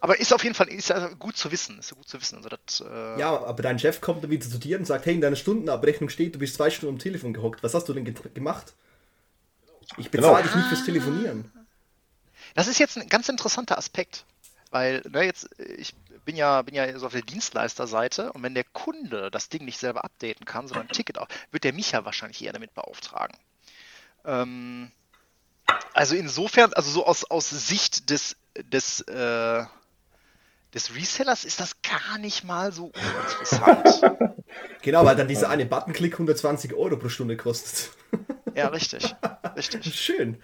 Aber 0.04 0.20
ist 0.20 0.34
auf 0.34 0.44
jeden 0.44 0.54
Fall 0.54 0.68
ist 0.68 0.94
gut 1.18 1.38
zu 1.38 1.50
wissen. 1.50 1.80
Ist 1.80 1.92
ja 1.92 1.96
gut 1.96 2.10
zu 2.10 2.20
wissen. 2.20 2.36
Also 2.36 2.50
das, 2.50 2.82
äh, 2.82 3.20
Ja, 3.22 3.42
aber 3.42 3.64
dein 3.64 3.80
Chef 3.80 4.02
kommt 4.02 4.22
dann 4.22 4.32
wieder 4.32 4.46
zu 4.46 4.58
dir 4.58 4.78
und 4.78 4.84
sagt, 4.84 5.06
hey, 5.06 5.14
in 5.14 5.22
deiner 5.22 5.38
Stundenabrechnung 5.38 6.10
steht, 6.10 6.36
du 6.36 6.40
bist 6.40 6.56
zwei 6.56 6.70
Stunden 6.70 6.96
am 6.96 7.00
Telefon 7.00 7.32
gehockt. 7.32 7.64
Was 7.64 7.74
hast 7.74 7.88
du 7.88 7.94
denn 7.94 8.04
gemacht? 8.34 8.74
Ich 9.96 10.12
bezahle 10.12 10.34
Genau. 10.34 10.44
dich 10.44 10.56
nicht 10.58 10.68
fürs 10.68 10.84
Telefonieren. 10.84 11.50
Das 12.54 12.68
ist 12.68 12.80
jetzt 12.80 12.98
ein 12.98 13.08
ganz 13.08 13.30
interessanter 13.30 13.78
Aspekt, 13.78 14.26
weil 14.72 15.04
ne, 15.10 15.24
jetzt 15.24 15.58
äh, 15.58 15.72
ich 15.76 15.96
bin 16.26 16.36
ja 16.36 16.62
bin 16.64 16.76
ja 16.76 17.00
so 17.00 17.06
auf 17.06 17.14
der 17.14 17.22
Dienstleisterseite 17.22 18.34
und 18.34 18.44
wenn 18.44 18.56
der 18.56 18.66
Kunde 18.66 19.32
das 19.32 19.48
Ding 19.48 19.64
nicht 19.64 19.78
selber 19.80 20.04
updaten 20.04 20.46
kann, 20.46 20.68
sondern 20.68 20.88
ein 20.88 20.94
Ticket 20.94 21.18
auf, 21.18 21.30
wird 21.52 21.64
der 21.64 21.72
mich 21.72 21.92
ja 21.92 22.04
wahrscheinlich 22.04 22.44
eher 22.44 22.52
damit 22.52 22.74
beauftragen. 22.74 23.38
Ähm, 24.26 24.92
also 25.94 26.14
insofern, 26.16 26.74
also 26.74 26.92
so 26.92 27.06
aus, 27.06 27.24
aus 27.24 27.50
Sicht 27.50 28.10
des 28.10 28.36
des 28.58 29.00
äh, 29.08 29.64
des 30.74 30.96
Resellers 30.96 31.46
ist 31.46 31.60
das 31.60 31.82
gar 31.82 32.18
nicht 32.18 32.44
mal 32.44 32.72
so 32.72 32.92
uninteressant. 32.94 34.02
Genau, 34.84 35.04
weil 35.06 35.16
dann 35.16 35.28
dieser 35.30 35.50
eine 35.50 35.66
Buttonklick 35.66 36.14
120 36.14 36.74
Euro 36.74 36.98
pro 36.98 37.08
Stunde 37.10 37.38
kostet. 37.38 37.90
ja, 38.56 38.68
richtig, 38.68 39.16
richtig. 39.56 39.96
Schön. 39.96 40.38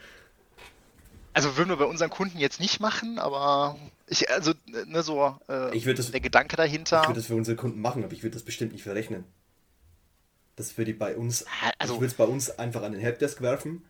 Also 1.34 1.57
würden 1.57 1.69
wir 1.69 1.76
bei 1.76 1.85
unseren 1.85 2.10
Kunden 2.10 2.39
jetzt 2.39 2.60
nicht 2.60 2.80
machen, 2.80 3.19
aber 3.19 3.77
ich 4.07 4.30
also 4.31 4.53
ne, 4.65 5.03
so 5.03 5.38
äh, 5.49 5.76
Ich 5.76 5.84
das- 5.84 6.10
der 6.11 6.22
Gedanke 6.22 6.56
dahinter. 6.56 7.01
Ich 7.01 7.07
würde 7.10 7.19
das 7.19 7.27
für 7.27 7.35
unsere 7.35 7.56
Kunden 7.57 7.81
machen, 7.81 8.03
aber 8.03 8.14
ich 8.14 8.23
würde 8.23 8.34
das 8.34 8.43
bestimmt 8.43 8.72
nicht 8.72 8.84
verrechnen. 8.84 9.26
Das 10.56 10.77
würde 10.77 10.91
ich 10.91 10.97
bei 10.97 11.15
uns, 11.15 11.45
Also- 11.77 11.95
ich 11.95 11.99
würde 11.99 12.11
es 12.11 12.18
bei 12.18 12.26
uns 12.26 12.49
einfach 12.57 12.81
an 12.81 12.93
den 12.93 13.01
Helpdesk 13.01 13.41
werfen. 13.41 13.85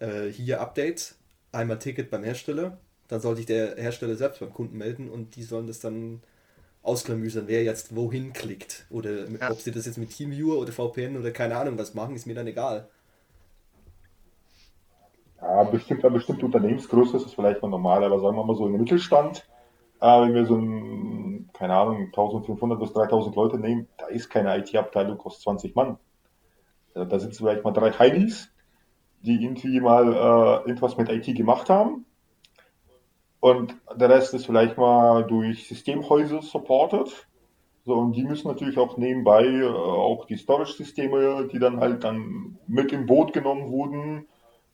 Äh, 0.00 0.26
hier 0.26 0.60
Update, 0.60 1.14
einmal 1.52 1.78
Ticket 1.78 2.10
beim 2.10 2.22
Hersteller. 2.24 2.78
Dann 3.08 3.20
sollte 3.20 3.40
ich 3.40 3.46
der 3.46 3.76
Hersteller 3.76 4.16
selbst 4.16 4.40
beim 4.40 4.52
Kunden 4.52 4.78
melden 4.78 5.08
und 5.08 5.36
die 5.36 5.42
sollen 5.42 5.66
das 5.66 5.80
dann 5.80 6.22
ausklamüsern, 6.82 7.48
wer 7.48 7.64
jetzt 7.64 7.94
wohin 7.96 8.32
klickt. 8.32 8.86
Oder 8.90 9.28
Ja. 9.28 9.50
ob 9.50 9.60
sie 9.60 9.72
das 9.72 9.86
jetzt 9.86 9.98
mit 9.98 10.10
TeamViewer 10.10 10.58
oder 10.58 10.72
VPN 10.72 11.16
oder 11.16 11.30
keine 11.32 11.56
Ahnung 11.56 11.78
was 11.78 11.94
machen, 11.94 12.14
ist 12.14 12.26
mir 12.26 12.34
dann 12.34 12.46
egal. 12.46 12.88
Ja, 15.40 15.64
bestimmt, 15.64 16.02
bei 16.02 16.08
bestimmter 16.08 16.46
Unternehmensgröße 16.46 17.16
ist 17.16 17.26
es 17.26 17.34
vielleicht 17.34 17.62
mal 17.62 17.68
normal, 17.68 18.02
aber 18.04 18.20
sagen 18.20 18.36
wir 18.36 18.44
mal 18.44 18.56
so 18.56 18.66
in 18.66 18.72
den 18.72 18.80
Mittelstand, 18.80 19.46
äh, 20.00 20.20
wenn 20.22 20.34
wir 20.34 20.46
so 20.46 20.56
ein, 20.56 21.50
keine 21.52 21.74
Ahnung, 21.74 22.06
1500 22.06 22.80
bis 22.80 22.92
3000 22.92 23.36
Leute 23.36 23.58
nehmen, 23.58 23.88
da 23.98 24.06
ist 24.06 24.30
keine 24.30 24.56
IT-Abteilung, 24.58 25.18
kostet 25.18 25.42
20 25.44 25.74
Mann. 25.74 25.98
Also 26.94 27.08
da 27.08 27.18
sitzen 27.18 27.38
vielleicht 27.44 27.64
mal 27.64 27.72
drei 27.72 27.92
Heilis, 27.92 28.48
die 29.22 29.42
irgendwie 29.44 29.80
mal 29.80 30.12
äh, 30.12 30.68
irgendwas 30.68 30.96
mit 30.96 31.10
IT 31.10 31.34
gemacht 31.36 31.68
haben. 31.68 32.06
Und 33.40 33.76
der 33.94 34.08
Rest 34.08 34.34
ist 34.34 34.46
vielleicht 34.46 34.76
mal 34.76 35.24
durch 35.24 35.68
Systemhäuser 35.68 36.42
supported. 36.42 37.26
So, 37.84 37.94
und 37.94 38.12
die 38.16 38.24
müssen 38.24 38.48
natürlich 38.48 38.78
auch 38.78 38.96
nebenbei 38.96 39.44
äh, 39.44 39.68
auch 39.68 40.24
die 40.24 40.36
Storage-Systeme, 40.36 41.48
die 41.52 41.58
dann 41.58 41.78
halt 41.78 42.02
dann 42.02 42.58
mit 42.66 42.92
im 42.92 43.06
Boot 43.06 43.32
genommen 43.32 43.70
wurden, 43.70 44.26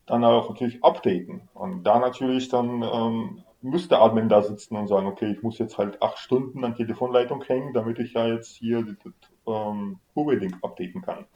dann 0.07 0.25
auch 0.25 0.49
natürlich 0.49 0.83
updaten. 0.83 1.49
Und 1.53 1.85
da 1.85 1.99
natürlich 1.99 2.49
dann 2.49 2.83
ähm, 2.83 3.45
müsste 3.63 3.99
Admin 3.99 4.29
da 4.29 4.43
sitzen 4.43 4.77
und 4.77 4.89
sagen, 4.89 5.07
okay, 5.07 5.31
ich 5.31 5.43
muss 5.43 5.59
jetzt 5.59 5.79
halt 5.79 6.03
acht 6.03 6.19
Stunden 6.19 6.65
an 6.65 6.75
Telefonleitung 6.75 7.43
hängen, 7.45 7.73
damit 7.73 7.99
ich 7.99 8.15
ja 8.15 8.27
jetzt 8.27 8.57
hier 8.57 8.83
das 8.83 9.13
ähm, 9.47 9.99
Huawei-Ding 10.15 10.57
updaten 10.63 11.03
kann. 11.03 11.27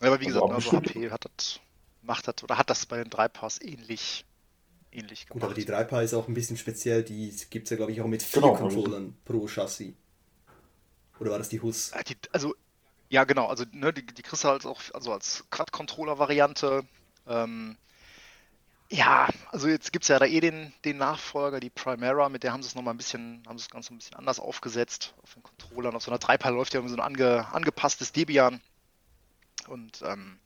Aber 0.00 0.20
wie 0.20 0.26
Also 0.26 0.46
gesagt, 0.46 0.52
also 0.52 0.72
HP 0.72 1.10
hat 1.10 1.24
das, 1.24 1.60
macht 2.02 2.28
das 2.28 2.42
oder 2.42 2.58
hat 2.58 2.70
das 2.70 2.86
bei 2.86 2.98
den 2.98 3.10
drei 3.10 3.28
Pass 3.28 3.60
ähnlich, 3.62 4.25
ähnlich 4.96 5.26
Gut, 5.28 5.40
gemacht. 5.40 5.44
aber 5.44 5.54
die 5.54 5.64
3PA 5.66 6.02
ist 6.02 6.14
auch 6.14 6.28
ein 6.28 6.34
bisschen 6.34 6.56
speziell, 6.56 7.02
die 7.02 7.34
gibt 7.50 7.66
es 7.66 7.70
ja 7.70 7.76
glaube 7.76 7.92
ich 7.92 8.00
auch 8.00 8.06
mit 8.06 8.22
vier 8.22 8.42
Genau, 8.42 8.54
also- 8.54 8.68
Controllern 8.68 9.16
pro 9.24 9.46
Chassis. 9.46 9.94
Oder 11.18 11.30
war 11.30 11.38
das 11.38 11.48
die 11.48 11.60
Hus? 11.60 11.92
Ah, 11.94 12.02
also, 12.32 12.54
ja, 13.08 13.24
genau, 13.24 13.46
also 13.46 13.64
ne, 13.72 13.92
die, 13.92 14.04
die 14.04 14.22
kriegst 14.22 14.44
du 14.44 14.48
halt 14.48 14.66
auch 14.66 14.82
also 14.92 15.12
als 15.12 15.44
Quad-Controller-Variante. 15.50 16.82
Ähm, 17.26 17.76
ja, 18.90 19.28
also 19.50 19.66
jetzt 19.66 19.92
gibt 19.92 20.04
es 20.04 20.08
ja 20.08 20.18
da 20.18 20.26
eh 20.26 20.40
den, 20.40 20.72
den 20.84 20.98
Nachfolger, 20.98 21.58
die 21.58 21.70
Primera, 21.70 22.28
mit 22.28 22.42
der 22.42 22.52
haben 22.52 22.62
sie 22.62 22.68
es 22.68 22.74
nochmal 22.74 22.94
ein 22.94 22.98
bisschen, 22.98 23.42
haben 23.48 23.58
sie 23.58 23.64
das 23.64 23.70
Ganze 23.70 23.94
ein 23.94 23.98
bisschen 23.98 24.16
anders 24.16 24.38
aufgesetzt. 24.38 25.14
Auf 25.22 25.34
den 25.34 25.42
Controllern, 25.42 25.96
auf 25.96 26.02
so 26.02 26.10
einer 26.10 26.20
3PA 26.20 26.50
läuft 26.50 26.74
ja 26.74 26.78
irgendwie 26.80 26.94
so 26.94 27.00
ein 27.00 27.06
ange, 27.06 27.46
angepasstes 27.52 28.12
Debian. 28.12 28.60
Und 29.68 30.02
ähm, 30.04 30.38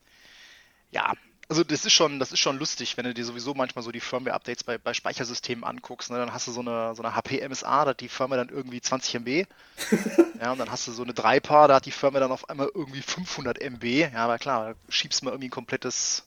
ja, 0.91 1.13
also 1.51 1.65
das 1.65 1.85
ist 1.85 1.93
schon, 1.93 2.21
das 2.21 2.31
ist 2.31 2.39
schon 2.39 2.59
lustig, 2.61 2.97
wenn 2.97 3.05
du 3.05 3.13
dir 3.13 3.25
sowieso 3.25 3.55
manchmal 3.55 3.83
so 3.83 3.91
die 3.91 3.99
Firmware-Updates 3.99 4.63
bei, 4.63 4.79
bei 4.79 4.95
Speichersystemen 4.95 5.65
anguckst. 5.65 6.09
Ne? 6.09 6.17
Dann 6.17 6.33
hast 6.33 6.47
du 6.47 6.53
so 6.53 6.61
eine, 6.61 6.95
so 6.95 7.03
eine 7.03 7.17
HP 7.17 7.47
MSA, 7.47 7.85
da 7.85 7.91
hat 7.91 8.01
die 8.01 8.09
Firmware 8.09 8.47
dann 8.47 8.55
irgendwie 8.55 8.81
20 8.81 9.17
MB. 9.17 9.47
Ja, 10.41 10.53
und 10.53 10.59
dann 10.59 10.71
hast 10.71 10.87
du 10.87 10.93
so 10.93 11.03
eine 11.03 11.13
3-Paar, 11.13 11.69
da 11.69 11.75
hat 11.75 11.85
die 11.85 11.91
Firmware 11.91 12.23
dann 12.23 12.33
auf 12.33 12.49
einmal 12.49 12.71
irgendwie 12.75 13.03
500 13.03 13.61
MB. 13.61 13.85
Ja, 13.85 14.25
aber 14.25 14.39
klar, 14.39 14.71
da 14.71 14.75
schiebst 14.89 15.21
du 15.21 15.27
mal 15.27 15.33
irgendwie 15.33 15.49
ein 15.49 15.51
komplettes, 15.51 16.25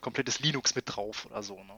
komplettes 0.00 0.40
Linux 0.40 0.74
mit 0.74 0.86
drauf 0.86 1.24
oder 1.30 1.40
so. 1.44 1.54
Ne? 1.54 1.74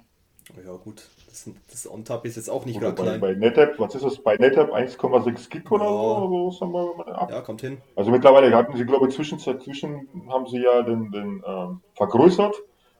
Ja, 0.64 0.72
gut. 0.76 1.02
Das, 1.28 1.48
das 1.70 1.90
On-Tap 1.90 2.24
ist 2.24 2.36
jetzt 2.36 2.48
auch 2.48 2.64
nicht 2.64 2.80
gerade 2.80 2.94
bei, 2.96 3.02
klein. 3.02 3.20
bei 3.20 3.34
NetApp, 3.34 3.78
was 3.78 3.94
ist 3.94 4.04
das? 4.04 4.18
Bei 4.18 4.36
NetApp 4.36 4.72
1,6 4.72 5.48
Gig 5.50 5.70
oder 5.70 5.84
Ja. 5.84 5.90
so? 5.90 6.50
so 6.50 6.66
wir. 6.72 7.28
Ja, 7.30 7.40
kommt 7.42 7.60
hin. 7.60 7.78
Also 7.96 8.10
mittlerweile 8.10 8.54
hatten 8.56 8.76
sie, 8.76 8.84
glaube 8.84 9.08
ich, 9.08 9.14
zwischen, 9.14 9.38
zwischen 9.38 10.08
haben 10.28 10.46
sie 10.46 10.62
ja 10.62 10.82
den, 10.82 11.10
den 11.12 11.42
ähm, 11.46 11.80
vergrößert, 11.94 12.54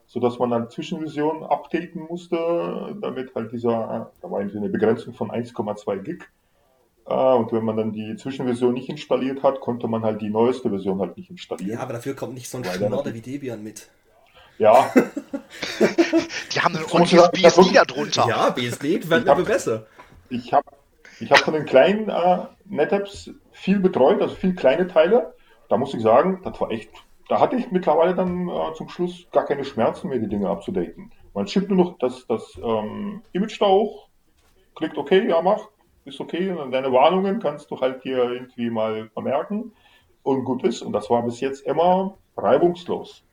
sodass 0.07 0.37
man 0.39 0.51
dann 0.51 0.69
Zwischenversionen 0.69 1.43
updaten 1.43 2.03
musste, 2.07 2.95
damit 3.01 3.33
halt 3.35 3.51
dieser, 3.51 4.11
da 4.21 4.31
war 4.31 4.39
eine 4.39 4.69
Begrenzung 4.69 5.13
von 5.13 5.31
1,2 5.31 5.97
Gig. 6.03 6.23
Äh, 7.07 7.13
und 7.13 7.51
wenn 7.51 7.65
man 7.65 7.77
dann 7.77 7.91
die 7.91 8.15
Zwischenversion 8.15 8.73
nicht 8.73 8.89
installiert 8.89 9.41
hat, 9.41 9.59
konnte 9.59 9.87
man 9.87 10.03
halt 10.03 10.21
die 10.21 10.29
neueste 10.29 10.69
Version 10.69 10.99
halt 10.99 11.17
nicht 11.17 11.31
installieren. 11.31 11.73
Ja, 11.73 11.79
aber 11.79 11.93
dafür 11.93 12.15
kommt 12.15 12.35
nicht 12.35 12.49
so 12.49 12.59
ein 12.59 12.65
Weil 12.65 12.77
der 12.77 12.87
Schnodder 12.87 13.13
wie 13.13 13.21
Debian 13.21 13.63
mit. 13.63 13.89
Ja, 14.59 14.91
Die 16.53 16.59
haben 16.61 16.75
ein 16.75 16.81
muss 16.81 16.93
ordentliches 16.93 17.29
BSD 17.31 17.73
da 17.73 17.85
drunter. 17.85 18.25
Ja, 18.27 18.49
BSD 18.51 19.01
hab- 19.11 19.27
aber 19.29 19.43
besser. 19.43 19.85
ich 20.29 20.53
habe 20.53 20.65
ich 21.19 21.31
hab 21.31 21.39
von 21.39 21.53
den 21.53 21.65
kleinen 21.65 22.09
äh, 22.09 22.45
NetApps 22.65 23.31
viel 23.51 23.79
betreut, 23.79 24.21
also 24.21 24.35
viel 24.35 24.55
kleine 24.55 24.87
Teile. 24.87 25.33
Da 25.67 25.77
muss 25.77 25.93
ich 25.93 26.01
sagen, 26.01 26.41
das 26.43 26.59
war 26.61 26.71
echt, 26.71 26.89
da 27.27 27.39
hatte 27.39 27.55
ich 27.55 27.71
mittlerweile 27.71 28.15
dann 28.15 28.47
äh, 28.47 28.73
zum 28.75 28.89
Schluss 28.89 29.27
gar 29.31 29.45
keine 29.45 29.65
Schmerzen 29.65 30.09
mehr, 30.09 30.19
die 30.19 30.29
Dinge 30.29 30.49
abzudaten. 30.49 31.11
Man 31.33 31.47
schickt 31.47 31.69
nur 31.69 31.83
noch 31.85 31.97
das, 31.99 32.25
das 32.27 32.57
ähm, 32.63 33.21
Image 33.33 33.59
da 33.61 33.67
hoch, 33.67 34.07
klickt 34.75 34.97
OK, 34.97 35.11
ja 35.11 35.41
mach, 35.41 35.67
ist 36.05 36.19
okay. 36.19 36.49
Und 36.51 36.57
dann 36.57 36.71
deine 36.71 36.91
Warnungen 36.91 37.39
kannst 37.39 37.69
du 37.69 37.79
halt 37.79 38.01
hier 38.03 38.17
irgendwie 38.17 38.69
mal 38.69 39.09
vermerken 39.13 39.73
und 40.23 40.43
gut 40.45 40.63
ist. 40.63 40.81
Und 40.81 40.93
das 40.93 41.09
war 41.09 41.21
bis 41.23 41.39
jetzt 41.39 41.65
immer 41.65 42.17
reibungslos. 42.37 43.23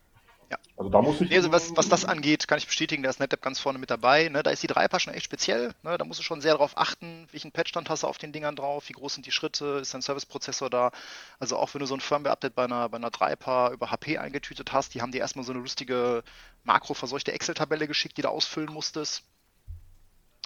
Ja. 0.50 0.58
Also 0.76 0.90
da 0.90 1.02
muss 1.02 1.20
ich. 1.20 1.30
Nee, 1.30 1.36
also 1.36 1.50
was, 1.50 1.76
was 1.76 1.88
das 1.88 2.04
angeht, 2.04 2.46
kann 2.46 2.58
ich 2.58 2.66
bestätigen, 2.66 3.02
da 3.02 3.10
ist 3.10 3.18
NetApp 3.18 3.42
ganz 3.42 3.58
vorne 3.58 3.78
mit 3.78 3.90
dabei. 3.90 4.28
Ne? 4.28 4.42
Da 4.42 4.50
ist 4.50 4.62
die 4.62 4.68
3 4.68 4.86
schon 4.98 5.14
echt 5.14 5.24
speziell. 5.24 5.74
Ne? 5.82 5.98
Da 5.98 6.04
musst 6.04 6.20
du 6.20 6.24
schon 6.24 6.40
sehr 6.40 6.52
darauf 6.52 6.76
achten, 6.78 7.26
welchen 7.32 7.50
Patchstand 7.50 7.90
hast 7.90 8.02
du 8.02 8.06
auf 8.06 8.18
den 8.18 8.32
Dingern 8.32 8.54
drauf, 8.54 8.88
wie 8.88 8.92
groß 8.92 9.14
sind 9.14 9.26
die 9.26 9.32
Schritte, 9.32 9.78
ist 9.82 9.94
dein 9.94 10.02
Service-Prozessor 10.02 10.70
da. 10.70 10.92
Also 11.38 11.56
auch 11.56 11.74
wenn 11.74 11.80
du 11.80 11.86
so 11.86 11.94
ein 11.94 12.00
Firmware-Update 12.00 12.54
bei 12.54 12.64
einer, 12.64 12.88
bei 12.88 12.98
einer 12.98 13.10
3 13.10 13.32
über 13.72 13.90
HP 13.90 14.18
eingetütet 14.18 14.72
hast, 14.72 14.94
die 14.94 15.02
haben 15.02 15.12
dir 15.12 15.20
erstmal 15.20 15.44
so 15.44 15.52
eine 15.52 15.60
lustige 15.60 16.22
makroverseuchte 16.64 17.32
Excel-Tabelle 17.32 17.86
geschickt, 17.86 18.16
die 18.16 18.22
du 18.22 18.28
ausfüllen 18.28 18.72
musstest. 18.72 19.22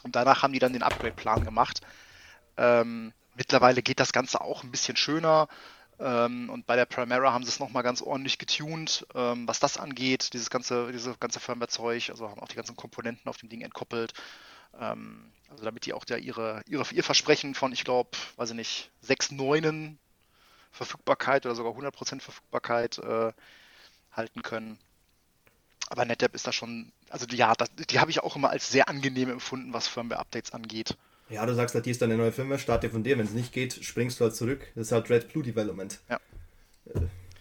Und 0.02 0.16
danach 0.16 0.42
haben 0.42 0.52
die 0.52 0.58
dann 0.58 0.72
den 0.72 0.82
Upgrade-Plan 0.82 1.44
gemacht. 1.44 1.80
Ähm, 2.56 3.12
mittlerweile 3.34 3.82
geht 3.82 4.00
das 4.00 4.12
Ganze 4.12 4.40
auch 4.40 4.62
ein 4.62 4.70
bisschen 4.70 4.96
schöner. 4.96 5.48
Ähm, 6.00 6.48
und 6.48 6.66
bei 6.66 6.76
der 6.76 6.86
Primera 6.86 7.32
haben 7.32 7.44
sie 7.44 7.50
es 7.50 7.60
nochmal 7.60 7.82
ganz 7.82 8.00
ordentlich 8.00 8.38
getuned, 8.38 9.06
ähm, 9.14 9.46
was 9.46 9.60
das 9.60 9.76
angeht, 9.76 10.32
dieses 10.32 10.48
ganze, 10.48 10.90
dieses 10.92 11.20
ganze 11.20 11.40
Firmware-Zeug, 11.40 12.08
also 12.08 12.30
haben 12.30 12.40
auch 12.40 12.48
die 12.48 12.56
ganzen 12.56 12.74
Komponenten 12.74 13.28
auf 13.28 13.36
dem 13.36 13.50
Ding 13.50 13.60
entkoppelt. 13.60 14.14
Ähm, 14.80 15.30
also 15.50 15.64
damit 15.64 15.84
die 15.84 15.92
auch 15.92 16.04
da 16.04 16.16
ihre, 16.16 16.62
ihre, 16.66 16.84
ihr 16.94 17.04
Versprechen 17.04 17.54
von, 17.54 17.72
ich 17.72 17.84
glaube, 17.84 18.10
weiß 18.36 18.50
ich 18.50 18.56
nicht, 18.56 18.90
6,9 19.06 19.96
Verfügbarkeit 20.72 21.44
oder 21.44 21.54
sogar 21.54 21.72
100% 21.72 22.20
Verfügbarkeit 22.20 22.98
äh, 22.98 23.32
halten 24.12 24.42
können. 24.42 24.78
Aber 25.90 26.04
NetApp 26.04 26.34
ist 26.34 26.46
da 26.46 26.52
schon, 26.52 26.92
also 27.10 27.26
ja, 27.30 27.52
das, 27.54 27.68
die 27.74 27.98
habe 27.98 28.10
ich 28.10 28.20
auch 28.22 28.36
immer 28.36 28.50
als 28.50 28.70
sehr 28.70 28.88
angenehm 28.88 29.28
empfunden, 29.28 29.72
was 29.74 29.88
Firmware-Updates 29.88 30.52
angeht. 30.52 30.96
Ja, 31.30 31.46
du 31.46 31.54
sagst 31.54 31.74
halt, 31.74 31.84
hier 31.84 31.92
ist 31.92 32.02
deine 32.02 32.16
neue 32.16 32.32
Firma, 32.32 32.58
starte 32.58 32.90
von 32.90 33.02
dir. 33.04 33.16
Wenn 33.18 33.26
es 33.26 33.32
nicht 33.32 33.52
geht, 33.52 33.72
springst 33.84 34.18
du 34.20 34.24
halt 34.24 34.34
zurück. 34.34 34.66
Das 34.74 34.88
ist 34.88 34.92
halt 34.92 35.08
Red 35.10 35.28
Blue 35.32 35.44
Development. 35.44 36.00
Ja. 36.08 36.20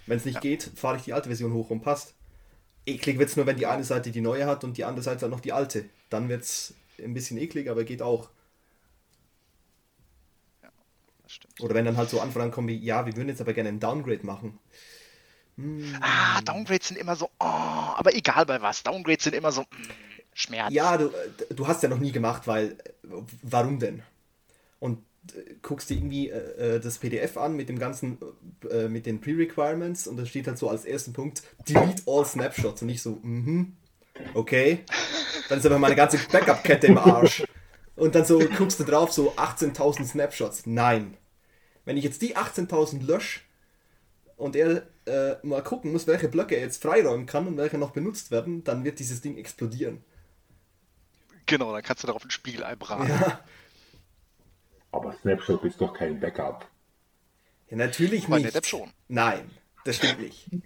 Wenn 0.06 0.18
es 0.18 0.26
nicht 0.26 0.36
Ja. 0.36 0.41
geht, 0.41 0.64
fahre 0.76 0.98
ich 0.98 1.03
die 1.03 1.14
alte 1.14 1.30
Version 1.30 1.53
hoch 1.53 1.70
und 1.70 1.82
passt. 1.82 2.14
Eklig 2.86 3.18
wird 3.20 3.30
es 3.30 3.36
nur, 3.36 3.45
wenn 3.45 3.57
die 3.57 3.66
eine 3.66 3.84
Seite 3.84 4.11
die 4.11 4.22
neue 4.22 4.45
hat 4.45 4.64
und 4.64 4.78
die 4.78 4.86
andere 4.86 5.03
Seite 5.03 5.22
halt 5.22 5.32
noch 5.32 5.40
die 5.40 5.53
alte. 5.53 5.86
Dann 6.10 6.30
wird 6.30 6.44
es 6.44 6.74
ein 7.03 7.14
bisschen 7.14 7.38
eklig, 7.38 7.70
aber 7.70 7.84
geht 7.84 8.02
auch. 8.02 8.30
Das 11.24 11.34
stimmt. 11.34 11.60
Oder 11.61 11.76
wenn 11.76 11.86
dann 11.86 11.98
halt 11.98 12.10
so 12.10 12.20
Anfragen 12.22 12.52
kommen 12.52 12.68
wie, 12.68 12.78
ja, 12.78 13.06
wir 13.06 13.16
würden 13.16 13.30
jetzt 13.30 13.41
aber 13.41 13.53
gerne 13.53 13.70
einen 13.70 13.80
Downgrade 13.80 14.26
machen. 14.26 14.57
Ah, 16.02 16.40
Downgrades 16.41 16.88
sind 16.88 16.98
immer 16.98 17.16
so, 17.16 17.26
oh, 17.40 17.44
aber 17.45 18.16
egal 18.16 18.45
bei 18.45 18.61
was. 18.61 18.82
Downgrades 18.82 19.26
sind 19.26 19.36
immer 19.36 19.52
so, 19.52 19.64
mm, 19.64 19.66
Schmerz. 20.40 20.74
Ja, 20.74 20.98
du, 20.98 21.07
äh, 21.07 21.53
du 21.53 21.68
hast 21.68 21.84
ja 21.84 21.90
noch 21.90 21.99
nie 21.99 22.11
gemacht, 22.11 22.48
weil 22.48 22.72
äh, 22.72 22.76
warum 23.44 23.80
denn? 23.80 24.03
Und 24.80 24.99
äh, 25.36 25.56
guckst 25.61 25.90
dir 25.90 25.95
irgendwie 25.95 26.30
äh, 26.30 26.76
äh, 26.76 26.80
das 26.80 26.98
PDF 26.98 27.36
an 27.36 27.57
mit 27.57 27.68
dem 27.68 27.78
ganzen, 27.78 28.18
äh, 28.72 28.88
mit 28.88 29.06
den 29.06 29.20
Pre-Requirements 29.20 30.07
und 30.07 30.18
da 30.18 30.26
steht 30.26 30.48
halt 30.48 30.57
so 30.57 30.70
als 30.70 30.86
ersten 30.86 31.11
Punkt 31.11 31.44
Delete 31.68 32.03
all 32.07 32.26
Snapshots 32.26 32.82
und 32.82 32.88
nicht 32.88 33.02
so, 33.02 33.20
mhm, 33.22 33.74
okay. 34.34 34.86
Dann 35.49 35.60
ist 35.60 35.66
aber 35.66 35.78
meine 35.78 35.95
ganze 35.95 36.18
Backup-Kette 36.32 36.88
im 36.88 36.98
Arsch. 36.98 37.44
Und 37.95 38.16
dann 38.16 38.24
so 38.24 38.40
guckst 38.40 38.80
du 38.80 38.86
drauf, 38.86 39.11
so 39.11 39.34
18.000 39.34 40.06
Snapshots. 40.06 40.66
Nein. 40.66 41.18
Wenn 41.84 41.98
ich 41.98 42.06
jetzt 42.06 42.22
die 42.22 42.38
18.000 42.38 43.06
lösche 43.06 43.41
und 44.38 44.56
er 44.56 44.84
mal 45.41 45.64
gucken 45.64 45.91
muss, 45.91 46.06
welche 46.06 46.30
Blöcke 46.30 46.56
er 46.56 46.61
jetzt 46.61 46.84
freiräumen 46.84 47.26
kann 47.26 47.48
und 47.48 47.57
welche 47.57 47.80
noch 47.80 47.91
benutzt 47.91 48.30
werden, 48.30 48.64
dann 48.64 48.84
wird 48.86 48.99
dieses 48.99 49.22
Ding 49.22 49.38
explodieren. 49.38 50.03
Genau, 51.49 51.73
dann 51.73 51.81
kannst 51.81 52.03
du 52.03 52.07
darauf 52.07 52.23
ein 52.23 52.30
Spiegelei 52.30 52.76
braten. 52.76 53.09
Ja. 53.09 53.39
Aber 54.91 55.13
Snapshot 55.13 55.63
ist 55.65 55.81
doch 55.81 55.93
kein 55.93 56.19
Backup. 56.19 56.67
Ja, 57.69 57.77
natürlich 57.77 58.27
Bei 58.27 58.39
nicht. 58.39 58.67
Schon. 58.67 58.91
Nein, 59.07 59.49
das 59.84 59.97
stimmt 59.97 60.21
nicht. 60.21 60.45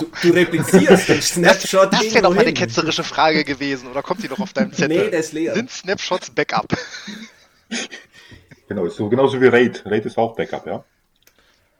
Du, 0.00 0.06
du 0.22 0.30
replizierst 0.30 1.10
den 1.10 1.20
Snapshot 1.20 1.92
Das 1.92 2.00
wäre 2.00 2.06
irgendwo 2.06 2.22
doch 2.22 2.34
mal 2.36 2.40
eine 2.40 2.54
ketzerische 2.54 3.04
Frage 3.04 3.44
gewesen, 3.44 3.90
oder 3.90 4.02
kommt 4.02 4.22
die 4.22 4.28
noch 4.28 4.38
auf 4.40 4.54
deinem 4.54 4.72
Zettel? 4.72 5.04
Nee, 5.04 5.10
der 5.10 5.20
ist 5.20 5.34
leer. 5.34 5.54
Sind 5.54 5.70
Snapshots 5.70 6.30
Backup? 6.30 6.68
Genau, 8.68 8.84
ist 8.84 8.96
so 8.96 9.08
genauso 9.08 9.40
wie 9.40 9.46
Raid. 9.46 9.82
Raid 9.86 10.04
ist 10.04 10.18
auch 10.18 10.36
Backup, 10.36 10.66
ja. 10.66 10.84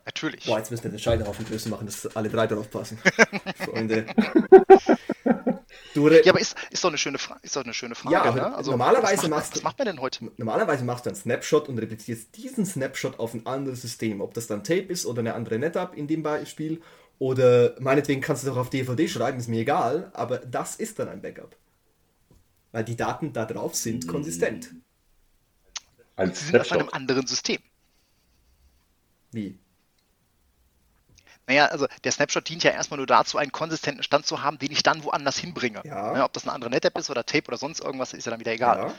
Natürlich. 0.06 0.46
Boah, 0.46 0.56
jetzt 0.56 0.70
müssen 0.70 0.84
wir 0.84 0.90
den 0.90 0.98
Scheiterhaufen 0.98 1.44
größer 1.44 1.68
machen, 1.68 1.84
dass 1.84 2.16
alle 2.16 2.30
drei 2.30 2.46
drauf 2.46 2.70
passen. 2.70 2.98
Freunde. 3.56 4.06
Ja, 5.94 6.32
aber 6.32 6.40
ist, 6.40 6.56
ist 6.70 6.85
doch 6.85 6.89
eine 6.90 6.98
schöne 6.98 7.19
Frage. 7.19 7.40
Ist 7.43 7.56
doch 7.56 7.65
eine 7.65 7.74
schöne 7.74 7.94
Frage. 7.94 8.15
Ja, 8.15 8.23
aber 8.23 8.36
ne? 8.36 8.55
also, 8.55 8.70
normalerweise 8.73 9.23
was 9.23 9.23
macht, 9.23 9.31
machst 9.31 9.52
du- 9.52 9.56
was 9.56 9.62
macht 9.65 9.78
man 9.78 9.86
denn 9.86 10.01
heute? 10.01 10.31
Normalerweise 10.36 10.85
machst 10.85 11.06
du 11.06 11.10
einen 11.10 11.16
Snapshot 11.16 11.69
und 11.69 11.78
replizierst 11.78 12.36
diesen 12.36 12.66
Snapshot 12.66 13.19
auf 13.19 13.35
ein 13.35 13.47
anderes 13.47 13.82
System. 13.82 14.20
Ob 14.20 14.35
das 14.35 14.47
dann 14.47 14.65
Tape 14.65 14.82
ist 14.82 15.06
oder 15.06 15.20
eine 15.20 15.35
andere 15.35 15.59
NetApp 15.59 15.97
in 15.97 16.06
dem 16.06 16.23
Beispiel. 16.23 16.81
Oder 17.19 17.74
meinetwegen 17.81 18.20
kannst 18.20 18.44
du 18.44 18.48
es 18.48 18.55
auch 18.55 18.60
auf 18.60 18.70
DVD 18.70 19.09
schreiben, 19.09 19.39
ist 19.39 19.48
mir 19.48 19.60
egal. 19.60 20.10
Aber 20.15 20.39
das 20.39 20.77
ist 20.77 20.98
dann 20.98 21.09
ein 21.09 21.20
Backup. 21.23 21.56
Weil 22.70 22.85
die 22.85 22.97
Daten 22.97 23.32
da 23.32 23.44
drauf 23.44 23.74
sind 23.74 24.06
konsistent. 24.06 24.70
Als 26.16 26.40
Sie 26.40 26.47
sind 26.47 26.60
auf 26.60 26.70
einem 26.73 26.89
anderen 26.90 27.27
System. 27.27 27.59
Wie? 29.32 29.59
Naja, 31.49 31.66
also 31.66 31.87
der 32.05 32.12
Snapshot 32.12 32.47
dient 32.47 32.62
ja 32.62 32.73
erstmal 32.73 32.99
nur 32.99 33.07
dazu, 33.07 33.39
einen 33.39 33.53
konsistenten 33.53 34.03
Stand 34.03 34.27
zu 34.27 34.43
haben, 34.43 34.59
den 34.59 34.70
ich 34.70 34.83
dann 34.83 35.03
woanders 35.03 35.39
hinbringe. 35.39 35.81
Ja. 35.83 36.12
Ne, 36.12 36.23
ob 36.23 36.35
das 36.35 36.45
eine 36.45 36.53
andere 36.53 36.70
NetApp 36.70 36.99
ist 36.99 37.09
oder 37.09 37.25
Tape 37.25 37.49
oder 37.49 37.57
sonst 37.57 37.81
irgendwas, 37.81 38.12
ist 38.12 38.27
ja 38.27 38.31
dann 38.31 38.41
wieder 38.41 38.53
egal. 38.53 38.79
Ja. 38.79 38.95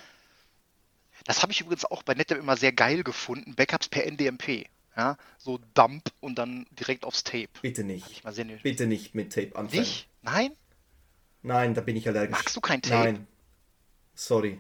Das 1.25 1.43
habe 1.43 1.51
ich 1.51 1.61
übrigens 1.61 1.85
auch 1.85 2.01
bei 2.01 2.15
NetApp 2.15 2.39
immer 2.39 2.57
sehr 2.57 2.71
geil 2.71 3.03
gefunden. 3.03 3.53
Backups 3.53 3.87
per 3.87 4.03
NDMP. 4.03 4.65
Ja, 4.97 5.17
so 5.37 5.59
Dump 5.75 6.11
und 6.19 6.39
dann 6.39 6.65
direkt 6.71 7.05
aufs 7.05 7.23
Tape. 7.23 7.49
Bitte 7.61 7.83
nicht. 7.83 8.09
ich 8.09 8.23
mal 8.23 8.33
sehr 8.33 8.45
Bitte 8.45 8.87
nicht 8.87 9.13
mit 9.13 9.31
Tape 9.31 9.55
anfangen. 9.55 9.81
Nicht? 9.81 10.09
Nein? 10.23 10.51
Nein, 11.43 11.75
da 11.75 11.81
bin 11.81 11.95
ich 11.95 12.07
allergisch. 12.07 12.31
Magst 12.31 12.55
du 12.55 12.61
kein 12.61 12.81
Tape? 12.81 13.13
Nein. 13.13 13.27
Sorry. 14.15 14.59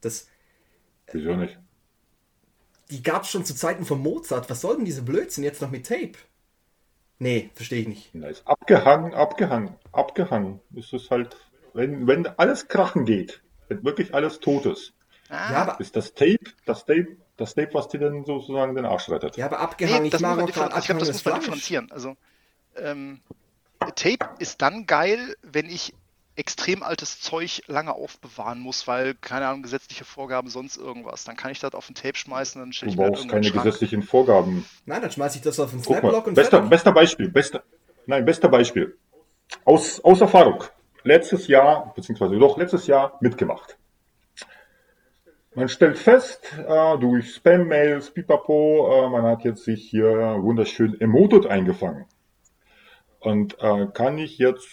Das, 0.00 0.26
Wieso 1.12 1.36
nicht? 1.36 1.58
die 2.90 3.02
gab 3.02 3.24
es 3.24 3.30
schon 3.30 3.44
zu 3.44 3.54
Zeiten 3.54 3.84
von 3.84 4.00
Mozart. 4.00 4.48
Was 4.48 4.62
soll 4.62 4.76
denn 4.76 4.86
diese 4.86 5.02
Blödsinn 5.02 5.44
jetzt 5.44 5.60
noch 5.60 5.70
mit 5.70 5.86
Tape? 5.86 6.14
Nee, 7.20 7.50
verstehe 7.54 7.82
ich 7.82 7.88
nicht. 7.88 8.14
Na, 8.14 8.26
ist 8.28 8.46
abgehangen, 8.48 9.14
abgehangen, 9.14 9.76
abgehangen. 9.92 10.60
Es 10.76 10.92
ist 10.92 11.10
halt, 11.10 11.36
wenn, 11.74 12.06
wenn 12.08 12.26
alles 12.26 12.66
krachen 12.66 13.04
geht, 13.04 13.42
wenn 13.68 13.84
wirklich 13.84 14.14
alles 14.14 14.40
tot 14.40 14.66
ist, 14.66 14.94
Ah, 15.30 15.52
Ja, 15.52 15.58
aber, 15.62 15.80
ist 15.80 15.94
das 15.94 16.12
Tape, 16.14 16.40
das 16.66 16.84
Tape, 16.84 17.16
das 17.36 17.54
Tape, 17.54 17.72
was 17.72 17.86
dir 17.88 17.98
dann 18.00 18.24
sozusagen 18.24 18.74
den 18.74 18.84
Arsch 18.84 19.08
rettet. 19.08 19.36
ja, 19.36 19.46
aber 19.46 19.60
abgehangen, 19.60 20.02
nee, 20.02 20.10
das 20.10 20.20
ich 20.20 20.26
man, 20.26 20.40
also 20.40 20.48
ich 20.78 20.86
glaube, 20.86 20.98
das 21.00 21.12
muss 21.12 21.24
man 21.24 21.40
differenzieren. 21.40 21.92
Also, 21.92 22.16
ähm, 22.76 23.20
Tape 23.94 24.28
ist 24.40 24.60
dann 24.60 24.86
geil, 24.86 25.36
wenn 25.42 25.66
ich 25.66 25.94
extrem 26.40 26.82
altes 26.82 27.20
Zeug 27.20 27.62
lange 27.68 27.94
aufbewahren 27.94 28.58
muss, 28.60 28.88
weil, 28.88 29.14
keine 29.14 29.46
Ahnung, 29.46 29.62
gesetzliche 29.62 30.04
Vorgaben, 30.04 30.48
sonst 30.48 30.76
irgendwas. 30.78 31.24
Dann 31.24 31.36
kann 31.36 31.52
ich 31.52 31.60
das 31.60 31.74
auf 31.74 31.88
ein 31.88 31.94
Tape 31.94 32.16
schmeißen, 32.16 32.60
dann 32.60 32.72
stelle 32.72 32.90
Du 32.90 32.94
ich 32.94 32.98
mir 32.98 33.04
das 33.04 33.10
brauchst 33.10 33.20
irgendwo 33.20 33.36
in 33.36 33.42
keine 33.42 33.46
den 33.46 33.52
Schrank. 33.52 33.64
gesetzlichen 33.64 34.02
Vorgaben. 34.02 34.64
Nein, 34.86 35.02
dann 35.02 35.10
schmeiße 35.10 35.36
ich 35.38 35.42
das 35.44 35.60
auf 35.60 35.70
den 35.70 35.82
Guck 35.82 35.98
Snaplock 35.98 36.24
mal, 36.24 36.28
und 36.30 36.34
bester, 36.34 36.56
fertig. 36.56 36.70
bester 36.70 36.92
Beispiel, 36.92 37.28
bester, 37.30 37.62
nein, 38.06 38.24
bester 38.24 38.48
Beispiel. 38.48 38.96
Aus, 39.64 40.00
aus 40.02 40.20
Erfahrung. 40.20 40.64
Letztes 41.04 41.46
Jahr, 41.46 41.92
beziehungsweise 41.94 42.38
doch 42.38 42.56
letztes 42.58 42.86
Jahr 42.86 43.16
mitgemacht. 43.20 43.76
Man 45.54 45.68
stellt 45.68 45.98
fest, 45.98 46.54
äh, 46.66 46.98
durch 46.98 47.34
Spam-Mails, 47.34 48.12
pipapo, 48.12 49.06
äh, 49.06 49.10
man 49.10 49.24
hat 49.24 49.42
jetzt 49.44 49.64
sich 49.64 49.88
hier 49.90 50.38
wunderschön 50.40 51.00
Emoted 51.00 51.46
eingefangen. 51.46 52.06
Und 53.18 53.56
äh, 53.60 53.86
kann 53.92 54.16
ich 54.18 54.38
jetzt 54.38 54.68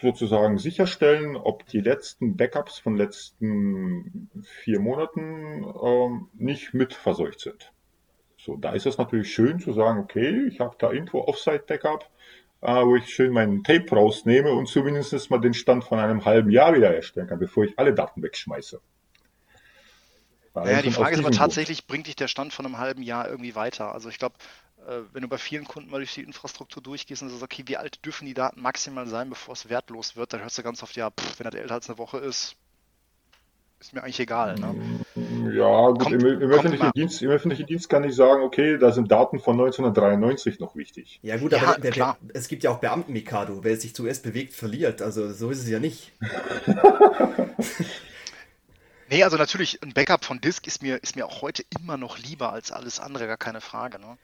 sozusagen 0.00 0.58
sicherstellen, 0.58 1.36
ob 1.36 1.66
die 1.66 1.80
letzten 1.80 2.36
Backups 2.36 2.78
von 2.78 2.96
letzten 2.96 4.30
vier 4.62 4.80
Monaten 4.80 5.64
ähm, 5.82 6.28
nicht 6.34 6.74
mit 6.74 6.94
verseucht 6.94 7.40
sind. 7.40 7.72
So, 8.38 8.56
da 8.56 8.72
ist 8.72 8.86
es 8.86 8.98
natürlich 8.98 9.32
schön 9.32 9.58
zu 9.58 9.72
sagen, 9.72 9.98
okay, 9.98 10.46
ich 10.46 10.60
habe 10.60 10.76
da 10.78 10.92
irgendwo 10.92 11.20
Offsite-Backup, 11.22 12.08
äh, 12.60 12.84
wo 12.84 12.96
ich 12.96 13.12
schön 13.12 13.32
meinen 13.32 13.64
Tape 13.64 13.90
rausnehme 13.90 14.52
und 14.52 14.66
zumindest 14.68 15.30
mal 15.30 15.40
den 15.40 15.54
Stand 15.54 15.84
von 15.84 15.98
einem 15.98 16.24
halben 16.24 16.50
Jahr 16.50 16.74
wieder 16.74 16.94
erstellen 16.94 17.26
kann, 17.26 17.38
bevor 17.38 17.64
ich 17.64 17.78
alle 17.78 17.92
Daten 17.92 18.22
wegschmeiße. 18.22 18.80
Naja, 20.54 20.80
die 20.80 20.90
Frage 20.90 21.14
ist 21.14 21.20
aber 21.20 21.32
tatsächlich, 21.32 21.86
bringt 21.86 22.06
dich 22.06 22.16
der 22.16 22.28
Stand 22.28 22.52
von 22.52 22.64
einem 22.64 22.78
halben 22.78 23.02
Jahr 23.02 23.28
irgendwie 23.28 23.54
weiter? 23.54 23.92
Also 23.92 24.08
ich 24.08 24.18
glaube, 24.18 24.36
wenn 25.12 25.22
du 25.22 25.28
bei 25.28 25.38
vielen 25.38 25.64
Kunden 25.64 25.90
mal 25.90 25.98
durch 25.98 26.14
die 26.14 26.22
Infrastruktur 26.22 26.82
durchgehst 26.82 27.22
und 27.22 27.28
sagst, 27.28 27.42
okay, 27.42 27.64
wie 27.66 27.76
alt 27.76 28.04
dürfen 28.04 28.26
die 28.26 28.34
Daten 28.34 28.60
maximal 28.60 29.06
sein, 29.06 29.28
bevor 29.28 29.54
es 29.54 29.68
wertlos 29.68 30.16
wird, 30.16 30.32
dann 30.32 30.40
hörst 30.42 30.58
du 30.58 30.62
ganz 30.62 30.82
oft, 30.82 30.94
ja, 30.96 31.10
pff, 31.10 31.38
wenn 31.38 31.44
das 31.44 31.54
älter 31.54 31.74
als 31.74 31.88
eine 31.88 31.98
Woche 31.98 32.18
ist, 32.18 32.56
ist 33.80 33.92
mir 33.92 34.02
eigentlich 34.02 34.20
egal. 34.20 34.54
Ne? 34.54 34.74
Ja, 35.54 35.88
gut, 35.90 35.98
kommt, 36.00 36.22
im, 36.22 36.40
im, 36.40 36.50
öffentlichen 36.50 36.90
Dienst, 36.92 37.20
im, 37.22 37.30
öffentlichen 37.30 37.66
Dienst, 37.66 37.88
kann 37.88 38.04
ich 38.04 38.14
sagen, 38.14 38.42
okay, 38.42 38.78
da 38.78 38.92
sind 38.92 39.10
Daten 39.10 39.38
von 39.38 39.54
1993 39.54 40.60
noch 40.60 40.76
wichtig. 40.76 41.20
Ja 41.22 41.36
gut, 41.36 41.52
aber 41.52 41.78
der, 41.78 41.90
der, 41.90 42.16
es 42.32 42.48
gibt 42.48 42.64
ja 42.64 42.70
auch 42.70 42.78
Beamten-Mikado. 42.78 43.64
Wer 43.64 43.76
sich 43.76 43.94
zuerst 43.94 44.22
bewegt, 44.22 44.54
verliert. 44.54 45.02
Also 45.02 45.32
so 45.32 45.50
ist 45.50 45.58
es 45.58 45.68
ja 45.68 45.78
nicht. 45.78 46.12
nee, 49.10 49.22
also 49.22 49.36
natürlich, 49.36 49.82
ein 49.82 49.92
Backup 49.92 50.24
von 50.24 50.40
Disk 50.40 50.66
ist 50.66 50.82
mir, 50.82 51.02
ist 51.02 51.16
mir 51.16 51.26
auch 51.26 51.42
heute 51.42 51.64
immer 51.78 51.98
noch 51.98 52.18
lieber 52.18 52.52
als 52.52 52.72
alles 52.72 52.98
andere, 52.98 53.26
gar 53.26 53.36
keine 53.36 53.60
Frage. 53.60 53.98
Ne? 53.98 54.16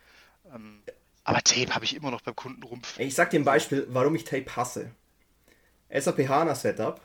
Ähm, 0.54 0.82
aber 1.24 1.42
Tape 1.42 1.74
habe 1.74 1.84
ich 1.84 1.94
immer 1.94 2.10
noch 2.10 2.22
beim 2.22 2.36
Kunden 2.36 2.62
rumpf. 2.62 2.98
Ich 2.98 3.14
sag 3.14 3.30
dir 3.30 3.40
ein 3.40 3.44
Beispiel, 3.44 3.86
warum 3.90 4.14
ich 4.14 4.24
Tape 4.24 4.56
hasse. 4.56 4.90
SAP 5.90 6.28
HANA 6.28 6.54
Setup 6.54 7.00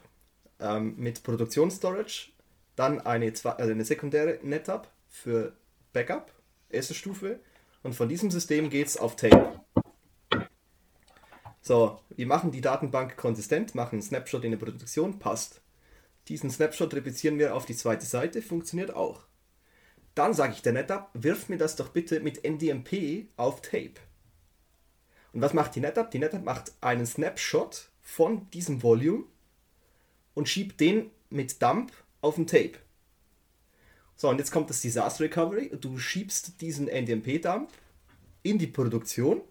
ähm, 0.60 0.96
mit 0.98 1.24
Produktionsstorage 1.24 2.30
dann 2.76 3.02
eine, 3.02 3.26
also 3.26 3.72
eine 3.72 3.86
sekundäre 3.86 4.40
NetApp 4.44 4.88
für 5.10 5.54
Backup, 5.94 6.32
erste 6.70 6.94
Stufe. 6.94 7.40
Und 7.84 7.94
von 7.94 8.08
diesem 8.08 8.32
System 8.32 8.70
geht 8.70 8.88
es 8.88 8.98
auf 8.98 9.16
Tape. 9.16 9.60
So, 11.62 12.00
wir 12.10 12.28
machen 12.28 12.52
die 12.52 12.62
Datenbank 12.62 13.18
konsistent, 13.18 13.76
machen 13.76 13.96
einen 13.96 14.02
Snapshot 14.02 14.44
in 14.46 14.52
der 14.52 14.58
Produktion, 14.58 15.20
passt. 15.20 15.62
Diesen 16.28 16.50
Snapshot 16.50 16.94
replizieren 16.94 17.40
wir 17.40 17.56
auf 17.56 17.66
die 17.66 17.76
zweite 17.76 18.06
Seite, 18.06 18.42
funktioniert 18.42 18.94
auch. 18.94 19.26
Dann 20.18 20.34
sage 20.34 20.54
ich 20.54 20.64
der 20.64 20.74
NetApp, 20.74 21.12
wirf 21.14 21.48
mir 21.48 21.58
das 21.58 21.76
doch 21.76 21.90
bitte 21.90 22.20
mit 22.22 22.44
NDMP 22.44 23.28
auf 23.38 23.62
Tape. 23.62 23.94
Und 25.32 25.42
was 25.42 25.54
macht 25.54 25.76
die 25.76 25.80
NetApp? 25.80 26.10
Die 26.10 26.18
NetApp 26.18 26.44
macht 26.44 26.74
einen 26.82 27.06
Snapshot 27.06 27.90
von 28.02 28.50
diesem 28.50 28.82
Volume 28.82 29.26
und 30.34 30.50
schiebt 30.50 30.80
den 30.80 31.12
mit 31.30 31.62
Dump 31.62 31.92
auf 32.22 32.34
dem 32.34 32.48
Tape. 32.48 32.80
So, 34.16 34.30
und 34.30 34.40
jetzt 34.40 34.50
kommt 34.50 34.72
das 34.72 34.82
Disaster 34.82 35.26
Recovery. 35.26 35.70
Du 35.80 36.00
schiebst 36.00 36.62
diesen 36.62 36.88
NDMP-Dump 36.88 37.70
in 38.42 38.58
die 38.58 38.66
Produktion, 38.66 39.42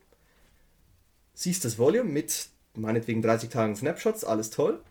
siehst 1.35 1.65
das 1.65 1.79
Volume 1.79 2.11
mit 2.11 2.49
meinetwegen 2.75 3.23
30 3.23 3.51
Tagen 3.51 3.77
Snapshots, 3.77 4.25
alles 4.25 4.51
toll, 4.51 4.83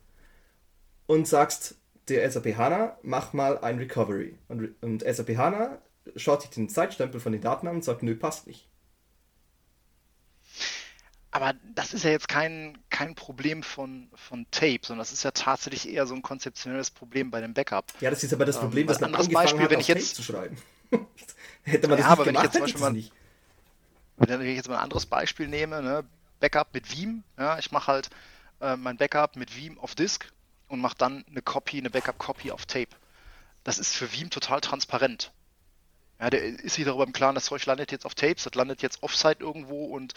und 1.06 1.27
sagst 1.27 1.76
der 2.07 2.30
SAP 2.30 2.57
HANA, 2.57 2.98
mach 3.03 3.34
mal 3.34 3.57
ein 3.60 3.77
Recovery. 3.77 4.38
Und, 4.48 4.76
und 4.82 5.03
SAP 5.03 5.38
HANA 5.38 5.80
schaut 6.15 6.41
sich 6.41 6.52
den 6.52 6.69
Zeitstempel 6.69 7.19
von 7.19 7.32
den 7.32 7.41
Daten 7.41 7.68
an 7.68 7.76
und 7.76 7.84
sagt, 7.84 8.03
nö, 8.03 8.15
passt 8.15 8.48
nicht. 8.48 8.69
Aber 11.32 11.53
das 11.73 11.94
ist 11.94 12.06
ja 12.06 12.11
jetzt 12.11 12.30
kein, 12.30 12.77
kein 12.90 13.14
Problem 13.14 13.61
von, 13.61 14.10
von 14.15 14.45
Tape, 14.52 14.80
sondern 14.84 15.02
das 15.02 15.11
ist 15.11 15.23
ja 15.23 15.32
tatsächlich 15.32 15.90
eher 15.90 16.07
so 16.07 16.15
ein 16.15 16.22
konzeptionelles 16.22 16.91
Problem 16.91 17.30
bei 17.30 17.41
dem 17.41 17.53
Backup. 17.53 17.91
Ja, 17.99 18.10
das 18.10 18.23
ist 18.23 18.34
aber 18.34 18.45
das 18.45 18.56
ähm, 18.56 18.61
Problem, 18.61 18.84
ähm, 18.84 18.88
dass 18.88 19.02
man 19.02 19.10
anderes 19.14 19.30
Beispiel, 19.30 19.64
hat, 19.64 19.69
wenn 19.72 19.80
ich 19.82 19.88
jetzt 19.90 20.15
zu 20.15 20.23
schreiben. 20.23 20.56
Hätte 21.64 21.90
man 21.90 21.98
das 21.98 22.06
ja, 22.06 22.11
nicht 22.11 22.19
aber 22.19 22.23
gemacht, 22.23 22.26
wenn 22.26 22.36
ich 22.36 22.44
jetzt 22.44 22.53
zum 22.53 22.61
Beispiel 22.61 22.82
mal, 22.82 22.94
nicht. 22.94 23.11
Wenn 24.15 24.41
ich 24.41 24.56
jetzt 24.56 24.69
mal 24.69 24.76
ein 24.76 24.84
anderes 24.84 25.06
Beispiel 25.07 25.49
nehme, 25.49 25.82
ne, 25.82 26.06
Backup 26.40 26.73
mit 26.73 26.95
Veeam, 26.95 27.23
ja, 27.38 27.60
ich 27.60 27.69
mache 27.72 27.91
halt 27.91 28.10
äh, 28.61 28.77
mein 28.77 28.95
Backup 28.95 29.36
mit 29.36 29.57
Veeam 29.57 29.77
auf 29.77 29.94
Disk 29.94 30.32
und 30.68 30.82
mache 30.82 30.98
dann 30.98 31.26
eine 31.30 31.42
Copy, 31.42 31.78
eine 31.78 31.90
Backup-Copy 31.90 32.52
auf 32.52 32.66
Tape. 32.66 32.90
Das 33.64 33.80
ist 33.80 33.96
für 33.96 34.12
Veeam 34.12 34.30
total 34.30 34.62
transparent. 34.62 35.32
Ja, 36.20 36.30
der 36.30 36.44
ist 36.44 36.76
sich 36.76 36.86
darüber 36.86 37.04
im 37.04 37.14
Klaren, 37.14 37.36
das 37.36 37.46
Zeug 37.46 37.66
landet 37.66 37.92
jetzt 37.92 38.06
auf 38.06 38.16
Tapes, 38.16 38.44
das 38.44 38.56
landet 38.56 38.82
jetzt 38.82 39.04
Offsite 39.04 39.42
irgendwo 39.42 39.86
und 39.86 40.14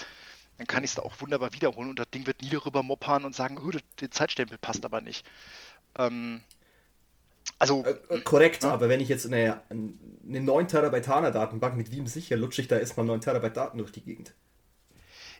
dann 0.57 0.67
kann 0.67 0.85
ich 0.85 0.91
es 0.91 0.97
da 0.97 1.03
auch 1.03 1.21
wunderbar 1.21 1.53
wiederholen 1.53 1.89
und 1.91 1.99
das 1.99 2.11
Ding 2.11 2.27
wird 2.27 2.43
nie 2.43 2.51
darüber 2.51 2.83
moppern 2.83 3.25
und 3.25 3.35
sagen, 3.35 3.59
oh, 3.59 3.71
der 4.01 4.11
Zeitstempel 4.11 4.59
passt 4.59 4.85
aber 4.85 5.01
nicht. 5.01 5.27
Ähm, 5.97 6.43
also. 7.59 7.85
Äh, 7.85 8.15
äh 8.15 8.21
korrekt, 8.21 8.63
ja. 8.63 8.73
aber 8.73 8.89
wenn 8.89 9.01
ich 9.01 9.09
jetzt 9.09 9.27
eine, 9.27 9.61
eine 9.71 10.41
9 10.41 10.69
Terabyte 10.69 11.09
HANA-Datenbank 11.09 11.77
mit 11.77 11.91
Veeam 11.91 12.07
sicher, 12.07 12.37
lutsche 12.37 12.63
ich 12.63 12.69
da 12.69 12.79
erstmal 12.79 13.07
9 13.07 13.21
Terabyte 13.21 13.57
Daten 13.57 13.79
durch 13.79 13.93
die 13.93 14.03
Gegend. 14.03 14.33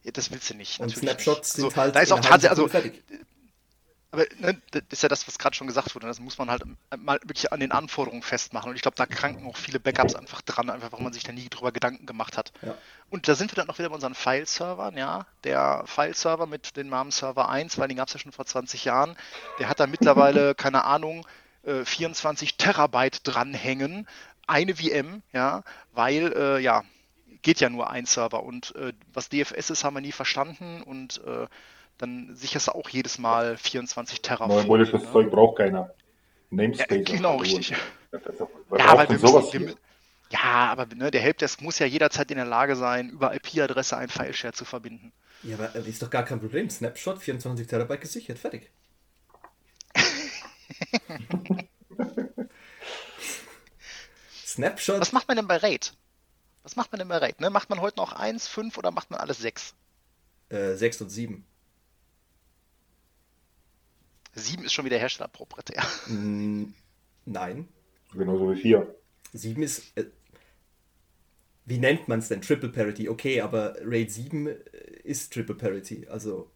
Ja, 0.03 0.13
das 0.13 0.31
willst 0.31 0.51
du 0.51 0.55
nicht. 0.55 0.81
Und 0.81 0.91
Snapshots 0.91 1.57
nicht. 1.57 1.57
sind 1.57 1.65
also, 1.67 1.77
halt. 1.77 1.97
Da 1.97 2.01
ist 2.01 2.13
auch 2.13 2.21
tatsächlich, 2.21 2.51
also, 2.51 2.69
fertig. 2.69 3.03
Aber 4.11 4.25
ne, 4.39 4.61
das 4.71 4.83
ist 4.91 5.03
ja 5.03 5.09
das, 5.09 5.29
was 5.29 5.39
gerade 5.39 5.55
schon 5.55 5.67
gesagt 5.67 5.95
wurde. 5.95 6.07
Das 6.07 6.19
muss 6.19 6.39
man 6.39 6.51
halt 6.51 6.63
mal 6.97 7.21
wirklich 7.25 7.53
an 7.53 7.61
den 7.61 7.73
Anforderungen 7.73 8.23
festmachen. 8.23 8.71
Und 8.71 8.77
ich 8.77 8.83
glaube, 8.83 8.97
da 8.97 9.05
kranken 9.05 9.47
auch 9.47 9.57
viele 9.57 9.81
Backups 9.81 10.15
einfach 10.15 10.41
dran, 10.41 10.71
einfach 10.71 10.93
weil 10.93 11.03
man 11.03 11.13
sich 11.13 11.25
da 11.25 11.33
nie 11.33 11.49
drüber 11.51 11.73
Gedanken 11.73 12.07
gemacht 12.07 12.39
hat. 12.39 12.53
Ja. 12.63 12.75
Und 13.11 13.29
da 13.29 13.35
sind 13.35 13.51
wir 13.53 13.57
dann 13.57 13.67
noch 13.67 13.79
wieder 13.79 13.91
bei 13.91 13.95
unseren 13.95 14.15
File-Servern, 14.15 14.97
ja. 14.97 15.27
Der 15.45 15.83
File-Server 15.87 16.47
mit 16.47 16.77
dem 16.79 16.89
Namen 16.89 17.11
Server 17.11 17.51
1, 17.51 17.79
weil 17.79 17.89
den 17.89 17.99
gab 17.99 18.09
es 18.09 18.15
ja 18.15 18.21
schon 18.21 18.33
vor 18.33 18.47
20 18.47 18.85
Jahren, 18.87 19.15
der 19.59 19.69
hat 19.69 19.79
da 19.79 19.87
mittlerweile, 19.87 20.55
keine 20.57 20.85
Ahnung, 20.85 21.27
24 21.65 22.51
äh, 22.51 22.53
Terabyte 22.57 23.21
dranhängen. 23.25 24.09
Eine 24.47 24.75
VM, 24.77 25.23
ja, 25.35 25.63
weil, 25.93 26.33
äh, 26.33 26.59
ja, 26.61 26.83
geht 27.43 27.61
ja 27.61 27.69
nur 27.69 27.91
ein 27.91 28.07
Server. 28.07 28.43
Und 28.43 28.75
äh, 28.77 28.95
was 29.13 29.29
DFS 29.29 29.69
ist, 29.69 29.85
haben 29.85 29.97
wir 29.97 30.01
nie 30.01 30.13
verstanden 30.13 30.83
und 30.83 31.23
äh, 31.27 31.47
dann 31.99 32.35
sicherst 32.35 32.69
du 32.69 32.73
auch 32.73 32.89
jedes 32.89 33.19
Mal 33.19 33.57
24 33.57 34.23
Teraflop. 34.23 34.57
Neumodernisches 34.57 35.03
ne? 35.03 35.13
Zeug 35.13 35.31
braucht 35.31 35.59
keiner. 35.59 35.95
Namespace. 36.51 37.09
Ja, 37.09 37.17
genau, 37.17 37.37
richtig. 37.37 37.75
Ja, 38.11 38.87
aber 38.87 39.09
wir 39.09 39.19
sowas 39.19 39.53
müssen, 39.53 39.67
wir, 39.69 39.75
ja, 40.31 40.71
aber 40.71 40.87
ne, 40.95 41.11
der 41.11 41.21
Helpdesk 41.21 41.61
muss 41.63 41.79
ja 41.79 41.87
jederzeit 41.87 42.31
in 42.31 42.37
der 42.37 42.47
Lage 42.47 42.77
sein, 42.77 43.09
über 43.11 43.35
IP-Adresse 43.35 43.97
einen 43.97 44.11
File-Share 44.11 44.53
zu 44.53 44.65
verbinden. 44.65 45.13
Ja, 45.43 45.57
aber 45.57 45.75
äh, 45.75 45.89
ist 45.89 46.03
doch 46.03 46.11
gar 46.11 46.25
kein 46.25 46.39
Problem. 46.41 46.69
Snapshot, 46.69 47.19
24 47.19 47.67
Terabyte 47.67 48.03
gesichert, 48.03 48.39
fertig. 48.39 48.71
Snapshot. 54.47 55.01
Was 55.01 55.13
macht 55.13 55.29
man 55.29 55.37
denn 55.39 55.47
bei 55.47 55.57
RAID? 55.57 55.93
Was 56.63 56.77
macht 56.77 56.93
man 56.93 56.99
denn 56.99 57.09
bei 57.09 57.17
RAID? 57.17 57.41
Ne? 57.41 57.49
Macht 57.51 57.71
man 57.71 57.81
heute 57.81 57.97
noch 57.99 58.13
1, 58.13 58.49
5 58.49 58.77
oder 58.77 58.91
macht 58.91 59.11
man 59.11 59.21
alles 59.21 59.39
6? 59.39 59.75
Äh, 60.51 60.75
6 60.75 61.03
und 61.03 61.09
7. 61.11 61.47
7 64.39 64.65
ist 64.65 64.73
schon 64.73 64.85
wieder 64.85 64.99
herstellerproprietär. 64.99 65.83
Mm, 66.07 66.75
nein. 67.25 67.69
Genauso 68.15 68.53
wie 68.53 68.61
4. 68.61 68.95
7 69.33 69.63
ist. 69.63 69.97
Äh, 69.97 70.07
wie 71.65 71.79
nennt 71.79 72.09
man 72.09 72.21
es 72.21 72.29
denn? 72.29 72.41
Triple 72.41 72.71
Parity. 72.71 73.09
Okay, 73.09 73.43
aber 73.43 73.77
RAID 73.83 74.11
7 74.11 74.47
äh, 74.47 74.57
ist 75.05 75.33
Triple 75.33 75.55
Parity. 75.55 76.07
Also 76.09 76.51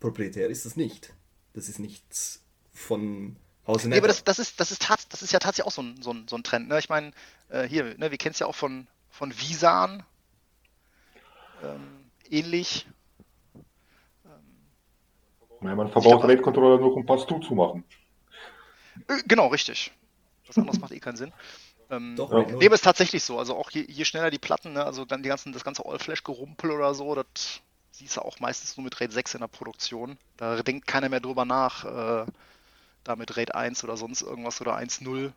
proprietär 0.00 0.48
ist 0.48 0.66
das 0.66 0.76
nicht. 0.76 1.14
Das 1.52 1.68
ist 1.68 1.78
nichts 1.78 2.42
von 2.72 3.36
Hause 3.66 3.88
nee, 3.88 3.98
aber 3.98 4.08
das, 4.08 4.24
das, 4.24 4.38
ist, 4.38 4.58
das, 4.58 4.72
ist 4.72 4.84
das 4.88 5.22
ist 5.22 5.32
ja 5.32 5.38
tatsächlich 5.38 5.66
auch 5.66 5.72
so 5.72 5.82
ein, 5.82 6.02
so 6.02 6.12
ein, 6.12 6.26
so 6.26 6.36
ein 6.36 6.42
Trend. 6.42 6.68
Ne? 6.68 6.78
Ich 6.78 6.88
meine, 6.88 7.12
äh, 7.48 7.68
hier, 7.68 7.96
ne, 7.96 8.10
wir 8.10 8.18
kennen 8.18 8.32
es 8.32 8.40
ja 8.40 8.46
auch 8.46 8.54
von, 8.54 8.88
von 9.08 9.32
Visan. 9.38 10.02
Ähm, 11.62 12.10
ähnlich. 12.28 12.86
Ja, 15.62 15.74
man 15.74 15.90
verbaut 15.90 16.24
RAID-Controller 16.24 16.78
nur, 16.78 16.94
um 16.94 17.06
Pass-to 17.06 17.38
zu 17.38 17.54
machen. 17.54 17.84
Äh, 19.08 19.22
genau, 19.26 19.48
richtig. 19.48 19.92
Was 20.46 20.58
anderes 20.58 20.80
macht 20.80 20.92
eh 20.92 21.00
keinen 21.00 21.16
Sinn. 21.16 21.32
Ähm, 21.90 22.16
Doch, 22.16 22.32
ja. 22.32 22.42
Nee, 22.42 22.66
aber 22.66 22.74
ist 22.74 22.84
tatsächlich 22.84 23.22
so. 23.22 23.38
Also 23.38 23.54
auch 23.54 23.70
je, 23.70 23.84
je 23.88 24.04
schneller 24.04 24.30
die 24.30 24.38
Platten, 24.38 24.72
ne, 24.72 24.84
also 24.84 25.04
dann 25.04 25.22
die 25.22 25.28
ganzen, 25.28 25.52
das 25.52 25.64
ganze 25.64 25.84
All-Flash-Gerumpel 25.84 26.70
oder 26.70 26.94
so, 26.94 27.14
das 27.14 27.60
siehst 27.92 28.16
du 28.16 28.22
auch 28.22 28.40
meistens 28.40 28.76
nur 28.76 28.84
mit 28.84 29.00
RAID 29.00 29.12
6 29.12 29.34
in 29.34 29.40
der 29.40 29.48
Produktion. 29.48 30.18
Da 30.36 30.62
denkt 30.62 30.86
keiner 30.86 31.08
mehr 31.08 31.20
drüber 31.20 31.44
nach, 31.44 31.84
äh, 31.84 32.26
da 33.04 33.16
mit 33.16 33.36
RAID 33.36 33.54
1 33.54 33.84
oder 33.84 33.96
sonst 33.96 34.22
irgendwas 34.22 34.60
oder 34.60 34.76
1.0. 34.76 35.32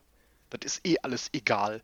Das 0.49 0.59
ist 0.63 0.87
eh 0.87 0.97
alles 1.01 1.29
egal. 1.33 1.81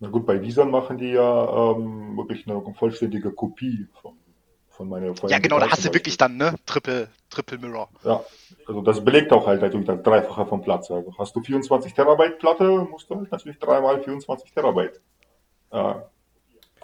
Na 0.00 0.08
gut, 0.08 0.26
bei 0.26 0.40
Visan 0.42 0.70
machen 0.70 0.98
die 0.98 1.10
ja 1.10 1.72
ähm, 1.72 2.16
wirklich 2.16 2.46
eine 2.46 2.62
vollständige 2.74 3.32
Kopie 3.32 3.88
vom 4.00 4.16
von 4.78 4.88
meiner 4.88 5.14
von 5.14 5.28
Ja, 5.28 5.40
genau, 5.40 5.58
da 5.58 5.68
hast 5.68 5.84
du 5.84 5.92
wirklich 5.92 6.16
dann, 6.16 6.36
ne? 6.36 6.54
Triple, 6.64 7.08
Triple 7.30 7.58
Mirror. 7.58 7.90
Ja, 8.04 8.24
also 8.66 8.80
das 8.80 9.04
belegt 9.04 9.32
auch 9.32 9.46
halt 9.46 9.60
natürlich 9.60 9.86
das 9.86 10.02
Dreifache 10.04 10.46
vom 10.46 10.62
Platz. 10.62 10.88
Also 10.90 11.12
hast 11.18 11.34
du 11.34 11.42
24 11.42 11.92
Terabyte 11.92 12.38
Platte, 12.38 12.86
musst 12.88 13.10
du 13.10 13.16
halt 13.16 13.30
natürlich 13.30 13.58
dreimal 13.58 14.00
24 14.00 14.52
Terabyte 14.52 15.00
äh, 15.72 15.94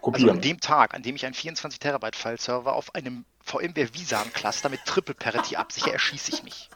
Also 0.02 0.28
an 0.28 0.40
dem 0.40 0.60
Tag, 0.60 0.92
an 0.94 1.02
dem 1.02 1.14
ich 1.14 1.24
einen 1.24 1.34
24 1.34 1.78
Terabyte 1.78 2.16
File-Server 2.16 2.74
auf 2.74 2.92
einem 2.96 3.24
VMware 3.44 3.94
Visan 3.94 4.32
Cluster 4.32 4.68
mit 4.68 4.84
Triple 4.84 5.14
Parity 5.14 5.54
absichere, 5.54 5.92
erschieße 5.92 6.32
ich 6.32 6.42
mich. 6.42 6.70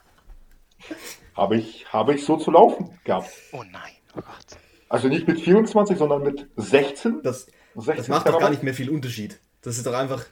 Habe 1.36 1.56
ich, 1.56 1.92
habe 1.92 2.14
ich 2.14 2.24
so 2.24 2.36
zu 2.36 2.52
laufen 2.52 2.96
gehabt. 3.02 3.30
Oh 3.50 3.64
nein, 3.64 3.92
oh 4.16 4.20
Gott. 4.20 4.58
Also 4.88 5.08
nicht 5.08 5.26
mit 5.26 5.40
24, 5.40 5.98
sondern 5.98 6.22
mit 6.22 6.48
16. 6.56 7.22
Das, 7.24 7.48
16 7.74 7.96
das 7.96 8.08
macht 8.08 8.28
doch 8.28 8.38
gar 8.38 8.50
nicht 8.50 8.62
mehr 8.62 8.74
viel 8.74 8.88
Unterschied. 8.88 9.40
Das 9.62 9.76
ist 9.76 9.84
doch 9.84 9.94
einfach. 9.94 10.24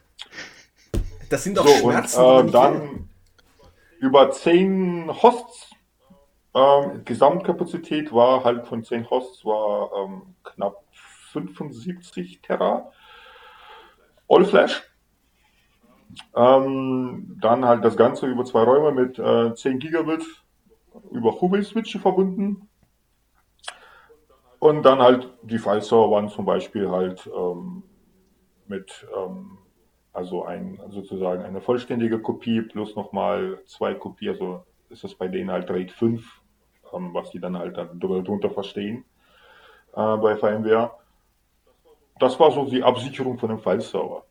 Das 1.28 1.44
sind 1.44 1.56
doch 1.56 1.66
So, 1.66 1.90
Schmerzen. 1.90 2.20
und 2.22 2.48
äh, 2.48 2.50
dann 2.52 3.08
über 3.98 4.30
10 4.30 5.10
Hosts. 5.22 5.70
Ähm, 6.54 7.04
Gesamtkapazität 7.04 8.12
war 8.12 8.44
halt 8.44 8.66
von 8.66 8.82
10 8.82 9.10
Hosts 9.10 9.44
war 9.44 9.90
ähm, 10.04 10.34
knapp 10.42 10.84
75 11.32 12.40
Terra. 12.40 12.90
All 14.28 14.44
Flash. 14.44 14.82
Ähm, 16.34 17.36
dann 17.40 17.64
halt 17.64 17.84
das 17.84 17.96
Ganze 17.96 18.26
über 18.26 18.44
zwei 18.44 18.62
Räume 18.62 18.92
mit 18.92 19.18
äh, 19.18 19.54
10 19.54 19.78
Gigabit 19.78 20.24
über 21.10 21.40
Huawei-Switche 21.40 21.98
verbunden. 21.98 22.68
Und 24.58 24.82
dann 24.84 25.00
halt 25.00 25.28
die 25.42 25.58
File-Server 25.58 26.10
waren 26.10 26.28
zum 26.28 26.46
Beispiel 26.46 26.88
halt 26.90 27.28
ähm, 27.36 27.82
mit 28.66 29.06
ähm, 29.14 29.58
also 30.16 30.44
ein 30.44 30.80
sozusagen 30.90 31.44
eine 31.44 31.60
vollständige 31.60 32.20
Kopie 32.20 32.62
plus 32.62 32.96
nochmal 32.96 33.60
zwei 33.66 33.94
Kopien, 33.94 34.32
also 34.32 34.64
ist 34.88 35.04
das 35.04 35.14
bei 35.14 35.28
denen 35.28 35.50
halt 35.50 35.68
RAID 35.70 35.92
5, 35.92 36.42
ähm, 36.94 37.14
was 37.14 37.30
die 37.30 37.40
dann 37.40 37.58
halt 37.58 37.76
dann 37.76 38.00
darunter 38.00 38.50
verstehen 38.50 39.04
äh, 39.94 40.16
bei 40.16 40.36
VMware. 40.36 40.92
Das 42.18 42.38
war 42.40 42.50
so 42.50 42.64
die 42.64 42.82
Absicherung 42.82 43.38
von 43.38 43.50
dem 43.50 43.58
File-Server. 43.60 44.24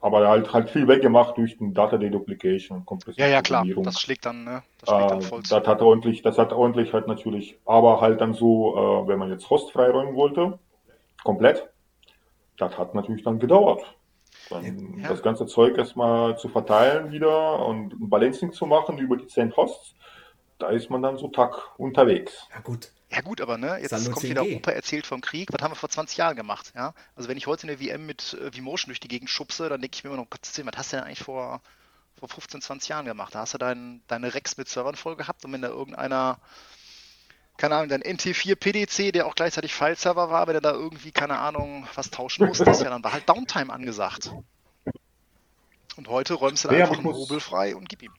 Aber 0.00 0.28
halt 0.28 0.52
halt 0.52 0.70
viel 0.70 0.86
weggemacht 0.88 1.36
durch 1.36 1.56
den 1.58 1.72
Data 1.74 1.96
Deduplication, 1.98 2.84
Kompression. 2.84 3.24
Ja, 3.26 3.32
ja, 3.32 3.42
klar. 3.42 3.64
Das 3.82 4.00
schlägt 4.00 4.26
dann, 4.26 4.44
ne? 4.44 4.62
Das 4.80 4.90
schlägt 4.90 5.10
dann 5.10 5.18
Äh, 5.18 5.22
voll 5.22 5.42
das 5.42 5.48
zu. 5.62 5.66
hat 5.66 5.82
ordentlich, 5.82 6.22
das 6.22 6.38
hat 6.38 6.52
ordentlich 6.52 6.92
halt 6.92 7.08
natürlich, 7.08 7.58
aber 7.64 8.00
halt 8.00 8.20
dann 8.20 8.34
so, 8.34 8.76
äh, 8.76 9.08
wenn 9.08 9.18
man 9.18 9.30
jetzt 9.30 9.48
Host 9.50 9.72
freiräumen 9.72 10.14
wollte, 10.14 10.58
komplett, 11.24 11.68
das 12.58 12.76
hat 12.78 12.94
natürlich 12.94 13.22
dann 13.24 13.38
gedauert. 13.38 13.84
Dann 14.50 14.98
Ja. 14.98 15.08
das 15.08 15.22
ganze 15.22 15.46
Zeug 15.46 15.76
erstmal 15.76 16.38
zu 16.38 16.48
verteilen 16.48 17.10
wieder 17.12 17.64
und 17.66 17.92
ein 17.94 18.08
Balancing 18.08 18.52
zu 18.52 18.66
machen 18.66 18.98
über 18.98 19.16
die 19.16 19.26
10 19.26 19.56
Hosts, 19.56 19.94
da 20.58 20.68
ist 20.68 20.88
man 20.90 21.02
dann 21.02 21.18
so 21.18 21.28
Tag 21.28 21.78
unterwegs. 21.78 22.46
Ja, 22.54 22.60
gut. 22.60 22.92
Ja 23.10 23.20
gut, 23.20 23.40
aber 23.40 23.56
ne, 23.56 23.78
jetzt 23.80 23.92
nur 23.92 24.12
kommt 24.14 24.24
10G. 24.24 24.30
wieder 24.30 24.42
Opa 24.42 24.72
erzählt 24.72 25.06
vom 25.06 25.20
Krieg. 25.20 25.48
Was 25.52 25.62
haben 25.62 25.70
wir 25.70 25.76
vor 25.76 25.88
20 25.88 26.16
Jahren 26.16 26.34
gemacht? 26.34 26.72
Ja? 26.74 26.92
Also 27.14 27.28
wenn 27.28 27.36
ich 27.36 27.46
heute 27.46 27.68
eine 27.68 27.78
VM 27.78 28.04
mit 28.04 28.34
äh, 28.34 28.52
vMotion 28.52 28.88
durch 28.88 28.98
die 29.00 29.08
Gegend 29.08 29.30
schubse, 29.30 29.68
dann 29.68 29.80
denke 29.80 29.94
ich 29.96 30.02
mir 30.04 30.10
immer 30.10 30.20
noch, 30.20 30.28
Gottes 30.30 30.56
Willen, 30.56 30.68
was 30.68 30.76
hast 30.78 30.92
du 30.92 30.96
denn 30.96 31.04
eigentlich 31.04 31.22
vor, 31.22 31.60
vor 32.18 32.28
15, 32.28 32.62
20 32.62 32.88
Jahren 32.88 33.06
gemacht? 33.06 33.34
Da 33.34 33.40
hast 33.40 33.54
du 33.54 33.58
dein, 33.58 34.02
deine 34.08 34.34
Racks 34.34 34.56
mit 34.56 34.68
Servern 34.68 34.96
voll 34.96 35.14
gehabt 35.16 35.44
und 35.44 35.52
wenn 35.52 35.62
da 35.62 35.68
irgendeiner, 35.68 36.38
keine 37.56 37.76
Ahnung, 37.76 37.88
dein 37.88 38.02
NT4 38.02 38.56
PDC, 38.56 39.12
der 39.12 39.26
auch 39.26 39.34
gleichzeitig 39.34 39.74
File-Server 39.74 40.30
war, 40.30 40.46
wenn 40.46 40.54
er 40.54 40.60
da 40.60 40.72
irgendwie, 40.72 41.12
keine 41.12 41.38
Ahnung, 41.38 41.86
was 41.94 42.10
tauschen 42.10 42.46
musste, 42.46 42.64
ja, 42.64 42.90
dann 42.90 43.02
war 43.02 43.12
halt 43.12 43.28
Downtime 43.28 43.72
angesagt. 43.72 44.30
Und 45.96 46.08
heute 46.08 46.34
räumst 46.34 46.64
du 46.64 46.68
da 46.68 46.74
Ja, 46.74 46.84
einfach 46.84 46.98
einen 46.98 47.12
Hobel 47.12 47.40
frei 47.40 47.74
und 47.74 47.88
gib 47.88 48.02
ihm. 48.02 48.12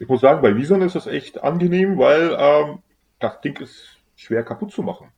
Ich 0.00 0.08
muss 0.08 0.20
sagen, 0.20 0.42
bei 0.42 0.54
Vision 0.54 0.82
ist 0.82 0.94
das 0.94 1.06
echt 1.06 1.42
angenehm, 1.42 1.98
weil 1.98 2.36
ähm, 2.38 2.82
das 3.20 3.40
Ding 3.40 3.56
ist 3.60 3.98
schwer 4.16 4.42
kaputt 4.44 4.72
zu 4.72 4.82
machen. 4.82 5.12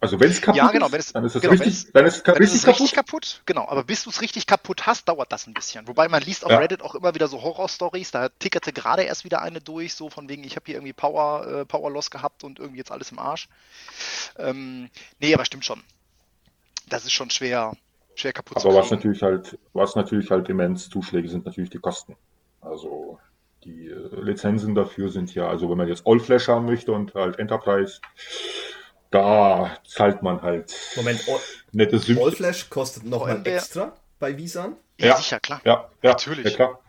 Also 0.00 0.20
wenn 0.20 0.30
es 0.30 0.40
kaputt 0.40 0.56
Ja, 0.58 0.70
genau, 0.70 0.86
ist, 0.86 0.92
wenn 0.92 1.00
es- 1.00 1.12
dann 1.12 1.24
ist 1.24 1.34
es 1.34 1.42
genau, 1.42 1.52
richtig, 1.54 1.92
dann 1.92 2.06
ist 2.06 2.14
es 2.16 2.26
richtig 2.28 2.54
es 2.54 2.62
kaputt. 2.64 2.80
richtig 2.80 2.92
kaputt, 2.94 3.42
genau. 3.46 3.66
Aber 3.68 3.82
bis 3.82 4.04
du 4.04 4.10
es 4.10 4.20
richtig 4.20 4.46
kaputt 4.46 4.86
hast, 4.86 5.08
dauert 5.08 5.32
das 5.32 5.48
ein 5.48 5.54
bisschen. 5.54 5.88
Wobei 5.88 6.08
man 6.08 6.22
liest 6.22 6.44
auf 6.44 6.52
Ja. 6.52 6.58
Reddit 6.58 6.82
auch 6.82 6.94
immer 6.94 7.14
wieder 7.16 7.26
so 7.26 7.42
Horror-Stories. 7.42 8.12
Da 8.12 8.28
tickerte 8.28 8.72
gerade 8.72 9.02
erst 9.02 9.24
wieder 9.24 9.42
eine 9.42 9.60
durch, 9.60 9.94
so 9.94 10.08
von 10.08 10.28
wegen, 10.28 10.44
ich 10.44 10.54
habe 10.54 10.66
hier 10.66 10.76
irgendwie 10.76 10.92
Power, 10.92 11.46
äh, 11.48 11.64
Power 11.64 11.90
Loss 11.90 12.10
gehabt 12.12 12.44
und 12.44 12.60
irgendwie 12.60 12.78
jetzt 12.78 12.92
alles 12.92 13.10
im 13.10 13.18
Arsch. 13.18 13.48
Ähm, 14.36 14.88
nee, 15.18 15.34
aber 15.34 15.44
stimmt 15.44 15.64
schon. 15.64 15.82
Das 16.88 17.04
ist 17.04 17.12
schon 17.12 17.30
schwer, 17.30 17.72
schwer 18.14 18.32
kaputt 18.32 18.56
Aber 18.58 18.74
was 18.76 18.86
kriegen. 18.88 18.96
natürlich 18.96 19.22
halt, 19.22 19.58
was 19.72 19.96
natürlich 19.96 20.30
halt 20.30 20.48
immens 20.48 20.88
Zuschläge 20.88 21.28
sind 21.28 21.44
natürlich 21.44 21.70
die 21.70 21.78
Kosten. 21.80 22.16
Also 22.60 23.18
die 23.64 23.88
äh, 23.88 24.20
Lizenzen 24.22 24.76
dafür 24.76 25.10
sind 25.10 25.34
ja, 25.34 25.48
also 25.48 25.68
wenn 25.68 25.76
man 25.76 25.88
jetzt 25.88 26.06
All 26.06 26.20
Flash 26.20 26.46
haben 26.46 26.66
möchte 26.66 26.92
und 26.92 27.14
halt 27.14 27.40
Enterprise, 27.40 28.00
da 29.10 29.76
zahlt 29.86 30.22
man 30.22 30.42
halt 30.42 30.74
Moment, 30.96 31.24
All, 31.28 31.40
nette 31.72 31.98
Sümmchen. 31.98 32.24
Allflash 32.24 32.68
kostet 32.70 33.04
nochmal 33.04 33.40
extra 33.46 33.92
bei 34.18 34.36
Visan. 34.36 34.76
Ja, 34.98 35.06
Ja. 35.08 35.16
sicher, 35.16 35.40
klar. 35.40 35.60
Ja, 35.64 35.88
ja, 36.02 36.10
Natürlich. 36.10 36.44
Ja, 36.44 36.56
klar. 36.56 36.80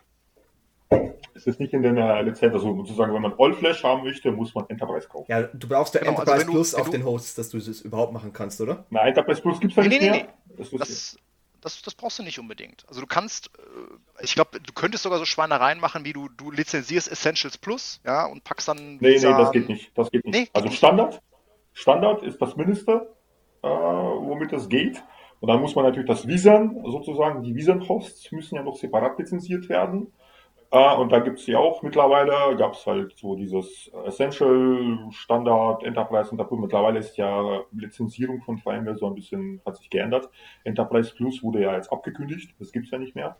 Es 1.35 1.45
ist 1.47 1.59
nicht 1.59 1.71
in 1.73 1.83
der 1.83 2.21
Lizenz, 2.23 2.53
also 2.53 2.75
sozusagen, 2.75 3.13
wenn 3.13 3.21
man 3.21 3.33
All 3.37 3.53
Flash 3.53 3.83
haben 3.83 4.03
möchte, 4.03 4.31
muss 4.31 4.53
man 4.53 4.65
Enterprise 4.69 5.07
kaufen. 5.07 5.25
Ja, 5.31 5.43
du 5.43 5.67
brauchst 5.69 5.93
ja 5.93 6.01
Genau, 6.01 6.11
also 6.17 6.23
Enterprise 6.23 6.45
du- 6.47 6.51
Plus 6.51 6.75
auf 6.75 6.85
du- 6.87 6.91
den 6.91 7.05
Hosts, 7.05 7.35
dass 7.35 7.49
du 7.49 7.57
es 7.57 7.81
überhaupt 7.81 8.11
machen 8.11 8.33
kannst, 8.33 8.59
oder? 8.59 8.85
Na, 8.89 9.07
Enterprise 9.07 9.41
Plus 9.41 9.59
gibt's 9.59 9.75
ja 9.77 9.83
Nee, 9.83 9.89
nicht 9.89 10.01
nee, 10.01 10.09
mehr. 10.09 10.23
nee, 10.23 10.55
Das 10.57 10.67
ist, 10.73 10.79
Das, 10.81 11.17
das, 11.61 11.81
das 11.83 11.95
brauchst 11.95 12.19
du 12.19 12.23
nicht 12.23 12.39
unbedingt. 12.39 12.83
Also 12.89 12.99
du 12.99 13.07
kannst, 13.07 13.51
äh, 13.57 14.23
ich 14.23 14.33
glaube, 14.33 14.59
du 14.59 14.73
könntest 14.73 15.03
sogar 15.03 15.19
so 15.19 15.25
Schweinereien 15.25 15.79
machen, 15.79 16.03
wie 16.03 16.11
du, 16.13 16.27
du 16.27 16.51
lizenzierst 16.51 17.09
Essentials 17.09 17.57
Plus, 17.57 18.01
ja, 18.05 18.25
und 18.25 18.43
packst 18.43 18.67
dann 18.67 18.95
nee, 18.95 18.97
nee, 18.99 19.13
Visa 19.15 19.37
das 19.37 19.47
an- 19.47 19.53
geht 19.53 19.69
nicht. 19.69 19.91
Das 19.97 20.11
geht 20.11 20.25
nicht. 20.25 20.33
Nee, 20.33 20.43
geht 20.45 20.55
also 20.55 20.67
nicht. 20.67 20.77
Standard, 20.77 21.21
Standard 21.73 22.23
ist 22.23 22.41
das 22.41 22.55
Mindeste, 22.55 23.13
äh, 23.61 23.67
womit 23.67 24.51
das 24.51 24.69
geht. 24.69 25.03
Und 25.39 25.47
dann 25.47 25.61
muss 25.61 25.75
man 25.75 25.85
natürlich 25.85 26.07
das 26.09 26.27
Visan, 26.27 26.81
sozusagen, 26.85 27.43
die 27.43 27.55
Visan-Hosts 27.55 28.31
müssen 28.31 28.55
ja 28.55 28.63
noch 28.63 28.75
separat 28.75 29.17
lizenziert 29.17 29.69
werden. 29.69 30.11
Äh, 30.71 30.95
und 30.95 31.11
da 31.11 31.19
gibt's 31.19 31.47
ja 31.47 31.57
auch 31.57 31.81
mittlerweile, 31.81 32.55
gab's 32.57 32.85
halt 32.85 33.17
so 33.17 33.35
dieses 33.35 33.89
Essential, 34.05 34.99
Standard, 35.11 35.83
Enterprise 35.83 36.29
und 36.29 36.39
Enterprise. 36.39 36.61
Mittlerweile 36.61 36.99
ist 36.99 37.17
ja 37.17 37.61
Lizenzierung 37.71 38.41
von 38.41 38.57
VMware 38.57 38.95
so 38.97 39.07
ein 39.07 39.15
bisschen, 39.15 39.61
hat 39.65 39.77
sich 39.77 39.89
geändert. 39.89 40.29
Enterprise 40.63 41.13
Plus 41.15 41.41
wurde 41.41 41.61
ja 41.61 41.75
jetzt 41.75 41.91
abgekündigt, 41.91 42.53
das 42.59 42.71
gibt's 42.71 42.91
ja 42.91 42.99
nicht 42.99 43.15
mehr, 43.15 43.37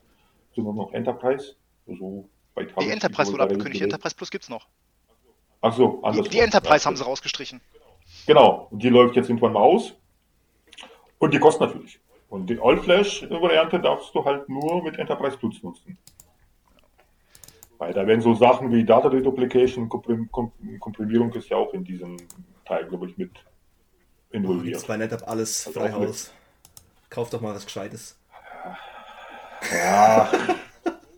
sondern 0.55 0.75
noch 0.75 0.91
Enterprise. 0.93 1.55
So 1.85 2.29
bei 2.55 2.65
Die 2.65 2.89
Enterprise 2.89 3.31
wurde 3.31 3.43
abgekündigt. 3.43 3.83
Enterprise 3.83 4.15
Plus 4.15 4.31
gibt's 4.31 4.49
noch. 4.49 4.67
Ach 5.61 5.73
so, 5.73 5.87
Die, 5.87 6.03
andersrum. 6.05 6.31
die 6.31 6.39
Enterprise 6.39 6.85
haben 6.85 6.95
sie 6.95 7.03
rausgestrichen. 7.03 7.61
Genau, 8.29 8.67
und 8.69 8.83
die 8.83 8.89
läuft 8.89 9.15
jetzt 9.15 9.27
irgendwann 9.27 9.53
mal 9.53 9.61
aus. 9.63 9.95
Und 11.17 11.33
die 11.33 11.39
kostet 11.39 11.61
natürlich. 11.67 11.99
Und 12.29 12.47
die 12.47 12.59
All-Flash-Variante 12.61 13.79
darfst 13.79 14.13
du 14.13 14.23
halt 14.23 14.47
nur 14.47 14.83
mit 14.83 14.99
Enterprise 14.99 15.35
Plus 15.35 15.63
nutzen. 15.63 15.97
Weil 17.79 17.91
da 17.91 18.05
werden 18.05 18.21
so 18.21 18.35
Sachen 18.35 18.71
wie 18.71 18.83
Data 18.83 19.09
Deduplication, 19.09 19.89
Komprim 19.89 20.29
Kom 20.31 20.51
Komprimierung 20.79 21.33
ist 21.33 21.49
ja 21.49 21.57
auch 21.57 21.73
in 21.73 21.83
diesem 21.83 22.17
Teil, 22.65 22.85
glaube 22.85 23.07
ich, 23.09 23.17
mit 23.17 23.31
involviert. 24.29 24.85
bei 24.87 24.97
NetApp 24.97 25.27
alles 25.27 25.65
Also 25.65 25.79
frei 25.79 25.91
auch 25.91 25.99
mit- 26.01 26.09
Haus. 26.09 26.31
Kauf 27.09 27.31
doch 27.31 27.41
mal 27.41 27.55
was 27.55 27.65
Gescheites. 27.65 28.15
Ja, 29.73 30.29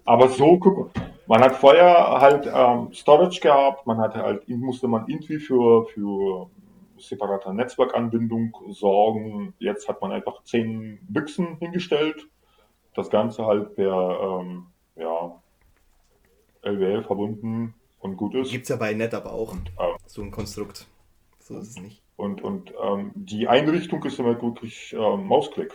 aber 0.05 0.29
so, 0.29 0.57
guck 0.57 0.77
mal. 0.95 1.09
Man 1.27 1.41
hat 1.41 1.57
vorher 1.57 2.21
halt 2.21 2.49
ähm, 2.53 2.93
Storage 2.93 3.41
gehabt, 3.41 3.85
man 3.85 3.97
hatte 3.97 4.19
halt, 4.21 4.47
musste 4.47 4.87
man 4.87 5.05
irgendwie 5.09 5.39
für, 5.39 5.85
für 5.87 6.49
separate 7.01 7.53
Netzwerkanbindung 7.53 8.55
sorgen. 8.69 9.53
Jetzt 9.59 9.87
hat 9.87 10.01
man 10.01 10.11
einfach 10.11 10.43
zehn 10.43 10.99
Büchsen 11.07 11.57
hingestellt. 11.57 12.27
Das 12.93 13.09
Ganze 13.09 13.45
halt 13.45 13.75
per 13.75 14.41
ähm, 14.41 14.67
ja, 14.95 15.41
LWL 16.63 17.03
verbunden 17.03 17.73
und 17.99 18.17
gut 18.17 18.35
ist. 18.35 18.51
Gibt's 18.51 18.69
ja 18.69 18.75
bei 18.75 18.93
NetApp 18.93 19.25
auch. 19.25 19.53
ähm, 19.53 19.95
So 20.05 20.21
ein 20.21 20.31
Konstrukt. 20.31 20.87
So 21.39 21.57
ist 21.57 21.69
es 21.69 21.79
nicht. 21.79 22.01
Und, 22.17 22.41
und 22.43 22.73
ähm, 22.83 23.11
die 23.15 23.47
Einrichtung 23.47 24.03
ist 24.03 24.19
immer 24.19 24.39
wirklich 24.41 24.93
ähm, 24.93 25.25
Mausklick. 25.25 25.73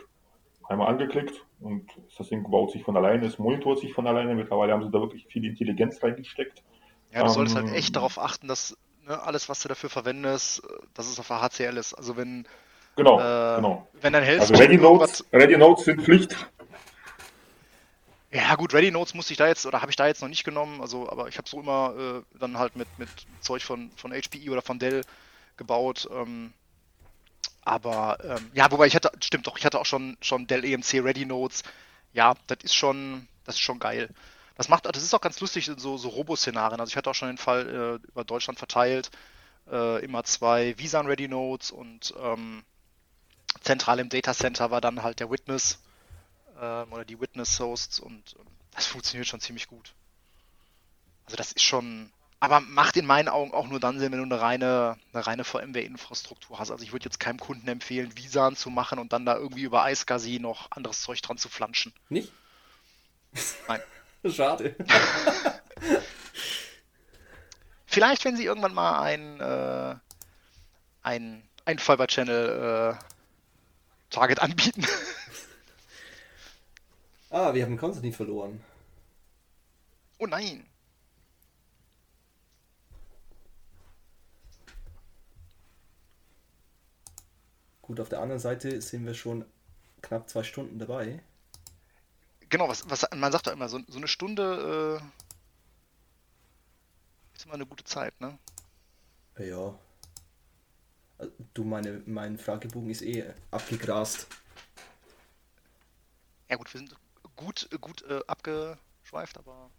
Einmal 0.69 0.89
angeklickt 0.89 1.47
und 1.61 1.91
das 2.19 2.29
Ding 2.29 2.43
baut 2.51 2.73
sich 2.73 2.83
von 2.83 2.97
alleine, 2.97 3.25
es 3.27 3.39
monitort 3.39 3.79
sich 3.79 3.93
von 3.95 4.07
alleine. 4.07 4.35
Mittlerweile 4.35 4.73
haben 4.73 4.83
sie 4.83 4.91
da 4.91 5.01
wirklich 5.01 5.27
viel 5.27 5.45
Intelligenz 5.45 6.03
reingesteckt. 6.03 6.65
Ja, 7.13 7.23
du 7.23 7.29
solltest 7.29 7.57
halt 7.57 7.69
Ähm, 7.69 7.75
echt 7.75 7.95
darauf 7.97 8.19
achten, 8.19 8.49
dass 8.49 8.77
ne, 9.07 9.23
alles, 9.23 9.49
was 9.49 9.61
du 9.61 9.69
dafür 9.69 9.91
verwendest, 9.91 10.65
äh, 10.65 10.69
dass 10.95 11.07
es 11.07 11.19
auf 11.19 11.29
der 11.29 11.41
HCL 11.41 11.77
ist. 11.77 11.95
Also 11.95 12.17
wenn, 12.17 12.47
Genau, 12.97 13.21
äh, 13.21 13.57
genau. 13.57 13.89
wenn 14.01 14.13
dein 14.15 14.25
Health 14.25 14.41
Also 14.41 14.55
Ready 14.55 14.79
Notes, 14.79 15.25
Ready 15.33 15.57
Notes 15.57 15.85
sind 15.85 16.03
Pflicht. 16.03 16.35
Ja, 18.31 18.55
gut, 18.57 18.75
Ready 18.75 18.91
Notes 18.91 19.15
musste 19.15 19.33
ich 19.33 19.39
da 19.39 19.47
jetzt, 19.47 19.67
oder 19.67 19.83
habe 19.83 19.91
ich 19.91 19.97
da 19.97 20.07
jetzt 20.07 20.21
noch 20.23 20.29
nicht 20.29 20.45
genommen, 20.45 20.81
also, 20.81 21.09
aber 21.09 21.29
ich 21.29 21.39
habe 21.39 21.49
so 21.49 21.61
immer 21.61 21.95
äh, 21.97 22.39
dann 22.39 22.59
halt 22.59 22.75
mit, 22.75 22.89
mit 22.99 23.09
Zeug 23.41 23.63
von, 23.63 23.91
von 23.97 24.13
HPE 24.13 24.51
oder 24.51 24.63
von 24.63 24.79
Dell 24.79 25.03
gebaut. 25.57 26.09
Ähm, 26.11 26.53
aber 27.63 28.19
ähm, 28.25 28.51
ja, 28.55 28.71
wobei 28.71 28.87
ich 28.87 28.95
hatte, 28.95 29.11
stimmt 29.23 29.47
doch, 29.47 29.59
ich 29.59 29.65
hatte 29.65 29.79
auch 29.79 29.87
schon, 29.87 30.17
schon 30.21 30.47
Dell 30.47 30.65
EMC 30.65 31.05
Ready 31.05 31.27
Notes. 31.27 31.63
Ja, 32.13 32.35
das 32.47 32.59
ist 32.63 32.75
schon, 32.75 33.29
das 33.45 33.57
ist 33.57 33.61
schon 33.61 33.79
geil. 33.79 34.09
Das 34.57 34.69
macht, 34.69 34.87
das 34.87 35.03
ist 35.03 35.15
auch 35.15 35.21
ganz 35.21 35.39
lustig 35.41 35.69
in 35.69 35.79
so, 35.79 35.99
so 35.99 36.09
Robo-Szenarien. 36.09 36.81
Also 36.81 36.91
ich 36.91 36.97
hatte 36.97 37.11
auch 37.11 37.15
schon 37.15 37.29
den 37.29 37.39
Fall 37.39 38.01
äh, 38.03 38.09
über 38.09 38.25
Deutschland 38.25 38.59
verteilt, 38.59 39.11
äh, 39.71 40.03
immer 40.05 40.25
zwei 40.25 40.77
Visan 40.79 41.07
Ready 41.07 41.29
Notes 41.29 41.71
und 41.71 42.15
ähm, 42.19 42.65
zentral 43.61 43.99
im 43.99 44.09
Datacenter 44.09 44.71
war 44.71 44.81
dann 44.81 45.03
halt 45.03 45.21
der 45.21 45.31
Witness 45.31 45.79
ähm, 46.61 46.93
oder 46.93 47.05
die 47.05 47.21
Witness 47.21 47.61
Hosts 47.61 48.01
und 48.01 48.37
ähm, 48.39 48.47
das 48.73 48.87
funktioniert 48.87 49.27
schon 49.27 49.41
ziemlich 49.41 49.67
gut. 49.67 49.93
Also 51.27 51.37
das 51.37 51.53
ist 51.53 51.63
schon, 51.63 52.11
aber 52.41 52.61
macht 52.61 52.97
in 52.97 53.05
meinen 53.05 53.29
Augen 53.29 53.53
auch 53.53 53.67
nur 53.67 53.81
dann 53.81 53.99
Sinn, 53.99 54.13
wenn 54.13 54.19
du 54.19 54.35
eine 54.35 54.41
reine, 54.41 54.97
eine 55.13 55.27
reine 55.27 55.45
VMware-Infrastruktur 55.45 56.59
hast. 56.59 56.71
Also 56.71 56.85
ich 56.85 56.93
würde 56.93 57.05
jetzt 57.05 57.21
keinem 57.21 57.41
Kunden 57.41 57.69
empfehlen, 57.69 58.17
Visan 58.17 58.57
zu 58.57 58.71
machen 58.71 58.99
und 58.99 59.13
dann 59.13 59.27
da 59.27 59.37
irgendwie 59.37 59.63
über 59.63 59.91
iSCSI 59.91 60.39
noch 60.39 60.71
anderes 60.71 61.03
Zeug 61.03 61.21
dran 61.21 61.37
zu 61.37 61.49
flanschen. 61.49 61.93
Nicht? 62.09 62.33
Nein. 63.69 63.83
Schade. 64.31 64.77
Vielleicht, 67.87 68.25
wenn 68.25 68.37
sie 68.37 68.45
irgendwann 68.45 68.75
mal 68.75 69.03
ein, 69.03 69.41
äh, 69.41 69.97
ein, 71.03 71.43
ein 71.65 71.79
Fiber 71.79 72.07
Channel 72.07 72.95
äh, 72.95 72.99
Target 74.11 74.41
anbieten. 74.41 74.87
ah, 77.31 77.55
wir 77.55 77.65
haben 77.65 77.79
Konstantin 77.79 78.13
verloren. 78.13 78.63
Oh 80.19 80.27
nein. 80.27 80.67
Gut, 87.83 88.01
auf 88.01 88.09
der 88.09 88.21
anderen 88.21 88.41
Seite 88.41 88.81
sind 88.83 89.07
wir 89.07 89.15
schon 89.15 89.45
knapp 90.03 90.29
zwei 90.29 90.43
Stunden 90.43 90.79
dabei. 90.79 91.23
Genau, 92.49 92.69
was, 92.69 92.89
was 92.89 93.07
man 93.15 93.33
sagt 93.33 93.47
doch 93.47 93.53
immer, 93.53 93.69
so, 93.69 93.81
so 93.89 93.99
eine 93.99 94.09
Stunde 94.09 95.01
äh, 95.03 95.07
ist 97.37 97.45
immer 97.45 97.55
eine 97.55 97.67
gute 97.67 97.85
Zeit, 97.85 98.21
ne? 98.21 98.39
Ja. 99.39 99.79
Also, 101.19 101.33
Du, 101.55 101.65
meine, 101.65 102.03
mein 102.07 102.39
Fragebogen 102.39 102.89
ist 102.91 103.03
eh 103.03 103.25
abgegrast. 103.51 104.27
Ja 106.49 106.57
gut, 106.57 106.73
wir 106.75 106.79
sind 106.81 106.95
gut, 107.37 107.69
gut 107.81 108.03
äh, 108.03 108.21
abgeschweift, 108.27 109.39
aber 109.39 109.71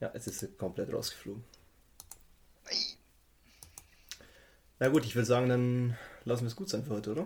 Ja, 0.00 0.10
es 0.14 0.26
ist 0.28 0.56
komplett 0.58 0.92
rausgeflogen. 0.92 1.44
nein. 2.64 2.98
Na 4.78 4.88
gut, 4.88 5.04
ich 5.04 5.14
würde 5.14 5.26
sagen, 5.26 5.48
dann 5.48 5.96
lassen 6.24 6.42
wir 6.42 6.48
es 6.48 6.56
gut 6.56 6.68
sein 6.68 6.84
für 6.84 6.90
heute, 6.90 7.12
oder? 7.12 7.22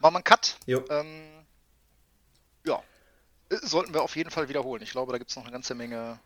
Machen 0.00 0.14
wir 0.14 0.16
einen 0.16 0.24
Cut. 0.24 0.56
Ähm, 0.66 1.44
ja, 2.64 2.82
Äh, 3.50 3.56
sollten 3.66 3.94
wir 3.94 4.02
auf 4.02 4.16
jeden 4.16 4.30
Fall 4.30 4.48
wiederholen. 4.48 4.82
Ich 4.82 4.90
glaube, 4.90 5.12
da 5.12 5.18
gibt 5.18 5.30
es 5.30 5.36
noch 5.36 5.44
eine 5.44 5.52
ganze 5.52 5.74
Menge, 5.74 6.18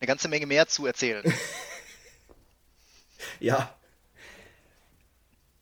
eine 0.00 0.06
ganze 0.06 0.28
Menge 0.28 0.46
mehr 0.46 0.66
zu 0.68 0.86
erzählen. 0.86 1.24
Ja. 3.38 3.74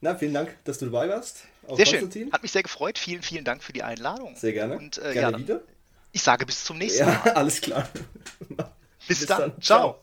Na, 0.01 0.15
vielen 0.15 0.33
Dank, 0.33 0.55
dass 0.63 0.77
du 0.79 0.85
dabei 0.85 1.09
warst. 1.09 1.43
Sehr 1.75 1.85
schön. 1.85 2.31
Hat 2.31 2.41
mich 2.41 2.51
sehr 2.51 2.63
gefreut. 2.63 2.97
Vielen, 2.97 3.21
vielen 3.21 3.43
Dank 3.43 3.63
für 3.63 3.73
die 3.73 3.83
Einladung. 3.83 4.35
Sehr 4.35 4.53
gerne. 4.53 4.77
Und 4.77 4.97
äh, 4.97 5.07
ja, 5.07 5.13
gerne 5.13 5.31
dann, 5.33 5.41
wieder. 5.41 5.61
ich 6.11 6.21
sage 6.21 6.45
bis 6.45 6.63
zum 6.63 6.77
nächsten 6.77 6.99
Ja, 7.07 7.21
Mal. 7.25 7.31
alles 7.35 7.61
klar. 7.61 7.87
Bis, 9.07 9.25
dann. 9.25 9.61
Ciao. 9.61 10.01